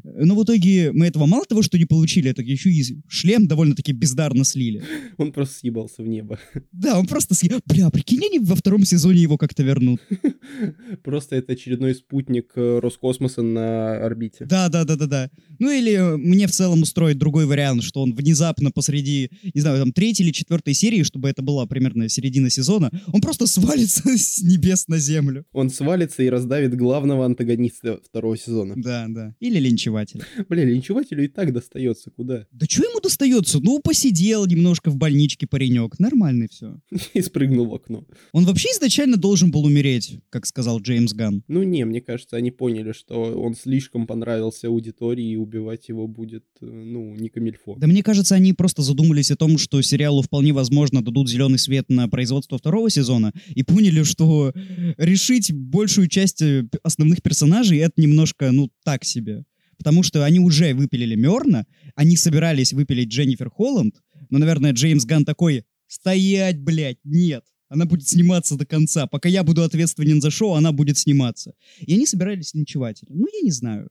Но 0.04 0.36
в 0.36 0.44
итоге 0.44 0.92
мы 0.92 1.08
этого 1.08 1.26
мало 1.26 1.46
того, 1.46 1.62
что 1.62 1.78
не 1.78 1.86
получили, 1.86 2.32
так 2.32 2.46
еще 2.46 2.70
и 2.70 2.84
шлем 3.08 3.48
довольно-таки 3.48 3.92
бездарно 3.92 4.44
слили. 4.44 4.84
Он 5.18 5.32
просто 5.32 5.60
съебался 5.60 6.04
в 6.04 6.08
небо. 6.08 6.40
Да, 6.72 7.00
он 7.00 7.08
просто 7.08 7.36
съел. 7.36 7.60
Бля, 7.66 7.90
прикинь, 7.90 8.24
они 8.26 8.40
во 8.40 8.56
втором 8.56 8.86
сезоне 8.86 9.22
его 9.22 9.38
как-то 9.38 9.64
вернут. 9.64 10.02
Просто 11.04 11.36
это 11.36 11.54
очередной 11.54 11.96
спутник 11.96 12.52
э, 12.56 12.80
Роскосмоса 12.80 13.42
на 13.42 14.06
орбите. 14.06 14.46
Да, 14.46 14.70
да, 14.70 14.84
да, 14.84 14.96
да, 14.96 15.06
да. 15.06 15.30
Ну 15.60 15.70
или 15.72 15.94
э, 15.94 16.18
мне 16.18 16.48
в 16.48 16.52
целом 16.52 16.82
устроить 16.82 17.18
другой 17.18 17.46
вариант, 17.46 17.84
что 17.84 18.02
он 18.02 18.14
внезапно 18.14 18.72
посреди, 18.72 19.30
не 19.54 19.62
знаю, 19.62 19.80
там 19.80 19.92
третьей 19.92 20.26
или 20.26 20.32
четвертой 20.32 20.74
серии, 20.74 21.04
чтобы 21.04 21.30
это 21.30 21.42
была 21.42 21.66
примерно 21.66 22.10
середина 22.10 22.50
сезона, 22.50 22.92
он 23.12 23.22
просто 23.22 23.48
свалится 23.48 24.04
с 24.18 24.42
небес 24.42 24.88
на 24.88 24.98
землю. 24.98 25.46
Он 25.54 25.70
свалится 25.70 26.24
и 26.24 26.30
раздавит 26.30 26.76
главного 26.76 27.26
антагониста 27.26 28.00
второго 28.04 28.38
сезона. 28.38 28.74
Да, 28.78 29.06
да. 29.10 29.36
Или 29.40 29.60
линчеватель. 29.80 30.24
Бля, 30.50 30.66
линчевателю 30.66 31.24
и 31.24 31.28
так 31.28 31.54
достается 31.54 32.12
куда. 32.12 32.46
Да 32.52 32.66
что 32.70 32.84
ему 32.84 33.00
достается? 33.00 33.60
Ну, 33.62 33.80
посидел 33.80 34.46
немножко 34.46 34.92
в 34.92 34.98
больничке 34.98 35.48
паренек. 35.48 36.00
Нормальный 36.00 36.50
все. 36.50 36.80
И 37.14 37.22
спрыгнул 37.22 37.68
в 37.68 37.76
окно. 37.76 38.06
Он 38.34 38.46
вообще 38.46 38.70
изначально 38.70 39.18
должен 39.18 39.52
был 39.52 39.66
умереть, 39.66 40.20
как 40.30 40.46
сказал 40.46 40.82
Джеймс 40.82 41.14
Ган. 41.14 41.44
Ну 41.48 41.64
не, 41.64 41.86
мне 41.86 42.02
кажется, 42.02 42.36
они 42.36 42.52
поняли, 42.52 42.92
что 42.92 43.16
он 43.16 43.56
слишком 43.56 44.06
понравился 44.06 44.68
аудитории, 44.68 45.32
и 45.32 45.36
убивать 45.36 45.88
его 45.90 46.08
будет, 46.08 46.44
э, 46.62 46.66
ну, 46.66 47.16
не 47.16 47.30
камильфо. 47.30 47.76
Да 47.78 47.88
мне 47.88 48.04
кажется, 48.04 48.36
они 48.36 48.54
просто 48.54 48.82
задумались 48.82 49.32
о 49.32 49.36
том, 49.36 49.58
что 49.58 49.82
сериалу 49.82 50.22
вполне 50.22 50.52
возможно 50.52 51.02
дадут 51.02 51.30
зеленый 51.30 51.60
свет 51.60 51.86
на 51.90 52.08
производство 52.10 52.58
второго 52.58 52.90
сезона 52.90 53.32
и 53.56 53.64
поняли, 53.64 54.04
что 54.04 54.52
решить 54.98 55.54
большую 55.54 56.08
часть 56.08 56.42
э, 56.42 56.68
основных 56.84 57.22
персонажей 57.22 57.80
это 57.80 57.94
немножко, 58.02 58.52
ну, 58.52 58.70
так 58.84 59.06
себе. 59.06 59.46
Потому 59.80 60.04
что 60.04 60.24
они 60.24 60.40
уже 60.40 60.76
выпилили 60.76 61.16
Мерна, 61.16 61.66
они 61.96 62.16
собирались 62.16 62.74
выпилить 62.74 63.10
Дженнифер 63.10 63.50
Холланд, 63.50 63.96
но, 64.30 64.38
наверное, 64.38 64.74
Джеймс 64.74 65.06
Ган 65.06 65.26
такой, 65.26 65.64
стоять, 65.88 66.60
блядь, 66.60 67.00
нет. 67.04 67.44
Она 67.70 67.86
будет 67.86 68.08
сниматься 68.08 68.56
до 68.56 68.66
конца. 68.66 69.08
Пока 69.08 69.30
я 69.30 69.44
буду 69.44 69.64
ответственен 69.64 70.22
за 70.22 70.32
шоу, 70.32 70.54
она 70.54 70.72
будет 70.72 70.98
сниматься. 70.98 71.54
И 71.80 71.94
они 71.94 72.06
собирались 72.06 72.54
линчевать. 72.54 73.02
Ну, 73.08 73.26
я 73.32 73.42
не 73.42 73.52
знаю. 73.52 73.90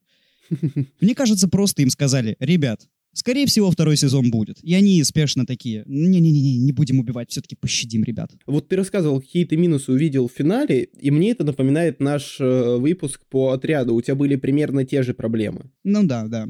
Мне 1.00 1.14
кажется, 1.14 1.48
просто 1.48 1.82
им 1.82 1.90
сказали, 1.90 2.36
ребят, 2.38 2.88
скорее 3.12 3.46
всего, 3.46 3.70
второй 3.70 3.96
сезон 3.96 4.30
будет. 4.30 4.58
И 4.62 4.74
они 4.74 5.02
спешно 5.04 5.46
такие, 5.46 5.84
не-не-не, 5.86 6.58
не 6.58 6.72
будем 6.72 6.98
убивать, 6.98 7.30
все-таки 7.30 7.56
пощадим 7.56 8.04
ребят. 8.04 8.30
Вот 8.46 8.68
ты 8.68 8.76
рассказывал, 8.76 9.20
какие 9.20 9.44
ты 9.44 9.56
минусы 9.56 9.92
увидел 9.92 10.28
в 10.28 10.32
финале, 10.32 10.84
и 10.84 11.10
мне 11.10 11.30
это 11.30 11.44
напоминает 11.44 12.00
наш 12.00 12.40
э, 12.40 12.76
выпуск 12.76 13.22
по 13.28 13.52
отряду. 13.52 13.94
У 13.94 14.02
тебя 14.02 14.14
были 14.14 14.36
примерно 14.36 14.84
те 14.84 15.02
же 15.02 15.14
проблемы. 15.14 15.70
Ну 15.84 16.04
да, 16.04 16.26
да. 16.26 16.48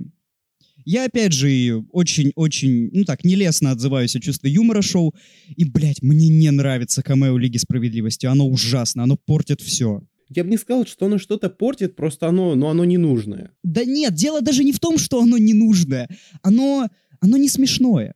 Я, 0.84 1.04
опять 1.04 1.32
же, 1.32 1.84
очень-очень, 1.90 2.90
ну 2.92 3.04
так, 3.04 3.24
нелестно 3.24 3.72
отзываюсь 3.72 4.16
о 4.16 4.20
чувстве 4.20 4.50
юмора 4.50 4.80
шоу. 4.80 5.14
И, 5.54 5.64
блядь, 5.64 6.02
мне 6.02 6.28
не 6.28 6.50
нравится 6.50 7.02
камео 7.02 7.36
Лиги 7.36 7.58
Справедливости. 7.58 8.26
Оно 8.26 8.48
ужасно, 8.48 9.02
оно 9.02 9.16
портит 9.16 9.60
все. 9.60 10.02
Я 10.30 10.44
бы 10.44 10.50
не 10.50 10.58
сказал, 10.58 10.86
что 10.86 11.06
оно 11.06 11.18
что-то 11.18 11.48
портит, 11.50 11.96
просто 11.96 12.28
оно, 12.28 12.54
но 12.54 12.68
оно 12.68 12.84
не 12.84 12.98
нужное. 12.98 13.50
Да 13.62 13.84
нет, 13.84 14.14
дело 14.14 14.40
даже 14.40 14.64
не 14.64 14.72
в 14.72 14.78
том, 14.80 14.98
что 14.98 15.20
оно 15.22 15.38
не 15.38 15.54
нужное. 15.54 16.08
Оно, 16.42 16.88
оно 17.20 17.36
не 17.36 17.48
смешное. 17.48 18.14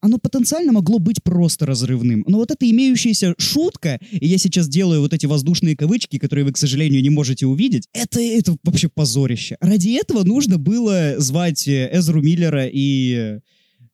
Оно 0.00 0.18
потенциально 0.18 0.72
могло 0.72 0.98
быть 0.98 1.22
просто 1.22 1.64
разрывным. 1.64 2.24
Но 2.26 2.38
вот 2.38 2.50
эта 2.50 2.68
имеющаяся 2.68 3.34
шутка, 3.38 4.00
и 4.10 4.26
я 4.26 4.36
сейчас 4.38 4.68
делаю 4.68 5.00
вот 5.00 5.12
эти 5.14 5.26
воздушные 5.26 5.76
кавычки, 5.76 6.18
которые 6.18 6.44
вы, 6.44 6.52
к 6.52 6.58
сожалению, 6.58 7.00
не 7.02 7.10
можете 7.10 7.46
увидеть, 7.46 7.86
это, 7.92 8.20
это 8.20 8.56
вообще 8.64 8.88
позорище. 8.88 9.56
Ради 9.60 9.90
этого 9.90 10.24
нужно 10.24 10.58
было 10.58 11.14
звать 11.18 11.68
э, 11.68 11.88
Эзру 11.92 12.20
Миллера 12.20 12.66
и... 12.66 13.12
э, 13.14 13.40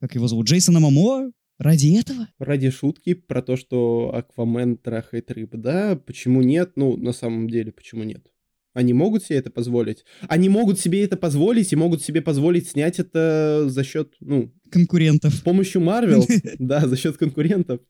Как 0.01 0.15
его 0.15 0.29
зовут? 0.29 0.47
Джейсона 0.47 0.81
Мамо? 0.81 1.31
Ради 1.59 1.99
этого? 1.99 2.29
Ради 2.39 2.71
шутки 2.71 3.15
про 3.15 3.43
то, 3.43 3.57
что 3.57 4.13
Аквамен 4.15 4.77
трахает 4.77 5.31
рыб, 5.33 5.51
да, 5.55 5.97
почему 5.97 6.43
нет? 6.43 6.73
Ну, 6.77 6.97
на 6.97 7.13
самом 7.13 7.51
деле, 7.51 7.73
почему 7.73 8.05
нет? 8.05 8.25
Они 8.75 8.93
могут 8.93 9.25
себе 9.25 9.39
это 9.39 9.51
позволить? 9.51 10.05
Они 10.29 10.49
могут 10.49 10.79
себе 10.79 11.03
это 11.03 11.17
позволить 11.17 11.73
и 11.73 11.77
могут 11.77 12.01
себе 12.01 12.21
позволить 12.23 12.69
снять 12.69 13.01
это 13.01 13.65
за 13.67 13.83
счет, 13.83 14.15
ну, 14.21 14.55
Конкурентов. 14.71 15.35
с 15.35 15.41
помощью 15.41 15.81
Марвел, 15.81 16.25
да, 16.61 16.87
за 16.87 16.97
счет 16.97 17.17
конкурентов. 17.17 17.81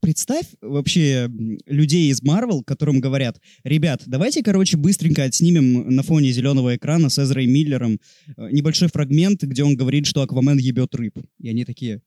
Представь 0.00 0.46
вообще 0.62 1.28
людей 1.66 2.10
из 2.10 2.22
Marvel, 2.22 2.62
которым 2.64 3.00
говорят, 3.00 3.38
ребят, 3.64 4.02
давайте, 4.06 4.42
короче, 4.42 4.78
быстренько 4.78 5.24
отснимем 5.24 5.94
на 5.94 6.02
фоне 6.02 6.30
зеленого 6.30 6.74
экрана 6.74 7.10
с 7.10 7.18
Эзрой 7.18 7.46
Миллером 7.46 8.00
э, 8.38 8.48
небольшой 8.50 8.88
фрагмент, 8.88 9.42
где 9.42 9.62
он 9.62 9.76
говорит, 9.76 10.06
что 10.06 10.22
Аквамен 10.22 10.56
ебет 10.56 10.94
рыб. 10.94 11.18
И 11.38 11.50
они 11.50 11.66
такие, 11.66 12.00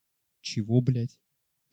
чего, 0.43 0.81
блядь? 0.81 1.17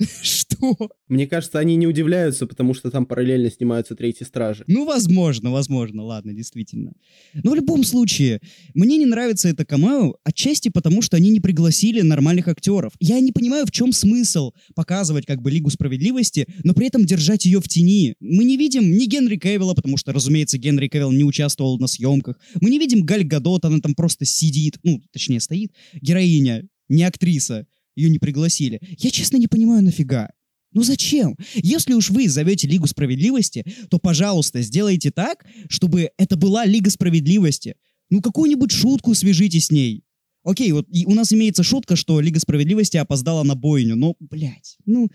Что? 0.23 0.91
Мне 1.09 1.27
кажется, 1.27 1.59
они 1.59 1.77
не 1.77 1.87
удивляются, 1.87 2.47
потому 2.47 2.73
что 2.73 2.91
там 2.91 3.05
параллельно 3.05 3.51
снимаются 3.51 3.95
третьи 3.95 4.25
стражи. 4.25 4.65
Ну, 4.67 4.87
возможно, 4.87 5.51
возможно, 5.51 6.03
ладно, 6.03 6.33
действительно. 6.33 6.93
Но 7.35 7.51
в 7.51 7.55
любом 7.55 7.85
случае, 7.85 8.41
мне 8.75 8.97
не 8.97 9.05
нравится 9.05 9.49
это 9.49 9.67
камео, 9.67 10.15
отчасти 10.25 10.71
потому, 10.71 11.03
что 11.03 11.17
они 11.17 11.31
не 11.31 11.41
пригласили 11.41 12.01
нормальных 12.01 12.49
актеров. 12.49 12.95
Я 12.99 13.21
не 13.21 13.33
понимаю, 13.33 13.67
в 13.67 13.73
чем 13.73 13.93
смысл 13.93 14.53
показывать 14.75 15.27
как 15.27 15.43
бы 15.43 15.51
Лигу 15.51 15.69
Справедливости, 15.69 16.47
но 16.65 16.73
при 16.73 16.87
этом 16.87 17.05
держать 17.05 17.45
ее 17.45 17.61
в 17.61 17.69
тени. 17.69 18.15
Мы 18.21 18.45
не 18.45 18.57
видим 18.57 18.91
ни 18.91 19.05
Генри 19.05 19.37
Кевилла, 19.37 19.75
потому 19.75 19.99
что, 19.99 20.13
разумеется, 20.13 20.57
Генри 20.57 20.89
Кевилл 20.89 21.13
не 21.13 21.25
участвовал 21.25 21.79
на 21.79 21.89
съемках. 21.89 22.39
Мы 22.61 22.71
не 22.71 22.79
видим 22.79 23.05
Галь 23.05 23.25
Гадот, 23.25 23.65
она 23.65 23.81
там 23.81 23.95
просто 23.95 24.25
сидит, 24.25 24.79
ну, 24.83 25.03
точнее, 25.13 25.41
стоит. 25.41 25.73
Героиня, 26.01 26.67
не 26.89 27.05
актриса. 27.05 27.67
Ее 28.01 28.11
не 28.11 28.19
пригласили. 28.19 28.81
Я, 28.99 29.11
честно, 29.11 29.37
не 29.37 29.47
понимаю, 29.47 29.83
нафига. 29.83 30.31
Ну 30.73 30.83
зачем? 30.83 31.37
Если 31.55 31.95
уж 31.95 32.11
вы 32.11 32.29
зовете 32.29 32.67
Лигу 32.67 32.87
Справедливости, 32.87 33.65
то, 33.91 33.99
пожалуйста, 33.99 34.63
сделайте 34.63 35.11
так, 35.11 35.45
чтобы 35.69 36.11
это 36.17 36.37
была 36.37 36.65
Лига 36.65 36.91
Справедливости. 36.91 37.75
Ну, 38.09 38.23
какую-нибудь 38.23 38.71
шутку 38.71 39.15
свяжите 39.15 39.61
с 39.61 39.71
ней. 39.71 40.05
Окей, 40.45 40.73
вот 40.73 40.87
у 41.07 41.15
нас 41.15 41.33
имеется 41.33 41.63
шутка, 41.63 41.97
что 41.97 42.21
Лига 42.21 42.41
Справедливости 42.41 42.97
опоздала 42.97 43.43
на 43.43 43.55
бойню, 43.55 43.97
но, 43.97 44.17
блядь, 44.21 44.79
ну, 44.87 45.09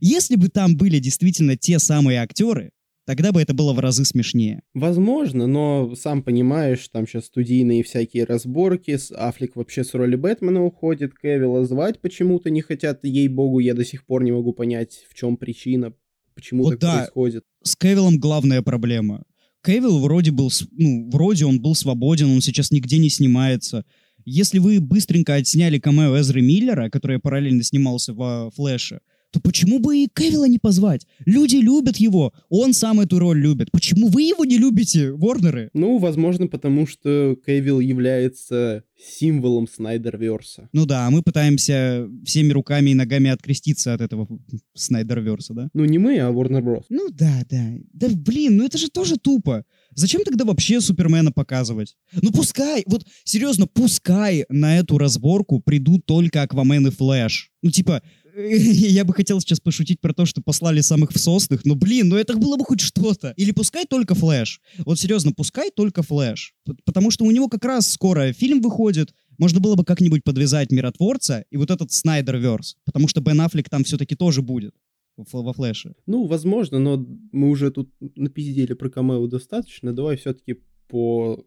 если 0.00 0.34
бы 0.34 0.48
там 0.48 0.76
были 0.76 0.98
действительно 0.98 1.56
те 1.56 1.78
самые 1.78 2.18
актеры, 2.18 2.72
тогда 3.04 3.32
бы 3.32 3.40
это 3.40 3.54
было 3.54 3.72
в 3.72 3.78
разы 3.78 4.04
смешнее. 4.04 4.62
Возможно, 4.74 5.46
но 5.46 5.94
сам 5.96 6.22
понимаешь, 6.22 6.88
там 6.88 7.06
сейчас 7.06 7.26
студийные 7.26 7.82
всякие 7.82 8.24
разборки, 8.24 8.96
с 8.96 9.12
Аффлек 9.12 9.56
вообще 9.56 9.84
с 9.84 9.94
роли 9.94 10.16
Бэтмена 10.16 10.64
уходит, 10.64 11.12
Кевилла 11.20 11.64
звать 11.64 12.00
почему-то 12.00 12.50
не 12.50 12.60
хотят, 12.60 13.04
ей-богу, 13.04 13.58
я 13.58 13.74
до 13.74 13.84
сих 13.84 14.04
пор 14.04 14.24
не 14.24 14.32
могу 14.32 14.52
понять, 14.52 15.04
в 15.08 15.14
чем 15.14 15.36
причина, 15.36 15.92
почему 16.34 16.64
Вот 16.64 16.72
так 16.72 16.80
да. 16.80 16.96
происходит. 16.98 17.44
С 17.62 17.76
Кевиллом 17.76 18.18
главная 18.18 18.62
проблема. 18.62 19.24
Кевилл 19.64 19.98
вроде 20.00 20.30
был, 20.30 20.50
ну, 20.72 21.08
вроде 21.10 21.46
он 21.46 21.60
был 21.60 21.74
свободен, 21.74 22.30
он 22.30 22.40
сейчас 22.42 22.70
нигде 22.70 22.98
не 22.98 23.08
снимается. 23.08 23.84
Если 24.26 24.58
вы 24.58 24.80
быстренько 24.80 25.34
отсняли 25.34 25.78
камео 25.78 26.18
Эзры 26.18 26.42
Миллера, 26.42 26.90
который 26.90 27.18
параллельно 27.18 27.62
снимался 27.62 28.14
во 28.14 28.50
Флэше, 28.50 29.00
то 29.34 29.40
почему 29.40 29.80
бы 29.80 29.98
и 29.98 30.08
Кевилла 30.14 30.44
не 30.44 30.60
позвать? 30.60 31.08
Люди 31.26 31.56
любят 31.56 31.96
его, 31.96 32.32
он 32.48 32.72
сам 32.72 33.00
эту 33.00 33.18
роль 33.18 33.40
любит. 33.40 33.72
Почему 33.72 34.06
вы 34.06 34.22
его 34.22 34.44
не 34.44 34.58
любите, 34.58 35.10
Ворнеры? 35.10 35.70
Ну, 35.74 35.98
возможно, 35.98 36.46
потому 36.46 36.86
что 36.86 37.36
Кевилл 37.44 37.80
является 37.80 38.84
символом 38.96 39.66
Снайдерверса. 39.66 40.68
Ну 40.72 40.86
да, 40.86 41.10
мы 41.10 41.22
пытаемся 41.22 42.08
всеми 42.24 42.52
руками 42.52 42.90
и 42.90 42.94
ногами 42.94 43.28
откреститься 43.28 43.92
от 43.92 44.00
этого 44.00 44.28
Снайдерверса, 44.74 45.52
да? 45.52 45.68
Ну, 45.74 45.84
не 45.84 45.98
мы, 45.98 46.16
а 46.20 46.30
Warner 46.30 46.62
Bros. 46.62 46.84
Ну 46.90 47.08
да, 47.10 47.42
да. 47.50 47.72
Да 47.92 48.08
блин, 48.08 48.58
ну 48.58 48.64
это 48.64 48.78
же 48.78 48.88
тоже 48.88 49.16
тупо. 49.16 49.64
Зачем 49.96 50.22
тогда 50.22 50.44
вообще 50.44 50.80
Супермена 50.80 51.32
показывать? 51.32 51.96
Ну 52.22 52.30
пускай, 52.30 52.84
вот 52.86 53.04
серьезно, 53.24 53.66
пускай 53.66 54.44
на 54.48 54.78
эту 54.78 54.96
разборку 54.96 55.58
придут 55.58 56.06
только 56.06 56.42
Аквамен 56.42 56.86
и 56.86 56.90
Флэш. 56.90 57.50
Ну 57.62 57.70
типа, 57.70 58.00
я 58.36 59.04
бы 59.04 59.14
хотел 59.14 59.40
сейчас 59.40 59.60
пошутить 59.60 60.00
про 60.00 60.12
то, 60.12 60.26
что 60.26 60.42
послали 60.42 60.80
самых 60.80 61.12
всосных, 61.12 61.64
но 61.64 61.74
блин, 61.74 62.08
ну 62.08 62.16
это 62.16 62.36
было 62.36 62.56
бы 62.56 62.64
хоть 62.64 62.80
что-то. 62.80 63.32
Или 63.36 63.52
пускай 63.52 63.84
только 63.86 64.14
Флэш. 64.14 64.60
Вот 64.78 64.98
серьезно, 64.98 65.32
пускай 65.32 65.70
только 65.70 66.02
Флэш. 66.02 66.54
Потому 66.84 67.10
что 67.10 67.24
у 67.24 67.30
него 67.30 67.48
как 67.48 67.64
раз 67.64 67.90
скоро 67.90 68.32
фильм 68.32 68.60
выходит, 68.60 69.14
можно 69.38 69.60
было 69.60 69.76
бы 69.76 69.84
как-нибудь 69.84 70.24
подвязать 70.24 70.72
Миротворца 70.72 71.44
и 71.50 71.56
вот 71.56 71.70
этот 71.70 71.92
Снайдерверс, 71.92 72.76
потому 72.84 73.08
что 73.08 73.20
Бен 73.20 73.40
Аффлек 73.40 73.68
там 73.68 73.84
все-таки 73.84 74.14
тоже 74.14 74.42
будет 74.42 74.74
во 75.16 75.52
Флэше. 75.52 75.94
Ну, 76.06 76.26
возможно, 76.26 76.80
но 76.80 77.06
мы 77.30 77.50
уже 77.50 77.70
тут 77.70 77.92
напиздели 78.16 78.72
про 78.72 78.90
камео 78.90 79.26
достаточно. 79.28 79.92
Давай 79.92 80.16
все-таки 80.16 80.60
по 80.88 81.44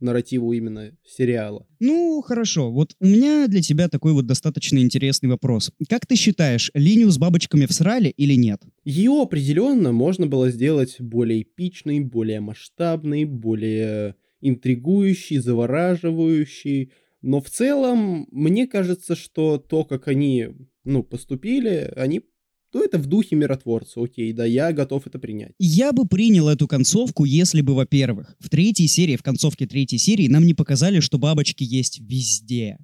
нарративу 0.00 0.52
именно 0.52 0.92
сериала. 1.06 1.66
Ну, 1.78 2.22
хорошо. 2.22 2.70
Вот 2.70 2.94
у 3.00 3.06
меня 3.06 3.46
для 3.48 3.62
тебя 3.62 3.88
такой 3.88 4.12
вот 4.12 4.26
достаточно 4.26 4.78
интересный 4.78 5.28
вопрос. 5.28 5.70
Как 5.88 6.06
ты 6.06 6.16
считаешь, 6.16 6.70
линию 6.74 7.10
с 7.10 7.18
бабочками 7.18 7.66
всрали 7.66 8.08
или 8.08 8.34
нет? 8.34 8.62
Ее 8.84 9.20
определенно 9.22 9.92
можно 9.92 10.26
было 10.26 10.50
сделать 10.50 10.96
более 11.00 11.42
эпичной, 11.42 12.00
более 12.00 12.40
масштабной, 12.40 13.24
более 13.24 14.16
интригующей, 14.40 15.38
завораживающей. 15.38 16.92
Но 17.22 17.40
в 17.40 17.50
целом, 17.50 18.26
мне 18.30 18.66
кажется, 18.66 19.14
что 19.14 19.58
то, 19.58 19.84
как 19.84 20.08
они, 20.08 20.48
ну, 20.84 21.02
поступили, 21.02 21.92
они 21.96 22.22
то 22.70 22.82
это 22.82 22.98
в 22.98 23.06
духе 23.06 23.36
миротворца, 23.36 24.02
окей, 24.02 24.32
да, 24.32 24.44
я 24.44 24.72
готов 24.72 25.06
это 25.06 25.18
принять. 25.18 25.52
Я 25.58 25.92
бы 25.92 26.06
принял 26.06 26.48
эту 26.48 26.68
концовку, 26.68 27.24
если 27.24 27.60
бы, 27.60 27.74
во-первых, 27.74 28.34
в 28.38 28.48
третьей 28.48 28.86
серии, 28.86 29.16
в 29.16 29.22
концовке 29.22 29.66
третьей 29.66 29.98
серии 29.98 30.28
нам 30.28 30.44
не 30.46 30.54
показали, 30.54 31.00
что 31.00 31.18
бабочки 31.18 31.64
есть 31.64 32.00
везде. 32.00 32.78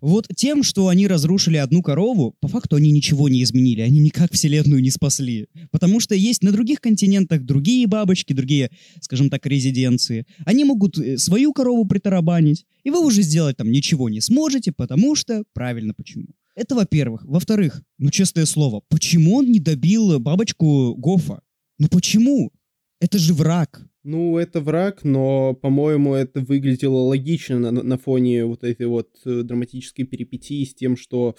Вот 0.00 0.28
тем, 0.36 0.62
что 0.62 0.88
они 0.88 1.06
разрушили 1.06 1.56
одну 1.56 1.82
корову, 1.82 2.36
по 2.40 2.48
факту 2.48 2.76
они 2.76 2.90
ничего 2.90 3.28
не 3.28 3.42
изменили, 3.42 3.80
они 3.80 4.00
никак 4.00 4.32
вселенную 4.32 4.82
не 4.82 4.90
спасли. 4.90 5.46
Потому 5.70 6.00
что 6.00 6.14
есть 6.14 6.42
на 6.42 6.52
других 6.52 6.80
континентах 6.80 7.44
другие 7.44 7.86
бабочки, 7.86 8.32
другие, 8.32 8.70
скажем 9.00 9.30
так, 9.30 9.46
резиденции. 9.46 10.26
Они 10.44 10.64
могут 10.64 10.98
э, 10.98 11.18
свою 11.18 11.52
корову 11.52 11.86
притарабанить, 11.86 12.66
и 12.84 12.90
вы 12.90 13.04
уже 13.04 13.22
сделать 13.22 13.56
там 13.56 13.70
ничего 13.70 14.08
не 14.08 14.20
сможете, 14.20 14.72
потому 14.72 15.14
что... 15.14 15.44
Правильно, 15.52 15.94
почему? 15.94 16.26
Это 16.60 16.74
во-первых. 16.74 17.24
Во-вторых, 17.24 17.82
ну 17.96 18.10
честное 18.10 18.44
слово, 18.44 18.82
почему 18.90 19.36
он 19.36 19.50
не 19.50 19.60
добил 19.60 20.20
бабочку 20.20 20.94
Гофа? 20.94 21.40
Ну 21.78 21.88
почему? 21.88 22.52
Это 23.00 23.18
же 23.18 23.32
враг. 23.32 23.88
Ну, 24.02 24.36
это 24.36 24.60
враг, 24.60 25.02
но, 25.02 25.54
по-моему, 25.54 26.12
это 26.12 26.40
выглядело 26.40 26.98
логично 26.98 27.58
на, 27.58 27.70
на 27.70 27.96
фоне 27.96 28.44
вот 28.44 28.62
этой 28.62 28.86
вот 28.88 29.08
э, 29.24 29.40
драматической 29.42 30.04
перипетии 30.04 30.62
с 30.64 30.74
тем, 30.74 30.98
что 30.98 31.34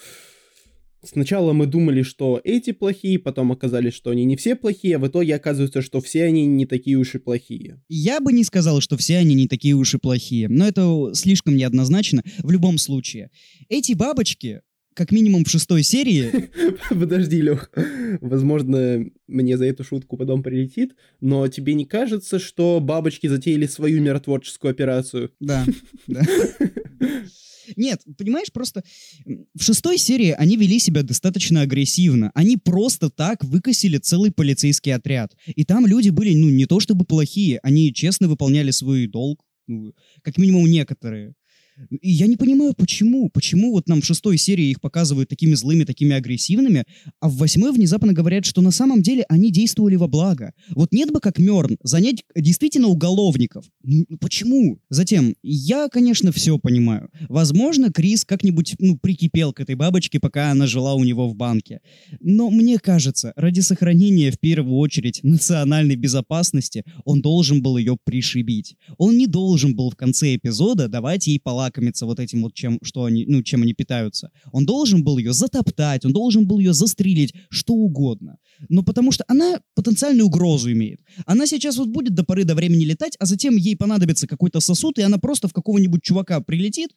Сначала 1.04 1.52
мы 1.52 1.66
думали, 1.66 2.02
что 2.02 2.40
эти 2.44 2.70
плохие, 2.70 3.18
потом 3.18 3.50
оказались, 3.50 3.94
что 3.94 4.10
они 4.10 4.24
не 4.24 4.36
все 4.36 4.54
плохие, 4.54 4.94
а 4.94 4.98
в 5.00 5.08
итоге 5.08 5.34
оказывается, 5.34 5.82
что 5.82 6.00
все 6.00 6.22
они 6.22 6.46
не 6.46 6.64
такие 6.64 6.96
уж 6.96 7.16
и 7.16 7.18
плохие. 7.18 7.82
Я 7.88 8.20
бы 8.20 8.32
не 8.32 8.44
сказал, 8.44 8.80
что 8.80 8.96
все 8.96 9.18
они 9.18 9.34
не 9.34 9.48
такие 9.48 9.74
уж 9.74 9.94
и 9.94 9.98
плохие, 9.98 10.48
но 10.48 10.64
это 10.64 11.10
слишком 11.14 11.56
неоднозначно 11.56 12.22
в 12.38 12.52
любом 12.52 12.78
случае. 12.78 13.30
Эти 13.68 13.94
бабочки, 13.94 14.60
как 14.94 15.12
минимум 15.12 15.44
в 15.44 15.50
шестой 15.50 15.82
серии, 15.82 16.50
Подожди, 16.90 17.40
Лех. 17.40 17.70
Возможно, 18.20 19.04
мне 19.26 19.56
за 19.56 19.66
эту 19.66 19.84
шутку 19.84 20.16
потом 20.16 20.42
прилетит, 20.42 20.94
но 21.20 21.48
тебе 21.48 21.74
не 21.74 21.84
кажется, 21.84 22.38
что 22.38 22.80
бабочки 22.80 23.26
затеяли 23.26 23.66
свою 23.66 24.00
миротворческую 24.02 24.70
операцию? 24.70 25.32
да, 25.40 25.64
да. 26.06 26.22
Нет, 27.76 28.02
понимаешь, 28.18 28.52
просто 28.52 28.82
в 29.24 29.62
шестой 29.62 29.96
серии 29.96 30.34
они 30.36 30.56
вели 30.56 30.78
себя 30.78 31.02
достаточно 31.02 31.62
агрессивно. 31.62 32.30
Они 32.34 32.56
просто 32.56 33.08
так 33.08 33.44
выкосили 33.44 33.98
целый 33.98 34.32
полицейский 34.32 34.92
отряд. 34.92 35.36
И 35.46 35.64
там 35.64 35.86
люди 35.86 36.10
были, 36.10 36.34
ну, 36.34 36.50
не 36.50 36.66
то 36.66 36.80
чтобы 36.80 37.04
плохие, 37.04 37.60
они 37.62 37.94
честно 37.94 38.28
выполняли 38.28 38.72
свой 38.72 39.06
долг, 39.06 39.44
ну, 39.66 39.94
как 40.22 40.38
минимум 40.38 40.66
некоторые. 40.66 41.34
И 41.90 42.10
я 42.10 42.26
не 42.26 42.36
понимаю, 42.36 42.74
почему. 42.74 43.28
Почему 43.30 43.72
вот 43.72 43.88
нам 43.88 44.00
в 44.02 44.04
шестой 44.04 44.38
серии 44.38 44.66
их 44.66 44.80
показывают 44.80 45.28
такими 45.28 45.54
злыми, 45.54 45.84
такими 45.84 46.14
агрессивными, 46.14 46.84
а 47.20 47.28
в 47.28 47.36
восьмой 47.36 47.72
внезапно 47.72 48.12
говорят, 48.12 48.44
что 48.44 48.60
на 48.60 48.70
самом 48.70 49.02
деле 49.02 49.24
они 49.28 49.50
действовали 49.50 49.96
во 49.96 50.08
благо. 50.08 50.52
Вот 50.70 50.92
нет 50.92 51.10
бы 51.10 51.20
как 51.20 51.38
Мёрн 51.38 51.78
занять 51.82 52.24
действительно 52.34 52.88
уголовников. 52.88 53.66
Ну, 53.82 54.04
ну 54.08 54.18
почему? 54.18 54.78
Затем, 54.90 55.34
я, 55.42 55.88
конечно, 55.88 56.32
все 56.32 56.58
понимаю. 56.58 57.10
Возможно, 57.28 57.90
Крис 57.90 58.24
как-нибудь, 58.24 58.76
ну, 58.78 58.98
прикипел 58.98 59.52
к 59.52 59.60
этой 59.60 59.74
бабочке, 59.74 60.20
пока 60.20 60.50
она 60.50 60.66
жила 60.66 60.94
у 60.94 61.04
него 61.04 61.28
в 61.28 61.34
банке. 61.34 61.80
Но 62.20 62.50
мне 62.50 62.78
кажется, 62.78 63.32
ради 63.36 63.60
сохранения 63.60 64.30
в 64.30 64.38
первую 64.38 64.76
очередь 64.76 65.20
национальной 65.22 65.96
безопасности 65.96 66.84
он 67.04 67.20
должен 67.20 67.62
был 67.62 67.76
ее 67.76 67.96
пришибить. 68.02 68.76
Он 68.98 69.16
не 69.16 69.26
должен 69.26 69.74
был 69.74 69.90
в 69.90 69.96
конце 69.96 70.36
эпизода 70.36 70.88
давать 70.88 71.26
ей 71.26 71.40
полакомиться 71.62 72.06
вот 72.06 72.18
этим 72.18 72.42
вот, 72.42 72.54
чем, 72.54 72.78
что 72.82 73.04
они, 73.04 73.24
ну, 73.26 73.42
чем 73.42 73.62
они 73.62 73.74
питаются. 73.74 74.30
Он 74.52 74.66
должен 74.66 75.04
был 75.04 75.18
ее 75.18 75.32
затоптать, 75.32 76.04
он 76.04 76.12
должен 76.12 76.46
был 76.46 76.58
ее 76.58 76.72
застрелить, 76.72 77.34
что 77.50 77.74
угодно. 77.74 78.36
Но 78.68 78.82
потому 78.82 79.12
что 79.12 79.24
она 79.28 79.60
потенциальную 79.74 80.26
угрозу 80.26 80.72
имеет. 80.72 81.00
Она 81.26 81.46
сейчас 81.46 81.76
вот 81.76 81.88
будет 81.88 82.14
до 82.14 82.24
поры 82.24 82.44
до 82.44 82.54
времени 82.54 82.84
летать, 82.84 83.16
а 83.20 83.26
затем 83.26 83.56
ей 83.56 83.76
понадобится 83.76 84.26
какой-то 84.26 84.60
сосуд, 84.60 84.98
и 84.98 85.02
она 85.02 85.18
просто 85.18 85.48
в 85.48 85.52
какого-нибудь 85.52 86.02
чувака 86.02 86.40
прилетит 86.40 86.90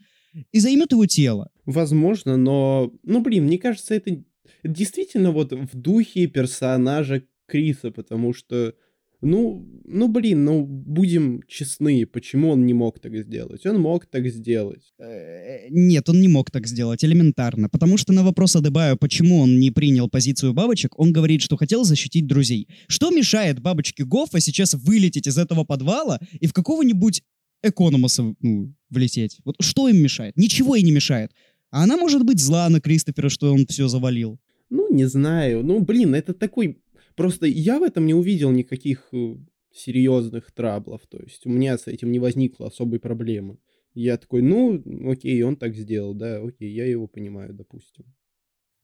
и 0.51 0.59
займет 0.59 0.91
его 0.91 1.05
тело. 1.05 1.49
Возможно, 1.65 2.37
но, 2.37 2.91
ну 3.03 3.21
блин, 3.21 3.45
мне 3.45 3.57
кажется, 3.57 3.93
это 3.93 4.23
действительно 4.63 5.31
вот 5.31 5.51
в 5.51 5.75
духе 5.75 6.27
персонажа 6.27 7.23
Криса, 7.47 7.91
потому 7.91 8.33
что, 8.33 8.73
ну, 9.21 9.65
ну 9.85 10.07
блин, 10.07 10.43
ну 10.43 10.65
будем 10.65 11.41
честны, 11.47 12.05
почему 12.05 12.49
он 12.49 12.65
не 12.65 12.73
мог 12.73 12.99
так 12.99 13.15
сделать? 13.15 13.65
Он 13.65 13.79
мог 13.79 14.05
так 14.05 14.27
сделать. 14.27 14.93
Э, 14.99 15.67
Нет, 15.69 16.09
он 16.09 16.21
не 16.21 16.27
мог 16.27 16.51
так 16.51 16.67
сделать, 16.67 17.03
элементарно. 17.03 17.69
Потому 17.69 17.97
что 17.97 18.13
на 18.13 18.23
вопрос 18.23 18.55
Адебаю, 18.55 18.97
почему 18.97 19.39
он 19.39 19.59
не 19.59 19.71
принял 19.71 20.09
позицию 20.09 20.53
бабочек, 20.53 20.97
он 20.99 21.13
говорит, 21.13 21.41
что 21.41 21.57
хотел 21.57 21.83
защитить 21.83 22.27
друзей. 22.27 22.67
Что 22.87 23.11
мешает 23.11 23.59
бабочке 23.59 24.03
Гоффа 24.05 24.39
сейчас 24.39 24.73
вылететь 24.73 25.27
из 25.27 25.37
этого 25.37 25.63
подвала 25.63 26.19
и 26.39 26.47
в 26.47 26.53
какого-нибудь 26.53 27.23
Экономоса 27.63 28.35
ну, 28.41 28.73
влететь? 28.89 29.39
Вот 29.43 29.55
что 29.59 29.87
им 29.89 29.97
мешает? 29.97 30.37
Ничего 30.37 30.75
ей 30.75 30.83
не 30.83 30.91
мешает. 30.91 31.31
А 31.71 31.83
она 31.83 31.97
может 31.97 32.23
быть 32.23 32.39
зла 32.39 32.69
на 32.69 32.79
Кристофера, 32.79 33.29
что 33.29 33.51
он 33.51 33.65
все 33.67 33.87
завалил. 33.87 34.39
Ну, 34.69 34.93
не 34.93 35.05
знаю. 35.05 35.63
Ну, 35.63 35.79
блин, 35.79 36.15
это 36.15 36.33
такой... 36.33 36.79
Просто 37.15 37.45
я 37.45 37.79
в 37.79 37.83
этом 37.83 38.05
не 38.05 38.13
увидел 38.13 38.51
никаких 38.51 39.07
э, 39.11 39.35
серьезных 39.73 40.51
траблов. 40.51 41.01
То 41.07 41.19
есть 41.19 41.45
у 41.45 41.49
меня 41.49 41.77
с 41.77 41.87
этим 41.87 42.11
не 42.11 42.19
возникло 42.19 42.67
особой 42.67 42.99
проблемы. 42.99 43.57
Я 43.93 44.17
такой, 44.17 44.41
ну, 44.41 44.83
окей, 45.09 45.41
он 45.43 45.55
так 45.55 45.75
сделал, 45.75 46.13
да, 46.13 46.41
окей, 46.41 46.69
я 46.71 46.85
его 46.85 47.07
понимаю, 47.07 47.53
допустим. 47.53 48.05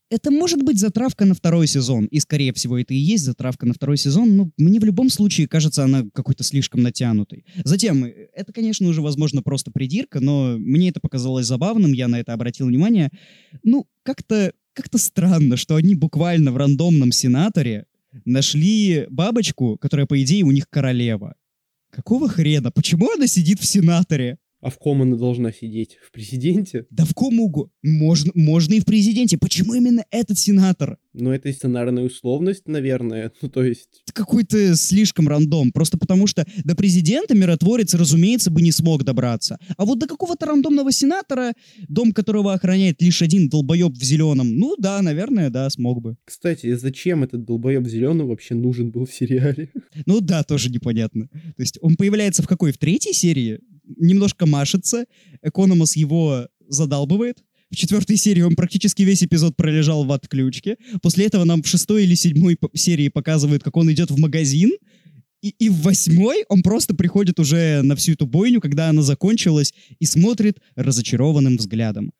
Это 0.10 0.30
может 0.30 0.62
быть 0.62 0.78
затравка 0.78 1.24
на 1.24 1.34
второй 1.34 1.68
сезон, 1.68 2.06
и, 2.06 2.20
скорее 2.20 2.52
всего, 2.52 2.78
это 2.78 2.94
и 2.94 2.98
есть 2.98 3.24
затравка 3.24 3.66
на 3.66 3.74
второй 3.74 3.96
сезон, 3.96 4.36
но 4.36 4.52
мне 4.58 4.78
в 4.80 4.84
любом 4.84 5.10
случае 5.10 5.48
кажется 5.48 5.86
она 5.86 6.04
какой-то 6.14 6.44
слишком 6.44 6.82
натянутой. 6.82 7.46
Затем, 7.64 8.04
э, 8.04 8.30
это, 8.34 8.52
конечно, 8.52 8.88
уже, 8.88 9.02
возможно, 9.02 9.42
просто 9.42 9.72
придирка, 9.72 10.20
но 10.20 10.58
мне 10.58 10.90
это 10.90 11.00
показалось 11.00 11.46
забавным, 11.46 11.94
я 11.94 12.10
на 12.10 12.20
это 12.20 12.34
обратил 12.34 12.68
внимание. 12.68 13.10
Ну, 13.64 13.88
как-то 14.04 14.54
как-то 14.74 14.98
странно, 14.98 15.58
что 15.58 15.76
они 15.76 15.96
буквально 15.96 16.52
в 16.52 16.58
рандомном 16.58 17.12
сенаторе 17.12 17.86
нашли 18.26 19.08
бабочку, 19.10 19.78
которая, 19.78 20.06
по 20.06 20.22
идее, 20.22 20.44
у 20.44 20.52
них 20.52 20.70
королева. 20.70 21.36
Какого 21.92 22.30
хрена? 22.30 22.72
Почему 22.72 23.12
она 23.12 23.28
сидит 23.28 23.60
в 23.60 23.66
сенаторе? 23.66 24.38
А 24.62 24.70
в 24.70 24.78
ком 24.78 25.02
она 25.02 25.18
должна 25.18 25.52
сидеть? 25.52 25.98
В 26.06 26.12
президенте? 26.12 26.86
Да 26.92 27.04
в 27.04 27.14
ком 27.16 27.40
угодно. 27.40 27.72
Можно, 27.82 28.32
можно 28.36 28.76
и 28.76 28.80
в 28.80 28.86
президенте. 28.86 29.38
Почему 29.38 29.74
именно 29.74 30.06
этот 30.12 30.38
сенатор? 30.38 30.98
Ну, 31.14 31.32
это 31.32 31.52
сценарная 31.52 32.04
условность, 32.04 32.68
наверное. 32.68 33.32
Ну, 33.42 33.50
то 33.50 33.64
есть... 33.64 34.04
Это 34.06 34.14
какой-то 34.14 34.76
слишком 34.76 35.28
рандом. 35.28 35.72
Просто 35.72 35.98
потому 35.98 36.28
что 36.28 36.46
до 36.64 36.76
президента 36.76 37.36
миротворец, 37.36 37.96
разумеется, 37.96 38.52
бы 38.52 38.62
не 38.62 38.72
смог 38.72 39.04
добраться. 39.04 39.58
А 39.78 39.86
вот 39.86 39.98
до 39.98 40.08
какого-то 40.08 40.46
рандомного 40.46 40.92
сенатора, 40.92 41.54
дом 41.90 42.12
которого 42.12 42.54
охраняет 42.54 43.02
лишь 43.02 43.22
один 43.24 43.50
долбоеб 43.50 43.94
в 43.94 44.04
зеленом, 44.04 44.56
ну 44.56 44.76
да, 44.78 45.02
наверное, 45.02 45.50
да, 45.50 45.70
смог 45.72 46.02
бы. 46.02 46.18
Кстати, 46.24 46.76
зачем 46.76 47.24
этот 47.24 47.46
долбоеб 47.46 47.88
зеленый 47.88 48.26
вообще 48.26 48.54
нужен 48.54 48.92
был 48.92 49.06
в 49.06 49.14
сериале? 49.14 49.72
Ну 50.06 50.22
да, 50.22 50.44
тоже 50.44 50.70
непонятно. 50.70 51.28
То 51.28 51.62
есть 51.62 51.80
он 51.82 51.96
появляется 51.96 52.44
в 52.44 52.48
какой? 52.48 52.72
В 52.72 52.78
третьей 52.78 53.14
серии? 53.14 53.60
Немножко 53.98 54.46
машется, 54.46 55.06
Экономос 55.42 55.96
его 55.96 56.48
задалбывает. 56.68 57.44
В 57.72 57.76
четвертой 57.76 58.18
серии 58.18 58.42
он 58.42 58.56
практически 58.56 59.04
весь 59.04 59.24
эпизод 59.24 59.56
пролежал 59.56 60.04
в 60.04 60.12
отключке. 60.12 60.78
После 61.02 61.26
этого 61.26 61.46
нам 61.46 61.64
в 61.64 61.68
шестой 61.68 62.04
или 62.04 62.16
седьмой 62.16 62.58
серии 62.74 63.08
показывают, 63.08 63.64
как 63.64 63.78
он 63.78 63.92
идет 63.92 64.12
в 64.12 64.20
магазин. 64.20 64.72
И, 65.42 65.56
и 65.58 65.70
в 65.70 65.82
восьмой 65.82 66.44
он 66.50 66.62
просто 66.62 66.94
приходит 66.94 67.40
уже 67.40 67.82
на 67.82 67.96
всю 67.96 68.12
эту 68.12 68.28
бойню, 68.28 68.62
когда 68.62 68.90
она 68.90 69.02
закончилась, 69.02 69.74
и 70.00 70.06
смотрит 70.06 70.60
разочарованным 70.76 71.58
взглядом. 71.58 72.12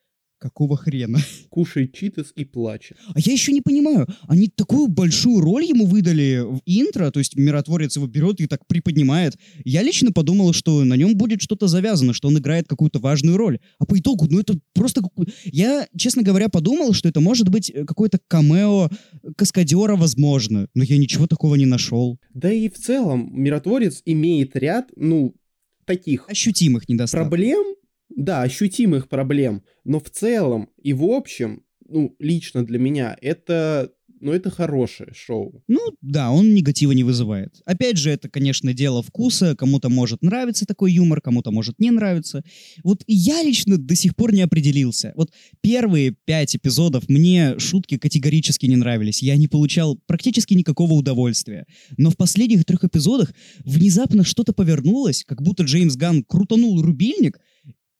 Какого 0.42 0.76
хрена? 0.76 1.20
Кушает 1.50 1.94
читас 1.94 2.32
и 2.34 2.44
плачет. 2.44 2.96
А 3.14 3.20
я 3.20 3.32
еще 3.32 3.52
не 3.52 3.60
понимаю, 3.60 4.08
они 4.26 4.48
такую 4.48 4.88
большую 4.88 5.40
роль 5.40 5.64
ему 5.64 5.86
выдали 5.86 6.40
в 6.44 6.60
интро, 6.66 7.12
то 7.12 7.20
есть 7.20 7.36
миротворец 7.36 7.94
его 7.94 8.08
берет 8.08 8.40
и 8.40 8.48
так 8.48 8.66
приподнимает. 8.66 9.36
Я 9.64 9.82
лично 9.82 10.10
подумал, 10.10 10.52
что 10.52 10.82
на 10.82 10.94
нем 10.94 11.16
будет 11.16 11.42
что-то 11.42 11.68
завязано, 11.68 12.12
что 12.12 12.26
он 12.26 12.38
играет 12.38 12.66
какую-то 12.66 12.98
важную 12.98 13.36
роль. 13.36 13.60
А 13.78 13.86
по 13.86 13.96
итогу, 13.96 14.26
ну 14.28 14.40
это 14.40 14.58
просто... 14.74 15.02
Я, 15.44 15.86
честно 15.96 16.24
говоря, 16.24 16.48
подумал, 16.48 16.92
что 16.92 17.08
это 17.08 17.20
может 17.20 17.48
быть 17.48 17.70
э, 17.70 17.84
какое-то 17.84 18.18
камео 18.26 18.90
каскадера, 19.36 19.94
возможно. 19.94 20.66
Но 20.74 20.82
я 20.82 20.98
ничего 20.98 21.28
такого 21.28 21.54
не 21.54 21.66
нашел. 21.66 22.18
Да 22.34 22.52
и 22.52 22.68
в 22.68 22.74
целом, 22.74 23.30
миротворец 23.32 24.02
имеет 24.04 24.56
ряд, 24.56 24.90
ну, 24.96 25.36
таких 25.84 26.28
Ощутимых 26.28 26.88
недостатков. 26.88 27.28
проблем, 27.28 27.76
да, 28.16 28.42
ощутимых 28.42 29.08
проблем, 29.08 29.62
но 29.84 30.00
в 30.00 30.10
целом 30.10 30.68
и 30.82 30.92
в 30.92 31.04
общем, 31.04 31.64
ну, 31.92 32.16
лично 32.18 32.64
для 32.64 32.78
меня, 32.78 33.16
это, 33.20 33.92
ну, 34.20 34.32
это 34.32 34.50
хорошее 34.50 35.10
шоу. 35.14 35.62
Ну, 35.68 35.80
да, 36.00 36.30
он 36.30 36.54
негатива 36.54 36.92
не 36.92 37.04
вызывает. 37.04 37.60
Опять 37.66 37.98
же, 37.98 38.10
это, 38.10 38.28
конечно, 38.28 38.72
дело 38.72 39.02
вкуса. 39.02 39.54
Кому-то 39.56 39.90
может 39.90 40.22
нравиться 40.22 40.64
такой 40.64 40.92
юмор, 40.92 41.20
кому-то 41.20 41.50
может 41.50 41.78
не 41.78 41.90
нравиться. 41.90 42.42
Вот 42.82 43.02
я 43.06 43.42
лично 43.42 43.76
до 43.76 43.94
сих 43.94 44.16
пор 44.16 44.32
не 44.32 44.42
определился. 44.42 45.12
Вот 45.16 45.32
первые 45.60 46.16
пять 46.24 46.56
эпизодов 46.56 47.08
мне 47.08 47.58
шутки 47.58 47.98
категорически 47.98 48.66
не 48.66 48.76
нравились. 48.76 49.22
Я 49.22 49.36
не 49.36 49.48
получал 49.48 49.98
практически 50.06 50.54
никакого 50.54 50.94
удовольствия. 50.94 51.66
Но 51.98 52.10
в 52.10 52.16
последних 52.16 52.64
трех 52.64 52.84
эпизодах 52.84 53.34
внезапно 53.64 54.24
что-то 54.24 54.52
повернулось, 54.52 55.24
как 55.24 55.42
будто 55.42 55.64
Джеймс 55.64 55.96
Ганн 55.96 56.24
крутанул 56.24 56.80
рубильник, 56.80 57.38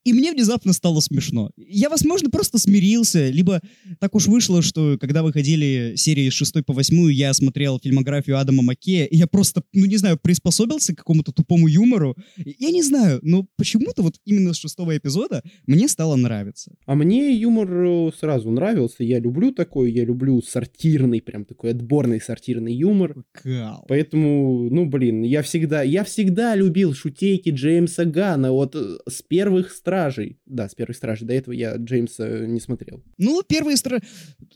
и 0.04 0.12
мне 0.12 0.32
внезапно 0.32 0.72
стало 0.72 1.00
смешно. 1.00 1.50
Я, 1.56 1.88
возможно, 1.88 2.30
просто 2.30 2.58
смирился, 2.58 3.28
либо 3.28 3.60
так 4.00 4.14
уж 4.14 4.26
вышло, 4.26 4.62
что 4.62 4.98
когда 5.00 5.22
выходили 5.22 5.94
серии 5.96 6.28
с 6.30 6.34
6 6.34 6.64
по 6.64 6.72
8, 6.72 7.12
я 7.12 7.32
смотрел 7.34 7.78
фильмографию 7.82 8.38
Адама 8.38 8.62
Маккея, 8.62 9.06
и 9.06 9.16
я 9.16 9.26
просто, 9.26 9.62
ну 9.72 9.86
не 9.86 9.96
знаю, 9.96 10.18
приспособился 10.20 10.94
к 10.94 10.98
какому-то 10.98 11.32
тупому 11.32 11.68
юмору. 11.68 12.16
Я 12.36 12.70
не 12.70 12.82
знаю, 12.82 13.20
но 13.22 13.46
почему-то 13.56 14.02
вот 14.02 14.16
именно 14.24 14.52
с 14.52 14.58
шестого 14.58 14.96
эпизода 14.96 15.42
мне 15.66 15.88
стало 15.88 16.16
нравиться. 16.16 16.72
А 16.86 16.94
мне 16.94 17.34
юмор 17.36 17.68
э, 17.70 18.10
сразу 18.18 18.50
нравился, 18.50 19.04
я 19.04 19.18
люблю 19.18 19.52
такой, 19.52 19.92
я 19.92 20.04
люблю 20.04 20.42
сортирный, 20.42 21.20
прям 21.20 21.44
такой 21.44 21.70
отборный 21.70 22.20
сортирный 22.20 22.74
юмор. 22.74 23.24
Кал. 23.32 23.84
Поэтому, 23.88 24.68
ну, 24.70 24.86
блин, 24.86 25.22
я 25.22 25.42
всегда, 25.42 25.82
я 25.82 26.04
всегда 26.04 26.54
любил 26.54 26.94
шутейки 26.94 27.50
Джеймса 27.50 28.04
Гана 28.04 28.52
вот 28.52 28.74
э, 28.74 28.98
с 29.08 29.22
первых 29.22 29.70
стражей. 29.92 30.38
Да, 30.46 30.68
с 30.68 30.74
первых 30.74 30.96
стражей. 30.96 31.26
До 31.26 31.34
этого 31.34 31.54
я 31.54 31.76
Джеймса 31.76 32.46
не 32.46 32.60
смотрел. 32.60 33.02
Ну, 33.18 33.42
первые 33.46 33.76
стражи 33.76 33.82
стра... 33.82 34.00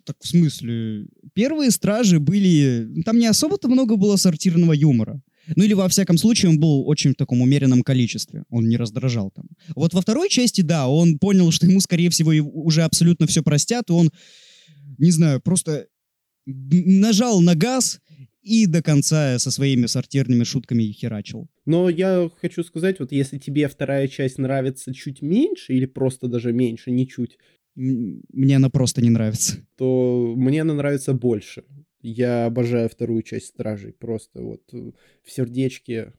Так, 0.05 0.17
в 0.21 0.27
смысле, 0.27 1.07
первые 1.35 1.71
стражи 1.71 2.19
были... 2.19 3.03
Там 3.05 3.19
не 3.19 3.27
особо-то 3.27 3.69
много 3.69 3.97
было 3.97 4.17
сортирного 4.17 4.73
юмора. 4.73 5.21
Ну 5.55 5.63
или, 5.63 5.75
во 5.75 5.89
всяком 5.89 6.19
случае, 6.19 6.51
он 6.51 6.59
был 6.59 6.89
очень 6.89 7.13
в 7.13 7.17
таком 7.17 7.41
умеренном 7.41 7.83
количестве. 7.83 8.45
Он 8.51 8.69
не 8.69 8.77
раздражал 8.77 9.31
там. 9.31 9.47
Вот 9.75 9.95
во 9.95 10.01
второй 10.01 10.29
части, 10.29 10.63
да, 10.63 10.89
он 10.89 11.19
понял, 11.19 11.51
что 11.53 11.67
ему, 11.67 11.81
скорее 11.81 12.11
всего, 12.11 12.33
уже 12.53 12.83
абсолютно 12.83 13.27
все 13.27 13.43
простят, 13.43 13.91
и 13.91 13.93
он, 13.93 14.11
не 14.99 15.11
знаю, 15.11 15.41
просто 15.41 15.87
нажал 16.47 17.41
на 17.41 17.55
газ 17.55 18.01
и 18.47 18.67
до 18.67 18.81
конца 18.83 19.39
со 19.39 19.51
своими 19.51 19.87
сортирными 19.87 20.45
шутками 20.45 20.85
херачил. 20.93 21.49
Но 21.65 21.89
я 21.89 22.31
хочу 22.41 22.63
сказать, 22.63 23.01
вот 23.01 23.11
если 23.13 23.39
тебе 23.39 23.67
вторая 23.69 24.07
часть 24.09 24.39
нравится 24.39 24.95
чуть 24.95 25.21
меньше, 25.21 25.75
или 25.75 25.87
просто 25.87 26.29
даже 26.29 26.53
меньше, 26.53 26.93
не 26.93 27.09
чуть, 27.09 27.39
Мне 27.75 28.57
она 28.57 28.71
просто 28.71 29.03
не 29.03 29.11
нравится. 29.11 29.57
то 29.77 30.33
мне 30.37 30.63
она 30.63 30.75
нравится 30.75 31.13
больше. 31.13 31.65
Я 32.01 32.47
обожаю 32.47 32.89
вторую 32.89 33.23
часть 33.23 33.47
Стражей. 33.47 33.93
Просто 33.93 34.41
вот 34.41 34.63
э, 34.73 34.93
в 35.25 35.31
сердечке 35.31 36.13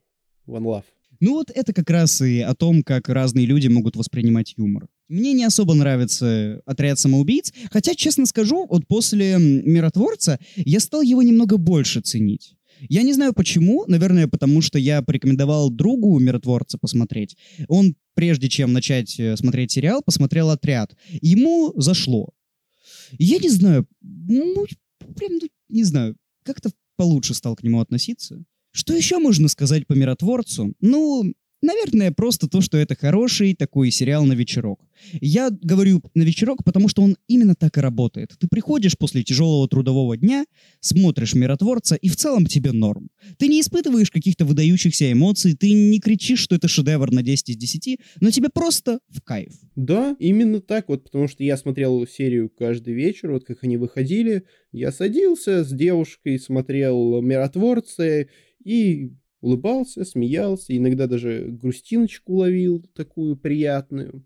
One 0.46 0.64
Love. 0.66 0.84
Ну 1.20 1.34
вот 1.34 1.52
это 1.54 1.74
как 1.74 1.90
раз 1.90 2.22
и 2.22 2.40
о 2.42 2.54
том, 2.54 2.84
как 2.84 3.10
разные 3.10 3.46
люди 3.46 3.68
могут 3.68 3.96
воспринимать 3.96 4.54
юмор. 4.58 4.88
Мне 5.08 5.34
не 5.34 5.46
особо 5.46 5.74
нравится 5.74 6.62
«Отряд 6.66 7.00
самоубийц», 7.00 7.54
хотя, 7.72 7.96
честно 7.96 8.26
скажу, 8.26 8.68
вот 8.70 8.86
после 8.88 9.38
«Миротворца» 9.40 10.38
я 10.56 10.80
стал 10.80 11.02
его 11.02 11.22
немного 11.22 11.58
больше 11.58 12.02
ценить. 12.02 12.56
Я 12.82 13.02
не 13.04 13.14
знаю 13.14 13.34
почему, 13.34 13.86
наверное, 13.88 14.28
потому 14.28 14.62
что 14.62 14.78
я 14.78 15.02
порекомендовал 15.02 15.70
другу 15.70 16.20
«Миротворца» 16.20 16.78
посмотреть. 16.78 17.38
Он, 17.68 17.96
прежде 18.14 18.50
чем 18.50 18.74
начать 18.74 19.20
э, 19.20 19.36
смотреть 19.38 19.72
сериал, 19.72 20.02
посмотрел 20.04 20.50
«Отряд». 20.50 20.96
Ему 21.22 21.74
зашло. 21.76 22.34
Я 23.18 23.40
не 23.40 23.50
знаю, 23.50 23.88
ну, 24.02 24.66
прям, 25.16 25.34
ну, 25.42 25.48
не 25.70 25.84
знаю, 25.84 26.16
как-то 26.44 26.72
получше 26.98 27.34
стал 27.34 27.56
к 27.56 27.64
нему 27.64 27.80
относиться. 27.80 28.44
Что 28.72 28.94
еще 28.94 29.18
можно 29.20 29.48
сказать 29.48 29.88
по 29.88 29.94
«Миротворцу»? 29.94 30.74
Ну, 30.82 31.34
наверное, 31.62 32.12
просто 32.12 32.48
то, 32.48 32.62
что 32.62 32.78
это 32.78 32.96
хороший 32.96 33.56
такой 33.56 33.92
сериал 33.92 34.26
на 34.26 34.34
вечерок. 34.34 34.80
Я 35.22 35.50
говорю 35.50 36.02
на 36.16 36.24
вечерок, 36.24 36.64
потому 36.64 36.88
что 36.88 37.02
он 37.02 37.18
именно 37.28 37.56
так 37.56 37.78
и 37.78 37.82
работает. 37.82 38.34
Ты 38.40 38.48
приходишь 38.48 38.98
после 38.98 39.24
тяжелого 39.24 39.68
трудового 39.68 40.18
дня, 40.18 40.46
смотришь 40.80 41.34
«Миротворца», 41.34 41.96
и 41.96 42.10
в 42.10 42.16
целом 42.16 42.46
тебе 42.46 42.72
норм. 42.72 43.10
Ты 43.38 43.48
не 43.48 43.62
испытываешь 43.62 44.12
каких-то 44.12 44.46
выдающихся 44.46 45.12
эмоций, 45.12 45.56
ты 45.56 45.72
не 45.72 46.00
кричишь, 46.00 46.40
что 46.40 46.56
это 46.56 46.68
шедевр 46.68 47.12
на 47.12 47.22
10 47.22 47.50
из 47.50 47.58
10, 47.58 48.00
но 48.22 48.32
тебе 48.32 48.50
просто 48.50 49.00
в 49.10 49.22
кайф. 49.22 49.54
Да, 49.76 50.16
именно 50.20 50.62
так 50.62 50.90
вот, 50.90 51.04
потому 51.04 51.28
что 51.28 51.44
я 51.44 51.58
смотрел 51.58 52.08
серию 52.08 52.50
каждый 52.50 52.94
вечер, 52.94 53.32
вот 53.32 53.46
как 53.46 53.64
они 53.64 53.78
выходили, 53.78 54.44
я 54.72 54.92
садился 54.92 55.64
с 55.64 55.72
девушкой, 55.72 56.40
смотрел 56.40 57.22
«Миротворцы» 57.22 58.30
и 58.68 59.14
улыбался, 59.40 60.04
смеялся, 60.04 60.76
иногда 60.76 61.08
даже 61.08 61.46
грустиночку 61.48 62.36
ловил 62.36 62.84
такую 62.94 63.38
приятную, 63.38 64.26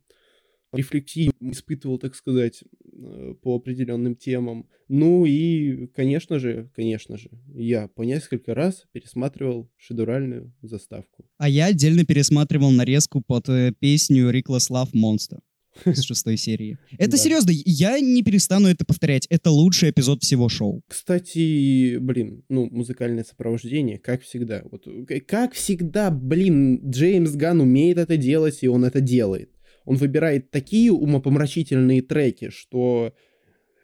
рефлексию 0.73 1.31
испытывал, 1.41 1.99
так 1.99 2.15
сказать, 2.15 2.63
э, 2.91 3.35
по 3.41 3.55
определенным 3.55 4.15
темам. 4.15 4.67
Ну 4.87 5.25
и, 5.25 5.87
конечно 5.87 6.39
же, 6.39 6.71
конечно 6.75 7.17
же, 7.17 7.29
я 7.53 7.87
по 7.87 8.01
несколько 8.01 8.55
раз 8.55 8.85
пересматривал 8.93 9.69
шедуральную 9.77 10.53
заставку. 10.63 11.25
А 11.37 11.47
я 11.47 11.65
отдельно 11.67 12.03
пересматривал 12.03 12.71
нарезку 12.71 13.21
под 13.21 13.47
э, 13.49 13.73
песню 13.79 14.31
«Reckless 14.31 14.71
Love 14.71 14.93
Monster» 14.93 15.39
с 15.85 16.01
шестой 16.03 16.37
серии. 16.37 16.77
Это 16.97 17.11
Да. 17.11 17.17
серьезно, 17.17 17.51
я 17.53 17.99
не 17.99 18.23
перестану 18.23 18.67
это 18.67 18.85
повторять. 18.85 19.27
Это 19.29 19.51
лучший 19.51 19.89
эпизод 19.91 20.23
всего 20.23 20.49
шоу. 20.49 20.83
Кстати, 20.87 21.97
блин, 21.97 22.43
ну, 22.49 22.67
музыкальное 22.71 23.23
сопровождение, 23.23 23.97
как 23.99 24.21
всегда. 24.21 24.63
Вот, 24.71 24.87
э, 24.87 25.19
как 25.21 25.53
всегда, 25.53 26.11
блин, 26.11 26.81
Джеймс 26.89 27.31
Ган 27.31 27.61
умеет 27.61 27.97
это 27.97 28.17
делать, 28.17 28.59
и 28.61 28.67
он 28.67 28.85
это 28.85 29.01
делает. 29.01 29.49
Он 29.85 29.95
выбирает 29.95 30.51
такие 30.51 30.91
умопомрачительные 30.91 32.01
треки, 32.01 32.49
что, 32.49 33.13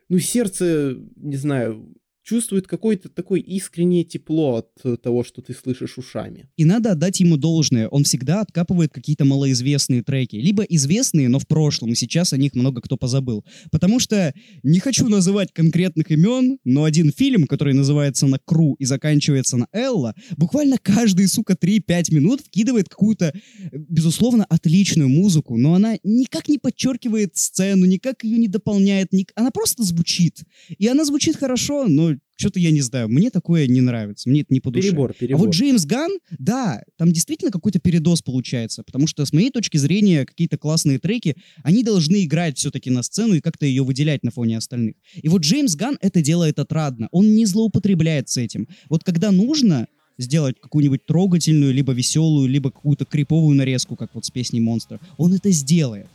ну, 0.09 0.19
сердце, 0.19 0.97
не 1.15 1.35
знаю, 1.37 1.95
чувствует 2.27 2.67
какое-то 2.67 3.07
такое 3.07 3.39
искреннее 3.39 4.03
тепло 4.03 4.57
от 4.57 4.67
э, 4.83 4.97
того, 5.01 5.23
что 5.23 5.41
ты 5.41 5.53
слышишь 5.53 5.97
ушами. 5.97 6.49
И 6.57 6.65
надо 6.65 6.91
отдать 6.91 7.21
ему 7.21 7.37
должное. 7.37 7.87
Он 7.87 8.03
всегда 8.03 8.41
откапывает 8.41 8.91
какие-то 8.91 9.23
малоизвестные 9.23 10.03
треки. 10.03 10.35
Либо 10.35 10.63
известные, 10.63 11.29
но 11.29 11.39
в 11.39 11.47
прошлом, 11.47 11.91
и 11.91 11.95
сейчас 11.95 12.33
о 12.33 12.37
них 12.37 12.53
много 12.53 12.81
кто 12.81 12.97
позабыл. 12.97 13.45
Потому 13.71 13.99
что 13.99 14.33
не 14.61 14.79
хочу 14.79 15.07
называть 15.07 15.53
конкретных 15.53 16.11
имен, 16.11 16.57
но 16.65 16.83
один 16.83 17.13
фильм, 17.13 17.47
который 17.47 17.73
называется 17.73 18.27
«На 18.27 18.39
Кру» 18.43 18.75
и 18.77 18.83
заканчивается 18.83 19.55
на 19.55 19.67
«Элла», 19.71 20.13
буквально 20.35 20.77
каждые, 20.77 21.29
сука, 21.29 21.53
3-5 21.53 22.13
минут 22.13 22.41
вкидывает 22.41 22.89
какую-то, 22.89 23.27
э, 23.27 23.69
безусловно, 23.71 24.43
отличную 24.49 25.07
музыку, 25.07 25.57
но 25.57 25.75
она 25.75 25.97
никак 26.03 26.49
не 26.49 26.57
подчеркивает 26.57 27.37
сцену, 27.37 27.85
никак 27.85 28.25
ее 28.25 28.37
не 28.37 28.49
дополняет, 28.49 29.13
ник- 29.13 29.31
она 29.35 29.49
просто 29.49 29.83
звучит. 29.83 30.43
И 30.77 30.87
она 30.87 31.05
звучит 31.05 31.37
хорошо, 31.37 31.85
но 31.87 32.16
что-то 32.37 32.59
я 32.59 32.71
не 32.71 32.81
знаю, 32.81 33.09
мне 33.09 33.29
такое 33.29 33.67
не 33.67 33.81
нравится, 33.81 34.29
мне 34.29 34.41
это 34.41 34.53
не 34.53 34.59
по 34.59 34.71
душе. 34.71 34.89
Перебор, 34.89 35.11
А 35.11 35.13
перебор. 35.13 35.45
вот 35.45 35.55
Джеймс 35.55 35.85
Ган, 35.85 36.11
да, 36.37 36.83
там 36.97 37.11
действительно 37.11 37.51
какой-то 37.51 37.79
передоз 37.79 38.21
получается, 38.21 38.83
потому 38.83 39.07
что, 39.07 39.25
с 39.25 39.33
моей 39.33 39.49
точки 39.49 39.77
зрения, 39.77 40.25
какие-то 40.25 40.57
классные 40.57 40.99
треки, 40.99 41.35
они 41.63 41.83
должны 41.83 42.23
играть 42.23 42.57
все-таки 42.57 42.89
на 42.89 43.03
сцену 43.03 43.33
и 43.35 43.41
как-то 43.41 43.65
ее 43.65 43.83
выделять 43.83 44.23
на 44.23 44.31
фоне 44.31 44.57
остальных. 44.57 44.95
И 45.15 45.27
вот 45.27 45.41
Джеймс 45.41 45.75
Ган 45.75 45.97
это 46.01 46.21
делает 46.21 46.59
отрадно, 46.59 47.07
он 47.11 47.35
не 47.35 47.45
злоупотребляет 47.45 48.29
с 48.29 48.37
этим. 48.37 48.67
Вот 48.89 49.03
когда 49.03 49.31
нужно 49.31 49.87
сделать 50.17 50.55
какую-нибудь 50.59 51.05
трогательную, 51.05 51.73
либо 51.73 51.93
веселую, 51.93 52.49
либо 52.49 52.71
какую-то 52.71 53.05
криповую 53.05 53.55
нарезку, 53.55 53.95
как 53.95 54.15
вот 54.15 54.25
с 54.25 54.31
песней 54.31 54.61
«Монстр», 54.61 54.99
он 55.17 55.33
это 55.33 55.51
сделает. 55.51 56.07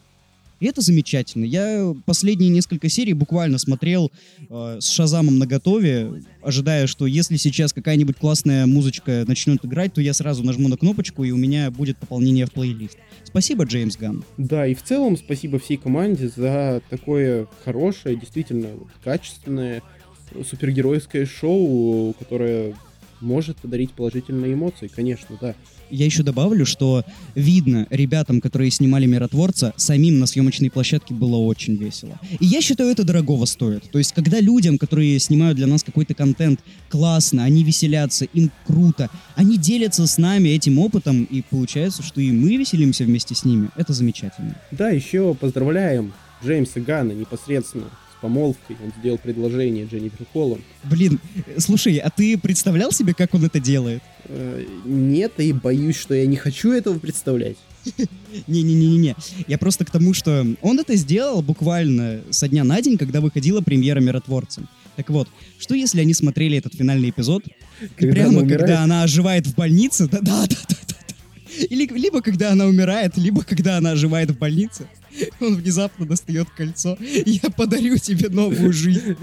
И 0.62 0.66
это 0.66 0.80
замечательно. 0.80 1.44
Я 1.44 1.92
последние 2.06 2.48
несколько 2.48 2.88
серий 2.88 3.14
буквально 3.14 3.58
смотрел 3.58 4.12
э, 4.48 4.78
с 4.80 4.88
Шазамом 4.90 5.40
на 5.40 5.44
готове, 5.44 6.22
ожидая, 6.40 6.86
что 6.86 7.04
если 7.04 7.36
сейчас 7.36 7.72
какая-нибудь 7.72 8.16
классная 8.16 8.66
музычка 8.66 9.24
начнет 9.26 9.64
играть, 9.64 9.92
то 9.92 10.00
я 10.00 10.12
сразу 10.12 10.44
нажму 10.44 10.68
на 10.68 10.76
кнопочку, 10.76 11.24
и 11.24 11.32
у 11.32 11.36
меня 11.36 11.68
будет 11.72 11.96
пополнение 11.96 12.46
в 12.46 12.52
плейлист. 12.52 12.96
Спасибо, 13.24 13.64
Джеймс 13.64 13.96
Ган. 13.96 14.24
Да, 14.38 14.64
и 14.64 14.74
в 14.74 14.84
целом 14.84 15.16
спасибо 15.16 15.58
всей 15.58 15.78
команде 15.78 16.28
за 16.28 16.80
такое 16.90 17.48
хорошее, 17.64 18.14
действительно 18.14 18.68
качественное 19.02 19.82
супергеройское 20.48 21.26
шоу, 21.26 22.12
которое 22.12 22.76
может 23.22 23.56
подарить 23.58 23.92
положительные 23.92 24.54
эмоции, 24.54 24.88
конечно, 24.88 25.36
да. 25.40 25.54
Я 25.90 26.06
еще 26.06 26.22
добавлю, 26.22 26.64
что 26.64 27.04
видно 27.34 27.86
ребятам, 27.90 28.40
которые 28.40 28.70
снимали 28.70 29.06
«Миротворца», 29.06 29.74
самим 29.76 30.18
на 30.18 30.26
съемочной 30.26 30.70
площадке 30.70 31.14
было 31.14 31.36
очень 31.36 31.76
весело. 31.76 32.18
И 32.40 32.46
я 32.46 32.60
считаю, 32.60 32.90
это 32.90 33.04
дорогого 33.04 33.44
стоит. 33.44 33.90
То 33.90 33.98
есть, 33.98 34.12
когда 34.12 34.40
людям, 34.40 34.78
которые 34.78 35.18
снимают 35.18 35.56
для 35.56 35.66
нас 35.66 35.82
какой-то 35.82 36.14
контент, 36.14 36.60
классно, 36.88 37.44
они 37.44 37.62
веселятся, 37.62 38.24
им 38.24 38.50
круто, 38.66 39.10
они 39.36 39.58
делятся 39.58 40.06
с 40.06 40.18
нами 40.18 40.48
этим 40.48 40.78
опытом, 40.78 41.24
и 41.24 41.42
получается, 41.42 42.02
что 42.02 42.20
и 42.20 42.30
мы 42.32 42.56
веселимся 42.56 43.04
вместе 43.04 43.34
с 43.34 43.44
ними. 43.44 43.68
Это 43.76 43.92
замечательно. 43.92 44.56
Да, 44.70 44.90
еще 44.90 45.34
поздравляем 45.34 46.12
Джеймса 46.44 46.80
Гана 46.80 47.12
непосредственно 47.12 47.90
помолвкой. 48.22 48.76
Он 48.82 48.92
сделал 48.98 49.18
предложение 49.18 49.84
Дженнифер 49.84 50.24
Холланд. 50.32 50.62
Блин, 50.84 51.20
слушай, 51.58 51.98
а 51.98 52.08
ты 52.08 52.38
представлял 52.38 52.92
себе, 52.92 53.12
как 53.12 53.34
он 53.34 53.44
это 53.44 53.60
делает? 53.60 54.02
Э, 54.24 54.64
Нет, 54.86 55.32
и 55.38 55.52
боюсь, 55.52 55.96
что 55.96 56.14
я 56.14 56.26
не 56.26 56.36
хочу 56.36 56.72
этого 56.72 56.98
представлять. 56.98 57.56
Не-не-не-не. 58.46 59.16
Я 59.48 59.58
просто 59.58 59.84
к 59.84 59.90
тому, 59.90 60.14
что 60.14 60.46
он 60.62 60.78
это 60.78 60.94
сделал 60.94 61.42
буквально 61.42 62.20
со 62.30 62.48
дня 62.48 62.64
на 62.64 62.80
день, 62.80 62.96
когда 62.96 63.20
выходила 63.20 63.60
премьера 63.60 64.00
«Миротворца». 64.00 64.62
Так 64.96 65.10
вот, 65.10 65.28
что 65.58 65.74
если 65.74 66.00
они 66.00 66.14
смотрели 66.14 66.58
этот 66.58 66.74
финальный 66.74 67.10
эпизод, 67.10 67.44
Когда 67.96 68.12
прямо 68.12 68.40
она 68.40 68.48
когда 68.48 68.82
она 68.82 69.02
оживает 69.02 69.46
в 69.46 69.54
больнице, 69.54 70.08
да, 70.08 70.46
Или 71.58 71.86
либо 71.86 72.22
когда 72.22 72.52
она 72.52 72.66
умирает, 72.66 73.16
либо 73.16 73.42
когда 73.42 73.76
она 73.76 73.92
оживает 73.92 74.30
в 74.30 74.38
больнице, 74.38 74.86
он 75.40 75.56
внезапно 75.56 76.06
достает 76.06 76.48
кольцо. 76.50 76.96
Я 77.00 77.50
подарю 77.50 77.98
тебе 77.98 78.28
новую 78.28 78.72
жизнь. 78.72 79.16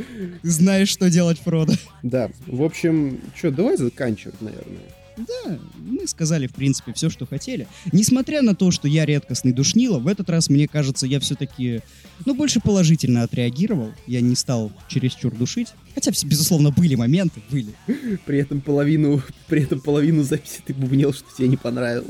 Знаешь, 0.44 0.90
что 0.90 1.10
делать, 1.10 1.40
Фродо. 1.40 1.74
Да, 2.04 2.30
в 2.46 2.64
общем, 2.64 3.20
что, 3.36 3.52
давай 3.52 3.78
заканчивать, 3.78 4.42
наверное. 4.42 4.80
Да, 5.20 5.60
мы 5.78 6.08
сказали, 6.08 6.48
в 6.48 6.54
принципе, 6.54 6.94
все, 6.94 7.10
что 7.10 7.26
хотели. 7.26 7.68
Несмотря 7.92 8.42
на 8.42 8.56
то, 8.56 8.72
что 8.72 8.88
я 8.88 9.06
редкостный 9.06 9.52
душнило, 9.52 10.00
в 10.00 10.08
этот 10.08 10.30
раз, 10.30 10.50
мне 10.50 10.68
кажется, 10.68 11.06
я 11.06 11.20
все-таки, 11.20 11.82
ну, 12.26 12.34
больше 12.36 12.60
положительно 12.62 13.24
отреагировал. 13.24 13.92
Я 14.08 14.22
не 14.22 14.36
стал 14.36 14.72
чересчур 14.88 15.34
душить. 15.36 15.70
Хотя, 15.94 16.12
безусловно, 16.24 16.72
были 16.72 16.96
моменты, 16.96 17.42
были. 17.50 17.74
При 18.26 18.40
этом 18.40 18.62
половину, 18.62 19.22
при 19.48 19.64
этом 19.64 19.82
половину 19.82 20.24
записи 20.24 20.62
ты 20.66 20.74
бубнил, 20.74 21.14
что 21.14 21.26
тебе 21.38 21.48
не 21.48 21.58
понравилось. 21.58 22.08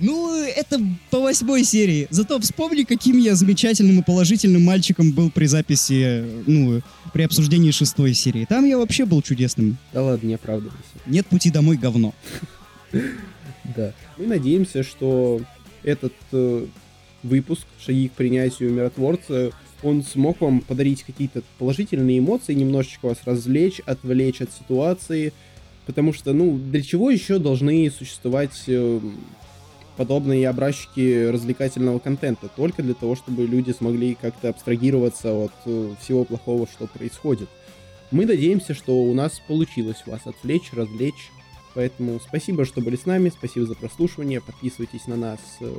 Ну, 0.00 0.42
это 0.44 0.80
по 1.10 1.20
восьмой 1.20 1.64
серии. 1.64 2.06
Зато 2.10 2.38
вспомни, 2.40 2.84
каким 2.84 3.18
я 3.18 3.34
замечательным 3.34 4.00
и 4.00 4.02
положительным 4.02 4.64
мальчиком 4.64 5.12
был 5.12 5.30
при 5.30 5.46
записи, 5.46 6.24
ну, 6.46 6.80
при 7.12 7.22
обсуждении 7.22 7.70
шестой 7.70 8.14
серии. 8.14 8.44
Там 8.44 8.64
я 8.64 8.78
вообще 8.78 9.04
был 9.04 9.22
чудесным. 9.22 9.76
Да 9.92 10.02
ладно, 10.02 10.26
не 10.26 10.34
оправдывайся. 10.34 10.78
Нет 11.06 11.26
пути 11.26 11.50
домой, 11.50 11.76
говно. 11.76 12.14
Да. 13.76 13.92
Мы 14.16 14.26
надеемся, 14.26 14.82
что 14.82 15.40
этот 15.82 16.14
э, 16.32 16.66
выпуск 17.22 17.66
«Шаги 17.84 18.08
к 18.08 18.12
принятию 18.12 18.72
миротворца» 18.72 19.52
он 19.82 20.02
смог 20.02 20.40
вам 20.40 20.60
подарить 20.60 21.04
какие-то 21.04 21.42
положительные 21.58 22.18
эмоции, 22.18 22.54
немножечко 22.54 23.06
вас 23.06 23.18
развлечь, 23.24 23.80
отвлечь 23.86 24.40
от 24.40 24.52
ситуации, 24.52 25.32
потому 25.86 26.12
что, 26.12 26.32
ну, 26.32 26.58
для 26.58 26.82
чего 26.82 27.10
еще 27.10 27.38
должны 27.38 27.90
существовать 27.90 28.64
э, 28.66 29.00
подобные 29.98 30.48
образчики 30.48 31.28
развлекательного 31.28 31.98
контента? 31.98 32.48
Только 32.48 32.82
для 32.82 32.94
того, 32.94 33.16
чтобы 33.16 33.44
люди 33.44 33.72
смогли 33.72 34.16
как-то 34.18 34.48
абстрагироваться 34.48 35.34
от 35.34 35.52
э, 35.66 35.94
всего 36.00 36.24
плохого, 36.24 36.66
что 36.66 36.86
происходит. 36.86 37.50
Мы 38.10 38.24
надеемся, 38.24 38.72
что 38.72 38.96
у 38.96 39.12
нас 39.12 39.42
получилось 39.46 40.02
вас 40.06 40.22
отвлечь, 40.26 40.72
развлечь, 40.72 41.30
Поэтому 41.74 42.18
спасибо, 42.18 42.64
что 42.64 42.80
были 42.80 42.96
с 42.96 43.06
нами, 43.06 43.28
спасибо 43.28 43.64
за 43.64 43.76
прослушивание, 43.76 44.40
подписывайтесь 44.40 45.06
на 45.06 45.16
нас 45.16 45.38
э, 45.60 45.72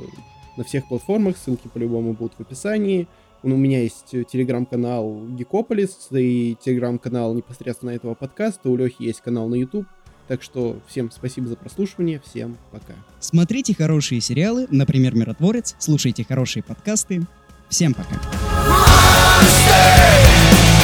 на 0.56 0.64
всех 0.64 0.88
платформах, 0.88 1.36
ссылки 1.36 1.68
по-любому 1.68 2.14
будут 2.14 2.34
в 2.38 2.40
описании. 2.40 3.06
У 3.42 3.48
меня 3.48 3.82
есть 3.82 4.10
телеграм-канал 4.10 5.26
Гикополис 5.28 6.08
и 6.10 6.56
телеграм-канал 6.62 7.34
непосредственно 7.34 7.90
этого 7.90 8.14
подкаста, 8.14 8.70
у 8.70 8.76
Лехи 8.76 9.02
есть 9.02 9.20
канал 9.20 9.48
на 9.48 9.56
YouTube. 9.56 9.86
Так 10.30 10.44
что 10.44 10.78
всем 10.86 11.10
спасибо 11.10 11.48
за 11.48 11.56
прослушивание, 11.56 12.22
всем 12.24 12.56
пока. 12.70 12.94
Смотрите 13.18 13.74
хорошие 13.74 14.20
сериалы, 14.20 14.68
например, 14.70 15.16
«Миротворец», 15.16 15.74
слушайте 15.80 16.22
хорошие 16.22 16.62
подкасты. 16.62 17.22
Всем 17.68 17.94
пока. 17.94 18.14
Monster, 18.14 19.80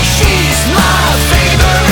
she's 0.02 0.74
my. 0.74 1.85